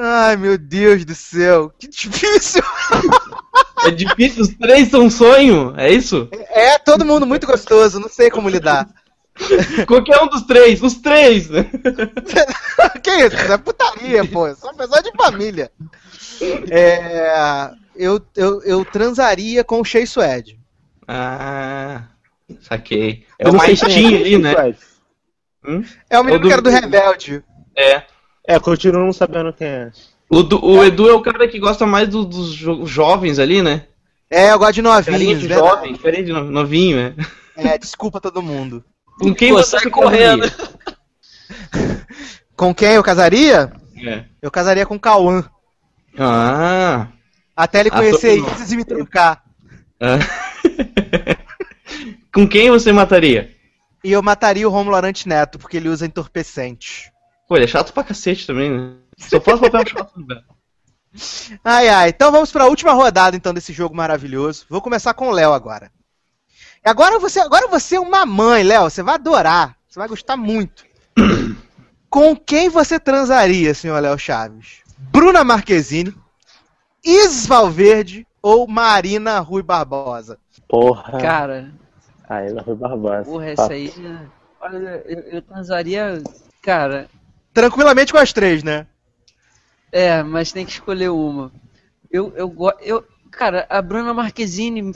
Ai, 0.00 0.36
meu 0.36 0.56
Deus 0.56 1.04
do 1.04 1.14
céu. 1.14 1.72
Que 1.76 1.88
difícil. 1.88 2.62
É 3.84 3.90
difícil, 3.90 4.42
os 4.42 4.48
três 4.56 4.88
são 4.90 5.02
um 5.06 5.10
sonho, 5.10 5.74
é 5.76 5.90
isso? 5.92 6.28
É, 6.50 6.78
todo 6.78 7.04
mundo 7.04 7.26
muito 7.26 7.46
gostoso, 7.46 7.98
não 7.98 8.08
sei 8.08 8.30
como 8.30 8.48
lidar. 8.48 8.88
Qualquer 9.86 10.20
um 10.22 10.28
dos 10.28 10.42
três, 10.42 10.82
os 10.82 10.94
três! 10.94 11.48
né? 11.48 11.64
que 13.02 13.10
isso? 13.10 13.36
Isso 13.36 13.52
é 13.52 13.58
putaria, 13.58 14.24
pô. 14.24 14.46
Eu 14.48 14.56
sou 14.56 14.70
uma 14.70 14.76
pessoa 14.76 15.02
de 15.02 15.10
família. 15.16 15.70
É, 16.70 17.70
eu, 17.96 18.20
eu, 18.36 18.62
eu 18.62 18.84
transaria 18.84 19.62
com 19.64 19.80
o 19.80 19.84
Shea 19.84 20.06
Suede. 20.06 20.58
Ah, 21.06 22.02
saquei. 22.60 23.24
É 23.38 23.48
o 23.48 23.54
mais 23.54 23.82
é 23.82 23.86
ali, 23.86 24.38
né? 24.38 24.52
Suede. 24.54 24.78
É 26.10 26.18
o 26.18 26.24
menino 26.24 26.36
É 26.36 26.42
do- 26.42 26.46
que 26.48 26.52
era 26.52 26.62
do 26.62 26.70
Rebelde. 26.70 27.44
É. 27.76 28.02
É, 28.48 28.58
continuo 28.58 29.04
não 29.04 29.12
sabendo 29.12 29.52
quem 29.52 29.66
é. 29.68 29.90
O, 30.30 30.42
du- 30.42 30.64
o 30.64 30.82
Edu 30.84 31.08
é 31.08 31.12
o 31.12 31.20
cara 31.20 31.46
que 31.46 31.58
gosta 31.58 31.86
mais 31.86 32.08
do- 32.08 32.24
dos 32.24 32.52
jo- 32.54 32.86
jovens 32.86 33.38
ali, 33.38 33.60
né? 33.62 33.84
É, 34.30 34.50
eu 34.52 34.58
gosto 34.58 34.74
de 34.74 34.82
novinhos, 34.82 35.40
de 35.40 35.48
verdade. 35.48 35.68
jovem, 35.70 35.96
carinha 35.96 36.24
de 36.24 36.32
no- 36.32 36.44
novinho, 36.50 36.96
né? 36.96 37.14
É, 37.56 37.76
desculpa 37.76 38.20
todo 38.20 38.42
mundo. 38.42 38.82
Com 39.20 39.34
quem 39.34 39.52
Pô, 39.52 39.58
você 39.62 39.78
sai 39.78 39.90
correndo. 39.90 40.44
Com 42.56 42.74
quem 42.74 42.94
eu 42.94 43.02
casaria? 43.02 43.72
É. 43.96 44.24
Eu 44.42 44.50
casaria 44.50 44.84
com 44.86 44.96
o 44.96 45.00
Cauã. 45.00 45.44
Ah. 46.18 47.06
Até 47.56 47.80
ele 47.80 47.88
Ah, 47.92 47.96
conhecer 47.96 48.36
Isis 48.38 48.72
e 48.72 48.76
me 48.76 48.84
trocar. 48.84 49.42
ah. 50.00 50.18
Com 52.32 52.48
quem 52.48 52.70
você 52.70 52.92
mataria? 52.92 53.50
E 54.04 54.12
eu 54.12 54.22
mataria 54.22 54.68
o 54.68 54.70
Romulo 54.70 54.94
Arantes 54.96 55.24
Neto, 55.26 55.58
porque 55.58 55.76
ele 55.76 55.88
usa 55.88 56.06
entorpecente. 56.06 57.10
Pô, 57.48 57.56
ele 57.56 57.64
é 57.64 57.68
chato 57.68 57.92
pra 57.92 58.04
cacete 58.04 58.46
também, 58.46 58.70
né? 58.70 58.92
Só 59.16 59.40
faz 59.40 59.58
papel 59.58 59.86
chato, 59.86 60.12
velho. 60.26 60.44
Ai, 61.64 61.88
ai. 61.88 62.10
Então 62.10 62.30
vamos 62.30 62.52
para 62.52 62.64
a 62.64 62.68
última 62.68 62.92
rodada 62.92 63.34
então 63.34 63.52
desse 63.54 63.72
jogo 63.72 63.96
maravilhoso. 63.96 64.66
Vou 64.68 64.80
começar 64.82 65.14
com 65.14 65.28
o 65.28 65.32
Léo 65.32 65.52
agora. 65.54 65.90
Agora 66.84 67.18
você, 67.18 67.40
agora 67.40 67.66
você 67.66 67.96
é 67.96 68.00
uma 68.00 68.26
mãe, 68.26 68.62
Léo. 68.62 68.84
Você 68.84 69.02
vai 69.02 69.14
adorar. 69.14 69.74
Você 69.88 69.98
vai 69.98 70.06
gostar 70.06 70.36
muito. 70.36 70.84
com 72.10 72.36
quem 72.36 72.68
você 72.68 73.00
transaria, 73.00 73.72
senhor 73.74 74.00
Léo 74.00 74.18
Chaves? 74.18 74.82
Bruna 75.10 75.42
Marquezine, 75.42 76.14
Isis 77.02 77.46
Valverde 77.46 78.26
ou 78.42 78.68
Marina 78.68 79.40
Rui 79.40 79.62
Barbosa? 79.62 80.38
Porra. 80.68 81.18
Cara, 81.18 81.72
Ah, 82.28 82.42
ela 82.42 82.62
foi 82.62 82.74
barbosa. 82.74 83.24
porra, 83.24 83.46
essa 83.46 83.72
aí. 83.72 83.92
Olha, 84.60 85.02
eu, 85.06 85.20
eu 85.20 85.42
transaria. 85.42 86.22
Cara, 86.62 87.08
Tranquilamente 87.58 88.12
com 88.12 88.18
as 88.18 88.32
três, 88.32 88.62
né? 88.62 88.86
é, 89.90 90.22
mas 90.22 90.52
tem 90.52 90.64
que 90.64 90.72
escolher 90.72 91.08
uma. 91.08 91.50
Eu, 92.10 92.32
eu 92.36 92.48
gosto. 92.48 92.78
Eu, 92.82 93.04
cara, 93.32 93.66
a 93.68 93.82
Bruna 93.82 94.14
Marquezine 94.14 94.92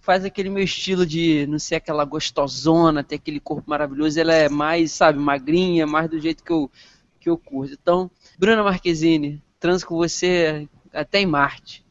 faz 0.00 0.24
aquele 0.24 0.48
meu 0.48 0.62
estilo 0.62 1.04
de 1.04 1.44
não 1.48 1.58
ser 1.58 1.74
aquela 1.74 2.04
gostosona, 2.04 3.02
ter 3.02 3.16
aquele 3.16 3.40
corpo 3.40 3.68
maravilhoso. 3.68 4.20
Ela 4.20 4.32
é 4.34 4.48
mais, 4.48 4.92
sabe, 4.92 5.18
magrinha, 5.18 5.86
mais 5.88 6.08
do 6.08 6.20
jeito 6.20 6.44
que 6.44 6.52
eu, 6.52 6.70
que 7.18 7.28
eu 7.28 7.36
curto. 7.36 7.76
Então, 7.80 8.08
Bruna 8.38 8.62
Marquezine, 8.62 9.42
transo 9.58 9.84
com 9.84 9.96
você 9.96 10.68
até 10.92 11.18
em 11.20 11.26
Marte. 11.26 11.84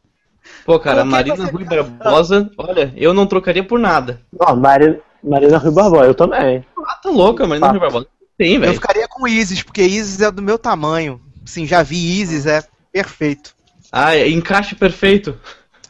Pô, 0.64 0.78
cara, 0.80 1.02
a 1.02 1.04
Marina 1.04 1.36
você- 1.36 1.50
Rui 1.50 1.64
Barbosa, 1.64 2.50
olha, 2.56 2.92
eu 2.96 3.12
não 3.12 3.26
trocaria 3.26 3.62
por 3.64 3.78
nada. 3.78 4.22
Não, 4.32 4.56
Marina, 4.56 5.00
Marina 5.22 5.58
Rui 5.58 5.70
Barbosa, 5.72 6.04
eu 6.06 6.14
também. 6.14 6.64
Ah, 6.86 6.94
tá 7.02 7.10
louca, 7.10 7.46
Marina 7.46 7.68
Rui 7.70 7.80
Barbosa. 7.80 8.06
Tem, 8.36 8.54
Eu 8.54 8.60
velho. 8.62 8.74
ficaria 8.74 9.03
com 9.14 9.26
Isis, 9.28 9.62
porque 9.62 9.82
Isis 9.82 10.20
é 10.20 10.30
do 10.30 10.42
meu 10.42 10.58
tamanho. 10.58 11.20
Sim, 11.44 11.66
já 11.66 11.82
vi 11.82 12.20
Isis, 12.20 12.46
é 12.46 12.62
perfeito. 12.92 13.54
Ah, 13.92 14.14
é 14.16 14.28
encaixe 14.28 14.74
perfeito. 14.74 15.38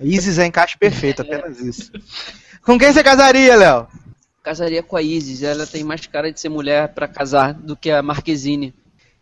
Isis 0.01 0.39
é 0.39 0.47
encaixe 0.47 0.77
perfeito, 0.77 1.23
apenas 1.23 1.61
isso. 1.61 1.91
Com 2.63 2.79
quem 2.79 2.93
você 2.93 3.03
casaria, 3.03 3.57
Léo? 3.57 3.87
Casaria 4.43 4.83
com 4.83 4.97
a 4.97 5.03
Isis, 5.03 5.43
ela 5.43 5.67
tem 5.67 5.83
mais 5.83 6.07
cara 6.07 6.31
de 6.33 6.39
ser 6.39 6.49
mulher 6.51 6.89
pra 6.89 7.09
casar 7.09 7.55
do 7.55 7.75
que 7.77 7.91
a 7.91 8.03
Marquezine. 8.03 8.75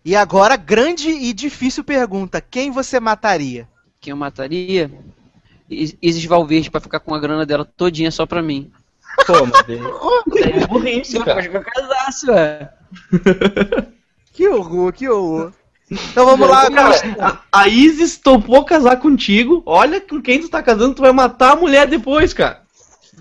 E 0.04 0.16
agora, 0.16 0.56
grande 0.56 1.08
e 1.10 1.32
difícil 1.32 1.84
pergunta: 1.84 2.40
quem 2.40 2.70
você 2.72 2.98
mataria? 2.98 3.68
Quem 4.00 4.10
eu 4.10 4.16
mataria? 4.16 4.90
Is- 5.70 5.96
Isis 6.02 6.24
Valverde 6.24 6.70
pra 6.70 6.80
ficar 6.80 6.98
com 6.98 7.14
a 7.14 7.20
grana 7.20 7.46
dela 7.46 7.64
todinha 7.64 8.10
só 8.10 8.26
pra 8.26 8.42
mim. 8.42 8.72
Pô, 9.26 9.34
mas 9.46 9.62
é 10.62 10.66
burrice, 10.66 11.20
cara. 11.22 11.44
eu 11.44 11.62
casasse, 11.62 12.28
ué. 12.30 12.72
Que 14.32 14.48
horror, 14.48 14.92
que 14.92 15.08
horror. 15.08 15.52
Então 15.90 16.24
vamos 16.24 16.48
lá, 16.48 16.70
cara. 16.70 16.98
Cara, 16.98 17.42
a, 17.52 17.60
a 17.60 17.68
Isis 17.68 18.16
topou 18.16 18.64
casar 18.64 18.96
contigo. 18.96 19.62
Olha 19.66 20.00
com 20.00 20.22
quem 20.22 20.40
tu 20.40 20.48
tá 20.48 20.62
casando, 20.62 20.94
tu 20.94 21.02
vai 21.02 21.12
matar 21.12 21.52
a 21.52 21.56
mulher 21.56 21.86
depois, 21.86 22.32
cara. 22.32 22.62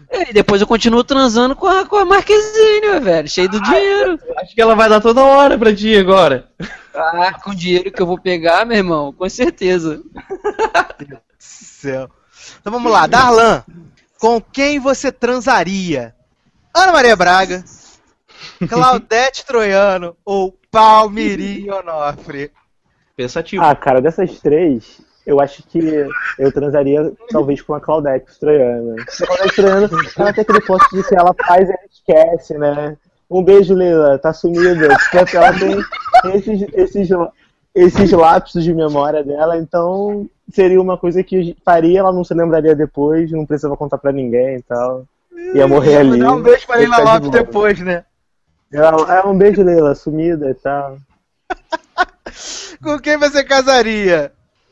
E 0.10 0.34
depois 0.34 0.62
eu 0.62 0.68
continuo 0.68 1.04
transando 1.04 1.56
com 1.56 1.68
a, 1.68 1.86
com 1.86 1.98
a 1.98 2.06
Marquezine, 2.06 3.00
velho, 3.02 3.28
cheio 3.30 3.50
do 3.50 3.62
dinheiro. 3.62 4.20
Acho 4.38 4.56
que 4.56 4.62
ela 4.62 4.76
vai 4.76 4.90
dar 4.90 5.02
toda 5.02 5.24
hora 5.24 5.58
pra 5.58 5.76
ti 5.76 5.98
agora. 5.98 6.50
Ah, 6.94 7.34
com 7.42 7.52
o 7.52 7.56
dinheiro 7.56 7.92
que 7.92 8.02
eu 8.02 8.06
vou 8.06 8.20
pegar, 8.20 8.66
meu 8.66 8.78
irmão, 8.78 9.14
com 9.14 9.28
certeza. 9.30 10.02
Céu. 11.40 12.10
Então 12.60 12.72
vamos 12.72 12.92
lá, 12.92 13.08
Darlan. 13.08 13.64
Com 14.20 14.42
quem 14.42 14.80
você 14.80 15.12
transaria? 15.12 16.14
Ana 16.74 16.92
Maria 16.92 17.16
Braga, 17.16 17.64
Claudete 18.68 19.46
Troiano 19.46 20.16
ou 20.26 20.58
Palmirim 20.70 21.70
Onofre? 21.70 22.52
Pensativo. 23.16 23.64
Ah, 23.64 23.76
cara, 23.76 24.02
dessas 24.02 24.40
três, 24.40 25.02
eu 25.26 25.40
acho 25.40 25.64
que 25.64 25.80
eu 26.40 26.52
transaria 26.52 27.12
talvez 27.30 27.62
com 27.62 27.74
a 27.74 27.82
Claudete 27.82 28.40
Troiana. 28.40 28.96
A 29.00 29.26
Claudete 29.26 29.56
Troiana, 29.56 29.90
ela 30.18 30.34
tem 30.34 30.42
aquele 30.42 30.62
ponto 30.62 30.86
de 30.92 31.04
que 31.04 31.16
ela 31.16 31.36
faz 31.46 31.70
e 31.70 31.72
ela 31.72 31.86
esquece, 31.92 32.58
né? 32.58 32.98
Um 33.30 33.44
beijo, 33.44 33.74
Leila, 33.74 34.18
tá 34.18 34.34
sumida. 34.34 34.90
Ela 35.34 35.54
tem 35.54 36.36
esses, 36.36 36.68
esses, 36.74 37.10
esses 37.74 38.12
lapsos 38.12 38.64
de 38.64 38.74
memória 38.74 39.24
dela, 39.24 39.58
então 39.58 40.28
seria 40.52 40.82
uma 40.82 40.98
coisa 40.98 41.24
que 41.24 41.36
eu 41.36 41.56
faria, 41.64 42.00
ela 42.00 42.12
não 42.12 42.24
se 42.24 42.34
lembraria 42.34 42.76
depois, 42.76 43.32
não 43.32 43.46
precisava 43.46 43.78
contar 43.78 43.98
pra 43.98 44.12
ninguém 44.12 44.58
e 44.58 44.62
tal. 44.64 45.06
Ia 45.54 45.68
morrer 45.68 45.98
ali. 45.98 46.20
Dá 46.20 46.34
um 46.34 46.42
beijo 46.42 46.68
pra 46.68 46.76
Leila 46.76 46.98
de 46.98 47.04
Lopes 47.04 47.30
boa. 47.30 47.32
depois, 47.32 47.80
né? 47.80 48.04
Ela, 48.72 49.16
é 49.16 49.26
um 49.26 49.38
beijo, 49.38 49.64
Leila, 49.64 49.94
sumida 49.96 50.50
e 50.50 50.54
tal. 50.54 50.98
Com 52.82 53.00
quem 53.00 53.18
você 53.18 53.44
casaria? 53.44 54.32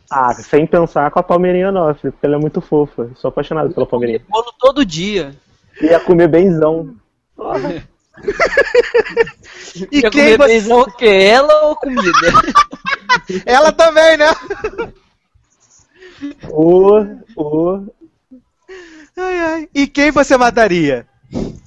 Ah, 0.09 0.33
sem 0.33 0.65
pensar 0.65 1.11
com 1.11 1.19
a 1.19 1.23
Palmeirinha 1.23 1.69
Onofre, 1.69 2.09
porque 2.09 2.25
ela 2.25 2.35
é 2.35 2.39
muito 2.39 2.59
fofa. 2.61 3.11
Sou 3.15 3.29
apaixonado 3.29 3.71
pela 3.71 3.85
Palmeirinha. 3.85 4.25
Bolo 4.27 4.51
todo 4.57 4.83
dia. 4.83 5.35
Ia 5.81 5.99
comer 5.99 6.27
benzão. 6.27 6.95
E 9.91 10.01
Quer 10.01 10.09
quem 10.09 10.37
comer 10.37 10.37
você... 10.37 10.47
beijão 10.47 10.79
o 10.81 10.91
quê? 10.97 11.05
Ela 11.05 11.67
ou 11.67 11.75
comida? 11.75 12.11
Ela 13.45 13.71
também, 13.71 14.17
né? 14.17 14.25
O, 16.49 16.99
o. 17.37 17.87
Ai, 19.15 19.39
ai. 19.39 19.69
E 19.73 19.87
quem 19.87 20.11
você 20.11 20.35
mataria? 20.35 21.07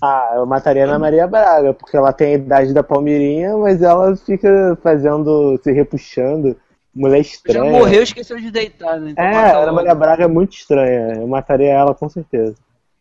Ah, 0.04 0.32
eu 0.34 0.44
mataria 0.44 0.82
a 0.84 0.88
Ana 0.88 0.98
Maria 0.98 1.28
Braga, 1.28 1.72
porque 1.72 1.96
ela 1.96 2.12
tem 2.12 2.32
a 2.32 2.34
idade 2.34 2.74
da 2.74 2.82
Palmeirinha, 2.82 3.56
mas 3.56 3.80
ela 3.80 4.16
fica 4.16 4.76
fazendo, 4.82 5.56
se 5.62 5.70
repuxando. 5.70 6.56
Mulher 6.92 7.22
Já 7.22 7.30
estranha. 7.30 7.70
morreu, 7.70 8.02
esqueceu 8.02 8.36
de 8.36 8.50
deitar, 8.50 8.98
né? 9.00 9.12
Então 9.12 9.24
É, 9.24 9.52
a 9.52 9.58
Ana. 9.58 9.72
Maria 9.72 9.94
Braga 9.94 10.24
é 10.24 10.26
muito 10.28 10.54
estranha. 10.56 11.14
Eu 11.20 11.28
mataria 11.28 11.70
ela 11.70 11.94
com 11.94 12.08
certeza. 12.08 12.56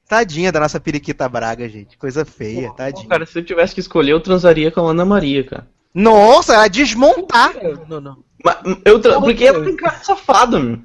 Tadinha 0.07 0.51
da 0.51 0.59
nossa 0.59 0.79
periquita 0.79 1.27
Braga, 1.27 1.67
gente. 1.67 1.97
Coisa 1.97 2.23
feia, 2.23 2.69
Pô, 2.69 2.75
tadinha. 2.75 3.07
cara, 3.09 3.25
se 3.25 3.39
eu 3.39 3.43
tivesse 3.43 3.73
que 3.73 3.79
escolher, 3.79 4.11
eu 4.11 4.21
transaria 4.21 4.71
com 4.71 4.81
a 4.81 4.91
Ana 4.91 5.03
Maria, 5.03 5.43
cara. 5.43 5.67
Nossa, 5.93 6.53
ela 6.53 6.67
desmontar. 6.67 7.53
Não, 7.89 7.99
não. 7.99 8.17
Mas, 8.45 8.57
eu 8.85 8.99
tra... 9.01 9.19
Porque 9.19 9.43
ela 9.43 9.63
tem 9.63 9.75
cara 9.75 9.97
de 9.97 10.05
safada, 10.05 10.59
meu. 10.59 10.79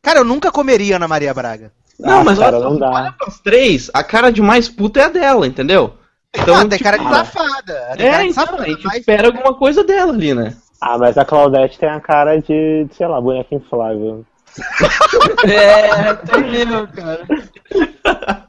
Cara, 0.00 0.20
eu 0.20 0.24
nunca 0.24 0.50
comeria 0.52 0.96
Ana 0.96 1.08
Maria 1.08 1.34
Braga. 1.34 1.72
Não, 1.98 2.20
Ah, 2.20 2.24
mas 2.24 2.38
cara, 2.38 2.56
olha, 2.58 2.68
não 2.70 2.78
dá. 2.78 2.90
olha 2.90 3.12
pras 3.18 3.40
três, 3.40 3.90
a 3.92 4.04
cara 4.04 4.30
de 4.30 4.40
mais 4.40 4.68
puta 4.68 5.00
é 5.00 5.04
a 5.04 5.08
dela, 5.08 5.46
entendeu? 5.46 5.94
Então, 6.34 6.54
ah, 6.56 6.60
tem 6.60 6.70
tipo, 6.78 6.84
cara 6.84 6.98
de 6.98 7.06
ah, 7.06 7.10
safada. 7.24 7.94
Tem 7.96 8.06
É, 8.06 8.10
cara 8.10 8.22
de 8.22 8.28
então, 8.30 8.44
safada, 8.44 8.62
a 8.62 8.68
gente 8.68 8.84
mas- 8.84 8.96
espera 8.98 9.26
alguma 9.28 9.54
coisa 9.54 9.82
dela 9.84 10.12
ali, 10.12 10.34
né? 10.34 10.54
Ah, 10.80 10.96
mas 10.96 11.18
a 11.18 11.24
Claudete 11.24 11.78
tem 11.78 11.88
a 11.88 11.98
cara 12.00 12.40
de, 12.40 12.86
sei 12.92 13.06
lá, 13.08 13.20
boneca 13.20 13.54
inflável. 13.54 14.24
É, 15.50 16.14
tem 16.14 16.50
mesmo, 16.50 16.86
cara. 16.88 17.26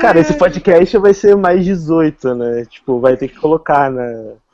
Cara, 0.00 0.18
esse 0.20 0.34
podcast 0.34 0.96
vai 0.98 1.14
ser 1.14 1.36
mais 1.36 1.64
18, 1.64 2.34
né? 2.34 2.64
Tipo, 2.68 3.00
vai 3.00 3.16
ter 3.16 3.28
que 3.28 3.36
colocar 3.38 3.90
na. 3.90 4.02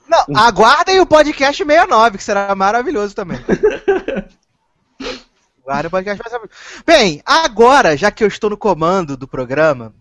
Não, 0.09 0.24
aguardem 0.36 1.01
o 1.01 1.06
podcast 1.06 1.56
69, 1.65 2.19
que 2.19 2.24
será 2.24 2.55
maravilhoso 2.55 3.15
também. 3.15 3.39
O 5.66 5.90
podcast 5.90 6.22
69. 6.22 6.50
Bem, 6.86 7.22
agora, 7.24 7.96
já 7.96 8.10
que 8.10 8.22
eu 8.22 8.28
estou 8.28 8.50
no 8.50 8.56
comando 8.56 9.16
do 9.16 9.26
programa, 9.26 9.94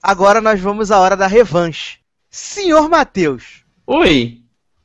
agora 0.00 0.40
nós 0.40 0.60
vamos 0.60 0.92
à 0.92 1.00
hora 1.00 1.16
da 1.16 1.26
revanche. 1.26 1.98
Senhor 2.30 2.88
Matheus, 2.88 3.64
Oi! 3.84 4.42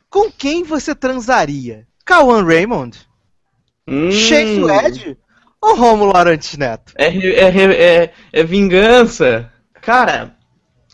Com 0.10 0.32
quem 0.32 0.64
você 0.64 0.96
transaria? 0.96 1.86
Cauã 2.04 2.44
Raymond? 2.44 2.98
Hum, 3.88 4.12
Suede? 4.12 5.18
Ou 5.62 5.76
Romulo 5.76 6.16
Arantes 6.16 6.58
Neto? 6.58 6.94
É, 6.96 7.08
é, 7.08 7.50
é, 7.50 8.04
é, 8.04 8.14
é 8.32 8.44
vingança. 8.44 9.52
Cara, 9.82 10.36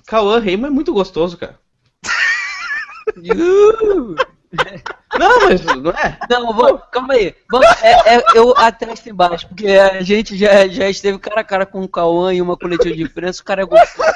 Cauã 0.06 0.40
Raymond 0.40 0.68
é 0.68 0.76
muito 0.76 0.92
gostoso, 0.92 1.38
cara. 1.38 1.58
Uh! 3.18 4.16
Não, 5.20 5.42
mas 5.50 5.62
não 5.66 5.92
é? 5.92 6.18
Não, 6.30 6.54
vou, 6.54 6.78
calma 6.78 7.14
aí. 7.14 7.36
Vamos, 7.52 7.68
é, 7.84 8.16
é, 8.16 8.24
eu 8.36 8.54
atesto 8.56 9.10
embaixo, 9.10 9.46
porque 9.50 9.68
a 9.68 10.02
gente 10.02 10.38
já, 10.38 10.66
já 10.70 10.90
esteve 10.90 11.20
cara 11.20 11.42
a 11.42 11.44
cara 11.44 11.66
com 11.66 11.82
o 11.82 11.90
Cauã 11.90 12.34
em 12.34 12.42
uma 12.42 12.56
coletiva 12.56 12.96
de 12.96 13.04
imprensa, 13.04 13.42
o 13.42 13.46
cara 13.46 13.64
é 13.64 13.66
gostoso. 13.66 14.10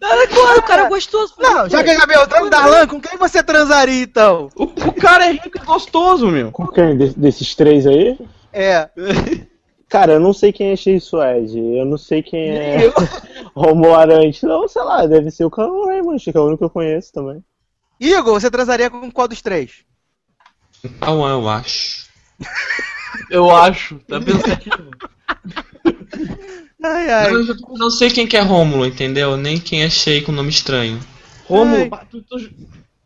Claro, 0.00 0.58
o 0.58 0.62
cara 0.62 0.82
é 0.82 0.88
gostoso. 0.88 1.34
Não, 1.38 1.68
já 1.68 1.84
que 1.84 1.90
é 1.90 2.06
Beltrão 2.06 2.48
Darlan, 2.48 2.86
com 2.86 3.00
quem 3.00 3.18
você 3.18 3.42
transaria 3.42 4.02
então? 4.02 4.48
O, 4.56 4.64
o 4.64 4.92
cara 4.94 5.26
é 5.26 5.32
rico 5.32 5.58
e 5.58 5.64
gostoso, 5.64 6.28
meu. 6.28 6.50
Com 6.50 6.66
quem? 6.66 6.96
De- 6.96 7.14
desses 7.14 7.54
três 7.54 7.86
aí? 7.86 8.18
É. 8.50 8.88
Cara, 9.92 10.14
eu 10.14 10.20
não 10.20 10.32
sei 10.32 10.54
quem 10.54 10.68
é 10.70 10.76
Shea 10.76 10.98
Suede. 10.98 11.58
Eu 11.58 11.84
não 11.84 11.98
sei 11.98 12.22
quem 12.22 12.48
é 12.48 12.78
Romo 13.54 13.94
Arante. 13.94 14.46
Não, 14.46 14.66
sei 14.66 14.80
lá, 14.82 15.06
deve 15.06 15.30
ser 15.30 15.44
o 15.44 15.50
Cauã 15.50 15.84
Raymond, 15.86 16.18
que 16.32 16.34
é 16.34 16.40
o 16.40 16.44
único 16.46 16.60
que 16.60 16.64
eu 16.64 16.70
conheço 16.70 17.12
também. 17.12 17.44
Igor, 18.00 18.40
você 18.40 18.50
transaria 18.50 18.88
com 18.88 19.10
qual 19.10 19.28
dos 19.28 19.42
três? 19.42 19.84
Cauã, 20.98 21.32
eu 21.32 21.46
acho. 21.46 22.10
Eu 23.28 23.50
acho, 23.54 23.98
tá 24.08 24.18
pensativo. 24.18 24.90
Ai, 26.82 27.06
Não, 27.06 27.14
ai. 27.14 27.30
eu 27.30 27.56
não 27.78 27.90
sei 27.90 28.10
quem 28.10 28.26
que 28.26 28.36
é 28.38 28.40
Rômulo, 28.40 28.86
entendeu? 28.86 29.36
Nem 29.36 29.60
quem 29.60 29.82
é 29.82 29.90
Shea 29.90 30.24
com 30.24 30.32
nome 30.32 30.48
estranho. 30.48 30.98
Ba- 31.90 32.06
tu- 32.10 32.22
tu- 32.22 32.50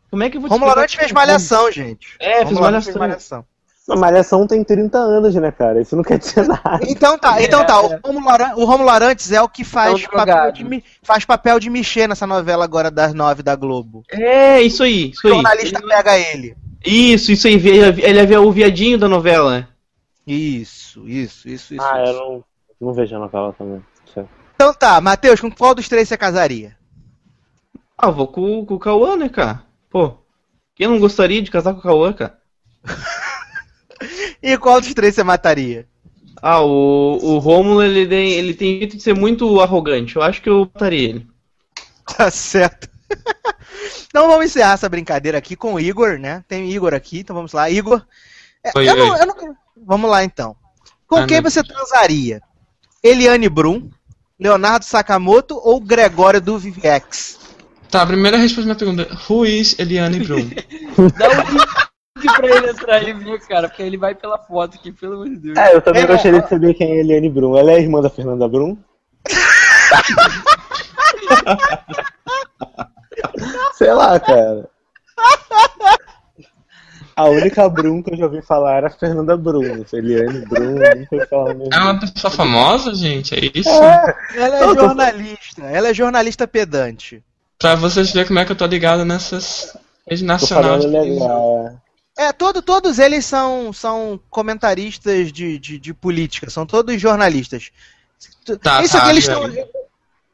como 0.09 0.23
é 0.23 0.29
que 0.29 0.37
eu 0.37 0.41
vou 0.41 0.49
te 0.49 0.53
Romulo 0.53 0.87
quem 0.87 0.97
fez 0.97 1.11
malhação, 1.11 1.69
gente. 1.71 2.07
É, 2.19 2.37
fez 2.37 2.45
Romulo 2.45 2.65
Arantes 2.65 2.95
Malhação. 2.95 3.45
A 3.89 3.95
Malhação 3.95 4.45
tem 4.45 4.63
30 4.63 4.97
anos, 4.97 5.33
né, 5.35 5.49
cara? 5.51 5.81
Isso 5.81 5.95
não 5.95 6.03
quer 6.03 6.19
dizer 6.19 6.45
nada. 6.47 6.79
Então 6.87 7.17
tá, 7.17 7.41
então 7.41 7.65
tá. 7.65 7.79
O 7.81 7.87
Romulo, 8.05 8.29
Aran- 8.29 8.55
o 8.55 8.65
Romulo 8.65 8.89
Arantes 8.89 9.31
é 9.31 9.41
o 9.41 9.47
que 9.47 9.63
faz, 9.63 10.03
É 10.03 10.07
um 10.07 10.09
papel 10.11 10.51
de, 10.51 10.83
faz 11.03 11.23
papel 11.25 11.59
de 11.59 11.69
Michê 11.69 12.05
nessa 12.05 12.27
novela 12.27 12.65
agora 12.65 12.91
das 12.91 13.13
nove 13.13 13.41
da 13.41 13.55
Globo. 13.55 14.03
É, 14.11 14.61
isso 14.61 14.83
aí, 14.83 15.11
isso 15.11 15.21
O 15.25 15.27
aí. 15.29 15.33
jornalista 15.35 15.81
pega 15.81 16.17
ele. 16.17 16.55
Isso, 16.85 17.31
isso 17.31 17.47
aí, 17.47 17.53
ele 17.55 18.33
é 18.33 18.39
o 18.39 18.51
viadinho 18.51 18.97
da 18.97 19.07
novela, 19.07 19.51
né? 19.51 19.67
Isso, 20.25 21.07
isso, 21.07 21.47
isso, 21.47 21.73
isso. 21.73 21.83
Ah, 21.83 21.99
eu 21.99 22.03
isso. 22.11 22.13
não, 22.19 22.43
não 22.81 22.93
vejo 22.93 23.15
a 23.15 23.19
novela 23.19 23.53
também. 23.57 23.81
Certo. 24.13 24.29
Então 24.55 24.73
tá, 24.73 24.99
Matheus, 24.99 25.39
com 25.39 25.49
qual 25.49 25.73
dos 25.73 25.87
três 25.87 26.09
você 26.09 26.17
casaria? 26.17 26.75
Ah, 27.97 28.11
vou 28.11 28.27
com, 28.27 28.65
com 28.65 28.73
o 28.75 28.79
Cauã, 28.79 29.15
né, 29.15 29.29
cara? 29.29 29.63
Pô, 29.89 30.13
quem 30.75 30.87
não 30.87 30.99
gostaria 30.99 31.41
de 31.41 31.49
casar 31.49 31.73
com 31.73 31.79
o 31.79 31.83
Cauã, 31.83 32.11
cara? 32.11 32.37
E 34.41 34.57
qual 34.57 34.79
dos 34.81 34.93
três 34.93 35.15
você 35.15 35.23
mataria? 35.23 35.87
Ah, 36.41 36.61
o, 36.61 37.17
o 37.21 37.37
Rômulo, 37.39 37.81
ele 37.81 38.05
tem, 38.07 38.31
ele 38.33 38.53
tem 38.53 38.77
jeito 38.79 38.97
de 38.97 39.03
ser 39.03 39.15
muito 39.15 39.59
arrogante. 39.59 40.15
Eu 40.15 40.21
acho 40.21 40.41
que 40.41 40.49
eu 40.49 40.69
mataria 40.73 41.09
ele. 41.09 41.27
Tá 42.17 42.31
certo. 42.31 42.87
então 44.07 44.27
vamos 44.29 44.45
encerrar 44.45 44.73
essa 44.73 44.87
brincadeira 44.87 45.37
aqui 45.37 45.55
com 45.57 45.73
o 45.73 45.79
Igor, 45.79 46.17
né? 46.17 46.43
Tem 46.47 46.71
Igor 46.71 46.93
aqui, 46.93 47.19
então 47.19 47.35
vamos 47.35 47.51
lá. 47.51 47.69
Igor. 47.69 48.01
é, 48.63 48.71
Oi, 48.75 48.87
eu 48.89 48.95
não- 48.95 49.13
oi. 49.13 49.21
eu 49.21 49.25
não- 49.25 49.55
Vamos 49.85 50.09
lá 50.09 50.23
então. 50.23 50.55
Com 51.07 51.17
Ah, 51.17 51.25
quem 51.27 51.41
não. 51.41 51.49
você 51.49 51.61
transaria? 51.63 52.41
Eliane 53.03 53.47
Brum, 53.49 53.89
Leonardo 54.39 54.85
Sakamoto 54.85 55.55
ou 55.63 55.79
Gregório 55.79 56.39
do 56.41 56.57
Viviex? 56.57 57.39
Tá, 57.91 58.01
a 58.01 58.07
primeira 58.07 58.37
resposta 58.37 58.61
à 58.61 58.65
minha 58.65 58.75
pergunta. 58.75 59.17
Who 59.29 59.45
is 59.45 59.77
Eliane 59.79 60.19
Brum? 60.19 60.49
Pra 62.35 62.47
ele 62.47 62.69
entrar 62.69 62.95
aí, 62.95 63.13
viu, 63.13 63.39
cara? 63.47 63.67
Porque 63.69 63.83
ele 63.83 63.97
vai 63.97 64.13
pela 64.15 64.37
foto 64.37 64.75
aqui, 64.77 64.91
pelo 64.91 65.13
amor 65.15 65.29
de 65.29 65.37
Deus. 65.37 65.57
É, 65.57 65.75
eu 65.75 65.81
também 65.81 66.03
É, 66.03 66.07
gostaria 66.07 66.41
de 66.41 66.49
saber 66.49 66.73
quem 66.73 66.91
é 66.91 66.99
Eliane 66.99 67.29
Brum. 67.29 67.57
Ela 67.57 67.71
é 67.71 67.75
a 67.75 67.79
irmã 67.79 68.01
da 68.01 68.09
Fernanda 68.09 68.47
Brum? 68.47 68.77
Sei 73.73 73.93
lá, 73.93 74.19
cara. 74.19 74.67
A 77.15 77.25
única 77.25 77.67
Brum 77.67 78.03
que 78.03 78.13
eu 78.13 78.17
já 78.17 78.25
ouvi 78.25 78.41
falar 78.43 78.75
era 78.77 78.87
a 78.87 78.91
Fernanda 78.91 79.35
Brum. 79.35 79.83
Eliane 79.91 80.45
Brum, 80.45 80.75
nunca 80.75 81.15
ouvi 81.15 81.27
falar 81.27 81.53
mesmo. 81.55 81.73
É 81.73 81.77
uma 81.79 81.99
pessoa 81.99 82.31
famosa, 82.31 82.93
gente? 82.93 83.33
É 83.33 83.51
isso? 83.57 83.69
Ela 84.35 84.59
é 84.59 84.63
Eu 84.63 84.75
tô- 84.75 84.81
jornalista, 84.81 85.63
ela 85.63 85.87
é 85.89 85.93
jornalista 85.93 86.47
pedante. 86.47 87.23
Pra 87.57 87.73
vocês 87.75 88.11
verem 88.13 88.27
como 88.27 88.39
é 88.39 88.45
que 88.45 88.51
eu 88.51 88.55
tô 88.55 88.65
ligado 88.67 89.03
nessas 89.03 89.75
redes 90.07 90.21
Tô 90.21 90.27
nacionais. 90.27 90.83
falando 90.83 91.01
legal. 91.01 91.67
é. 91.83 91.86
É, 92.17 92.33
todo, 92.33 92.61
todos 92.63 92.97
eles 92.97 93.25
são, 93.25 93.71
são 93.71 94.19
comentaristas 94.29 95.31
de, 95.31 95.59
de, 95.59 95.77
de 95.79 95.93
política, 95.93 96.49
são 96.49 96.65
todos 96.65 96.99
jornalistas. 96.99 97.69
Tá, 98.61 98.81
Isso 98.81 98.93
tá, 98.97 99.03
aqui 99.03 99.09
eles 99.11 99.23
estão. 99.27 99.43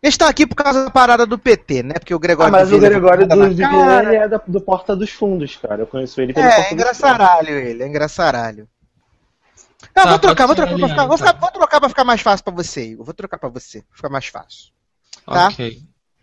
Eles 0.02 0.14
estão 0.16 0.28
aqui 0.28 0.46
por 0.46 0.56
causa 0.56 0.84
da 0.86 0.90
parada 0.92 1.26
do 1.26 1.38
PT, 1.38 1.82
né? 1.84 1.94
Porque 1.96 2.14
o 2.14 2.18
Ah, 2.18 2.20
Gregório 2.20 2.52
mas 2.52 2.70
do 2.70 2.76
o 2.76 2.80
Gregório 2.80 3.26
levou 3.28 3.50
do 3.50 3.62
cara. 3.62 3.98
Viviane 4.00 4.16
é 4.18 4.28
da- 4.28 4.42
do 4.46 4.60
Porta 4.62 4.96
dos 4.96 5.10
Fundos, 5.10 5.56
cara. 5.58 5.82
Eu 5.84 5.88
conheço 5.88 6.20
ele 6.22 6.34
pelo 6.34 6.46
É, 6.46 6.56
Porta 6.56 6.70
é 6.70 6.74
engraçaralho 6.74 7.50
ele, 7.50 7.84
é 7.84 7.88
engraçaralho. 7.88 8.68
Não, 9.96 10.04
Tá, 10.04 10.10
vou 10.10 10.20
trocar, 10.20 10.46
vou 10.48 10.56
trocar, 10.56 10.72
ser 10.74 10.80
pra 10.80 10.90
ficar, 10.90 11.06
vou, 11.06 11.18
ficar- 11.18 11.34
vou 11.34 11.52
trocar 11.52 11.80
pra 11.80 11.90
ficar 11.90 12.04
mais 12.04 12.22
fácil 12.22 12.44
pra 12.44 12.54
você, 12.54 12.84
Igor. 12.86 13.06
Vou 13.06 13.14
trocar 13.14 13.38
pra 13.38 13.50
você, 13.50 13.82
pra 13.82 13.96
ficar 13.96 14.10
mais 14.10 14.26
fácil. 14.28 14.72
tá? 15.26 15.48
Ok. 15.48 15.82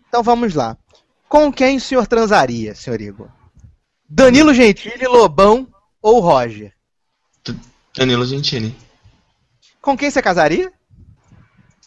Então 0.08 0.22
vamos 0.22 0.54
lá. 0.54 0.76
Com 1.28 1.50
quem 1.52 1.76
o 1.76 1.80
senhor 1.80 2.06
transaria, 2.06 2.74
senhor 2.74 3.00
Igor? 3.00 3.28
Danilo 4.10 4.52
Gentili, 4.52 5.06
Lobão 5.06 5.68
ou 6.02 6.18
Roger? 6.20 6.72
Danilo 7.96 8.24
Gentili. 8.26 8.74
Com 9.80 9.96
quem 9.96 10.10
você 10.10 10.20
casaria? 10.20 10.72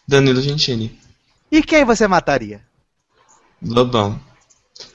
Danilo 0.08 0.42
Gentili. 0.42 0.98
E 1.52 1.62
quem 1.62 1.84
você 1.84 2.08
mataria? 2.08 2.62
Lobão. 3.62 4.20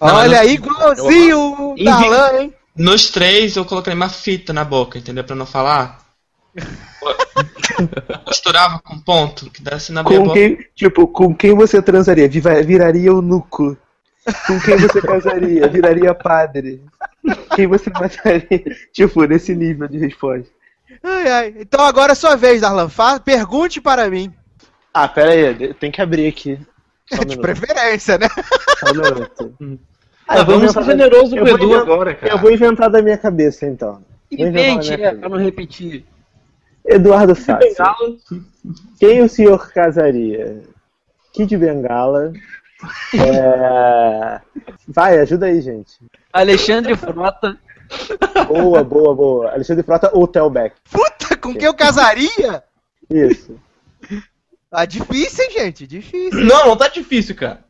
Não, 0.01 0.15
Olha 0.15 0.37
eu- 0.37 0.41
aí, 0.41 0.55
igualzinho 0.55 1.39
o 1.39 1.75
eu- 1.79 1.85
Darlan, 1.85 2.41
hein? 2.41 2.55
Nos 2.77 3.11
três 3.11 3.57
eu 3.57 3.65
coloquei 3.65 3.93
uma 3.93 4.09
fita 4.09 4.53
na 4.53 4.65
boca, 4.65 4.99
entendeu? 4.99 5.25
Pra 5.25 5.35
não 5.37 5.47
falar. 5.47 5.99
Eu 6.55 6.65
costurava 8.25 8.79
com 8.81 8.99
ponto, 9.01 9.51
que 9.51 9.63
desce 9.63 9.93
na 9.93 10.03
minha 10.03 10.19
Com 10.19 10.27
boca. 10.27 10.39
quem, 10.39 10.59
tipo, 10.75 11.07
com 11.09 11.35
quem 11.35 11.55
você 11.55 11.81
transaria? 11.83 12.29
Viraria 12.29 13.09
eunuco. 13.09 13.77
Com 14.47 14.61
quem 14.61 14.77
você 14.77 15.01
casaria? 15.03 15.67
Viraria 15.69 16.15
padre. 16.15 16.83
Quem 17.55 17.67
você 17.67 17.91
mataria? 17.91 18.65
Tipo, 18.93 19.25
nesse 19.25 19.55
nível 19.55 19.89
de 19.89 19.99
resposta. 19.99 20.49
Ai, 21.03 21.29
ai. 21.31 21.55
Então 21.59 21.85
agora 21.85 22.13
é 22.13 22.15
sua 22.15 22.37
vez, 22.37 22.61
Darlan. 22.61 22.89
Fa- 22.89 23.21
Pergunte 23.21 23.81
para 23.81 24.09
mim. 24.11 24.33
Ah, 24.93 25.07
pera 25.09 25.31
aí, 25.33 25.75
tem 25.75 25.91
que 25.91 26.01
abrir 26.01 26.27
aqui. 26.29 26.59
Só 27.13 27.17
um 27.17 27.25
de 27.25 27.27
minuto. 27.39 27.41
preferência, 27.43 28.19
né? 28.19 28.29
Só 28.79 28.91
um 28.91 28.95
minuto. 28.95 29.55
Ah, 30.31 30.41
eu 30.41 30.45
vou 30.45 30.59
vamos 30.59 30.73
ser 30.73 30.85
generoso 30.85 31.35
com 31.35 31.43
o 31.43 31.49
Edu 31.49 31.75
agora, 31.75 32.15
cara. 32.15 32.35
Eu 32.35 32.39
vou 32.39 32.51
inventar 32.53 32.91
da 32.91 33.01
minha 33.01 33.17
cabeça, 33.17 33.65
então. 33.65 34.05
Invente, 34.31 34.93
é, 34.93 35.15
pra 35.15 35.27
não 35.27 35.39
repetir. 35.39 36.05
Eduardo 36.85 37.35
Sassi. 37.35 37.75
Quem 39.01 39.23
o 39.23 39.29
senhor 39.29 39.73
casaria? 39.73 40.61
Kid 41.33 41.57
Bengala. 41.57 42.35
É... 43.15 44.41
Vai, 44.87 45.19
ajuda 45.19 45.47
aí, 45.47 45.61
gente. 45.61 45.99
Alexandre 46.33 46.97
Frota. 46.97 47.59
Boa, 48.47 48.85
boa, 48.85 49.15
boa. 49.15 49.51
Alexandre 49.53 49.83
Frota 49.83 50.11
ou 50.13 50.29
Telbeck. 50.29 50.77
Puta, 50.91 51.37
com 51.37 51.55
quem 51.55 51.65
eu 51.65 51.75
casaria? 51.75 52.63
Isso. 53.11 53.59
Ah, 54.71 54.85
difícil, 54.85 55.45
hein, 55.45 55.51
gente? 55.51 55.87
Difícil. 55.87 56.45
Não, 56.45 56.69
não 56.69 56.77
tá 56.77 56.89
difícil, 56.89 57.35
cara. 57.35 57.65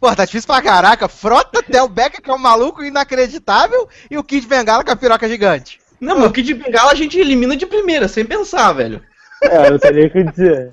Pô, 0.00 0.14
tá 0.14 0.24
difícil 0.24 0.46
pra 0.46 0.62
caraca. 0.62 1.08
Frota, 1.08 1.62
Del 1.62 1.88
Becker, 1.88 2.22
que 2.22 2.30
é 2.30 2.34
um 2.34 2.38
maluco 2.38 2.82
inacreditável, 2.82 3.88
e 4.10 4.18
o 4.18 4.24
Kid 4.24 4.46
Bengala 4.46 4.82
com 4.82 4.90
a 4.90 4.96
piroca 4.96 5.28
gigante. 5.28 5.78
Não, 6.00 6.18
mas 6.18 6.30
o 6.30 6.32
Kid 6.32 6.54
Bengala 6.54 6.92
a 6.92 6.94
gente 6.94 7.18
elimina 7.18 7.56
de 7.56 7.66
primeira, 7.66 8.08
sem 8.08 8.24
pensar, 8.24 8.72
velho. 8.72 9.02
É, 9.42 9.66
eu 9.66 9.72
não 9.72 9.78
sei 9.78 9.92
nem 9.92 10.06
o 10.06 10.10
que 10.10 10.24
dizer. 10.24 10.72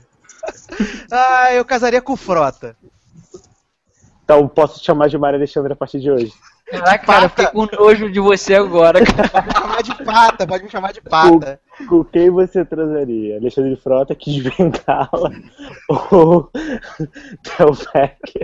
Ah, 1.12 1.54
eu 1.54 1.66
casaria 1.66 2.02
com 2.02 2.14
o 2.14 2.18
Frota. 2.18 2.76
Então 4.28 4.46
posso 4.46 4.78
te 4.82 4.86
chamar 4.86 5.08
de 5.08 5.18
Maria 5.18 5.38
Alexandre 5.38 5.72
a 5.72 5.76
partir 5.76 6.02
de 6.02 6.12
hoje. 6.12 6.34
Caraca, 6.66 7.06
cara, 7.06 7.26
eu 7.28 7.30
fiquei 7.30 7.48
com 7.48 7.66
nojo 7.66 8.12
de 8.12 8.20
você 8.20 8.56
agora, 8.56 9.00
cara. 9.02 9.30
Pode 9.30 9.48
me 9.48 9.54
chamar 9.54 9.82
de 9.82 10.04
pata, 10.04 10.46
pode 10.48 10.64
me 10.66 10.70
chamar 10.70 10.92
de 10.92 11.00
pata. 11.00 11.62
Com 11.88 12.04
quem 12.04 12.30
você 12.30 12.66
transaria? 12.66 13.38
Alexandre 13.38 13.78
Frota, 13.78 14.14
Kid 14.14 14.52
Bengala 14.52 15.32
ou 16.12 16.52
Telbeck? 17.42 18.44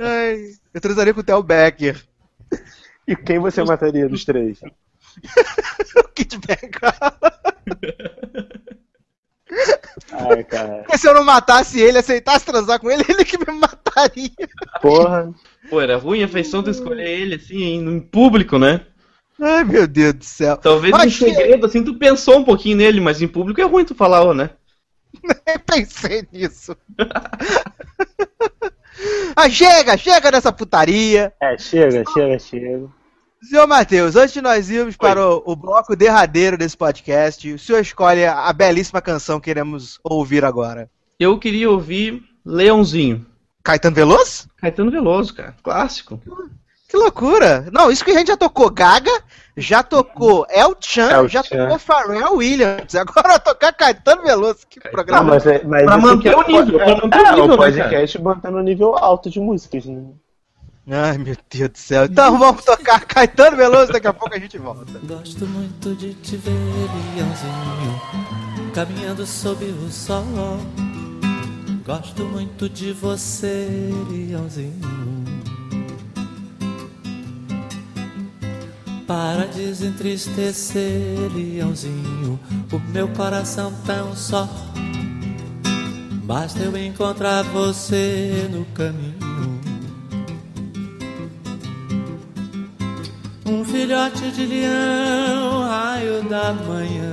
Ai, 0.00 0.40
eu 0.74 0.80
transaria 0.80 1.14
com 1.14 1.20
o 1.20 1.22
Del 1.22 1.44
Becker. 1.44 2.04
E 3.06 3.14
quem 3.14 3.38
você 3.38 3.62
mataria 3.62 4.08
dos 4.08 4.24
três? 4.24 4.58
O 5.96 6.08
Kid 6.08 6.40
Bengala. 6.40 7.16
Ai, 10.12 10.44
cara. 10.44 10.78
Porque 10.78 10.98
se 10.98 11.08
eu 11.08 11.14
não 11.14 11.24
matasse 11.24 11.80
ele, 11.80 11.98
aceitasse 11.98 12.44
transar 12.44 12.80
com 12.80 12.90
ele, 12.90 13.04
ele 13.08 13.24
que 13.24 13.38
me 13.38 13.58
mataria. 13.58 14.30
Porra. 14.80 15.32
Pô, 15.68 15.80
era 15.80 15.96
ruim 15.96 16.22
a 16.22 16.28
feição 16.28 16.62
de 16.62 16.70
escolher 16.70 17.08
ele 17.08 17.36
assim, 17.36 17.62
em, 17.62 17.88
em 17.88 18.00
público, 18.00 18.58
né? 18.58 18.82
Ai, 19.40 19.64
meu 19.64 19.86
Deus 19.86 20.14
do 20.14 20.24
céu. 20.24 20.56
Talvez 20.56 20.92
Mas 20.92 21.06
em 21.06 21.26
segredo, 21.26 21.66
assim, 21.66 21.82
tu 21.82 21.94
pensou 21.94 22.38
um 22.38 22.44
pouquinho 22.44 22.76
nele, 22.76 23.00
mas 23.00 23.20
em 23.20 23.28
público 23.28 23.60
é 23.60 23.64
ruim 23.64 23.84
tu 23.84 23.94
falar, 23.94 24.22
ó, 24.22 24.34
né? 24.34 24.50
Nem 25.46 25.58
pensei 25.58 26.26
nisso. 26.32 26.76
ah, 29.34 29.48
chega, 29.48 29.96
chega 29.96 30.30
dessa 30.30 30.52
putaria. 30.52 31.32
É, 31.40 31.58
chega, 31.58 32.04
chega, 32.12 32.38
chega. 32.38 32.88
Senhor 33.48 33.66
Matheus, 33.66 34.16
antes 34.16 34.32
de 34.32 34.40
nós 34.40 34.70
irmos 34.70 34.96
para 34.96 35.26
o, 35.28 35.42
o 35.44 35.56
bloco 35.56 35.94
derradeiro 35.96 36.56
desse 36.56 36.76
podcast, 36.76 37.52
o 37.52 37.58
senhor 37.58 37.80
escolhe 37.80 38.24
a 38.24 38.52
belíssima 38.52 39.00
canção 39.02 39.40
que 39.40 39.50
iremos 39.50 39.98
ouvir 40.02 40.44
agora. 40.44 40.88
Eu 41.18 41.38
queria 41.38 41.70
ouvir 41.70 42.22
Leãozinho. 42.44 43.24
Caetano 43.62 43.94
Veloso? 43.96 44.48
Caetano 44.60 44.90
Veloso, 44.90 45.34
cara. 45.34 45.54
Clássico. 45.62 46.20
Que 46.88 46.96
loucura! 46.96 47.66
Não, 47.72 47.90
isso 47.90 48.04
que 48.04 48.10
a 48.12 48.18
gente 48.18 48.28
já 48.28 48.36
tocou 48.36 48.70
Gaga, 48.70 49.10
já 49.56 49.82
tocou 49.82 50.46
El 50.48 50.76
Chan, 50.80 51.10
El 51.10 51.28
já 51.28 51.42
Chan. 51.42 51.56
tocou 51.64 51.78
Pharrell 51.78 52.34
Williams, 52.36 52.94
agora 52.94 53.38
tocar 53.38 53.72
Caetano 53.72 54.22
Veloso. 54.22 54.60
Que 54.68 54.78
Não, 54.84 54.90
programa. 54.92 55.30
mas, 55.34 55.46
é- 55.46 55.64
mas 55.64 55.84
Pra 55.84 55.96
esse 55.96 56.06
manter 56.06 56.36
o 56.36 56.42
nível, 56.42 56.78
pra 56.78 56.86
manter 56.96 57.16
o 57.18 57.26
é, 57.26 57.30
nível, 57.30 57.44
o 57.44 57.48
né, 57.48 57.56
podcast 57.56 58.22
mantendo 58.22 58.56
o 58.58 58.62
nível 58.62 58.96
alto 58.96 59.28
de 59.30 59.40
músicas, 59.40 59.86
né? 59.86 60.02
Ai, 60.90 61.16
meu 61.16 61.34
Deus 61.50 61.70
do 61.70 61.78
céu. 61.78 62.04
Então 62.04 62.38
vamos 62.38 62.62
tocar 62.62 63.00
Caetano 63.06 63.56
Veloso, 63.56 63.90
daqui 63.90 64.06
a 64.06 64.12
pouco 64.12 64.34
a 64.34 64.38
gente 64.38 64.58
volta. 64.58 64.98
Gosto 65.02 65.46
muito 65.46 65.94
de 65.94 66.12
te 66.14 66.36
ver, 66.36 66.52
leãozinho, 67.16 68.72
caminhando 68.74 69.26
sob 69.26 69.64
o 69.64 69.90
sol. 69.90 70.24
Gosto 71.86 72.24
muito 72.24 72.68
de 72.68 72.92
você, 72.92 73.90
leãozinho. 74.10 75.04
Para 79.06 79.46
desentristecer, 79.46 81.30
leãozinho, 81.34 82.38
o 82.70 82.78
meu 82.90 83.08
coração 83.08 83.72
tão 83.86 84.14
só. 84.14 84.48
Basta 86.24 86.60
eu 86.60 86.76
encontrar 86.76 87.42
você 87.44 88.48
no 88.50 88.64
caminho. 88.66 89.23
Um 93.46 93.64
filhote 93.64 94.30
de 94.30 94.46
leão, 94.46 95.68
raio 95.68 96.22
da 96.24 96.52
manhã, 96.52 97.12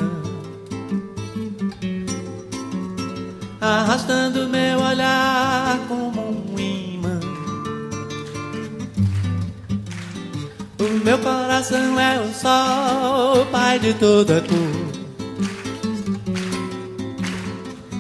arrastando 3.60 4.48
meu 4.48 4.80
olhar 4.80 5.78
como 5.88 6.22
um 6.22 6.60
imã. 6.60 7.20
O 10.80 11.04
meu 11.04 11.20
coração 11.20 12.00
é 12.00 12.20
o 12.22 12.34
sol, 12.34 13.46
pai 13.52 13.78
de 13.80 13.94
toda 13.94 14.42
cor. 14.42 14.92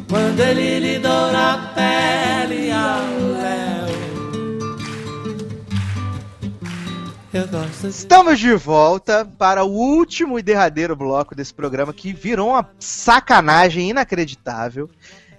Quando 0.09 0.39
ele 0.41 0.79
lhe 0.79 0.99
doura 0.99 1.53
a 1.53 1.57
pele 1.73 2.71
ao 2.71 3.05
léu, 3.37 3.80
eu 7.33 7.47
gosto 7.47 7.87
Estamos 7.87 8.39
de 8.39 8.53
volta 8.53 9.25
para 9.37 9.63
o 9.63 9.71
último 9.71 10.37
e 10.37 10.41
derradeiro 10.41 10.95
bloco 10.95 11.33
desse 11.33 11.53
programa 11.53 11.93
que 11.93 12.13
virou 12.13 12.49
uma 12.49 12.69
sacanagem 12.79 13.89
inacreditável. 13.89 14.89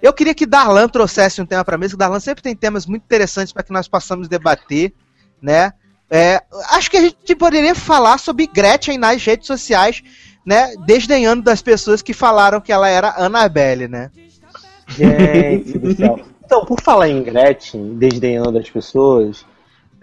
Eu 0.01 0.11
queria 0.11 0.33
que 0.33 0.45
Darlan 0.45 0.89
trouxesse 0.89 1.41
um 1.41 1.45
tema 1.45 1.63
para 1.63 1.77
mesa, 1.77 1.93
que 1.93 1.99
Darlan 1.99 2.19
sempre 2.19 2.43
tem 2.43 2.55
temas 2.55 2.85
muito 2.85 3.03
interessantes 3.03 3.53
para 3.53 3.63
que 3.63 3.71
nós 3.71 3.87
possamos 3.87 4.27
debater, 4.27 4.93
né? 5.41 5.71
É, 6.09 6.43
acho 6.71 6.91
que 6.91 6.97
a 6.97 7.01
gente 7.01 7.35
poderia 7.35 7.73
falar 7.73 8.17
sobre 8.17 8.47
Gretchen 8.47 8.97
nas 8.97 9.23
redes 9.23 9.47
sociais, 9.47 10.03
né? 10.45 10.75
Desdenhando 10.85 11.41
das 11.41 11.61
pessoas 11.61 12.01
que 12.01 12.13
falaram 12.13 12.59
que 12.59 12.71
ela 12.71 12.89
era 12.89 13.15
Annabelle, 13.17 13.87
né? 13.87 14.11
Gente 14.89 15.77
do 15.77 15.95
céu. 15.95 16.19
Então, 16.43 16.65
por 16.65 16.81
falar 16.81 17.07
em 17.07 17.23
Gretchen, 17.23 17.95
desdenhando 17.95 18.59
as 18.59 18.69
pessoas, 18.69 19.45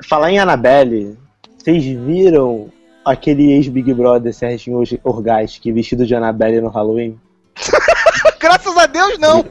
falar 0.03 0.33
em 0.33 0.39
Annabelle, 0.39 1.19
vocês 1.61 1.85
viram 1.85 2.71
aquele 3.05 3.53
ex-Big 3.53 3.93
Brother 3.93 4.33
Serginho 4.33 4.83
Orgaz 5.05 5.61
vestido 5.63 6.07
de 6.07 6.15
Annabelle 6.15 6.59
no 6.63 6.69
Halloween? 6.69 7.21
Graças 8.41 8.75
a 8.79 8.87
Deus, 8.87 9.19
não! 9.19 9.45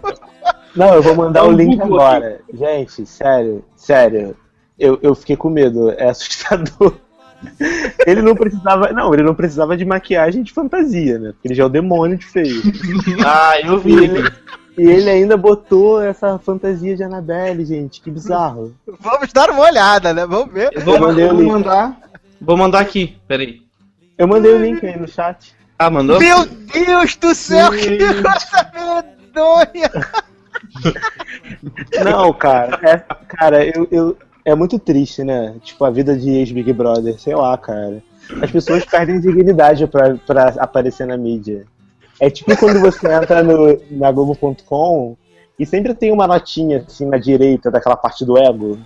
Não, 0.76 0.96
eu 0.96 1.04
vou 1.04 1.16
mandar 1.16 1.42
Dá 1.42 1.48
o 1.48 1.52
link 1.52 1.78
Google 1.78 2.02
agora. 2.02 2.42
Gente, 2.52 3.06
sério, 3.06 3.64
sério. 3.76 4.36
Eu, 4.78 4.98
eu 5.04 5.14
fiquei 5.14 5.36
com 5.36 5.50
medo, 5.50 5.92
é 5.92 6.10
assustador. 6.10 6.96
Ele 8.08 8.24
não 8.24 8.36
precisava. 8.36 8.92
Não, 8.92 9.14
ele 9.14 9.24
não 9.24 9.36
precisava 9.36 9.78
de 9.78 9.86
maquiagem 9.86 10.42
de 10.42 10.52
fantasia, 10.52 11.20
né? 11.20 11.32
Porque 11.32 11.48
ele 11.48 11.56
já 11.56 11.64
é 11.64 11.66
o 11.66 11.70
demônio 11.70 12.18
de 12.18 12.26
feio. 12.26 12.62
Ah, 13.26 13.54
eu 13.64 13.78
vi. 13.78 14.04
ele, 14.04 14.32
e 14.80 14.90
ele 14.90 15.10
ainda 15.10 15.36
botou 15.36 16.02
essa 16.02 16.40
fantasia 16.40 16.96
de 16.96 17.04
Annabelle, 17.04 17.66
gente. 17.66 18.02
Que 18.02 18.10
bizarro. 18.10 18.74
Vamos 19.00 19.34
dar 19.34 19.50
uma 19.50 19.64
olhada, 19.64 20.14
né? 20.14 20.26
Vamos 20.26 20.54
ver. 20.54 20.70
Eu 20.74 20.82
vou, 20.82 20.96
Eu 20.96 21.02
mandei 21.02 21.26
o 21.26 21.36
vou 21.36 21.44
mandar. 21.44 22.00
Vou 22.40 22.58
mandar 22.58 22.80
aqui, 22.80 23.18
peraí. 23.28 23.62
Eu 24.18 24.28
mandei 24.28 24.54
o 24.54 24.62
link 24.62 24.86
aí 24.86 24.98
no 24.98 25.08
chat. 25.08 25.54
Ah, 25.78 25.90
mandou? 25.90 26.20
Meu 26.20 26.46
Deus 26.46 27.16
do 27.16 27.36
céu, 27.36 27.72
que 27.72 27.98
coisa 27.98 28.72
medonha! 29.30 29.90
Não, 32.04 32.34
cara, 32.34 32.80
é, 32.84 32.98
cara, 33.28 33.66
eu, 33.66 33.88
eu, 33.92 34.18
é 34.44 34.56
muito 34.56 34.78
triste, 34.78 35.24
né? 35.24 35.56
Tipo, 35.64 35.86
a 35.86 35.90
vida 35.90 36.18
de 36.18 36.30
ex-Big 36.30 36.74
Brother, 36.74 37.20
sei 37.20 37.36
lá, 37.36 37.58
cara. 37.58 38.02
As 38.42 38.52
pessoas 38.52 38.86
perdem 38.86 39.20
dignidade 39.20 39.88
pra, 39.88 40.16
pra 40.16 40.50
aparecer 40.58 41.08
na 41.08 41.18
mídia. 41.18 41.66
É 42.20 42.30
tipo 42.30 42.56
quando 42.58 42.80
você 42.80 43.12
entra 43.12 43.42
no, 43.44 43.80
na 43.92 44.12
Globo.com 44.12 45.18
e 45.58 45.66
sempre 45.66 45.94
tem 45.94 46.12
uma 46.12 46.28
notinha 46.28 46.86
assim 46.88 47.06
na 47.06 47.18
direita 47.18 47.72
daquela 47.72 47.96
parte 47.96 48.26
do 48.26 48.38
ego. 48.38 48.80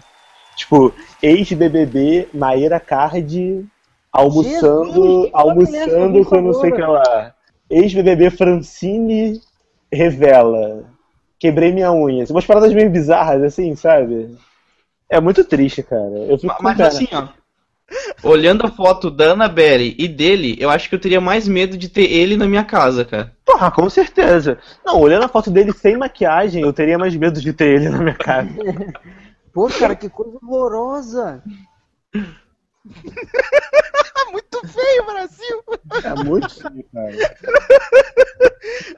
Tipo, 0.55 0.93
ex-BBB 1.21 2.29
Maíra 2.33 2.79
Card 2.79 3.65
almoçando, 4.11 4.93
Jesus, 4.93 5.29
almoçando 5.33 6.25
com 6.25 6.41
não 6.41 6.53
sei 6.53 6.71
o 6.71 6.75
que 6.75 6.81
lá. 6.81 7.33
Ex-BBB 7.69 8.29
Francine 8.29 9.41
revela. 9.91 10.85
Quebrei 11.39 11.71
minha 11.71 11.91
unha. 11.91 12.25
Umas 12.29 12.45
paradas 12.45 12.73
meio 12.73 12.89
bizarras, 12.89 13.41
assim, 13.43 13.75
sabe? 13.75 14.37
É 15.09 15.19
muito 15.19 15.43
triste, 15.43 15.83
cara. 15.83 16.17
Eu 16.27 16.37
fico 16.37 16.55
com 16.55 16.63
Mas 16.63 16.77
pena. 16.77 16.89
assim, 16.89 17.07
ó. 17.11 17.27
Olhando 18.23 18.65
a 18.65 18.71
foto 18.71 19.11
da 19.11 19.31
Annabelle 19.31 19.95
e 19.97 20.07
dele, 20.07 20.55
eu 20.59 20.69
acho 20.69 20.87
que 20.89 20.95
eu 20.95 20.99
teria 20.99 21.19
mais 21.21 21.47
medo 21.47 21.77
de 21.77 21.89
ter 21.89 22.11
ele 22.11 22.37
na 22.37 22.47
minha 22.47 22.63
casa, 22.63 23.03
cara. 23.03 23.35
Porra, 23.45 23.69
com 23.71 23.89
certeza. 23.89 24.57
Não, 24.85 24.99
olhando 24.99 25.25
a 25.25 25.29
foto 25.29 25.51
dele 25.51 25.73
sem 25.73 25.97
maquiagem, 25.97 26.61
eu 26.63 26.73
teria 26.73 26.97
mais 26.97 27.15
medo 27.15 27.41
de 27.41 27.53
ter 27.53 27.75
ele 27.75 27.89
na 27.89 27.99
minha 27.99 28.15
casa. 28.15 28.49
Pô, 29.53 29.67
cara, 29.67 29.95
que 29.95 30.09
coisa 30.09 30.37
horrorosa. 30.41 31.43
Muito 34.31 34.67
feio, 34.67 35.05
Brasil! 35.05 35.63
É 36.03 36.23
muito 36.23 36.49
feio, 36.49 36.85
cara. 36.91 37.15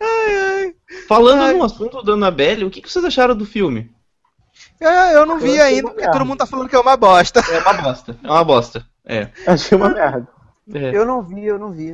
Ai, 0.01 0.37
ai. 0.37 0.75
Falando 1.07 1.41
Ai. 1.41 1.53
no 1.53 1.63
assunto 1.63 2.01
da 2.01 2.13
Annabelle, 2.13 2.63
o 2.63 2.69
que 2.69 2.81
que 2.81 2.89
vocês 2.89 3.03
acharam 3.03 3.35
do 3.35 3.45
filme? 3.45 3.91
Eu, 4.79 4.89
eu 4.91 5.25
não 5.25 5.39
vi 5.39 5.55
Eu 5.57 5.63
ainda, 5.63 5.83
porque 5.83 6.01
merda. 6.01 6.13
todo 6.17 6.25
mundo 6.25 6.37
tá 6.39 6.45
falando 6.45 6.69
que 6.69 6.75
é 6.75 6.79
uma 6.79 6.97
bosta. 6.97 7.39
É 7.49 7.59
uma 7.59 7.73
bosta. 7.73 8.17
É 8.23 8.27
uma 8.29 8.43
bosta. 8.43 8.85
É. 9.05 9.29
Achei 9.47 9.77
uma 9.77 9.89
merda. 9.89 10.27
É. 10.73 10.95
Eu 10.95 11.05
não 11.05 11.21
vi, 11.21 11.45
eu 11.45 11.57
não 11.59 11.71
vi. 11.71 11.89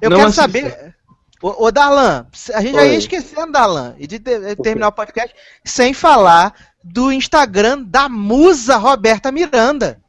Eu 0.00 0.10
Não 0.10 0.16
quero 0.16 0.28
assista. 0.28 0.42
saber. 0.42 0.94
Ô, 1.42 1.66
ô 1.66 1.70
Darlan, 1.70 2.26
a 2.54 2.60
gente 2.60 2.74
já 2.74 2.84
ia 2.84 2.90
Oi. 2.92 2.96
esquecendo, 2.96 3.52
Darlan, 3.52 3.94
e 3.98 4.06
de 4.06 4.18
ter- 4.18 4.56
terminar 4.56 4.88
o 4.88 4.92
podcast 4.92 5.34
sem 5.64 5.92
falar 5.94 6.54
do 6.82 7.10
Instagram 7.12 7.82
da 7.82 8.08
musa 8.08 8.76
Roberta 8.76 9.30
Miranda. 9.32 10.00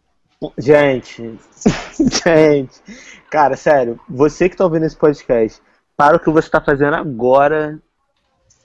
Gente, 0.58 1.38
gente. 2.26 2.82
Cara, 3.30 3.56
sério, 3.56 4.00
você 4.10 4.50
que 4.50 4.58
tá 4.58 4.64
ouvindo 4.66 4.86
esse 4.86 4.96
podcast, 4.96 5.62
para 5.96 6.18
o 6.18 6.20
que 6.20 6.30
você 6.32 6.50
tá 6.50 6.60
fazendo 6.60 6.96
agora. 6.96 7.80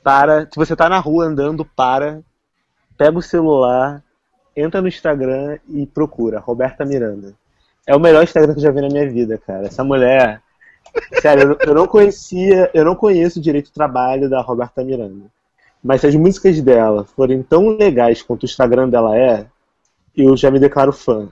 Para. 0.03 0.43
Se 0.47 0.57
você 0.57 0.75
tá 0.77 0.89
na 0.89 0.99
rua 0.99 1.25
andando, 1.27 1.65
para. 1.65 2.23
Pega 2.97 3.18
o 3.18 3.23
celular, 3.23 4.02
entra 4.56 4.81
no 4.81 4.89
Instagram 4.89 5.59
e 5.68 5.86
procura 5.86 6.40
Roberta 6.40 6.85
Miranda. 6.85 7.35
É 7.86 7.94
o 7.94 8.01
melhor 8.01 8.24
Instagram 8.24 8.52
que 8.52 8.59
eu 8.59 8.62
já 8.62 8.70
vi 8.70 8.81
na 8.81 8.89
minha 8.89 9.09
vida, 9.09 9.39
cara. 9.39 9.66
Essa 9.66 9.85
mulher. 9.85 10.40
Sério, 11.20 11.56
eu- 11.60 11.74
não 11.74 11.86
conhecia, 11.86 12.70
eu 12.73 12.85
não 12.85 12.94
conheço 12.94 13.40
direito 13.40 13.68
o 13.68 13.73
trabalho 13.73 14.28
da 14.31 14.40
Roberta 14.40 14.82
Miranda. 14.82 15.27
Mas 15.82 16.01
se 16.01 16.06
as 16.06 16.14
músicas 16.14 16.60
dela 16.60 17.05
forem 17.05 17.43
tão 17.43 17.68
legais 17.77 18.23
quanto 18.23 18.43
o 18.43 18.47
Instagram 18.47 18.89
dela 18.89 19.16
é, 19.16 19.47
eu 20.16 20.36
já 20.36 20.51
me 20.51 20.59
declaro 20.59 20.93
fã. 20.93 21.28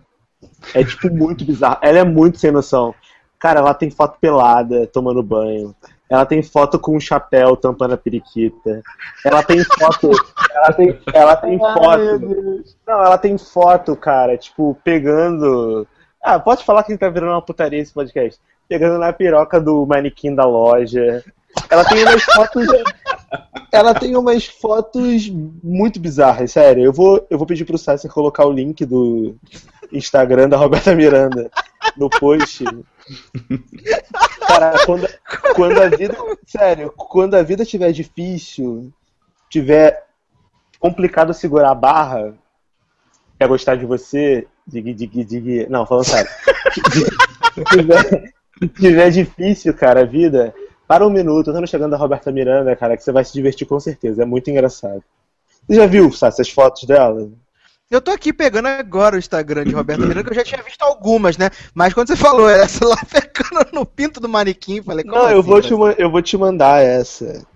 É 0.75 0.85
tipo 0.85 1.09
muito 1.11 1.45
bizarro. 1.45 1.79
Ela 1.83 1.99
é 2.01 2.05
muito 2.05 2.39
sem 2.39 2.51
noção. 2.53 2.95
Cara, 3.39 3.61
ela 3.61 3.75
tem 3.75 3.91
foto 3.91 4.19
pelada, 4.21 4.87
tomando 4.87 5.23
banho. 5.23 5.75
Ela 6.09 6.27
tem 6.27 6.43
foto 6.43 6.79
com 6.79 6.97
um 6.97 7.01
chapéu 7.01 7.57
tampando 7.57 7.95
a 7.95 7.97
periquita. 7.97 8.83
Ela 9.25 9.43
tem 9.43 9.65
foto. 9.65 10.11
ela 10.55 10.73
tem, 10.73 11.01
ela 11.13 11.37
tem 11.37 11.53
Ai, 11.53 11.75
foto. 11.75 12.65
Não, 12.87 13.05
ela 13.05 13.19
tem 13.19 13.39
foto, 13.39 13.97
cara, 13.97 14.37
tipo, 14.37 14.79
pegando. 14.85 15.87
Ah, 16.23 16.39
pode 16.39 16.65
falar 16.65 16.85
que 16.85 16.97
tá 16.97 17.09
virando 17.09 17.33
uma 17.33 17.43
putaria 17.43 17.81
esse 17.81 17.93
podcast. 17.93 18.41
Pegando 18.69 18.99
na 18.99 19.13
piroca 19.13 19.61
do 19.61 19.87
manequim 19.87 20.35
da 20.35 20.45
loja. 20.45 21.23
Ela 21.71 21.85
tem 21.85 22.03
umas 22.05 22.23
fotos. 22.23 22.67
Ela 23.73 23.95
tem 23.95 24.17
umas 24.17 24.47
fotos 24.47 25.29
muito 25.63 25.99
bizarras, 25.99 26.53
sério. 26.53 26.85
Eu 26.85 26.93
vou, 26.93 27.27
eu 27.29 27.39
vou 27.39 27.47
pedir 27.47 27.65
pro 27.65 27.79
Sasser 27.79 28.11
colocar 28.11 28.45
o 28.47 28.53
link 28.53 28.85
do 28.85 29.35
Instagram 29.93 30.49
da 30.49 30.57
Roberta 30.57 30.95
Miranda 30.95 31.51
no 31.97 32.09
post. 32.09 32.65
Cara, 34.47 34.75
quando, 34.87 35.09
quando 35.55 35.83
a 35.83 35.89
vida. 35.89 36.17
Sério, 36.47 36.93
quando 36.97 37.35
a 37.35 37.43
vida 37.43 37.65
tiver 37.65 37.93
difícil, 37.93 38.93
tiver 39.49 40.07
complicado 40.79 41.33
segurar 41.33 41.71
a 41.71 41.75
barra, 41.75 42.35
quer 43.39 43.49
gostar 43.49 43.77
de 43.77 43.87
você, 43.87 44.47
dig, 44.67 44.93
dig, 44.95 45.25
dig. 45.25 45.67
Não, 45.69 45.87
falando 45.87 46.05
sério. 46.05 46.31
Se 47.55 47.65
tiver, 47.65 48.33
tiver 48.79 49.11
difícil, 49.11 49.75
cara, 49.75 50.01
a 50.01 50.05
vida, 50.05 50.55
para 50.87 51.07
um 51.07 51.11
minuto, 51.11 51.51
estamos 51.51 51.71
chegando 51.71 51.95
a 51.95 51.99
Roberta 51.99 52.31
Miranda, 52.31 52.77
cara, 52.77 52.97
que 52.97 53.03
você 53.03 53.13
vai 53.13 53.25
se 53.25 53.33
divertir 53.33 53.67
com 53.67 53.81
certeza. 53.81 54.23
É 54.23 54.27
muito 54.27 54.51
engraçado. 54.51 55.03
Você 55.67 55.77
já 55.77 55.87
viu, 55.87 56.13
Sassi, 56.13 56.43
as 56.43 56.51
fotos 56.51 56.85
dela? 56.85 57.31
Eu 57.91 58.01
tô 58.01 58.11
aqui 58.11 58.33
pegando 58.33 58.67
agora 58.67 59.17
o 59.17 59.19
Instagram 59.19 59.65
de 59.65 59.75
Roberto 59.75 60.01
Miranda, 60.07 60.25
que 60.25 60.31
eu 60.31 60.35
já 60.35 60.45
tinha 60.45 60.63
visto 60.63 60.83
algumas, 60.83 61.37
né? 61.37 61.51
Mas 61.75 61.93
quando 61.95 62.09
você 62.09 62.17
falou 62.17 62.49
essa 62.49 62.85
lá 62.87 62.97
pegando 63.11 63.71
no 63.73 63.87
pinto 63.87 64.21
do 64.21 64.29
manequim, 64.29 64.83
falei, 64.83 65.05
como 65.05 65.17
Não, 65.17 65.31
eu 65.31 65.41
assim, 65.41 65.49
vou, 65.49 65.87
né? 65.87 65.95
te, 65.95 66.03
eu 66.03 66.11
vou 66.11 66.23
te 66.23 66.37
mandar 66.37 66.83
essa. 66.83 67.47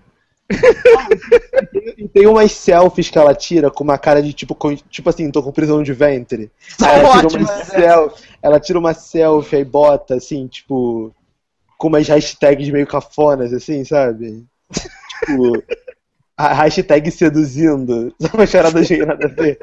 E 1.97 2.07
tem 2.07 2.25
umas 2.27 2.51
selfies 2.51 3.09
que 3.09 3.17
ela 3.17 3.35
tira 3.35 3.69
com 3.69 3.83
uma 3.83 3.97
cara 3.97 4.21
de 4.21 4.33
tipo, 4.33 4.55
com- 4.55 4.75
tipo 4.75 5.09
assim, 5.09 5.29
tô 5.31 5.43
com 5.43 5.51
prisão 5.51 5.83
de 5.83 5.93
ventre. 5.93 6.51
Aí 6.81 6.99
ela 6.99 7.27
tira 7.27 7.39
uma 7.43 7.63
selfie, 7.65 8.23
ela 8.41 8.59
tira 8.59 8.79
uma 8.79 8.93
selfie 8.93 9.57
e 9.57 9.65
bota 9.65 10.15
assim, 10.15 10.47
tipo, 10.47 11.13
com 11.77 11.87
umas 11.87 12.07
hashtags 12.07 12.69
meio 12.69 12.87
cafonas, 12.87 13.53
assim, 13.53 13.83
sabe? 13.83 14.45
Tipo, 15.25 15.63
a 16.39 16.53
hashtag 16.53 17.11
seduzindo. 17.11 18.13
Só 18.17 18.29
uma 18.33 18.47
charada 18.47 18.81
de 18.81 18.97
nada 19.05 19.25
a 19.25 19.27
ver. 19.27 19.59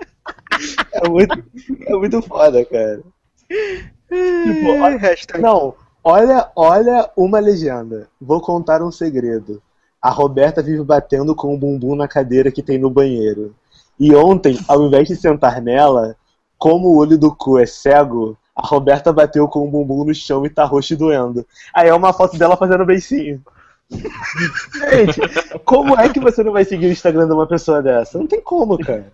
É 0.92 1.08
muito, 1.08 1.42
é 1.86 1.92
muito 1.94 2.20
foda, 2.20 2.62
cara. 2.66 3.00
Tipo, 3.48 4.82
olha, 4.82 4.98
Hashtag. 4.98 5.40
não, 5.40 5.74
olha, 6.04 6.50
olha 6.54 7.10
uma 7.16 7.38
legenda. 7.38 8.08
Vou 8.20 8.42
contar 8.42 8.82
um 8.82 8.92
segredo. 8.92 9.62
A 10.02 10.10
Roberta 10.10 10.62
vive 10.62 10.84
batendo 10.84 11.34
com 11.34 11.54
o 11.54 11.58
bumbum 11.58 11.96
na 11.96 12.06
cadeira 12.06 12.52
que 12.52 12.62
tem 12.62 12.76
no 12.76 12.90
banheiro. 12.90 13.54
E 13.98 14.14
ontem, 14.14 14.58
ao 14.68 14.82
invés 14.82 15.08
de 15.08 15.16
sentar 15.16 15.62
nela, 15.62 16.14
como 16.58 16.88
o 16.88 16.98
olho 16.98 17.16
do 17.16 17.34
cu 17.34 17.58
é 17.58 17.64
cego, 17.64 18.36
a 18.54 18.66
Roberta 18.66 19.14
bateu 19.14 19.48
com 19.48 19.66
o 19.66 19.70
bumbum 19.70 20.04
no 20.04 20.14
chão 20.14 20.44
e 20.44 20.50
tá 20.50 20.64
roxo 20.64 20.92
e 20.92 20.96
doendo. 20.96 21.46
Aí 21.74 21.88
é 21.88 21.94
uma 21.94 22.12
foto 22.12 22.36
dela 22.36 22.54
fazendo 22.54 22.84
beicinho. 22.84 23.42
Gente, 23.90 25.20
como 25.64 25.98
é 25.98 26.08
que 26.08 26.18
você 26.18 26.42
não 26.42 26.52
vai 26.52 26.64
seguir 26.64 26.86
o 26.86 26.92
Instagram 26.92 27.26
de 27.26 27.32
uma 27.32 27.46
pessoa 27.46 27.82
dessa? 27.82 28.18
Não 28.18 28.26
tem 28.26 28.40
como, 28.40 28.78
cara. 28.78 29.12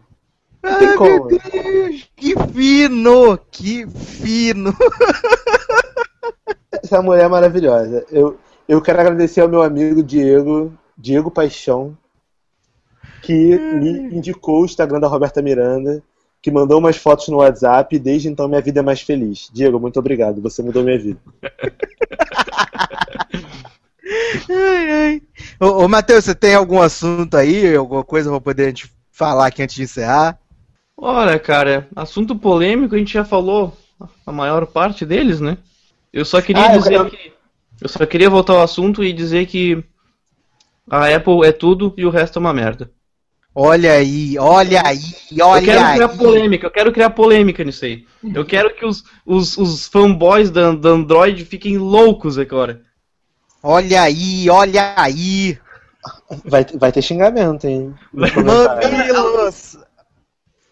Não 0.62 0.78
tem 0.78 0.89
Ai, 0.89 0.97
como. 0.97 1.27
meu 1.27 1.39
Deus, 1.39 2.09
que 2.16 2.35
fino, 2.53 3.39
que 3.51 3.86
fino. 3.86 4.74
Essa 6.82 7.03
mulher 7.03 7.24
é 7.24 7.28
maravilhosa. 7.28 8.07
Eu, 8.11 8.39
eu 8.69 8.81
quero 8.81 9.01
agradecer 9.01 9.40
ao 9.40 9.49
meu 9.49 9.62
amigo 9.62 10.03
Diego, 10.03 10.73
Diego 10.97 11.31
Paixão, 11.31 11.97
que 13.23 13.59
me 13.59 14.16
indicou 14.16 14.62
o 14.62 14.65
Instagram 14.65 15.01
da 15.01 15.09
Roberta 15.09 15.43
Miranda, 15.43 16.03
que 16.40 16.51
mandou 16.51 16.78
umas 16.78 16.97
fotos 16.97 17.28
no 17.28 17.36
WhatsApp 17.39 17.94
e 17.94 17.99
desde 17.99 18.28
então 18.28 18.49
minha 18.49 18.61
vida 18.61 18.81
é 18.81 18.82
mais 18.82 19.01
feliz. 19.01 19.51
Diego, 19.53 19.78
muito 19.78 19.99
obrigado. 19.99 20.40
Você 20.43 20.62
mudou 20.62 20.82
minha 20.82 20.99
vida. 20.99 21.20
Ai, 24.51 24.90
ai. 24.90 25.22
Ô, 25.60 25.84
ô 25.84 25.89
Matheus, 25.89 26.24
você 26.24 26.34
tem 26.34 26.55
algum 26.55 26.80
assunto 26.80 27.36
aí, 27.36 27.74
alguma 27.74 28.05
coisa 28.05 28.30
pra 28.30 28.40
poder 28.40 28.64
a 28.64 28.68
gente 28.68 28.90
falar 29.10 29.47
aqui 29.47 29.62
antes 29.62 29.76
de 29.76 29.82
encerrar? 29.82 30.39
Olha, 30.97 31.39
cara, 31.39 31.89
assunto 31.97 32.36
polêmico, 32.36 32.94
a 32.94 32.98
gente 32.98 33.12
já 33.14 33.24
falou 33.24 33.76
a 34.26 34.32
maior 34.32 34.66
parte 34.66 35.05
deles, 35.06 35.40
né? 35.40 35.56
Eu 36.12 36.24
só 36.24 36.40
queria 36.40 36.66
Ah, 36.66 36.74
eu 36.74 36.78
dizer 36.78 36.90
quero- 36.90 37.10
que. 37.10 37.32
Eu 37.80 37.89
só 37.89 38.06
queria 38.06 38.30
voltar 38.30 38.52
ao 38.52 38.62
assunto 38.62 39.02
e 39.02 39.12
dizer 39.12 39.47
que 39.47 39.82
a 40.89 41.06
Apple 41.14 41.44
é 41.44 41.51
tudo 41.52 41.93
e 41.97 42.05
o 42.05 42.10
resto 42.10 42.39
é 42.39 42.40
uma 42.40 42.52
merda. 42.52 42.90
Olha 43.55 43.93
aí, 43.93 44.39
olha 44.39 44.82
aí, 44.86 44.98
eu 45.36 45.47
olha 45.47 45.62
quero 45.64 45.84
aí. 45.84 45.94
criar 45.94 46.09
polêmica, 46.10 46.66
eu 46.66 46.70
quero 46.70 46.93
criar 46.93 47.10
polêmica 47.10 47.62
nisso 47.64 47.84
aí. 47.84 48.06
Eu 48.34 48.44
quero 48.47 48.74
que 48.74 48.84
os, 48.86 49.05
os, 49.26 49.59
os 49.59 49.86
fanboys 49.89 50.51
da, 50.51 50.72
da 50.72 50.90
Android 50.90 51.44
fiquem 51.44 51.76
loucos 51.76 52.39
agora. 52.39 52.82
Olha 53.62 54.02
aí, 54.02 54.48
olha 54.51 54.94
aí. 54.97 55.59
Vai, 56.44 56.64
vai 56.74 56.90
ter 56.90 57.02
xingamento, 57.02 57.66
hein? 57.66 57.94
Mamilos. 58.12 59.78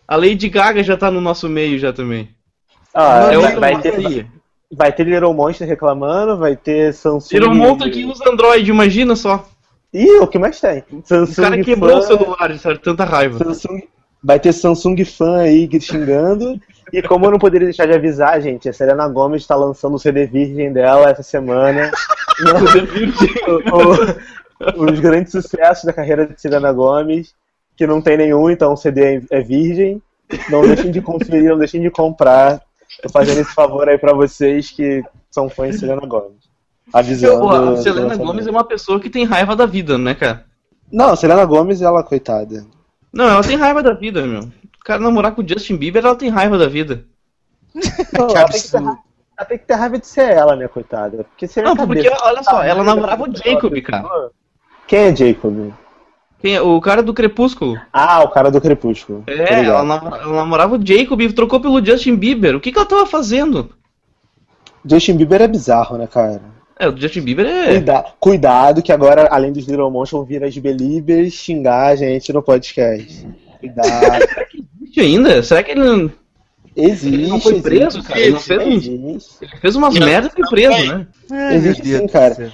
A 0.09 0.17
Lady 0.17 0.49
Gaga 0.49 0.83
já 0.83 0.97
tá 0.97 1.11
no 1.11 1.21
nosso 1.21 1.49
meio 1.49 1.79
já 1.79 1.93
também. 1.93 2.29
Ah, 2.93 3.31
É 3.33 3.37
Mamilos. 3.37 3.43
vai, 3.61 3.73
vai 3.75 3.83
ter, 3.83 4.27
vai 4.73 4.93
ter 4.93 5.05
Little 5.07 5.33
Monster 5.35 5.69
reclamando, 5.69 6.37
vai 6.37 6.57
ter 6.57 6.93
Samsung. 6.93 7.29
Tirou 7.29 7.51
um 7.51 7.55
monte 7.55 7.89
que 7.91 8.05
usa 8.05 8.29
Android, 8.29 8.69
imagina 8.69 9.15
só. 9.15 9.49
Ih, 9.93 10.19
o 10.21 10.27
que 10.27 10.39
mais 10.39 10.61
tem? 10.61 10.85
O 10.93 11.03
Samsung 11.05 11.43
cara 11.43 11.63
quebrou 11.65 11.99
o 11.99 12.03
fã- 12.03 12.09
celular 12.17 12.53
de 12.53 12.79
tanta 12.81 13.05
raiva. 13.05 13.39
Samsung, 13.39 13.83
vai 14.23 14.39
ter 14.41 14.53
Samsung 14.53 15.05
fã 15.05 15.39
aí 15.41 15.69
xingando. 15.81 16.61
E 16.93 17.01
como 17.03 17.25
eu 17.27 17.31
não 17.31 17.39
poderia 17.39 17.67
deixar 17.69 17.87
de 17.87 17.93
avisar, 17.95 18.41
gente, 18.41 18.69
a 18.69 18.73
Selena 18.73 19.07
Gomez 19.09 19.43
está 19.43 19.55
lançando 19.55 19.95
o 19.95 19.99
CD 19.99 20.27
virgem 20.27 20.73
dela 20.73 21.11
essa 21.11 21.23
semana. 21.23 21.91
O- 23.47 24.83
o- 24.83 24.85
os 24.91 25.01
grandes 25.01 25.33
sucessos 25.33 25.85
da 25.85 25.93
carreira 25.93 26.27
de 26.27 26.41
Selena 26.41 26.73
Gomez, 26.73 27.35
que 27.77 27.87
não 27.87 28.01
tem 28.01 28.17
nenhum, 28.17 28.51
então 28.51 28.73
o 28.73 28.77
CD 28.77 29.23
é 29.31 29.41
virgem. 29.41 30.03
Não 30.49 30.63
deixem 30.63 30.91
de 30.91 31.01
conferir, 31.01 31.51
não 31.51 31.59
deixem 31.59 31.81
de 31.81 31.91
comprar. 31.91 32.61
Tô 33.03 33.09
fazendo 33.09 33.41
esse 33.41 33.55
favor 33.55 33.89
aí 33.89 33.99
pra 33.99 34.13
vocês 34.13 34.71
que 34.71 35.03
são 35.31 35.49
fãs 35.49 35.73
de 35.75 35.81
Selena 35.81 36.07
Gomez. 36.07 36.33
Avisando. 36.93 37.41
Pô, 37.41 37.51
a 37.51 37.77
Selena. 37.77 38.17
Gomes 38.17 38.47
é 38.47 38.51
uma 38.51 38.65
pessoa 38.65 38.99
que 39.01 39.09
tem 39.11 39.25
raiva 39.25 39.55
da 39.57 39.67
vida, 39.67 39.97
né, 39.99 40.15
cara? 40.15 40.45
Não, 40.93 41.15
Selena 41.17 41.45
Gomez, 41.45 41.81
ela, 41.83 42.03
coitada. 42.03 42.65
Não, 43.13 43.29
ela 43.29 43.43
tem 43.43 43.57
raiva 43.57 43.83
da 43.83 43.93
vida, 43.93 44.27
meu. 44.27 44.41
O 44.43 44.85
cara 44.85 45.01
namorar 45.01 45.35
com 45.35 45.43
o 45.43 45.49
Justin 45.49 45.77
Bieber, 45.77 46.05
ela 46.05 46.17
tem 46.17 46.29
raiva 46.29 46.57
da 46.57 46.69
vida. 46.69 47.05
Não, 48.13 48.29
ela, 48.31 48.49
tem 48.49 48.61
ter, 48.63 48.77
ela 48.77 49.47
tem 49.49 49.59
que 49.59 49.65
ter 49.65 49.75
raiva 49.75 49.99
de 49.99 50.07
ser 50.07 50.31
ela, 50.31 50.57
né, 50.57 50.67
coitada? 50.69 51.25
Porque 51.25 51.47
seria 51.47 51.69
Não, 51.69 51.77
porque, 51.87 52.09
olha 52.23 52.43
só, 52.43 52.63
ela 52.63 52.83
namorava 52.83 53.25
o 53.25 53.37
Jacob, 53.37 53.81
cara. 53.83 54.31
Quem 54.87 54.99
é 55.01 55.17
Jacob? 55.17 55.73
Quem 56.41 56.57
é? 56.57 56.63
O 56.63 56.81
cara 56.81 57.03
do 57.03 57.13
Crepúsculo. 57.15 57.79
Ah, 57.93 58.23
o 58.25 58.29
cara 58.31 58.51
do 58.51 58.61
Crepúsculo. 58.61 59.23
É, 59.27 59.65
ela, 59.65 59.85
nam- 59.85 60.07
ela 60.15 60.35
namorava 60.37 60.77
o 60.77 60.85
Jacob 60.87 61.21
e 61.21 61.33
trocou 61.33 61.61
pelo 61.61 61.85
Justin 61.85 62.17
Bieber. 62.17 62.57
O 62.57 62.61
que, 62.61 62.73
que 62.73 62.79
ela 62.79 62.89
tava 62.89 63.07
fazendo? 63.07 63.71
Justin 64.85 65.17
Bieber 65.17 65.43
é 65.43 65.49
bizarro, 65.49 65.99
né, 65.99 66.07
cara? 66.07 66.41
É, 66.81 66.89
o 66.89 66.97
Justin 66.97 67.21
Bieber 67.21 67.47
é. 67.47 67.67
Cuida- 67.75 68.05
Cuidado, 68.19 68.83
que 68.83 68.91
agora, 68.91 69.29
além 69.31 69.53
dos 69.53 69.67
Little 69.67 69.91
Monsters, 69.91 70.19
vão 70.19 70.25
vir 70.25 70.43
as 70.43 70.57
Beliebers 70.57 71.35
xingar 71.35 71.89
a 71.89 71.95
gente 71.97 72.33
no 72.33 72.43
podcast. 72.43 73.27
Cuidado. 73.61 74.25
Existe 74.81 75.01
ainda? 75.01 75.43
Será 75.43 75.63
que 75.63 75.73
ele 75.73 75.85
não, 75.85 76.11
Existe. 76.75 77.15
ele 77.15 77.27
não 77.29 77.39
foi 77.41 77.61
preso, 77.61 78.03
cara? 78.03 78.19
Ele 78.19 78.31
não 78.31 78.41
fez, 78.41 78.63
Existe. 78.87 79.37
ele 79.43 79.57
fez 79.61 79.77
umas 79.77 79.95
merdas 79.99 80.33
e 80.33 80.37
foi 80.37 80.49
preso, 80.49 80.77
foi. 80.77 80.87
né? 80.89 81.07
Ai, 81.31 81.55
Existe 81.57 81.85
sim, 81.99 82.07
cara. 82.09 82.35
Ele 82.41 82.53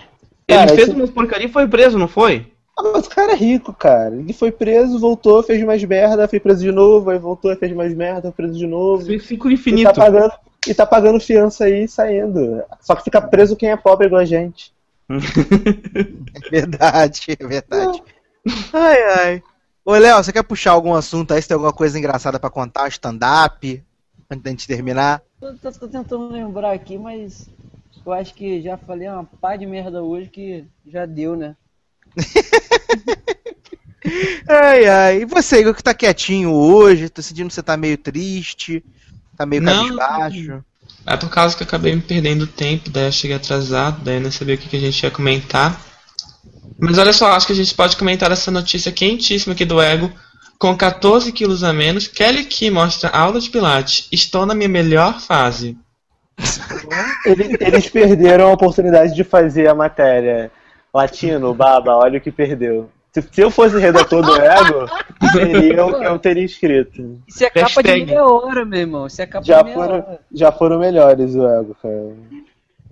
Cara, 0.49 0.69
fez 0.75 0.89
esse- 0.89 0.97
umas 0.97 1.11
porcaria 1.11 1.47
e 1.47 1.51
foi 1.53 1.67
preso, 1.69 1.97
não 1.99 2.09
foi? 2.09 2.47
Ah, 2.79 2.83
mas 2.93 3.07
o 3.07 3.11
cara 3.11 3.33
é 3.33 3.37
rico, 3.37 3.73
cara. 3.73 4.15
Ele 4.15 4.33
foi 4.33 4.51
preso, 4.53 4.99
voltou, 4.99 5.43
fez 5.43 5.63
mais 5.65 5.83
merda, 5.85 6.29
foi 6.29 6.39
preso 6.39 6.61
de 6.61 6.71
novo, 6.73 7.09
aí 7.11 7.19
voltou, 7.19 7.55
fez 7.57 7.73
mais 7.73 7.95
merda, 7.95 8.31
preso 8.31 8.53
de 8.59 8.67
novo. 8.67 9.11
E 9.11 9.17
infinito. 9.17 9.85
tá 9.85 9.95
pagando, 9.95 10.33
e 10.69 10.75
tá 10.75 10.87
pagando 10.87 11.21
fiança 11.21 11.65
aí 11.65 11.85
e 11.85 11.89
saindo. 11.89 12.63
Só 12.81 12.95
que 12.95 13.05
fica 13.05 13.21
preso 13.21 13.57
quem 13.57 13.71
é 13.71 13.77
pobre 13.77 14.07
igual 14.07 14.23
a 14.23 14.25
gente. 14.25 14.73
É 15.09 16.51
verdade, 16.51 17.21
é 17.39 17.47
verdade. 17.47 18.03
Ai, 18.73 19.03
ai. 19.19 19.43
Ô, 19.85 19.93
Léo, 19.95 20.17
você 20.23 20.33
quer 20.33 20.43
puxar 20.43 20.73
algum 20.73 20.95
assunto 20.95 21.33
aí? 21.33 21.41
Se 21.41 21.49
tem 21.49 21.55
alguma 21.55 21.73
coisa 21.73 21.99
engraçada 21.99 22.41
pra 22.41 22.51
contar? 22.51 22.89
Stand-up? 22.89 23.83
Antes 24.29 24.43
da 24.43 24.51
gente 24.51 24.67
terminar? 24.67 25.23
Tô, 25.41 25.55
tô- 25.55 25.73
tô 25.73 25.89
tentando 25.89 26.29
lembrar 26.29 26.73
aqui, 26.73 26.99
mas 26.99 27.49
eu 28.05 28.13
acho 28.13 28.35
que 28.35 28.61
já 28.61 28.77
falei 28.77 29.09
uma 29.09 29.25
pá 29.25 29.55
de 29.57 29.65
merda 29.67 30.03
hoje 30.03 30.29
que 30.29 30.65
já 30.87 31.07
deu, 31.07 31.37
né? 31.37 31.55
Ai, 34.49 34.87
ai. 34.87 35.23
E 35.23 35.25
você, 35.25 35.61
Igor, 35.61 35.75
que 35.75 35.83
tá 35.83 35.93
quietinho 35.95 36.53
hoje? 36.53 37.09
Tô 37.09 37.21
sentindo 37.23 37.49
que 37.49 37.55
você 37.55 37.63
tá 37.63 37.77
meio 37.77 37.99
triste, 37.99 38.85
tá 39.37 39.47
meio 39.47 39.63
Não. 39.63 39.97
cabisbaixo. 39.97 40.65
É 41.07 41.17
por 41.17 41.29
causa 41.31 41.57
que 41.57 41.63
eu 41.63 41.67
acabei 41.67 41.95
me 41.95 42.01
perdendo 42.01 42.47
tempo, 42.47 42.91
daí 42.91 43.07
eu 43.07 43.13
cheguei 43.13 43.37
atrasado, 43.37 44.01
daí 44.05 44.17
eu 44.17 44.21
não 44.21 44.31
sabia 44.31 44.55
o 44.57 44.59
que, 44.59 44.69
que 44.69 44.77
a 44.77 44.81
gente 44.81 45.03
ia 45.03 45.11
comentar. 45.11 45.81
Mas 46.79 46.99
olha 46.99 47.13
só, 47.13 47.33
acho 47.33 47.47
que 47.47 47.53
a 47.53 47.57
gente 47.57 47.75
pode 47.75 47.97
comentar 47.97 48.31
essa 48.33 48.51
notícia 48.51 48.91
quentíssima 48.93 49.55
aqui 49.55 49.65
do 49.65 49.81
Ego. 49.81 50.11
Com 50.59 50.77
14 50.77 51.31
quilos 51.33 51.63
a 51.63 51.73
menos, 51.73 52.07
Kelly 52.09 52.45
Key 52.45 52.71
mostra 52.71 53.11
aula 53.11 53.41
de 53.41 53.49
pilates. 53.51 54.09
Estou 54.11 54.45
na 54.47 54.55
minha 54.55 54.69
melhor 54.69 55.21
fase. 55.21 55.77
Ele- 57.25 57.57
eles 57.61 57.89
perderam 57.89 58.49
a 58.49 58.53
oportunidade 58.53 59.15
de 59.15 59.25
fazer 59.25 59.69
a 59.69 59.75
matéria. 59.75 60.51
Latino, 60.93 61.53
baba, 61.55 61.95
olha 61.97 62.19
o 62.19 62.21
que 62.21 62.31
perdeu. 62.31 62.91
Se, 63.23 63.29
se 63.33 63.41
eu 63.41 63.51
fosse 63.51 63.79
redator 63.79 64.23
do 64.23 64.35
Ego, 64.37 64.87
seria 65.33 65.75
eu, 65.75 66.03
eu 66.03 66.19
teria 66.19 66.45
escrito. 66.45 67.21
Isso 67.27 67.45
é 67.45 67.51
capa 67.51 67.83
de 67.83 67.89
Hashtag. 67.91 68.07
meia 68.07 68.25
hora, 68.27 68.65
meu 68.65 68.79
irmão. 68.81 69.07
Isso 69.07 69.23
é 69.23 69.27
capa 69.27 69.45
Já 69.45 69.59
de 69.59 69.65
meia 69.65 69.77
foram, 69.77 69.95
hora. 69.97 70.21
já 70.33 70.53
foram 70.53 70.79
melhores 70.79 71.35
o 71.35 71.47
Ego, 71.47 71.75
cara. 71.83 72.13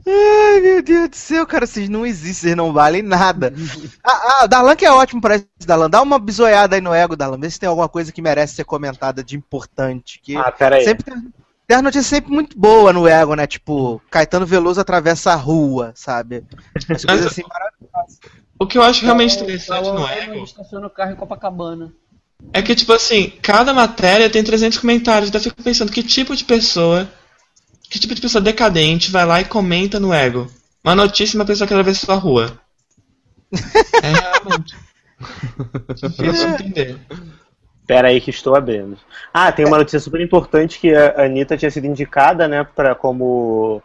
Ai, 0.06 0.60
meu 0.60 0.82
Deus 0.82 1.09
do 1.09 1.16
céu, 1.16 1.46
cara, 1.46 1.66
vocês 1.66 1.88
não 1.88 2.05
existem, 2.05 2.34
vocês 2.51 2.56
não 2.56 2.72
valem 2.72 3.02
nada. 3.02 3.52
Ah, 4.06 4.42
ah, 4.42 4.46
Darlan 4.46 4.76
que 4.76 4.84
é 4.84 4.92
ótimo 4.92 5.20
pra 5.20 5.36
isso, 5.36 5.46
Darlan. 5.66 5.88
Dá 5.88 6.02
uma 6.02 6.18
bisoiada 6.18 6.76
aí 6.76 6.80
no 6.82 6.92
ego, 6.94 7.16
Darlan. 7.16 7.38
Vê 7.40 7.48
se 7.51 7.59
tem 7.59 7.68
alguma 7.68 7.88
coisa 7.88 8.12
que 8.12 8.20
merece 8.20 8.55
ser 8.55 8.64
comentada 8.64 9.24
de 9.24 9.34
importante. 9.36 10.20
Que 10.22 10.36
Ah, 10.36 10.52
peraí. 10.52 10.84
sempre 10.84 11.05
tem, 11.05 11.32
tem 11.66 11.76
as 11.78 11.82
notícias 11.82 12.06
sempre 12.06 12.30
muito 12.32 12.59
boas 12.59 12.94
no 12.94 13.09
ego, 13.09 13.34
né? 13.34 13.46
Tipo, 13.46 14.01
Caetano 14.10 14.44
Veloso 14.44 14.78
atravessa 14.80 15.32
a 15.32 15.36
rua, 15.36 15.92
sabe? 15.94 16.44
As 16.90 17.02
coisas 17.05 17.26
assim 17.26 17.42
maravilhosas. 17.48 18.20
O 18.59 18.66
que 18.66 18.78
eu 18.78 18.82
acho 18.82 19.05
realmente 19.05 19.35
Então, 19.35 19.44
interessante 19.44 19.90
no 19.90 20.06
Ego 20.06 20.86
o 20.86 20.90
carro 20.90 21.12
em 21.12 21.16
Copacabana. 21.16 21.93
é 22.52 22.62
que, 22.62 22.74
tipo 22.74 22.93
assim, 22.93 23.32
cada 23.43 23.72
matéria 23.72 24.31
tem 24.31 24.43
300 24.44 24.78
comentários. 24.78 25.28
Então 25.28 25.39
eu 25.40 25.43
fico 25.44 25.62
pensando 25.62 25.93
que 25.93 26.02
tipo 26.02 26.35
de 26.36 26.44
pessoa, 26.44 27.09
que 27.90 27.98
tipo 27.98 28.14
de 28.14 28.20
pessoa 28.20 28.43
decadente 28.43 29.10
vai 29.10 29.26
lá 29.26 29.40
e 29.40 29.44
comenta 29.44 29.98
no 29.98 30.12
Ego. 30.12 30.48
Uma 30.82 30.94
notícia 30.94 31.36
e 31.36 31.40
uma 31.40 31.47
pessoa 31.47 31.66
que 31.66 31.74
atravessa 31.74 32.12
a 32.12 32.16
rua. 32.16 32.59
É 34.02 34.12
realmente. 34.12 34.76
Difícil 35.94 36.56
de 36.56 36.62
entender. 36.62 36.98
Pera 37.86 38.09
aí 38.09 38.20
que 38.20 38.31
estou 38.31 38.55
abrindo. 38.56 38.97
Ah, 39.32 39.52
tem 39.52 39.66
uma 39.66 39.78
notícia 39.78 40.01
super 40.01 40.20
importante 40.20 40.78
que 40.78 40.94
a 40.94 41.24
Anitta 41.24 41.56
tinha 41.56 41.70
sido 41.70 41.86
indicada, 41.86 42.48
né, 42.48 42.64
pra, 42.64 42.94
como, 42.94 43.82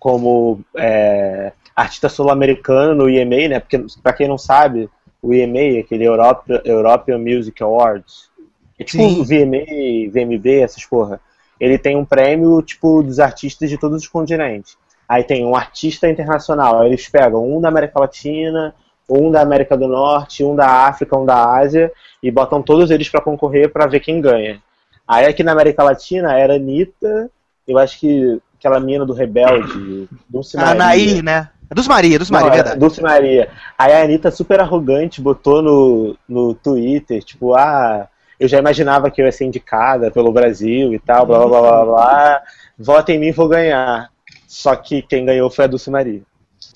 como 0.00 0.64
é, 0.76 1.52
artista 1.74 2.08
sul-americano 2.08 2.94
no 2.94 3.10
EMA, 3.10 3.48
né, 3.48 3.60
porque 3.60 3.84
pra 4.02 4.12
quem 4.12 4.28
não 4.28 4.38
sabe, 4.38 4.88
o 5.22 5.32
EMA, 5.32 5.80
aquele 5.80 6.04
Europe, 6.04 6.60
European 6.64 7.18
Music 7.18 7.62
Awards, 7.62 8.30
é 8.78 8.84
tipo 8.84 9.02
Sim. 9.02 9.20
o 9.20 9.24
VMA, 9.24 10.10
VMB, 10.10 10.62
essas 10.62 10.86
porra, 10.86 11.20
ele 11.60 11.76
tem 11.76 11.96
um 11.96 12.04
prêmio, 12.04 12.62
tipo, 12.62 13.02
dos 13.02 13.20
artistas 13.20 13.68
de 13.68 13.76
todos 13.76 14.02
os 14.02 14.08
continentes. 14.08 14.78
Aí 15.06 15.22
tem 15.22 15.44
um 15.44 15.54
artista 15.54 16.08
internacional, 16.08 16.80
aí 16.80 16.88
eles 16.88 17.06
pegam 17.06 17.46
um 17.46 17.60
da 17.60 17.68
América 17.68 18.00
Latina, 18.00 18.74
um 19.06 19.30
da 19.30 19.42
América 19.42 19.76
do 19.76 19.86
Norte, 19.86 20.42
um 20.42 20.56
da 20.56 20.86
África, 20.86 21.18
um 21.18 21.26
da 21.26 21.58
Ásia, 21.58 21.92
e 22.22 22.30
botam 22.30 22.62
todos 22.62 22.90
eles 22.90 23.08
pra 23.10 23.20
concorrer 23.20 23.70
pra 23.70 23.86
ver 23.86 24.00
quem 24.00 24.20
ganha. 24.20 24.62
Aí 25.06 25.26
aqui 25.26 25.42
na 25.42 25.52
América 25.52 25.82
Latina 25.82 26.38
era 26.38 26.54
Anitta, 26.54 27.30
eu 27.68 27.76
acho 27.76 28.00
que 28.00 28.40
aquela 28.58 28.80
mina 28.80 29.04
do 29.04 29.12
Rebelde, 29.12 30.08
Maria. 30.56 30.72
Anaí, 30.72 31.22
né? 31.22 31.50
É 31.70 31.74
Dos 31.74 31.86
Maria, 31.86 32.18
dos 32.18 32.30
Maria, 32.30 32.46
Não, 32.46 32.52
era 32.54 32.62
verdade. 32.62 32.80
Dulce 32.80 33.00
Maria. 33.00 33.48
Aí 33.78 33.92
a 33.92 34.02
Anitta, 34.02 34.30
super 34.30 34.58
arrogante, 34.60 35.20
botou 35.20 35.62
no, 35.62 36.16
no 36.28 36.52
Twitter, 36.54 37.22
tipo, 37.22 37.54
ah, 37.54 38.08
eu 38.40 38.48
já 38.48 38.58
imaginava 38.58 39.10
que 39.10 39.22
eu 39.22 39.26
ia 39.26 39.32
ser 39.32 39.44
indicada 39.44 40.10
pelo 40.10 40.32
Brasil 40.32 40.92
e 40.92 40.98
tal, 40.98 41.24
blá 41.26 41.38
blá 41.38 41.48
blá 41.48 41.60
blá 41.60 41.84
blá. 41.84 42.42
Vota 42.78 43.12
em 43.12 43.20
mim, 43.20 43.30
vou 43.30 43.46
ganhar. 43.48 44.08
Só 44.48 44.74
que 44.74 45.00
quem 45.02 45.24
ganhou 45.24 45.48
foi 45.48 45.66
a 45.66 45.68
Dulce 45.68 45.90
Maria. 45.90 46.22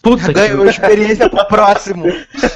Puta 0.01 0.27
que 0.27 0.33
Ganhou 0.33 0.67
experiência 0.67 1.29
pro 1.29 1.47
próximo. 1.47 2.05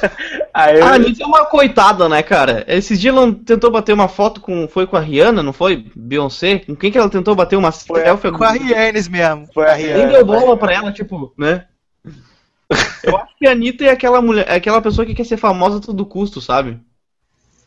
Aí 0.53 0.79
eu, 0.79 0.85
A 0.85 0.93
Anitta 0.93 1.23
é 1.23 1.25
uma 1.25 1.45
coitada, 1.45 2.07
né, 2.07 2.21
cara? 2.23 2.63
Esses 2.67 2.99
dias 2.99 3.15
ela 3.15 3.33
tentou 3.45 3.71
bater 3.71 3.93
uma 3.93 4.07
foto 4.07 4.39
com. 4.39 4.67
Foi 4.67 4.85
com 4.87 4.95
a 4.95 4.99
Rihanna, 4.99 5.41
não 5.43 5.51
foi? 5.51 5.85
Beyoncé? 5.95 6.59
Com 6.59 6.75
quem 6.75 6.91
que 6.91 6.97
ela 6.97 7.09
tentou 7.09 7.35
bater 7.35 7.55
uma 7.55 7.71
selfie? 7.71 8.31
Com 8.31 8.43
a 8.43 8.51
Rienes 8.51 9.07
mesmo. 9.07 9.47
Foi 9.53 9.65
a 9.67 9.75
Nem 9.75 9.85
Rihanna. 9.87 10.11
deu 10.11 10.25
bola 10.25 10.55
pra 10.57 10.73
ela, 10.73 10.91
tipo, 10.91 11.33
né? 11.37 11.65
Eu 13.03 13.17
acho 13.17 13.35
que 13.37 13.47
a 13.47 13.51
Anitta 13.51 13.85
é 13.85 13.89
aquela 13.89 14.21
mulher, 14.21 14.45
é 14.47 14.55
aquela 14.55 14.81
pessoa 14.81 15.05
que 15.05 15.15
quer 15.15 15.25
ser 15.25 15.37
famosa 15.37 15.77
a 15.77 15.81
todo 15.81 16.05
custo, 16.05 16.39
sabe? 16.41 16.79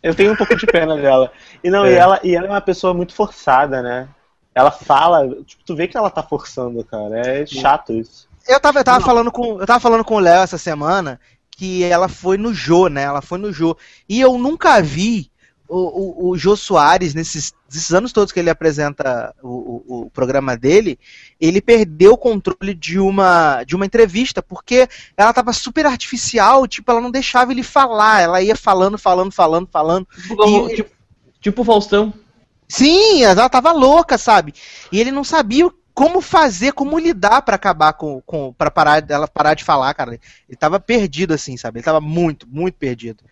Eu 0.03 0.15
tenho 0.15 0.33
um 0.33 0.37
pouco 0.37 0.57
de 0.57 0.67
pena 0.67 0.97
dela. 0.97 1.33
E 1.63 1.71
não, 1.71 1.87
e, 1.87 1.91
É. 1.91 1.95
ela, 1.95 2.21
e 2.23 2.35
ela 2.35 2.47
é 2.47 2.51
uma 2.51 2.61
pessoa 2.61 2.93
muito 2.93 3.15
forçada, 3.15 3.83
né? 3.83 4.09
Ela 4.55 4.71
fala, 4.71 5.29
tipo, 5.45 5.63
tu 5.65 5.75
vê 5.75 5.89
que 5.89 5.97
ela 5.97 6.11
tá 6.11 6.23
forçando, 6.23 6.85
cara. 6.85 7.19
É 7.21 7.47
chato 7.47 7.93
isso. 7.93 8.29
Eu 8.47 8.61
tava, 8.61 8.81
eu 8.81 8.85
tava 8.85 9.05
falando 9.05 9.31
com, 9.31 9.61
eu 9.61 9.67
tava 9.67 9.81
falando 9.81 10.05
com 10.05 10.17
o 10.17 10.21
Léo 10.21 10.43
essa 10.43 10.59
semana 10.59 11.21
que 11.51 11.85
ela 11.85 12.09
foi 12.09 12.37
no 12.37 12.53
Jô, 12.53 12.89
né? 12.89 13.03
Ela 13.03 13.23
foi 13.23 13.39
no 13.39 13.53
Jô. 13.53 13.77
E 14.09 14.21
eu 14.21 14.37
nunca 14.37 14.83
vi 14.83 15.31
o, 15.69 15.79
o, 15.79 16.31
o 16.31 16.37
Jô 16.39 16.57
Soares, 16.57 17.15
nesses, 17.15 17.55
nesses 17.75 17.93
anos 17.93 18.13
todos 18.13 18.33
que 18.33 18.41
ele 18.41 18.51
apresenta 18.51 19.35
o, 19.43 19.49
o, 19.87 20.03
o 20.03 20.11
programa 20.11 20.57
dele, 20.57 20.99
ele 21.41 21.61
perdeu 21.61 22.13
o 22.13 22.19
controle 22.19 22.75
de 22.75 22.99
uma, 22.99 23.65
de 23.65 23.75
uma 23.75 23.87
entrevista, 23.87 24.43
porque 24.43 24.89
ela 25.17 25.33
tava 25.33 25.53
super 25.53 25.87
artificial, 25.87 26.67
tipo, 26.67 26.91
ela 26.91 27.01
não 27.01 27.11
deixava 27.11 27.53
ele 27.53 27.63
falar, 27.63 28.21
ela 28.21 28.43
ia 28.43 28.57
falando, 28.57 28.99
falando, 28.99 29.33
falando, 29.33 29.69
falando. 29.71 30.07
Tipo, 30.29 30.49
E- 30.71 30.75
tipo, 30.77 30.91
tipo 31.41 31.63
o 31.63 31.65
Faustão. 31.65 32.13
Sim, 32.69 33.23
ela 33.23 33.49
tava 33.49 33.73
louca, 33.73 34.17
sabe? 34.17 34.55
E 34.91 34.99
ele 34.99 35.11
não 35.11 35.25
sabia 35.25 35.69
como 35.95 36.23
fazer, 36.23 36.73
como 36.73 36.99
lidar 36.99 37.43
pra 37.43 37.57
acabar 37.57 37.93
com, 37.93 38.23
com 38.23 38.53
para 38.55 38.71
parar 38.71 39.01
dela 39.03 39.29
parar 39.29 39.53
de 39.55 39.63
falar, 39.63 39.93
cara. 39.93 40.19
Ele 40.49 40.57
tava 40.59 40.81
perdido 40.81 41.35
assim, 41.35 41.57
sabe? 41.57 41.79
Ele 41.79 41.85
tava 41.85 42.01
muito, 42.01 42.49
muito 42.49 42.77
perdido 42.77 43.23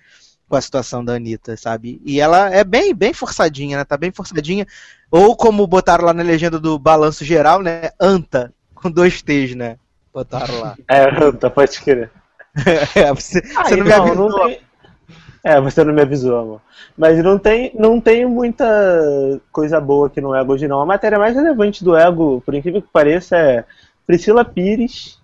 com 0.50 0.56
a 0.56 0.60
situação 0.60 1.04
da 1.04 1.14
Anitta, 1.14 1.56
sabe? 1.56 2.02
E 2.04 2.20
ela 2.20 2.52
é 2.52 2.64
bem, 2.64 2.92
bem 2.92 3.12
forçadinha, 3.14 3.78
né? 3.78 3.84
Tá 3.84 3.96
bem 3.96 4.10
forçadinha. 4.10 4.66
Ou 5.08 5.36
como 5.36 5.64
botaram 5.64 6.04
lá 6.04 6.12
na 6.12 6.24
legenda 6.24 6.58
do 6.58 6.76
balanço 6.76 7.24
geral, 7.24 7.62
né? 7.62 7.90
Anta, 8.00 8.52
com 8.74 8.90
dois 8.90 9.22
T's, 9.22 9.54
né? 9.54 9.76
Botaram 10.12 10.60
lá. 10.60 10.76
É, 10.88 11.30
tá, 11.32 11.48
pode 11.48 11.80
crer. 11.80 12.10
É, 12.96 13.14
você, 13.14 13.40
Ah, 13.56 13.64
você 13.68 13.76
não 13.76 13.84
me 13.84 13.90
então, 13.90 14.04
avisou. 14.06 14.28
não 14.28 14.46
tem- 14.48 14.60
É, 15.44 15.60
você 15.60 15.84
não 15.84 15.94
me 15.94 16.02
avisou, 16.02 16.36
amor. 16.36 16.60
Mas 16.98 17.22
não 17.22 17.38
tem, 17.38 17.70
não 17.78 18.00
tem 18.00 18.26
muita 18.26 18.66
coisa 19.52 19.80
boa 19.80 20.08
aqui 20.08 20.20
no 20.20 20.34
Ego 20.34 20.52
hoje, 20.54 20.66
não. 20.66 20.80
A 20.82 20.86
matéria 20.86 21.16
mais 21.18 21.36
relevante 21.36 21.84
do 21.84 21.96
Ego, 21.96 22.42
por 22.44 22.54
incrível 22.56 22.82
que 22.82 22.88
pareça, 22.92 23.36
é 23.36 23.64
Priscila 24.04 24.44
Pires, 24.44 25.16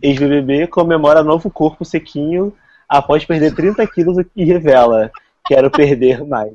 ex-BBB, 0.00 0.68
comemora 0.68 1.22
novo 1.22 1.50
corpo 1.50 1.84
sequinho 1.84 2.50
após 2.90 3.24
perder 3.24 3.54
30 3.54 3.86
quilos 3.86 4.16
e 4.34 4.44
revela: 4.44 5.10
quero 5.46 5.70
perder 5.70 6.24
mais. 6.26 6.50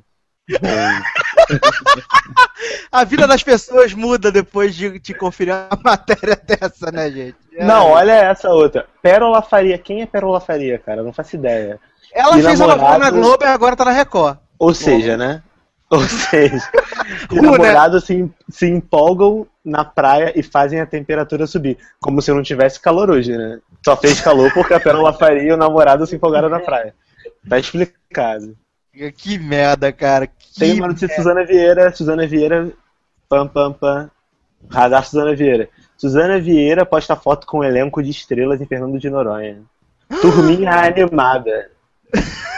A 2.91 3.03
vida 3.03 3.26
das 3.28 3.41
pessoas 3.44 3.94
muda 3.94 4.32
depois 4.32 4.76
de, 4.76 4.99
de 4.99 5.14
conferir 5.14 5.53
uma 5.53 5.80
matéria 5.84 6.36
dessa, 6.36 6.91
né, 6.91 7.10
gente? 7.12 7.36
Não, 7.60 7.88
olha 7.91 8.12
essa 8.12 8.49
outra. 8.49 8.86
Pérola 9.02 9.41
Faria. 9.41 9.78
Quem 9.78 10.02
é 10.02 10.06
Pérola 10.06 10.40
Faria, 10.40 10.78
cara? 10.78 11.02
Eu 11.02 11.06
não 11.06 11.14
faço 11.14 11.36
ideia. 11.36 11.80
Ela 12.14 12.38
E 12.38 12.44
fez 12.44 12.60
a 12.62 12.68
novela 12.68 12.84
na 12.84 12.98
namorado- 12.99 13.18
Globo 13.18 13.44
e 13.44 13.48
agora 13.48 13.76
tá 13.76 13.86
na 13.86 13.91
Record. 13.91 14.38
Ou 14.60 14.74
seja, 14.74 15.18
né? 15.18 15.41
Ou 15.90 16.02
seja, 16.02 16.70
os 17.30 17.36
né? 17.36 17.41
namorados 17.41 18.06
se, 18.06 18.30
se 18.49 18.68
empolgam 18.68 19.48
na 19.64 19.86
praia 19.86 20.34
e 20.36 20.41
fazem 20.41 20.82
a 20.82 20.86
temperatura 20.86 21.45
subir. 21.45 21.78
Como 21.99 22.22
se 22.22 22.32
não 22.32 22.41
tivesse 22.41 22.80
calor 22.80 23.12
hoje, 23.12 23.38
né? 23.38 23.60
Só 23.84 23.95
fez 23.95 24.20
calor 24.20 24.52
porque 24.52 24.74
a 24.74 24.80
Pérola 24.80 25.14
Faria 25.14 25.44
e 25.44 25.52
o 25.52 25.57
namorado 25.57 26.07
se 26.07 26.16
empolgaram 26.16 26.49
na 26.49 26.60
praia. 26.60 26.94
Tá 27.48 27.60
explicado. 27.60 28.56
Que 29.18 29.38
merda, 29.38 29.91
cara. 29.91 30.26
Que 30.26 30.60
Tem 30.60 30.74
uma 30.74 30.88
notícia 30.88 31.07
de 31.07 31.16
Suzana 31.16 31.45
Vieira. 31.45 31.95
Suzana 31.95 32.28
Vieira. 32.28 32.72
Pam, 33.30 33.48
pam, 33.48 33.74
pam. 33.74 34.10
Radar 34.70 35.06
Suzana 35.06 35.36
Vieira. 35.36 35.70
Suzana 35.98 36.40
Vieira 36.40 36.86
posta 36.86 37.16
foto 37.16 37.45
com 37.45 37.60
um 37.60 37.64
elenco 37.64 38.02
de 38.02 38.10
estrelas 38.10 38.60
em 38.60 38.66
Fernando 38.66 38.98
de 38.98 39.10
Noronha. 39.10 39.62
Turminha 40.22 40.72
animada. 40.72 41.70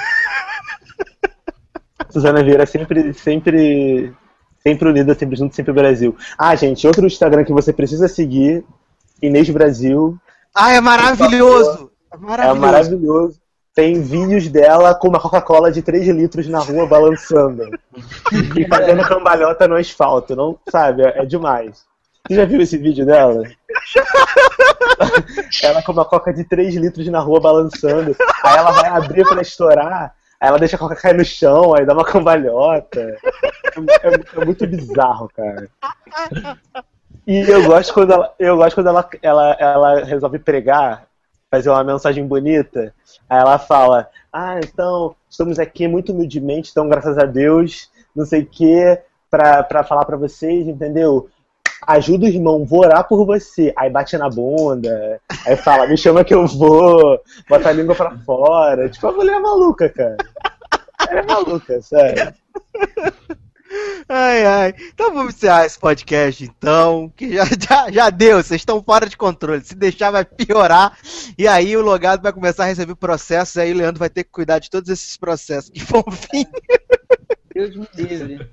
Suzana 2.10 2.44
Vieira 2.44 2.66
sempre, 2.66 3.14
sempre, 3.14 4.14
sempre 4.62 4.90
unida, 4.90 5.14
sempre 5.14 5.36
junto, 5.36 5.56
sempre 5.56 5.74
Brasil. 5.74 6.16
Ah, 6.38 6.56
gente, 6.56 6.86
outro 6.88 7.06
Instagram 7.06 7.44
que 7.44 7.54
você 7.54 7.72
precisa 7.74 8.08
seguir, 8.08 8.64
Inês 9.22 9.50
Brasil, 9.50 10.18
Ah, 10.54 10.74
é 10.74 10.82
maravilhoso. 10.82 11.92
É 12.12 12.16
é 12.16 12.20
maravilhoso. 12.20 12.60
maravilhoso. 12.62 13.40
Tem 13.76 14.02
vídeos 14.02 14.48
dela 14.48 14.96
com 14.96 15.08
uma 15.08 15.20
Coca-Cola 15.20 15.72
de 15.72 15.84
3 15.84 16.08
litros 16.08 16.48
na 16.48 16.60
rua 16.60 16.88
balançando. 16.88 17.64
e 18.58 18.68
fazendo 18.68 19.04
cambalhota 19.08 19.68
no 19.68 19.76
asfalto. 19.76 20.36
Não, 20.36 20.58
sabe, 20.70 21.04
é 21.04 21.24
demais. 21.26 21.86
Você 22.28 22.36
já 22.36 22.46
viu 22.46 22.60
esse 22.60 22.76
vídeo 22.78 23.06
dela? 23.06 23.44
ela 25.64 25.82
com 25.84 25.92
uma 25.92 26.06
coca 26.06 26.34
de 26.34 26.44
3 26.44 26.76
litros 26.76 27.08
na 27.08 27.20
rua 27.20 27.40
balançando. 27.40 28.16
Aí 28.44 28.58
ela 28.58 28.72
vai 28.72 28.90
abrir 28.90 29.24
pra 29.28 29.42
estourar. 29.42 30.14
Aí 30.40 30.50
ela 30.50 30.60
deixa 30.60 30.76
a 30.76 30.80
coca 30.80 30.96
cair 30.96 31.16
no 31.16 31.26
chão, 31.26 31.74
aí 31.76 31.86
dá 31.86 31.94
uma 31.94 32.06
cambalhota. 32.06 33.18
É, 34.02 34.08
é- 34.08 34.42
é 34.42 34.46
muito 34.46 34.68
bizarro, 34.68 35.30
cara. 35.36 35.68
E 37.26 37.40
eu 37.50 37.66
gosto 37.66 37.94
quando 37.94 38.12
ela, 38.14 38.34
eu 38.40 38.56
gosto 38.56 38.76
quando 38.76 38.88
ela, 38.88 39.10
ela, 39.22 39.52
ela 39.60 40.04
resolve 40.04 40.40
pregar 40.40 41.06
fazer 41.50 41.70
uma 41.70 41.84
mensagem 41.84 42.26
bonita. 42.26 42.94
Aí 43.30 43.40
ela 43.40 43.58
fala: 43.60 44.10
Ah, 44.32 44.60
então, 44.64 45.16
estamos 45.30 45.60
aqui 45.60 45.88
muito 45.88 46.12
humildemente, 46.12 46.72
então, 46.72 46.88
graças 46.88 47.18
a 47.18 47.26
Deus, 47.26 47.90
não 48.16 48.26
sei 48.26 48.42
o 48.42 48.46
que, 48.46 49.00
pra, 49.30 49.64
pra 49.64 49.84
falar 49.84 50.06
pra 50.06 50.18
vocês, 50.18 50.68
entendeu? 50.68 51.30
Ajuda 51.88 52.26
o 52.26 52.30
irmão, 52.30 52.66
vou 52.66 52.82
orar 52.82 53.08
por 53.08 53.26
você. 53.26 53.74
Aí 53.78 53.90
bate 53.90 54.18
na 54.18 54.30
bunda, 54.30 55.22
aí 55.46 55.56
fala, 55.56 55.88
me 55.88 55.98
chama 55.98 56.26
que 56.26 56.34
eu 56.34 56.46
vou, 56.46 57.18
bota 57.50 57.70
a 57.70 57.72
língua 57.72 57.96
pra 57.96 58.18
fora. 58.20 58.90
Tipo, 58.90 59.08
a 59.08 59.12
mulher 59.14 59.38
é 59.38 59.40
maluca, 59.40 59.88
cara. 59.88 60.18
Ela 61.10 61.20
é 61.22 61.26
maluca, 61.26 61.82
sério. 61.82 62.34
Ai, 64.10 64.46
ai. 64.46 64.74
Então 64.94 65.14
vamos 65.14 65.36
encerrar 65.36 65.66
esse 65.66 65.78
podcast, 65.78 66.44
então. 66.44 67.12
Que 67.16 67.36
já, 67.36 67.46
já, 67.46 67.92
já 67.92 68.10
deu, 68.10 68.42
vocês 68.42 68.62
estão 68.62 68.82
fora 68.82 69.08
de 69.08 69.18
controle. 69.18 69.64
Se 69.64 69.76
deixar, 69.76 70.12
vai 70.12 70.24
piorar. 70.24 70.98
E 71.38 71.48
aí 71.48 71.76
o 71.76 71.82
logado 71.82 72.22
vai 72.22 72.32
começar 72.32 72.64
a 72.64 72.68
receber 72.68 72.96
processos. 72.96 73.56
E 73.56 73.62
aí 73.62 73.74
o 73.74 73.78
Leandro 73.78 74.00
vai 74.00 74.10
ter 74.10 74.24
que 74.24 74.32
cuidar 74.32 74.60
de 74.60 74.70
todos 74.70 74.90
esses 74.90 75.18
processos 75.18 75.70
que 75.70 75.84
vão 75.84 76.04
vir. 76.08 76.48
Deus 77.54 77.76
me 77.76 77.88
livre. 78.04 78.50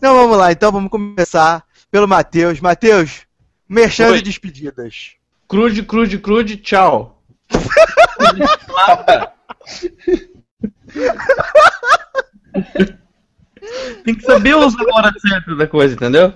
Então 0.00 0.14
vamos 0.14 0.38
lá, 0.38 0.50
então 0.50 0.72
vamos 0.72 0.90
começar 0.90 1.62
pelo 1.90 2.08
Matheus. 2.08 2.58
Matheus, 2.58 3.26
merchan 3.68 4.08
Oi. 4.08 4.16
de 4.16 4.22
despedidas. 4.22 5.10
Crude, 5.46 5.82
crude, 5.82 6.18
crude, 6.18 6.56
tchau. 6.56 7.22
Tem 14.04 14.14
que 14.14 14.24
saber 14.24 14.56
usar 14.56 14.78
a 14.82 14.96
hora 14.98 15.12
certa 15.20 15.54
da 15.54 15.66
coisa, 15.66 15.94
entendeu? 15.94 16.32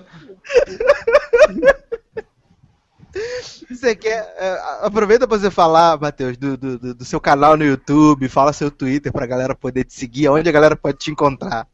Você 3.69 3.95
quer. 3.95 4.33
é, 4.37 4.59
aproveita 4.81 5.27
pra 5.27 5.37
você 5.37 5.49
falar, 5.49 5.99
Matheus, 5.99 6.37
do, 6.37 6.55
do, 6.55 6.77
do- 6.77 6.93
do 6.95 7.05
seu 7.05 7.19
canal 7.19 7.57
no 7.57 7.63
YouTube, 7.63 8.29
fala 8.29 8.53
seu 8.53 8.69
Twitter 8.69 9.11
pra 9.11 9.25
galera 9.25 9.55
poder 9.55 9.85
te 9.85 9.93
seguir, 9.93 10.29
onde 10.29 10.47
a 10.47 10.51
galera 10.51 10.75
pode 10.75 10.97
te 10.99 11.11
encontrar. 11.11 11.67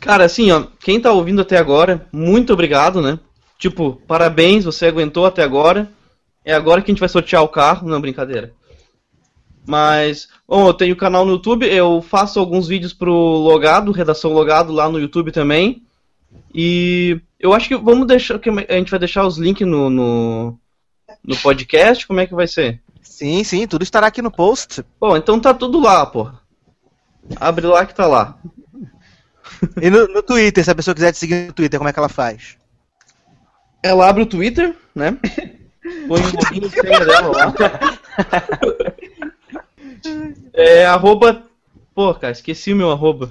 Cara, 0.00 0.24
assim, 0.24 0.50
ó, 0.50 0.66
quem 0.80 1.00
tá 1.00 1.12
ouvindo 1.12 1.42
até 1.42 1.56
agora, 1.56 2.06
muito 2.12 2.52
obrigado, 2.52 3.00
né? 3.00 3.18
Tipo, 3.58 4.00
parabéns, 4.06 4.64
você 4.64 4.86
aguentou 4.86 5.24
até 5.24 5.42
agora. 5.42 5.88
É 6.44 6.52
agora 6.52 6.82
que 6.82 6.90
a 6.90 6.92
gente 6.92 7.00
vai 7.00 7.08
sortear 7.08 7.42
o 7.42 7.48
carro, 7.48 7.88
não 7.88 8.00
brincadeira. 8.00 8.52
Mas, 9.64 10.28
bom, 10.48 10.66
eu 10.66 10.74
tenho 10.74 10.96
canal 10.96 11.24
no 11.24 11.32
YouTube, 11.32 11.64
eu 11.66 12.02
faço 12.02 12.40
alguns 12.40 12.66
vídeos 12.66 12.92
pro 12.92 13.12
Logado, 13.12 13.92
Redação 13.92 14.32
Logado 14.32 14.72
lá 14.72 14.88
no 14.88 14.98
YouTube 14.98 15.30
também. 15.30 15.82
E 16.52 17.20
eu 17.38 17.52
acho 17.52 17.68
que 17.68 17.76
vamos 17.76 18.06
deixar, 18.06 18.38
que 18.38 18.50
a 18.50 18.74
gente 18.74 18.90
vai 18.90 18.98
deixar 18.98 19.24
os 19.24 19.38
links 19.38 19.66
no, 19.66 19.88
no, 19.88 20.58
no 21.24 21.36
podcast, 21.36 22.06
como 22.06 22.20
é 22.20 22.26
que 22.26 22.34
vai 22.34 22.48
ser? 22.48 22.80
Sim, 23.00 23.44
sim, 23.44 23.66
tudo 23.66 23.82
estará 23.82 24.08
aqui 24.08 24.20
no 24.20 24.30
post. 24.30 24.84
Bom, 24.98 25.16
então 25.16 25.38
tá 25.38 25.54
tudo 25.54 25.78
lá, 25.80 26.04
pô. 26.04 26.28
Abre 27.36 27.66
lá 27.66 27.86
que 27.86 27.94
tá 27.94 28.06
lá. 28.06 28.36
E 29.80 29.90
no, 29.90 30.06
no 30.08 30.22
Twitter, 30.22 30.64
se 30.64 30.70
a 30.70 30.74
pessoa 30.74 30.94
quiser 30.94 31.12
te 31.12 31.18
seguir 31.18 31.46
no 31.46 31.52
Twitter, 31.52 31.78
como 31.78 31.88
é 31.88 31.92
que 31.92 31.98
ela 31.98 32.08
faz? 32.08 32.56
Ela 33.82 34.08
abre 34.08 34.22
o 34.22 34.26
Twitter, 34.26 34.74
né? 34.94 35.16
Põe 36.08 36.20
o 36.20 36.24
login 36.24 36.66
e 36.66 36.70
senha 36.70 37.04
dela 37.04 37.28
lá. 37.28 37.54
É 40.52 40.86
arroba. 40.86 41.42
Pô, 41.94 42.14
cara, 42.14 42.32
esqueci 42.32 42.72
o 42.72 42.76
meu 42.76 42.90
arroba. 42.90 43.30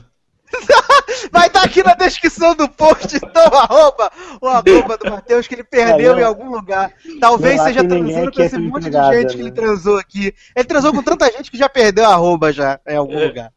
Vai 1.32 1.48
estar 1.48 1.64
aqui 1.64 1.84
na 1.84 1.94
descrição 1.94 2.56
do 2.56 2.68
post, 2.68 3.16
então, 3.16 3.46
arroba, 3.54 4.12
o 4.42 4.48
arroba 4.48 4.98
do 4.98 5.10
Matheus, 5.10 5.48
que 5.48 5.56
ele 5.56 5.64
perdeu 5.64 6.18
É, 6.18 6.22
em 6.22 6.24
algum 6.24 6.50
lugar. 6.50 6.92
Talvez 7.20 7.58
Não 7.58 7.66
seja 7.66 7.84
transando 7.88 8.32
com 8.32 8.42
é 8.42 8.46
esse 8.46 8.58
monte 8.58 8.90
de 8.90 8.98
gente 8.98 9.32
que 9.32 9.38
né? 9.38 9.44
ele 9.44 9.52
transou 9.52 9.98
aqui. 9.98 10.34
Ele 10.56 10.66
transou 10.66 10.94
com 10.94 11.02
tanta 11.04 11.32
gente 11.32 11.50
que 11.50 11.58
já 11.58 11.70
perdeu 11.70 12.06
a 12.06 12.14
arroba 12.14 12.52
já 12.52 12.80
em 12.88 12.96
algum 12.98 13.18
É. 13.18 13.26
lugar. 13.28 13.54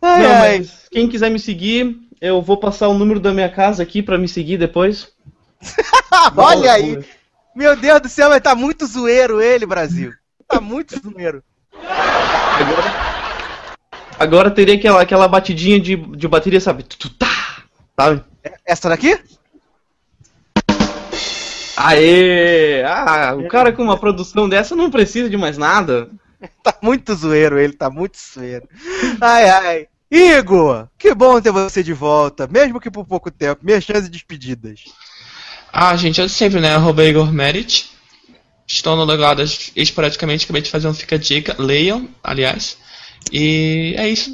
Ai, 0.00 0.22
Não, 0.22 0.30
ai. 0.30 0.58
mas 0.58 0.86
quem 0.90 1.08
quiser 1.08 1.30
me 1.30 1.38
seguir, 1.38 1.96
eu 2.20 2.40
vou 2.42 2.56
passar 2.56 2.88
o 2.88 2.94
número 2.94 3.20
da 3.20 3.32
minha 3.32 3.48
casa 3.48 3.82
aqui 3.82 4.02
pra 4.02 4.18
me 4.18 4.28
seguir 4.28 4.56
depois. 4.58 5.08
Olha 6.36 6.72
aí. 6.72 7.04
Meu 7.54 7.74
Deus 7.76 8.00
do 8.00 8.08
céu, 8.08 8.28
mas 8.28 8.40
tá 8.40 8.54
muito 8.54 8.86
zoeiro 8.86 9.40
ele, 9.40 9.66
Brasil. 9.66 10.12
Tá 10.46 10.60
muito 10.60 11.00
zoeiro. 11.00 11.42
Agora, 11.74 12.94
agora 14.18 14.50
teria 14.50 14.74
aquela, 14.76 15.02
aquela 15.02 15.28
batidinha 15.28 15.78
de, 15.80 15.96
de 15.96 16.28
bateria, 16.28 16.60
sabe? 16.60 16.84
Tá, 17.18 17.62
sabe? 17.96 18.22
Essa 18.64 18.88
daqui? 18.88 19.18
Aê! 21.76 22.82
Ah, 22.84 23.34
o 23.36 23.46
cara 23.48 23.72
com 23.72 23.82
uma 23.82 23.96
produção 23.96 24.48
dessa 24.48 24.74
não 24.74 24.90
precisa 24.90 25.30
de 25.30 25.36
mais 25.36 25.56
nada. 25.56 26.08
Tá 26.62 26.76
muito 26.82 27.14
zoeiro 27.14 27.58
ele, 27.58 27.72
tá 27.72 27.90
muito 27.90 28.16
zoeiro. 28.18 28.68
Ai, 29.20 29.48
ai. 29.48 29.88
Igor, 30.10 30.88
que 30.96 31.14
bom 31.14 31.40
ter 31.40 31.50
você 31.50 31.82
de 31.82 31.92
volta, 31.92 32.46
mesmo 32.46 32.80
que 32.80 32.90
por 32.90 33.04
pouco 33.06 33.30
tempo. 33.30 33.64
Minhas 33.64 33.84
chances 33.84 34.04
de 34.04 34.10
despedidas. 34.10 34.84
Ah, 35.72 35.94
gente, 35.96 36.20
eu 36.20 36.28
sempre, 36.28 36.60
né? 36.60 36.74
Arroba 36.74 37.04
Igor 37.04 37.32
Merit. 37.32 37.90
Estou 38.66 38.96
no 38.96 39.04
logado 39.04 39.42
esporadicamente, 39.76 40.44
acabei 40.44 40.62
de 40.62 40.70
fazer 40.70 40.88
um 40.88 40.94
Fica 40.94 41.18
Dica. 41.18 41.56
Leiam, 41.58 42.08
aliás. 42.22 42.78
E 43.32 43.94
é 43.96 44.08
isso. 44.08 44.30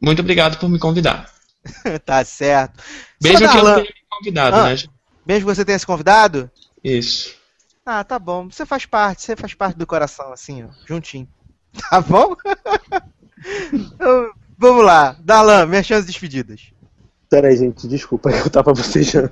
Muito 0.00 0.20
obrigado 0.20 0.58
por 0.58 0.68
me 0.68 0.78
convidar. 0.78 1.30
tá 2.04 2.24
certo. 2.24 2.82
Mesmo 3.22 3.38
Só 3.46 3.52
que 3.52 3.58
eu 3.58 3.64
tenha 3.64 3.76
me 3.78 3.92
convidado, 4.10 4.56
Ah. 4.56 4.64
né? 4.70 4.76
Mesmo 5.26 5.48
que 5.48 5.54
você 5.54 5.64
tenha 5.64 5.78
se 5.78 5.86
convidado? 5.86 6.50
Isso. 6.84 7.34
Ah, 7.86 8.02
tá 8.02 8.18
bom. 8.18 8.50
Você 8.50 8.66
faz 8.66 8.84
parte, 8.84 9.22
você 9.22 9.36
faz 9.36 9.54
parte 9.54 9.76
do 9.78 9.86
coração, 9.86 10.32
assim, 10.32 10.64
ó, 10.64 10.68
juntinho. 10.86 11.28
Tá 11.90 12.00
bom? 12.00 12.34
Então, 13.72 14.30
vamos 14.58 14.84
lá. 14.84 15.14
Darlan, 15.20 15.66
minhas 15.66 15.86
chances 15.86 16.06
de 16.06 16.10
despedidas. 16.12 16.72
Pera 17.30 17.48
aí, 17.48 17.56
gente, 17.56 17.86
desculpa, 17.86 18.30
eu 18.32 18.50
tava 18.50 18.72
bocejando. 18.72 19.30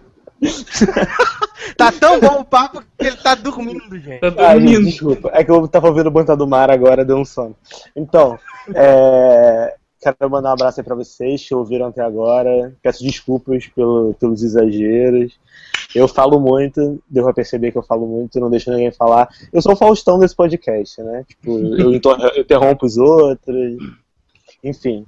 Tá 1.77 1.91
tão 1.91 2.21
bom 2.21 2.41
o 2.41 2.45
papo 2.45 2.83
que 2.99 3.07
ele 3.07 3.17
tá 3.17 3.35
dormindo, 3.35 3.99
gente. 3.99 4.21
Tá 4.21 4.29
Ah, 4.29 4.55
gente, 4.59 4.73
dormindo. 4.73 4.85
desculpa. 4.85 5.31
É 5.33 5.43
que 5.43 5.51
eu 5.51 5.67
tava 5.67 5.89
ouvindo 5.89 6.07
o 6.09 6.11
Banta 6.13 6.37
do 6.37 6.47
Mar 6.47 6.71
agora, 6.71 7.05
deu 7.05 7.17
um 7.17 7.25
sono. 7.25 7.57
Então, 7.97 8.39
é, 8.75 9.75
quero 10.13 10.31
mandar 10.31 10.51
um 10.51 10.53
abraço 10.53 10.81
aí 10.81 10.85
pra 10.85 10.95
vocês 10.95 11.47
que 11.47 11.55
ouviram 11.55 11.87
até 11.87 12.03
agora. 12.03 12.75
Peço 12.83 13.03
desculpas 13.03 13.67
pelo, 13.69 14.15
pelos 14.15 14.43
exageros. 14.43 15.39
Eu 15.95 16.07
falo 16.09 16.39
muito, 16.41 17.01
deu 17.09 17.25
pra 17.25 17.33
perceber 17.33 17.71
que 17.73 17.79
eu 17.79 17.83
falo 17.83 18.07
muito, 18.07 18.41
não 18.41 18.51
deixo 18.51 18.71
ninguém 18.71 18.91
falar. 18.91 19.29
Eu 19.53 19.63
sou 19.63 19.73
o 19.73 19.77
Faustão 19.77 20.19
desse 20.19 20.35
podcast, 20.35 21.01
né? 21.03 21.25
Tipo, 21.29 21.59
eu 21.59 21.95
inter- 21.95 22.19
eu 22.35 22.43
interrompo 22.43 22.87
os 22.87 22.97
outros. 22.97 23.77
Enfim. 24.63 25.07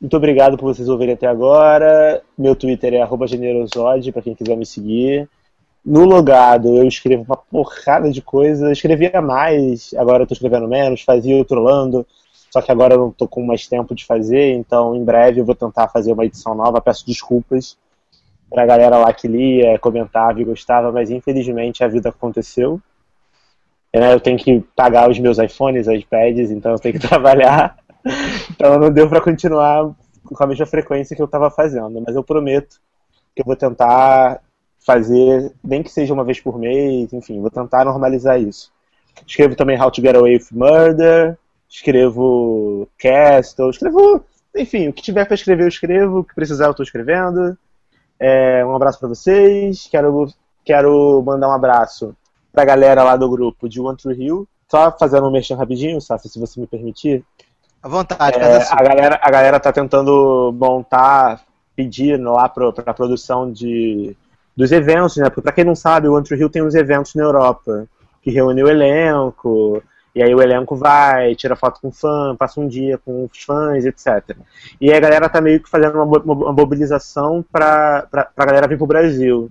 Muito 0.00 0.16
obrigado 0.16 0.56
por 0.56 0.74
vocês 0.74 0.88
ouvirem 0.88 1.14
até 1.14 1.26
agora. 1.28 2.20
Meu 2.36 2.56
Twitter 2.56 2.94
é 2.94 3.26
generosode, 3.28 4.10
pra 4.10 4.20
quem 4.22 4.34
quiser 4.34 4.56
me 4.56 4.66
seguir. 4.66 5.28
No 5.84 6.04
logado 6.04 6.76
eu 6.76 6.86
escrevo 6.86 7.24
uma 7.24 7.36
porrada 7.36 8.10
de 8.10 8.20
coisa. 8.20 8.66
Eu 8.66 8.72
escrevia 8.72 9.20
mais, 9.20 9.94
agora 9.94 10.22
eu 10.22 10.26
tô 10.26 10.34
escrevendo 10.34 10.66
menos, 10.68 11.02
fazia 11.02 11.36
o 11.36 11.44
trolando. 11.44 12.04
Só 12.52 12.60
que 12.60 12.70
agora 12.70 12.94
eu 12.94 12.98
não 12.98 13.10
tô 13.10 13.26
com 13.26 13.42
mais 13.42 13.66
tempo 13.66 13.94
de 13.94 14.04
fazer, 14.04 14.52
então 14.52 14.94
em 14.94 15.02
breve 15.02 15.40
eu 15.40 15.44
vou 15.44 15.54
tentar 15.54 15.88
fazer 15.88 16.12
uma 16.12 16.26
edição 16.26 16.54
nova. 16.54 16.82
Peço 16.82 17.06
desculpas 17.06 17.78
pra 18.50 18.66
galera 18.66 18.98
lá 18.98 19.10
que 19.12 19.26
lia, 19.26 19.78
comentava 19.78 20.38
e 20.38 20.44
gostava, 20.44 20.92
mas 20.92 21.10
infelizmente 21.10 21.82
a 21.82 21.88
vida 21.88 22.10
aconteceu. 22.10 22.78
É, 23.90 24.12
Eu 24.12 24.20
tenho 24.20 24.38
que 24.38 24.60
pagar 24.76 25.10
os 25.10 25.18
meus 25.18 25.38
iPhones, 25.38 25.86
iPads, 25.86 26.50
então 26.50 26.72
eu 26.72 26.78
tenho 26.78 26.98
que 26.98 27.00
trabalhar. 27.08 27.78
Então 28.50 28.78
não 28.78 28.92
deu 28.92 29.08
pra 29.08 29.20
continuar 29.20 29.90
com 30.22 30.44
a 30.44 30.46
mesma 30.46 30.66
frequência 30.66 31.16
que 31.16 31.22
eu 31.22 31.28
tava 31.28 31.50
fazendo, 31.50 32.02
mas 32.06 32.14
eu 32.14 32.22
prometo 32.22 32.80
que 33.34 33.40
eu 33.40 33.46
vou 33.46 33.56
tentar 33.56 34.40
fazer, 34.84 35.52
nem 35.64 35.82
que 35.82 35.90
seja 35.90 36.12
uma 36.12 36.24
vez 36.24 36.38
por 36.40 36.58
mês, 36.58 37.12
enfim, 37.14 37.40
vou 37.40 37.50
tentar 37.50 37.84
normalizar 37.84 38.38
isso. 38.38 38.70
Escrevo 39.26 39.54
também 39.56 39.80
How 39.80 39.90
to 39.90 40.02
Get 40.02 40.16
Away 40.16 40.36
with 40.36 40.46
Murder, 40.52 41.38
escrevo 41.72 42.86
Castle, 42.98 43.70
escrevo, 43.70 44.22
enfim, 44.54 44.88
o 44.88 44.92
que 44.92 45.00
tiver 45.02 45.24
pra 45.24 45.34
escrever 45.34 45.64
eu 45.64 45.68
escrevo, 45.68 46.18
o 46.18 46.24
que 46.24 46.34
precisar 46.34 46.66
eu 46.66 46.74
tô 46.74 46.82
escrevendo. 46.82 47.56
É, 48.20 48.64
um 48.64 48.76
abraço 48.76 49.00
pra 49.00 49.08
vocês, 49.08 49.88
quero, 49.90 50.28
quero 50.64 51.22
mandar 51.24 51.48
um 51.48 51.52
abraço 51.52 52.14
pra 52.52 52.66
galera 52.66 53.02
lá 53.02 53.16
do 53.16 53.28
grupo 53.28 53.68
de 53.68 53.80
One 53.80 53.96
Tree 53.96 54.22
Hill, 54.22 54.46
só 54.70 54.92
fazendo 54.96 55.26
um 55.26 55.30
mexer 55.30 55.54
rapidinho, 55.54 56.00
Sassi, 56.00 56.28
se 56.28 56.38
você 56.38 56.60
me 56.60 56.66
permitir. 56.66 57.24
À 57.82 57.88
vontade, 57.88 58.38
É, 58.38 58.58
assim. 58.58 58.74
a, 58.76 58.82
galera, 58.82 59.20
a 59.22 59.30
galera 59.30 59.58
tá 59.58 59.72
tentando 59.72 60.54
montar, 60.54 61.40
pedir 61.74 62.20
lá 62.20 62.48
pra, 62.48 62.70
pra 62.70 62.94
produção 62.94 63.50
de, 63.50 64.14
dos 64.54 64.70
eventos, 64.70 65.16
né? 65.16 65.30
Porque 65.30 65.40
pra 65.40 65.52
quem 65.52 65.64
não 65.64 65.74
sabe, 65.74 66.06
o 66.06 66.14
Antro 66.14 66.36
Rio 66.36 66.50
tem 66.50 66.62
uns 66.62 66.74
eventos 66.74 67.14
na 67.14 67.24
Europa 67.24 67.88
que 68.22 68.30
reúne 68.30 68.62
o 68.62 68.68
elenco, 68.68 69.82
e 70.14 70.22
aí 70.22 70.34
o 70.34 70.42
elenco 70.42 70.76
vai, 70.76 71.34
tira 71.34 71.56
foto 71.56 71.80
com 71.80 71.90
fã, 71.90 72.36
passa 72.38 72.60
um 72.60 72.68
dia 72.68 72.98
com 72.98 73.24
os 73.30 73.42
fãs, 73.42 73.84
etc. 73.84 74.36
E 74.80 74.90
aí 74.90 74.96
a 74.96 75.00
galera 75.00 75.28
tá 75.28 75.40
meio 75.40 75.60
que 75.60 75.70
fazendo 75.70 75.94
uma, 75.96 76.04
mo- 76.06 76.22
uma 76.44 76.52
mobilização 76.52 77.44
pra, 77.50 78.06
pra, 78.10 78.24
pra 78.24 78.44
galera 78.46 78.68
vir 78.68 78.76
pro 78.78 78.86
Brasil. 78.86 79.50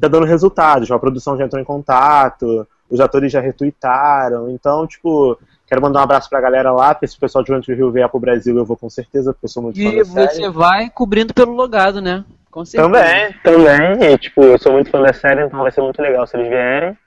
Tá 0.00 0.08
dando 0.08 0.26
resultados, 0.26 0.90
a 0.90 0.98
produção 0.98 1.36
já 1.36 1.44
entrou 1.44 1.62
em 1.62 1.64
contato, 1.64 2.66
os 2.90 2.98
atores 3.00 3.30
já 3.30 3.40
retuitaram. 3.40 4.50
Então, 4.50 4.84
tipo, 4.86 5.38
quero 5.66 5.80
mandar 5.80 6.00
um 6.00 6.02
abraço 6.02 6.28
pra 6.28 6.40
galera 6.40 6.72
lá, 6.72 6.92
pra 6.94 7.04
esse 7.06 7.16
pessoal 7.16 7.44
de 7.44 7.52
One 7.52 7.62
Tree 7.62 7.78
Hill 7.78 7.92
vier 7.92 8.08
pro 8.08 8.18
Brasil, 8.18 8.56
eu 8.56 8.64
vou 8.64 8.76
com 8.76 8.90
certeza, 8.90 9.32
porque 9.32 9.44
eu 9.46 9.48
sou 9.50 9.62
muito 9.62 9.76
fã 9.80 9.88
E 9.88 9.98
da 9.98 10.04
série. 10.04 10.28
você 10.34 10.48
vai 10.50 10.90
cobrindo 10.90 11.32
pelo 11.32 11.52
logado, 11.52 12.00
né? 12.00 12.24
Com 12.50 12.64
certeza. 12.64 12.92
Também, 12.92 13.32
também. 13.44 14.12
E, 14.12 14.18
tipo, 14.18 14.42
eu 14.42 14.58
sou 14.58 14.72
muito 14.72 14.90
fã 14.90 15.00
da 15.00 15.12
série, 15.12 15.44
então 15.46 15.60
vai 15.62 15.70
ser 15.70 15.80
muito 15.80 16.02
legal 16.02 16.26
se 16.26 16.36
eles 16.36 16.48
vierem. 16.48 16.98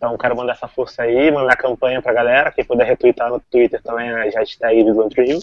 Então 0.00 0.16
quero 0.16 0.34
mandar 0.34 0.52
essa 0.52 0.66
força 0.66 1.02
aí, 1.02 1.30
mandar 1.30 1.54
campanha 1.56 2.00
pra 2.00 2.14
galera. 2.14 2.50
Quem 2.50 2.64
puder 2.64 2.86
retweetar 2.86 3.28
no 3.28 3.38
Twitter 3.38 3.82
também 3.82 4.08
a 4.08 4.22
hashtag 4.30 4.82
do 4.82 5.08
Hill. 5.14 5.40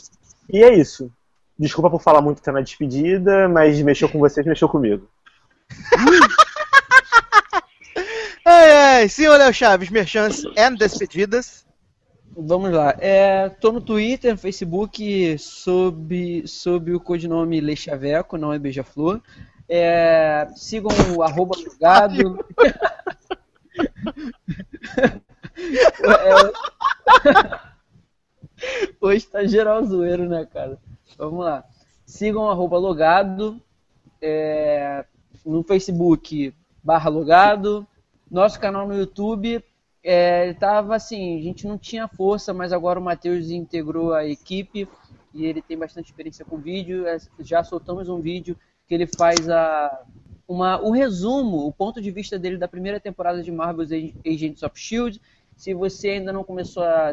E 0.52 0.64
é 0.64 0.74
isso. 0.74 1.12
Desculpa 1.60 1.92
por 1.92 2.02
falar 2.02 2.22
muito 2.22 2.40
até 2.40 2.52
na 2.52 2.62
despedida, 2.62 3.48
mas 3.48 3.80
mexeu 3.84 4.10
com 4.10 4.18
vocês, 4.18 4.44
mexeu 4.48 4.68
comigo. 4.68 5.08
Ai, 8.50 8.72
ai, 8.72 9.10
senhor 9.10 9.38
Léo 9.38 9.54
Chaves, 9.54 9.90
merchants 9.90 10.42
and 10.58 10.76
despedidas. 10.76 11.66
Vamos 12.32 12.72
lá. 12.72 12.96
É, 12.98 13.50
tô 13.50 13.74
no 13.74 13.82
Twitter, 13.82 14.32
no 14.32 14.38
Facebook, 14.38 15.38
sob, 15.38 16.48
sob 16.48 16.94
o 16.94 17.00
codinome 17.00 17.60
Leixaveco, 17.60 18.38
não 18.38 18.54
é 18.54 18.58
Beija-Flor. 18.58 19.22
É, 19.68 20.48
sigam 20.56 20.92
o 21.14 21.22
arroba. 21.22 21.58
É, 26.04 26.52
Hoje 29.00 29.26
tá 29.28 29.46
geral 29.46 29.84
zoeiro, 29.84 30.28
né, 30.28 30.46
cara? 30.46 30.80
Vamos 31.18 31.46
lá. 31.46 31.64
Sigam 32.06 32.50
arroba 32.50 32.78
logado. 32.78 33.62
é, 34.22 35.06
no 35.46 35.64
Facebook, 35.64 36.54
barra 36.84 37.10
logado. 37.10 37.88
Nosso 38.30 38.60
canal 38.60 38.88
no 38.88 38.96
YouTube 38.96 39.64
é, 40.04 40.54
tava 40.54 40.96
assim, 40.96 41.38
a 41.38 41.44
gente 41.44 41.68
não 41.68 41.78
tinha 41.78 42.08
força, 42.08 42.54
mas 42.54 42.72
agora 42.72 43.00
o 43.00 43.04
Matheus 43.04 43.50
integrou 43.50 44.14
a 44.14 44.26
equipe 44.26 44.88
e 45.34 45.46
ele 45.46 45.62
tem 45.62 45.78
bastante 45.78 46.08
experiência 46.08 46.46
com 46.46 46.58
vídeo. 46.58 47.06
É, 47.06 47.18
Já 47.40 47.64
soltamos 47.64 48.08
um 48.10 48.22
vídeo 48.22 48.58
que 48.88 48.94
ele 48.96 49.06
faz 49.06 49.50
a, 49.50 50.02
uma, 50.48 50.80
o 50.82 50.92
resumo, 50.92 51.68
o 51.68 51.74
ponto 51.74 52.02
de 52.02 52.10
vista 52.10 52.40
dele 52.40 52.58
da 52.58 52.68
primeira 52.68 53.00
temporada 53.00 53.44
de 53.44 53.52
Marvel's 53.52 53.92
Agents 54.26 54.64
of 54.64 54.80
Shield. 54.80 55.22
Se 55.56 55.74
você 55.74 56.10
ainda 56.12 56.32
não 56.32 56.44
começou 56.44 56.84
a, 56.84 57.12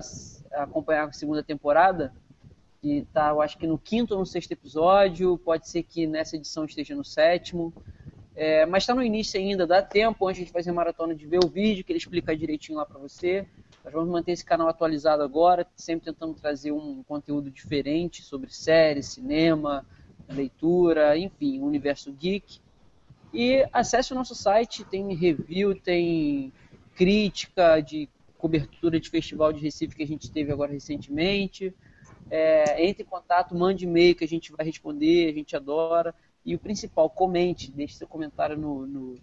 a 0.52 0.62
acompanhar 0.62 1.08
a 1.08 1.12
segunda 1.12 1.42
temporada, 1.42 2.12
que 2.80 3.06
tá, 3.12 3.30
eu 3.30 3.40
acho 3.40 3.58
que 3.58 3.66
no 3.66 3.78
quinto 3.78 4.14
ou 4.14 4.20
no 4.20 4.26
sexto 4.26 4.52
episódio, 4.52 5.38
pode 5.38 5.68
ser 5.68 5.82
que 5.82 6.06
nessa 6.06 6.36
edição 6.36 6.64
esteja 6.64 6.94
no 6.94 7.04
sétimo. 7.04 7.72
É, 8.36 8.66
mas 8.66 8.82
está 8.82 8.94
no 8.94 9.02
início 9.02 9.38
ainda, 9.38 9.66
dá 9.66 9.80
tempo 9.80 10.26
antes 10.26 10.44
de 10.44 10.52
fazer 10.52 10.72
maratona 10.72 11.14
de 11.14 11.26
ver 11.26 11.38
o 11.44 11.48
vídeo, 11.48 11.84
que 11.84 11.92
ele 11.92 11.98
explica 11.98 12.36
direitinho 12.36 12.78
lá 12.78 12.84
para 12.84 12.98
você. 12.98 13.46
Nós 13.84 13.92
vamos 13.92 14.10
manter 14.10 14.32
esse 14.32 14.44
canal 14.44 14.68
atualizado 14.68 15.22
agora, 15.22 15.66
sempre 15.76 16.06
tentando 16.06 16.34
trazer 16.34 16.72
um 16.72 17.02
conteúdo 17.04 17.50
diferente 17.50 18.22
sobre 18.22 18.50
séries, 18.50 19.06
cinema, 19.06 19.86
leitura, 20.28 21.16
enfim, 21.16 21.60
universo 21.60 22.12
geek. 22.12 22.63
E 23.34 23.66
acesse 23.72 24.12
o 24.12 24.14
nosso 24.14 24.34
site, 24.34 24.84
tem 24.84 25.12
review, 25.14 25.74
tem 25.74 26.52
crítica 26.94 27.80
de 27.80 28.08
cobertura 28.38 29.00
de 29.00 29.10
festival 29.10 29.52
de 29.52 29.60
Recife 29.60 29.96
que 29.96 30.02
a 30.02 30.06
gente 30.06 30.30
teve 30.30 30.52
agora 30.52 30.72
recentemente. 30.72 31.74
É, 32.30 32.86
entre 32.86 33.02
em 33.02 33.06
contato, 33.06 33.54
mande 33.54 33.84
e-mail 33.84 34.14
que 34.14 34.24
a 34.24 34.28
gente 34.28 34.52
vai 34.52 34.64
responder, 34.64 35.30
a 35.30 35.34
gente 35.34 35.56
adora. 35.56 36.14
E 36.44 36.54
o 36.54 36.58
principal, 36.58 37.10
comente, 37.10 37.72
deixe 37.72 37.94
seu 37.94 38.06
comentário 38.06 38.56
no, 38.56 38.86
no- 38.86 39.18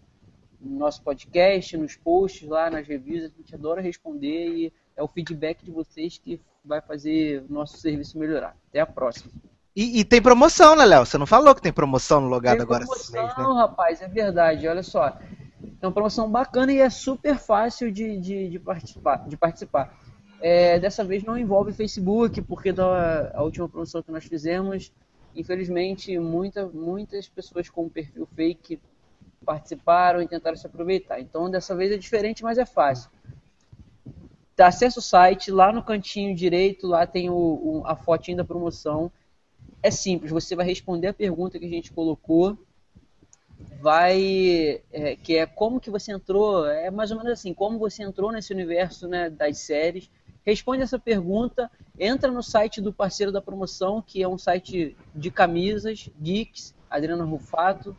no 0.60 0.78
nosso 0.78 1.02
podcast, 1.02 1.76
nos 1.78 1.96
posts 1.96 2.48
lá, 2.48 2.70
nas 2.70 2.88
reviews, 2.88 3.24
a 3.26 3.28
gente 3.30 3.56
adora 3.56 3.82
responder 3.82 4.48
e 4.50 4.74
é 4.96 5.02
o 5.02 5.08
feedback 5.08 5.64
de 5.64 5.72
vocês 5.72 6.18
que 6.18 6.40
vai 6.64 6.82
fazer 6.82 7.44
o 7.50 7.54
nosso 7.54 7.78
serviço 7.78 8.18
melhorar. 8.20 8.56
Até 8.70 8.80
a 8.80 8.86
próxima. 8.86 9.32
E, 9.76 10.00
e 10.00 10.06
tem 10.06 10.22
promoção, 10.22 10.76
né, 10.76 10.86
Léo? 10.86 11.06
Você 11.06 11.18
não 11.18 11.26
falou 11.26 11.56
que 11.56 11.62
tem 11.62 11.72
promoção 11.72 12.20
no 12.22 12.28
logado 12.28 12.58
Tem 12.58 12.62
agora 12.64 12.84
esse 12.84 13.12
promoção, 13.12 13.38
mês, 13.38 13.56
né? 13.56 13.62
rapaz, 13.62 14.02
é 14.02 14.08
verdade, 14.08 14.68
olha 14.68 14.84
só. 14.84 15.08
É 15.82 15.86
uma 15.86 15.92
promoção 15.92 16.30
bacana 16.30 16.72
e 16.74 16.80
é 16.80 16.90
super 16.90 17.38
fácil 17.38 17.92
de, 17.92 18.18
de, 18.18 18.50
de 18.50 18.60
participar. 18.60 19.28
De 19.28 19.38
participar. 19.38 19.98
É, 20.42 20.80
dessa 20.80 21.04
vez 21.04 21.24
não 21.24 21.38
envolve 21.38 21.72
Facebook, 21.72 22.42
porque 22.42 22.72
da 22.74 23.32
a 23.34 23.44
última 23.44 23.70
promoção 23.70 24.02
que 24.02 24.12
nós 24.12 24.26
fizemos, 24.26 24.92
infelizmente, 25.36 26.18
muita, 26.20 26.66
muitas 26.68 27.30
pessoas 27.30 27.70
com 27.70 27.88
perfil 27.88 28.28
fake 28.36 28.80
participaram 29.46 30.22
e 30.22 30.28
tentaram 30.28 30.58
se 30.58 30.68
aproveitar. 30.68 31.20
Então, 31.20 31.50
dessa 31.50 31.76
vez 31.76 31.92
é 31.92 31.98
diferente, 31.98 32.44
mas 32.44 32.58
é 32.58 32.66
fácil. 32.66 33.10
Tá, 34.56 34.68
acessa 34.68 35.00
o 35.00 35.02
site, 35.02 35.50
lá 35.52 35.72
no 35.72 35.82
cantinho 35.82 36.36
direito, 36.36 36.86
lá 36.88 37.08
tem 37.08 37.30
o, 37.30 37.34
o- 37.36 37.84
a 37.86 37.96
fotinha 37.96 38.38
da 38.38 38.44
promoção. 38.44 39.12
É 39.84 39.90
simples, 39.90 40.32
você 40.32 40.56
vai 40.56 40.66
responder 40.66 41.08
a 41.08 41.14
pergunta 41.14 41.58
que 41.58 41.66
a 41.66 41.70
gente 41.70 41.92
colocou, 41.92 42.58
vai, 43.82 44.82
é, 44.92 45.16
que 45.16 45.38
é 45.38 45.46
como 45.48 45.80
que 45.80 45.90
você 45.90 46.12
entrou, 46.12 46.68
é 46.68 46.92
mais 46.92 47.10
ou 47.10 47.18
menos 47.18 47.32
assim, 47.32 47.54
como 47.54 47.80
você 47.80 48.04
entrou 48.04 48.32
nesse 48.32 48.54
universo 48.54 49.08
né, 49.08 49.30
das 49.30 49.58
séries. 49.58 50.10
Responde 50.46 50.84
essa 50.84 51.00
pergunta, 51.00 51.70
entra 52.00 52.32
no 52.32 52.44
site 52.44 52.80
do 52.80 52.94
parceiro 52.94 53.32
da 53.32 53.42
promoção, 53.42 54.02
que 54.02 54.22
é 54.22 54.28
um 54.28 54.38
site 54.38 54.96
de 55.16 55.32
camisas, 55.32 56.10
Geeks, 56.22 56.76
Adriana 56.90 57.24
Rufato. 57.24 57.96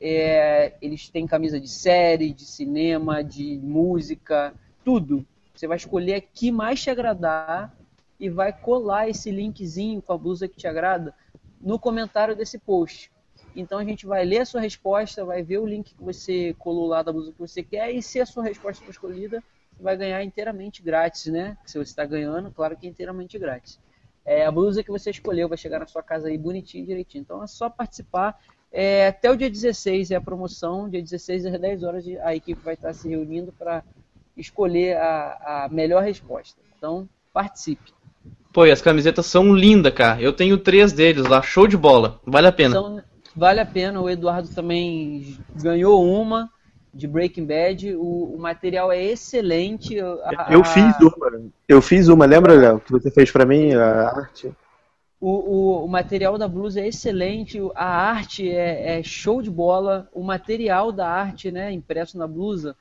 É, 0.00 0.74
eles 0.80 1.08
têm 1.08 1.26
camisa 1.26 1.60
de 1.60 1.68
série, 1.68 2.32
de 2.32 2.44
cinema, 2.44 3.22
de 3.22 3.58
música, 3.58 4.54
tudo. 4.84 5.26
Você 5.54 5.66
vai 5.66 5.76
escolher 5.76 6.14
a 6.14 6.20
que 6.20 6.50
mais 6.50 6.80
te 6.82 6.88
agradar 6.88 7.76
e 8.20 8.28
vai 8.28 8.52
colar 8.52 9.08
esse 9.08 9.30
linkzinho 9.30 10.02
com 10.02 10.12
a 10.12 10.18
blusa 10.18 10.46
que 10.46 10.56
te 10.56 10.68
agrada 10.68 11.14
no 11.58 11.78
comentário 11.78 12.36
desse 12.36 12.58
post. 12.58 13.10
Então 13.56 13.78
a 13.78 13.84
gente 13.84 14.06
vai 14.06 14.24
ler 14.24 14.40
a 14.40 14.44
sua 14.44 14.60
resposta, 14.60 15.24
vai 15.24 15.42
ver 15.42 15.58
o 15.58 15.66
link 15.66 15.94
que 15.94 16.02
você 16.02 16.54
colou 16.58 16.86
lá 16.86 17.02
da 17.02 17.12
blusa 17.12 17.32
que 17.32 17.38
você 17.38 17.62
quer 17.62 17.90
e 17.90 18.02
se 18.02 18.20
a 18.20 18.26
sua 18.26 18.44
resposta 18.44 18.84
for 18.84 18.90
escolhida, 18.90 19.42
vai 19.80 19.96
ganhar 19.96 20.22
inteiramente 20.22 20.82
grátis, 20.82 21.26
né? 21.26 21.56
Se 21.64 21.78
você 21.78 21.90
está 21.90 22.04
ganhando, 22.04 22.52
claro 22.52 22.76
que 22.76 22.86
é 22.86 22.90
inteiramente 22.90 23.38
grátis. 23.38 23.80
É, 24.24 24.44
a 24.44 24.52
blusa 24.52 24.84
que 24.84 24.90
você 24.90 25.10
escolheu 25.10 25.48
vai 25.48 25.56
chegar 25.56 25.80
na 25.80 25.86
sua 25.86 26.02
casa 26.02 26.28
aí 26.28 26.36
bonitinho, 26.36 26.86
direitinho. 26.86 27.22
Então 27.22 27.42
é 27.42 27.46
só 27.46 27.70
participar. 27.70 28.38
É, 28.70 29.08
até 29.08 29.30
o 29.30 29.36
dia 29.36 29.50
16 29.50 30.10
é 30.10 30.16
a 30.16 30.20
promoção, 30.20 30.88
dia 30.88 31.02
16 31.02 31.46
às 31.46 31.58
10 31.58 31.82
horas 31.82 32.04
a 32.22 32.36
equipe 32.36 32.60
vai 32.62 32.74
estar 32.74 32.92
se 32.92 33.08
reunindo 33.08 33.52
para 33.52 33.82
escolher 34.36 34.98
a, 34.98 35.64
a 35.64 35.68
melhor 35.70 36.02
resposta. 36.02 36.60
Então 36.76 37.08
participe. 37.32 37.92
Pô, 38.52 38.66
e 38.66 38.70
as 38.70 38.82
camisetas 38.82 39.26
são 39.26 39.54
lindas, 39.54 39.92
cara. 39.94 40.20
Eu 40.20 40.32
tenho 40.32 40.58
três 40.58 40.92
deles 40.92 41.24
lá, 41.26 41.40
show 41.40 41.66
de 41.66 41.76
bola. 41.76 42.20
Vale 42.26 42.48
a 42.48 42.52
pena. 42.52 42.76
Então, 42.76 43.02
vale 43.34 43.60
a 43.60 43.66
pena. 43.66 44.00
O 44.00 44.10
Eduardo 44.10 44.48
também 44.48 45.38
ganhou 45.62 46.04
uma 46.04 46.50
de 46.92 47.06
Breaking 47.06 47.46
Bad. 47.46 47.94
O, 47.94 48.34
o 48.34 48.38
material 48.38 48.90
é 48.90 49.02
excelente. 49.02 50.00
A- 50.00 50.48
Eu 50.50 50.60
a- 50.60 50.64
fiz 50.64 50.94
uma. 51.00 51.50
Eu 51.68 51.80
fiz 51.80 52.08
uma, 52.08 52.26
lembra, 52.26 52.54
Léo? 52.54 52.80
Que 52.80 52.90
você 52.90 53.10
fez 53.10 53.30
pra 53.30 53.46
mim, 53.46 53.72
a 53.74 54.08
arte? 54.08 54.52
O, 55.20 55.28
o, 55.30 55.84
o 55.84 55.88
material 55.88 56.38
da 56.38 56.48
blusa 56.48 56.80
é 56.80 56.88
excelente, 56.88 57.60
a 57.74 57.84
arte 57.86 58.50
é, 58.50 58.98
é 58.98 59.02
show 59.02 59.42
de 59.42 59.50
bola, 59.50 60.08
o 60.14 60.22
material 60.24 60.90
da 60.90 61.06
arte, 61.06 61.50
né, 61.52 61.70
impresso 61.70 62.16
na 62.16 62.26
blusa, 62.26 62.74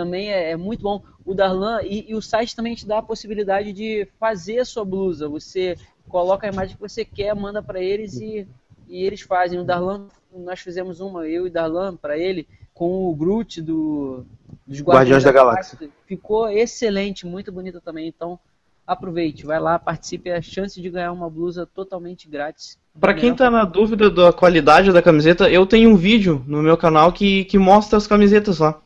também 0.00 0.32
é, 0.32 0.52
é 0.52 0.56
muito 0.56 0.82
bom. 0.82 1.02
O 1.26 1.34
Darlan, 1.34 1.82
e, 1.82 2.10
e 2.10 2.14
o 2.14 2.22
site 2.22 2.56
também 2.56 2.74
te 2.74 2.86
dá 2.86 2.98
a 2.98 3.02
possibilidade 3.02 3.70
de 3.70 4.08
fazer 4.18 4.60
a 4.60 4.64
sua 4.64 4.82
blusa. 4.82 5.28
Você 5.28 5.76
coloca 6.08 6.46
a 6.46 6.50
imagem 6.50 6.74
que 6.74 6.80
você 6.80 7.04
quer, 7.04 7.34
manda 7.36 7.62
para 7.62 7.80
eles 7.80 8.14
e, 8.14 8.48
e 8.88 9.04
eles 9.04 9.20
fazem. 9.20 9.58
O 9.60 9.64
Darlan, 9.64 10.06
nós 10.34 10.60
fizemos 10.60 11.00
uma, 11.00 11.28
eu 11.28 11.46
e 11.46 11.50
Darlan, 11.50 11.96
para 11.96 12.16
ele, 12.16 12.48
com 12.72 13.10
o 13.10 13.14
Groot 13.14 13.60
do, 13.60 14.24
dos 14.66 14.80
Guardiões 14.80 15.22
da 15.22 15.32
Galáxia. 15.32 15.90
Ficou 16.06 16.48
excelente, 16.48 17.26
muito 17.26 17.52
bonita 17.52 17.78
também. 17.78 18.08
Então, 18.08 18.38
aproveite, 18.86 19.44
vai 19.44 19.60
lá, 19.60 19.78
participe, 19.78 20.30
é 20.30 20.38
a 20.38 20.42
chance 20.42 20.80
de 20.80 20.88
ganhar 20.88 21.12
uma 21.12 21.28
blusa 21.28 21.66
totalmente 21.66 22.26
grátis. 22.26 22.78
Pra 22.98 23.12
quem 23.12 23.34
tá 23.34 23.50
na 23.50 23.66
dúvida 23.66 24.10
da 24.10 24.32
qualidade 24.32 24.92
da 24.92 25.02
camiseta, 25.02 25.48
eu 25.50 25.66
tenho 25.66 25.90
um 25.90 25.96
vídeo 25.96 26.42
no 26.46 26.62
meu 26.62 26.76
canal 26.76 27.12
que, 27.12 27.44
que 27.44 27.58
mostra 27.58 27.98
as 27.98 28.06
camisetas 28.06 28.58
lá. 28.58 28.80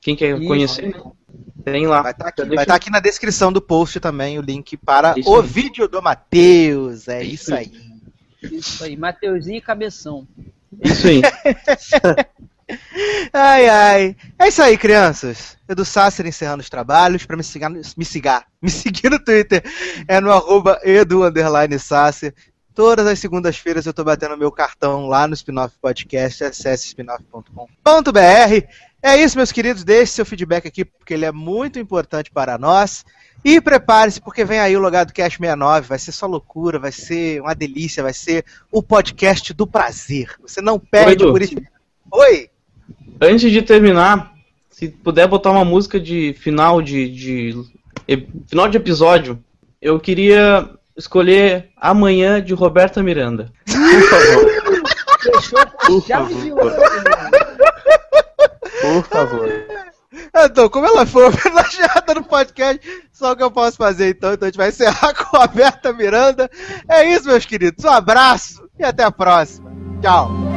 Quem 0.00 0.16
quer 0.16 0.36
Isso. 0.36 0.46
conhecer, 0.46 0.94
tem 1.64 1.86
lá. 1.86 2.02
Vai 2.02 2.12
estar 2.12 2.28
aqui, 2.28 2.40
vai 2.42 2.48
deixa- 2.50 2.66
tá 2.66 2.74
aqui 2.74 2.90
na 2.90 3.00
descrição 3.00 3.52
do 3.52 3.60
post 3.60 4.00
também 4.00 4.38
o 4.38 4.42
link 4.42 4.76
para 4.76 5.14
Isso 5.18 5.30
o 5.30 5.40
aí. 5.40 5.46
vídeo 5.46 5.86
do 5.88 6.00
Matheus. 6.00 7.06
É 7.08 7.22
isso 7.22 7.54
aí. 7.54 7.70
Isso 8.42 8.82
aí, 8.82 8.96
Mateuzinho 8.96 9.58
e 9.58 9.60
Cabeção. 9.60 10.26
Isso 10.82 11.06
aí. 11.08 11.20
Ai, 13.32 13.68
ai. 13.68 14.16
É 14.38 14.46
isso 14.48 14.62
aí, 14.62 14.78
crianças. 14.78 15.56
Edu 15.68 15.84
Sasser 15.84 16.24
encerrando 16.26 16.60
os 16.62 16.70
trabalhos. 16.70 17.26
Pra 17.26 17.36
me 17.36 17.42
seguir, 17.42 17.68
me 17.68 18.04
seguir, 18.04 18.42
me 18.62 18.70
seguir 18.70 19.10
no 19.10 19.18
Twitter 19.18 19.62
é 20.06 20.20
no 20.20 20.30
arroba 20.32 20.78
edu 20.84 21.24
underline 21.24 21.76
Sasser. 21.80 22.32
Todas 22.72 23.06
as 23.08 23.18
segundas-feiras 23.18 23.84
eu 23.86 23.92
tô 23.92 24.04
batendo 24.04 24.36
meu 24.36 24.52
cartão 24.52 25.06
lá 25.06 25.26
no 25.26 25.34
Spinoff 25.34 25.74
Podcast, 25.82 26.44
acesse 26.44 26.86
spinoff.com.br. 26.86 28.66
É 29.02 29.16
isso, 29.16 29.36
meus 29.36 29.50
queridos. 29.52 29.82
Deixe 29.84 30.12
seu 30.12 30.26
feedback 30.26 30.66
aqui, 30.68 30.84
porque 30.84 31.14
ele 31.14 31.24
é 31.24 31.32
muito 31.32 31.78
importante 31.78 32.30
para 32.30 32.58
nós. 32.58 33.04
E 33.42 33.58
prepare-se, 33.60 34.20
porque 34.20 34.44
vem 34.44 34.60
aí 34.60 34.76
o 34.76 34.80
Logado 34.80 35.12
Cast 35.14 35.38
69. 35.38 35.88
Vai 35.88 35.98
ser 35.98 36.12
só 36.12 36.26
loucura, 36.26 36.78
vai 36.78 36.92
ser 36.92 37.40
uma 37.40 37.54
delícia, 37.54 38.02
vai 38.02 38.12
ser 38.12 38.44
o 38.70 38.82
podcast 38.82 39.54
do 39.54 39.66
prazer. 39.66 40.28
Você 40.42 40.60
não 40.60 40.78
perde 40.78 41.22
Edu. 41.24 41.32
por 41.32 41.40
isso. 41.40 41.54
Oi! 42.12 42.50
Antes 43.20 43.50
de 43.50 43.62
terminar, 43.62 44.34
se 44.68 44.88
puder 44.88 45.26
botar 45.26 45.50
uma 45.52 45.64
música 45.64 45.98
de 45.98 46.34
final 46.38 46.82
de, 46.82 47.08
de 47.10 47.64
e- 48.06 48.28
final 48.46 48.68
de 48.68 48.76
episódio, 48.76 49.42
eu 49.80 49.98
queria 49.98 50.68
escolher 50.94 51.70
Amanhã 51.78 52.42
de 52.42 52.52
Roberta 52.52 53.02
Miranda. 53.02 53.50
Por 53.64 54.02
favor, 54.02 54.82
Fechou 55.20 55.66
com 55.66 55.86
Por 56.00 56.06
chave 56.06 56.34
favor. 56.34 56.42
de 56.44 56.52
ouro. 56.52 57.49
Por 58.80 59.04
favor. 59.04 59.48
Então, 60.34 60.68
como 60.68 60.86
ela 60.86 61.06
foi 61.06 61.24
homenageada 61.28 62.14
no 62.14 62.24
podcast, 62.24 62.80
só 63.12 63.32
o 63.32 63.36
que 63.36 63.42
eu 63.42 63.50
posso 63.50 63.76
fazer 63.76 64.10
então. 64.10 64.32
Então 64.32 64.46
a 64.46 64.50
gente 64.50 64.58
vai 64.58 64.68
encerrar 64.68 65.14
com 65.24 65.36
a 65.36 65.46
Berta 65.46 65.92
Miranda. 65.92 66.50
É 66.88 67.04
isso, 67.04 67.26
meus 67.26 67.46
queridos. 67.46 67.84
Um 67.84 67.90
abraço 67.90 68.68
e 68.78 68.84
até 68.84 69.04
a 69.04 69.10
próxima. 69.10 69.70
Tchau. 70.00 70.49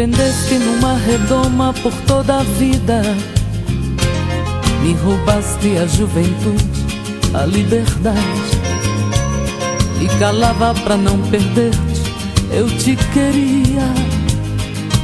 Prendeste 0.00 0.54
numa 0.54 0.94
redoma 0.94 1.74
por 1.82 1.92
toda 2.06 2.38
a 2.38 2.42
vida. 2.42 3.02
Me 4.82 4.94
roubaste 4.94 5.76
a 5.76 5.86
juventude, 5.86 6.64
a 7.34 7.44
liberdade. 7.44 8.50
E 10.00 10.08
calava 10.18 10.72
pra 10.72 10.96
não 10.96 11.18
perder-te, 11.28 12.02
eu 12.50 12.66
te 12.78 12.96
queria. 13.12 13.84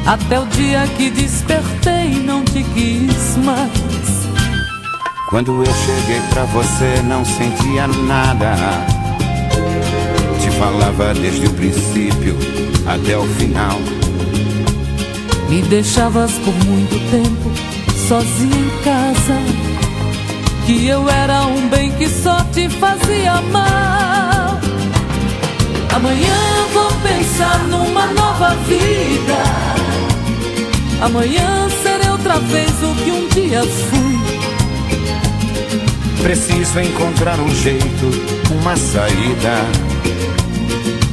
Até 0.07 0.41
o 0.41 0.47
dia 0.47 0.87
que 0.97 1.11
despertei, 1.11 2.23
não 2.25 2.43
te 2.43 2.63
quis 2.63 3.37
mais. 3.45 4.27
Quando 5.29 5.63
eu 5.63 5.75
cheguei 5.75 6.23
pra 6.31 6.45
você 6.45 7.03
não 7.03 7.23
sentia 7.23 7.87
nada. 7.87 8.57
Te 10.41 10.51
falava 10.53 11.13
desde 11.13 11.47
o 11.49 11.53
princípio 11.53 12.35
até 12.87 13.15
o 13.19 13.27
final. 13.35 13.79
Me 15.49 15.63
deixavas 15.63 16.33
por 16.33 16.55
muito 16.65 16.99
tempo 17.11 17.77
sozinha 18.09 18.57
em 18.57 18.83
casa. 18.83 19.39
Que 20.67 20.87
eu 20.87 21.09
era 21.09 21.47
um 21.47 21.69
bem 21.69 21.93
que 21.93 22.09
só 22.09 22.43
te 22.53 22.69
fazia 22.69 23.41
mal. 23.53 24.61
Amanhã 25.95 26.67
vou 26.73 26.91
pensar 27.03 27.59
numa 27.69 28.07
nova 28.09 28.55
vida. 28.67 29.37
Amanhã 31.01 31.69
serei 31.83 32.11
outra 32.11 32.39
vez 32.39 32.71
o 32.83 32.95
que 33.05 33.11
um 33.11 33.29
dia 33.29 33.63
fui. 33.63 34.17
Preciso 36.23 36.81
encontrar 36.81 37.39
um 37.39 37.55
jeito, 37.55 38.11
uma 38.61 38.77
saída. 38.77 39.55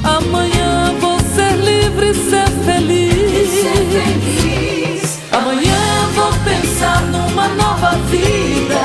Amanhã 0.04 0.53
livre 1.84 2.10
e 2.10 2.14
ser 2.14 2.48
feliz. 2.66 3.20
Amanhã 5.32 6.10
vou 6.16 6.32
pensar 6.44 7.02
numa 7.08 7.48
nova 7.50 7.98
vida. 8.10 8.80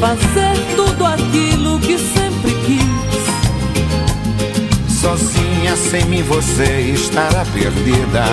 Fazer 0.00 0.56
tudo 0.76 1.06
aquilo 1.06 1.80
que 1.80 1.98
sempre 1.98 2.52
quis. 2.66 2.84
Sozinha, 5.00 5.76
sem 5.76 6.04
mim, 6.06 6.22
você 6.22 6.92
estará 6.94 7.44
perdida. 7.46 8.24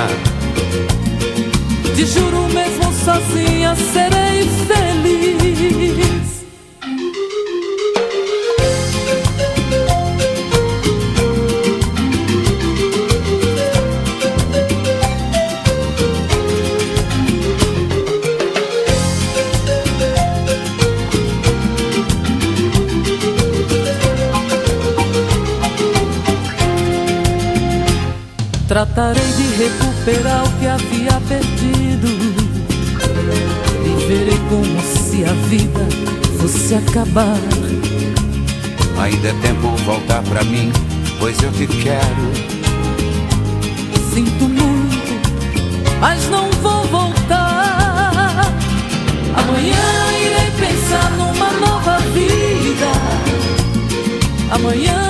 Te 1.95 2.05
juro 2.05 2.47
mesmo 2.49 2.91
sozinha 2.93 3.75
serei 3.75 4.49
feliz. 4.67 6.20
Tratarei 28.93 29.23
de 29.37 29.43
recuperar 29.55 30.43
o 30.43 30.51
que 30.59 30.67
havia 30.67 31.21
perdido. 31.29 32.07
Viverei 33.83 34.37
como 34.49 34.81
se 34.81 35.23
a 35.23 35.31
vida 35.47 35.87
fosse 36.37 36.75
acabar. 36.75 37.37
Ainda 39.01 39.29
é 39.29 39.33
tempo 39.41 39.69
voltar 39.85 40.21
pra 40.23 40.43
mim, 40.43 40.73
pois 41.19 41.41
eu 41.41 41.51
te 41.53 41.67
quero. 41.67 42.31
Sinto 44.13 44.43
muito, 44.43 45.21
mas 46.01 46.29
não 46.29 46.49
vou 46.61 46.83
voltar. 46.87 48.45
Amanhã 49.37 50.17
irei 50.19 50.51
pensar 50.59 51.11
numa 51.11 51.51
nova 51.65 51.97
vida. 52.09 52.91
Amanhã 54.51 55.00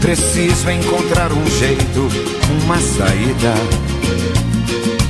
Preciso 0.00 0.70
encontrar 0.70 1.30
um 1.30 1.46
jeito, 1.46 2.08
uma 2.64 2.80
saída. 2.80 3.54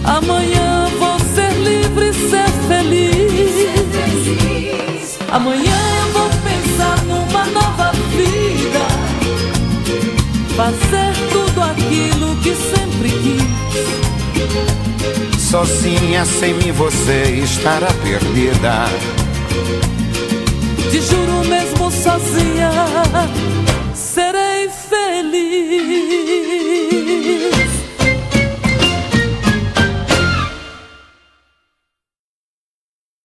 Amanhã 0.03 0.89
vou 0.99 1.17
ser 1.33 1.53
livre 1.62 2.09
e 2.09 2.12
ser 2.12 2.51
feliz. 2.67 3.57
Amanhã 5.31 5.79
vou 6.12 6.29
pensar 6.43 7.05
numa 7.05 7.45
nova 7.47 7.93
vida. 8.11 8.85
Fazer 10.57 11.12
tudo 11.33 11.62
aquilo 11.62 12.35
que 12.43 12.55
sempre 12.57 13.11
quis. 13.11 13.61
Sozinha, 15.41 16.25
sem 16.25 16.55
mim, 16.55 16.73
você 16.73 17.41
estará 17.45 17.93
perdida. 18.03 18.87
Te 20.91 21.01
juro 21.01 21.45
mesmo 21.49 21.91
sozinha 21.93 22.71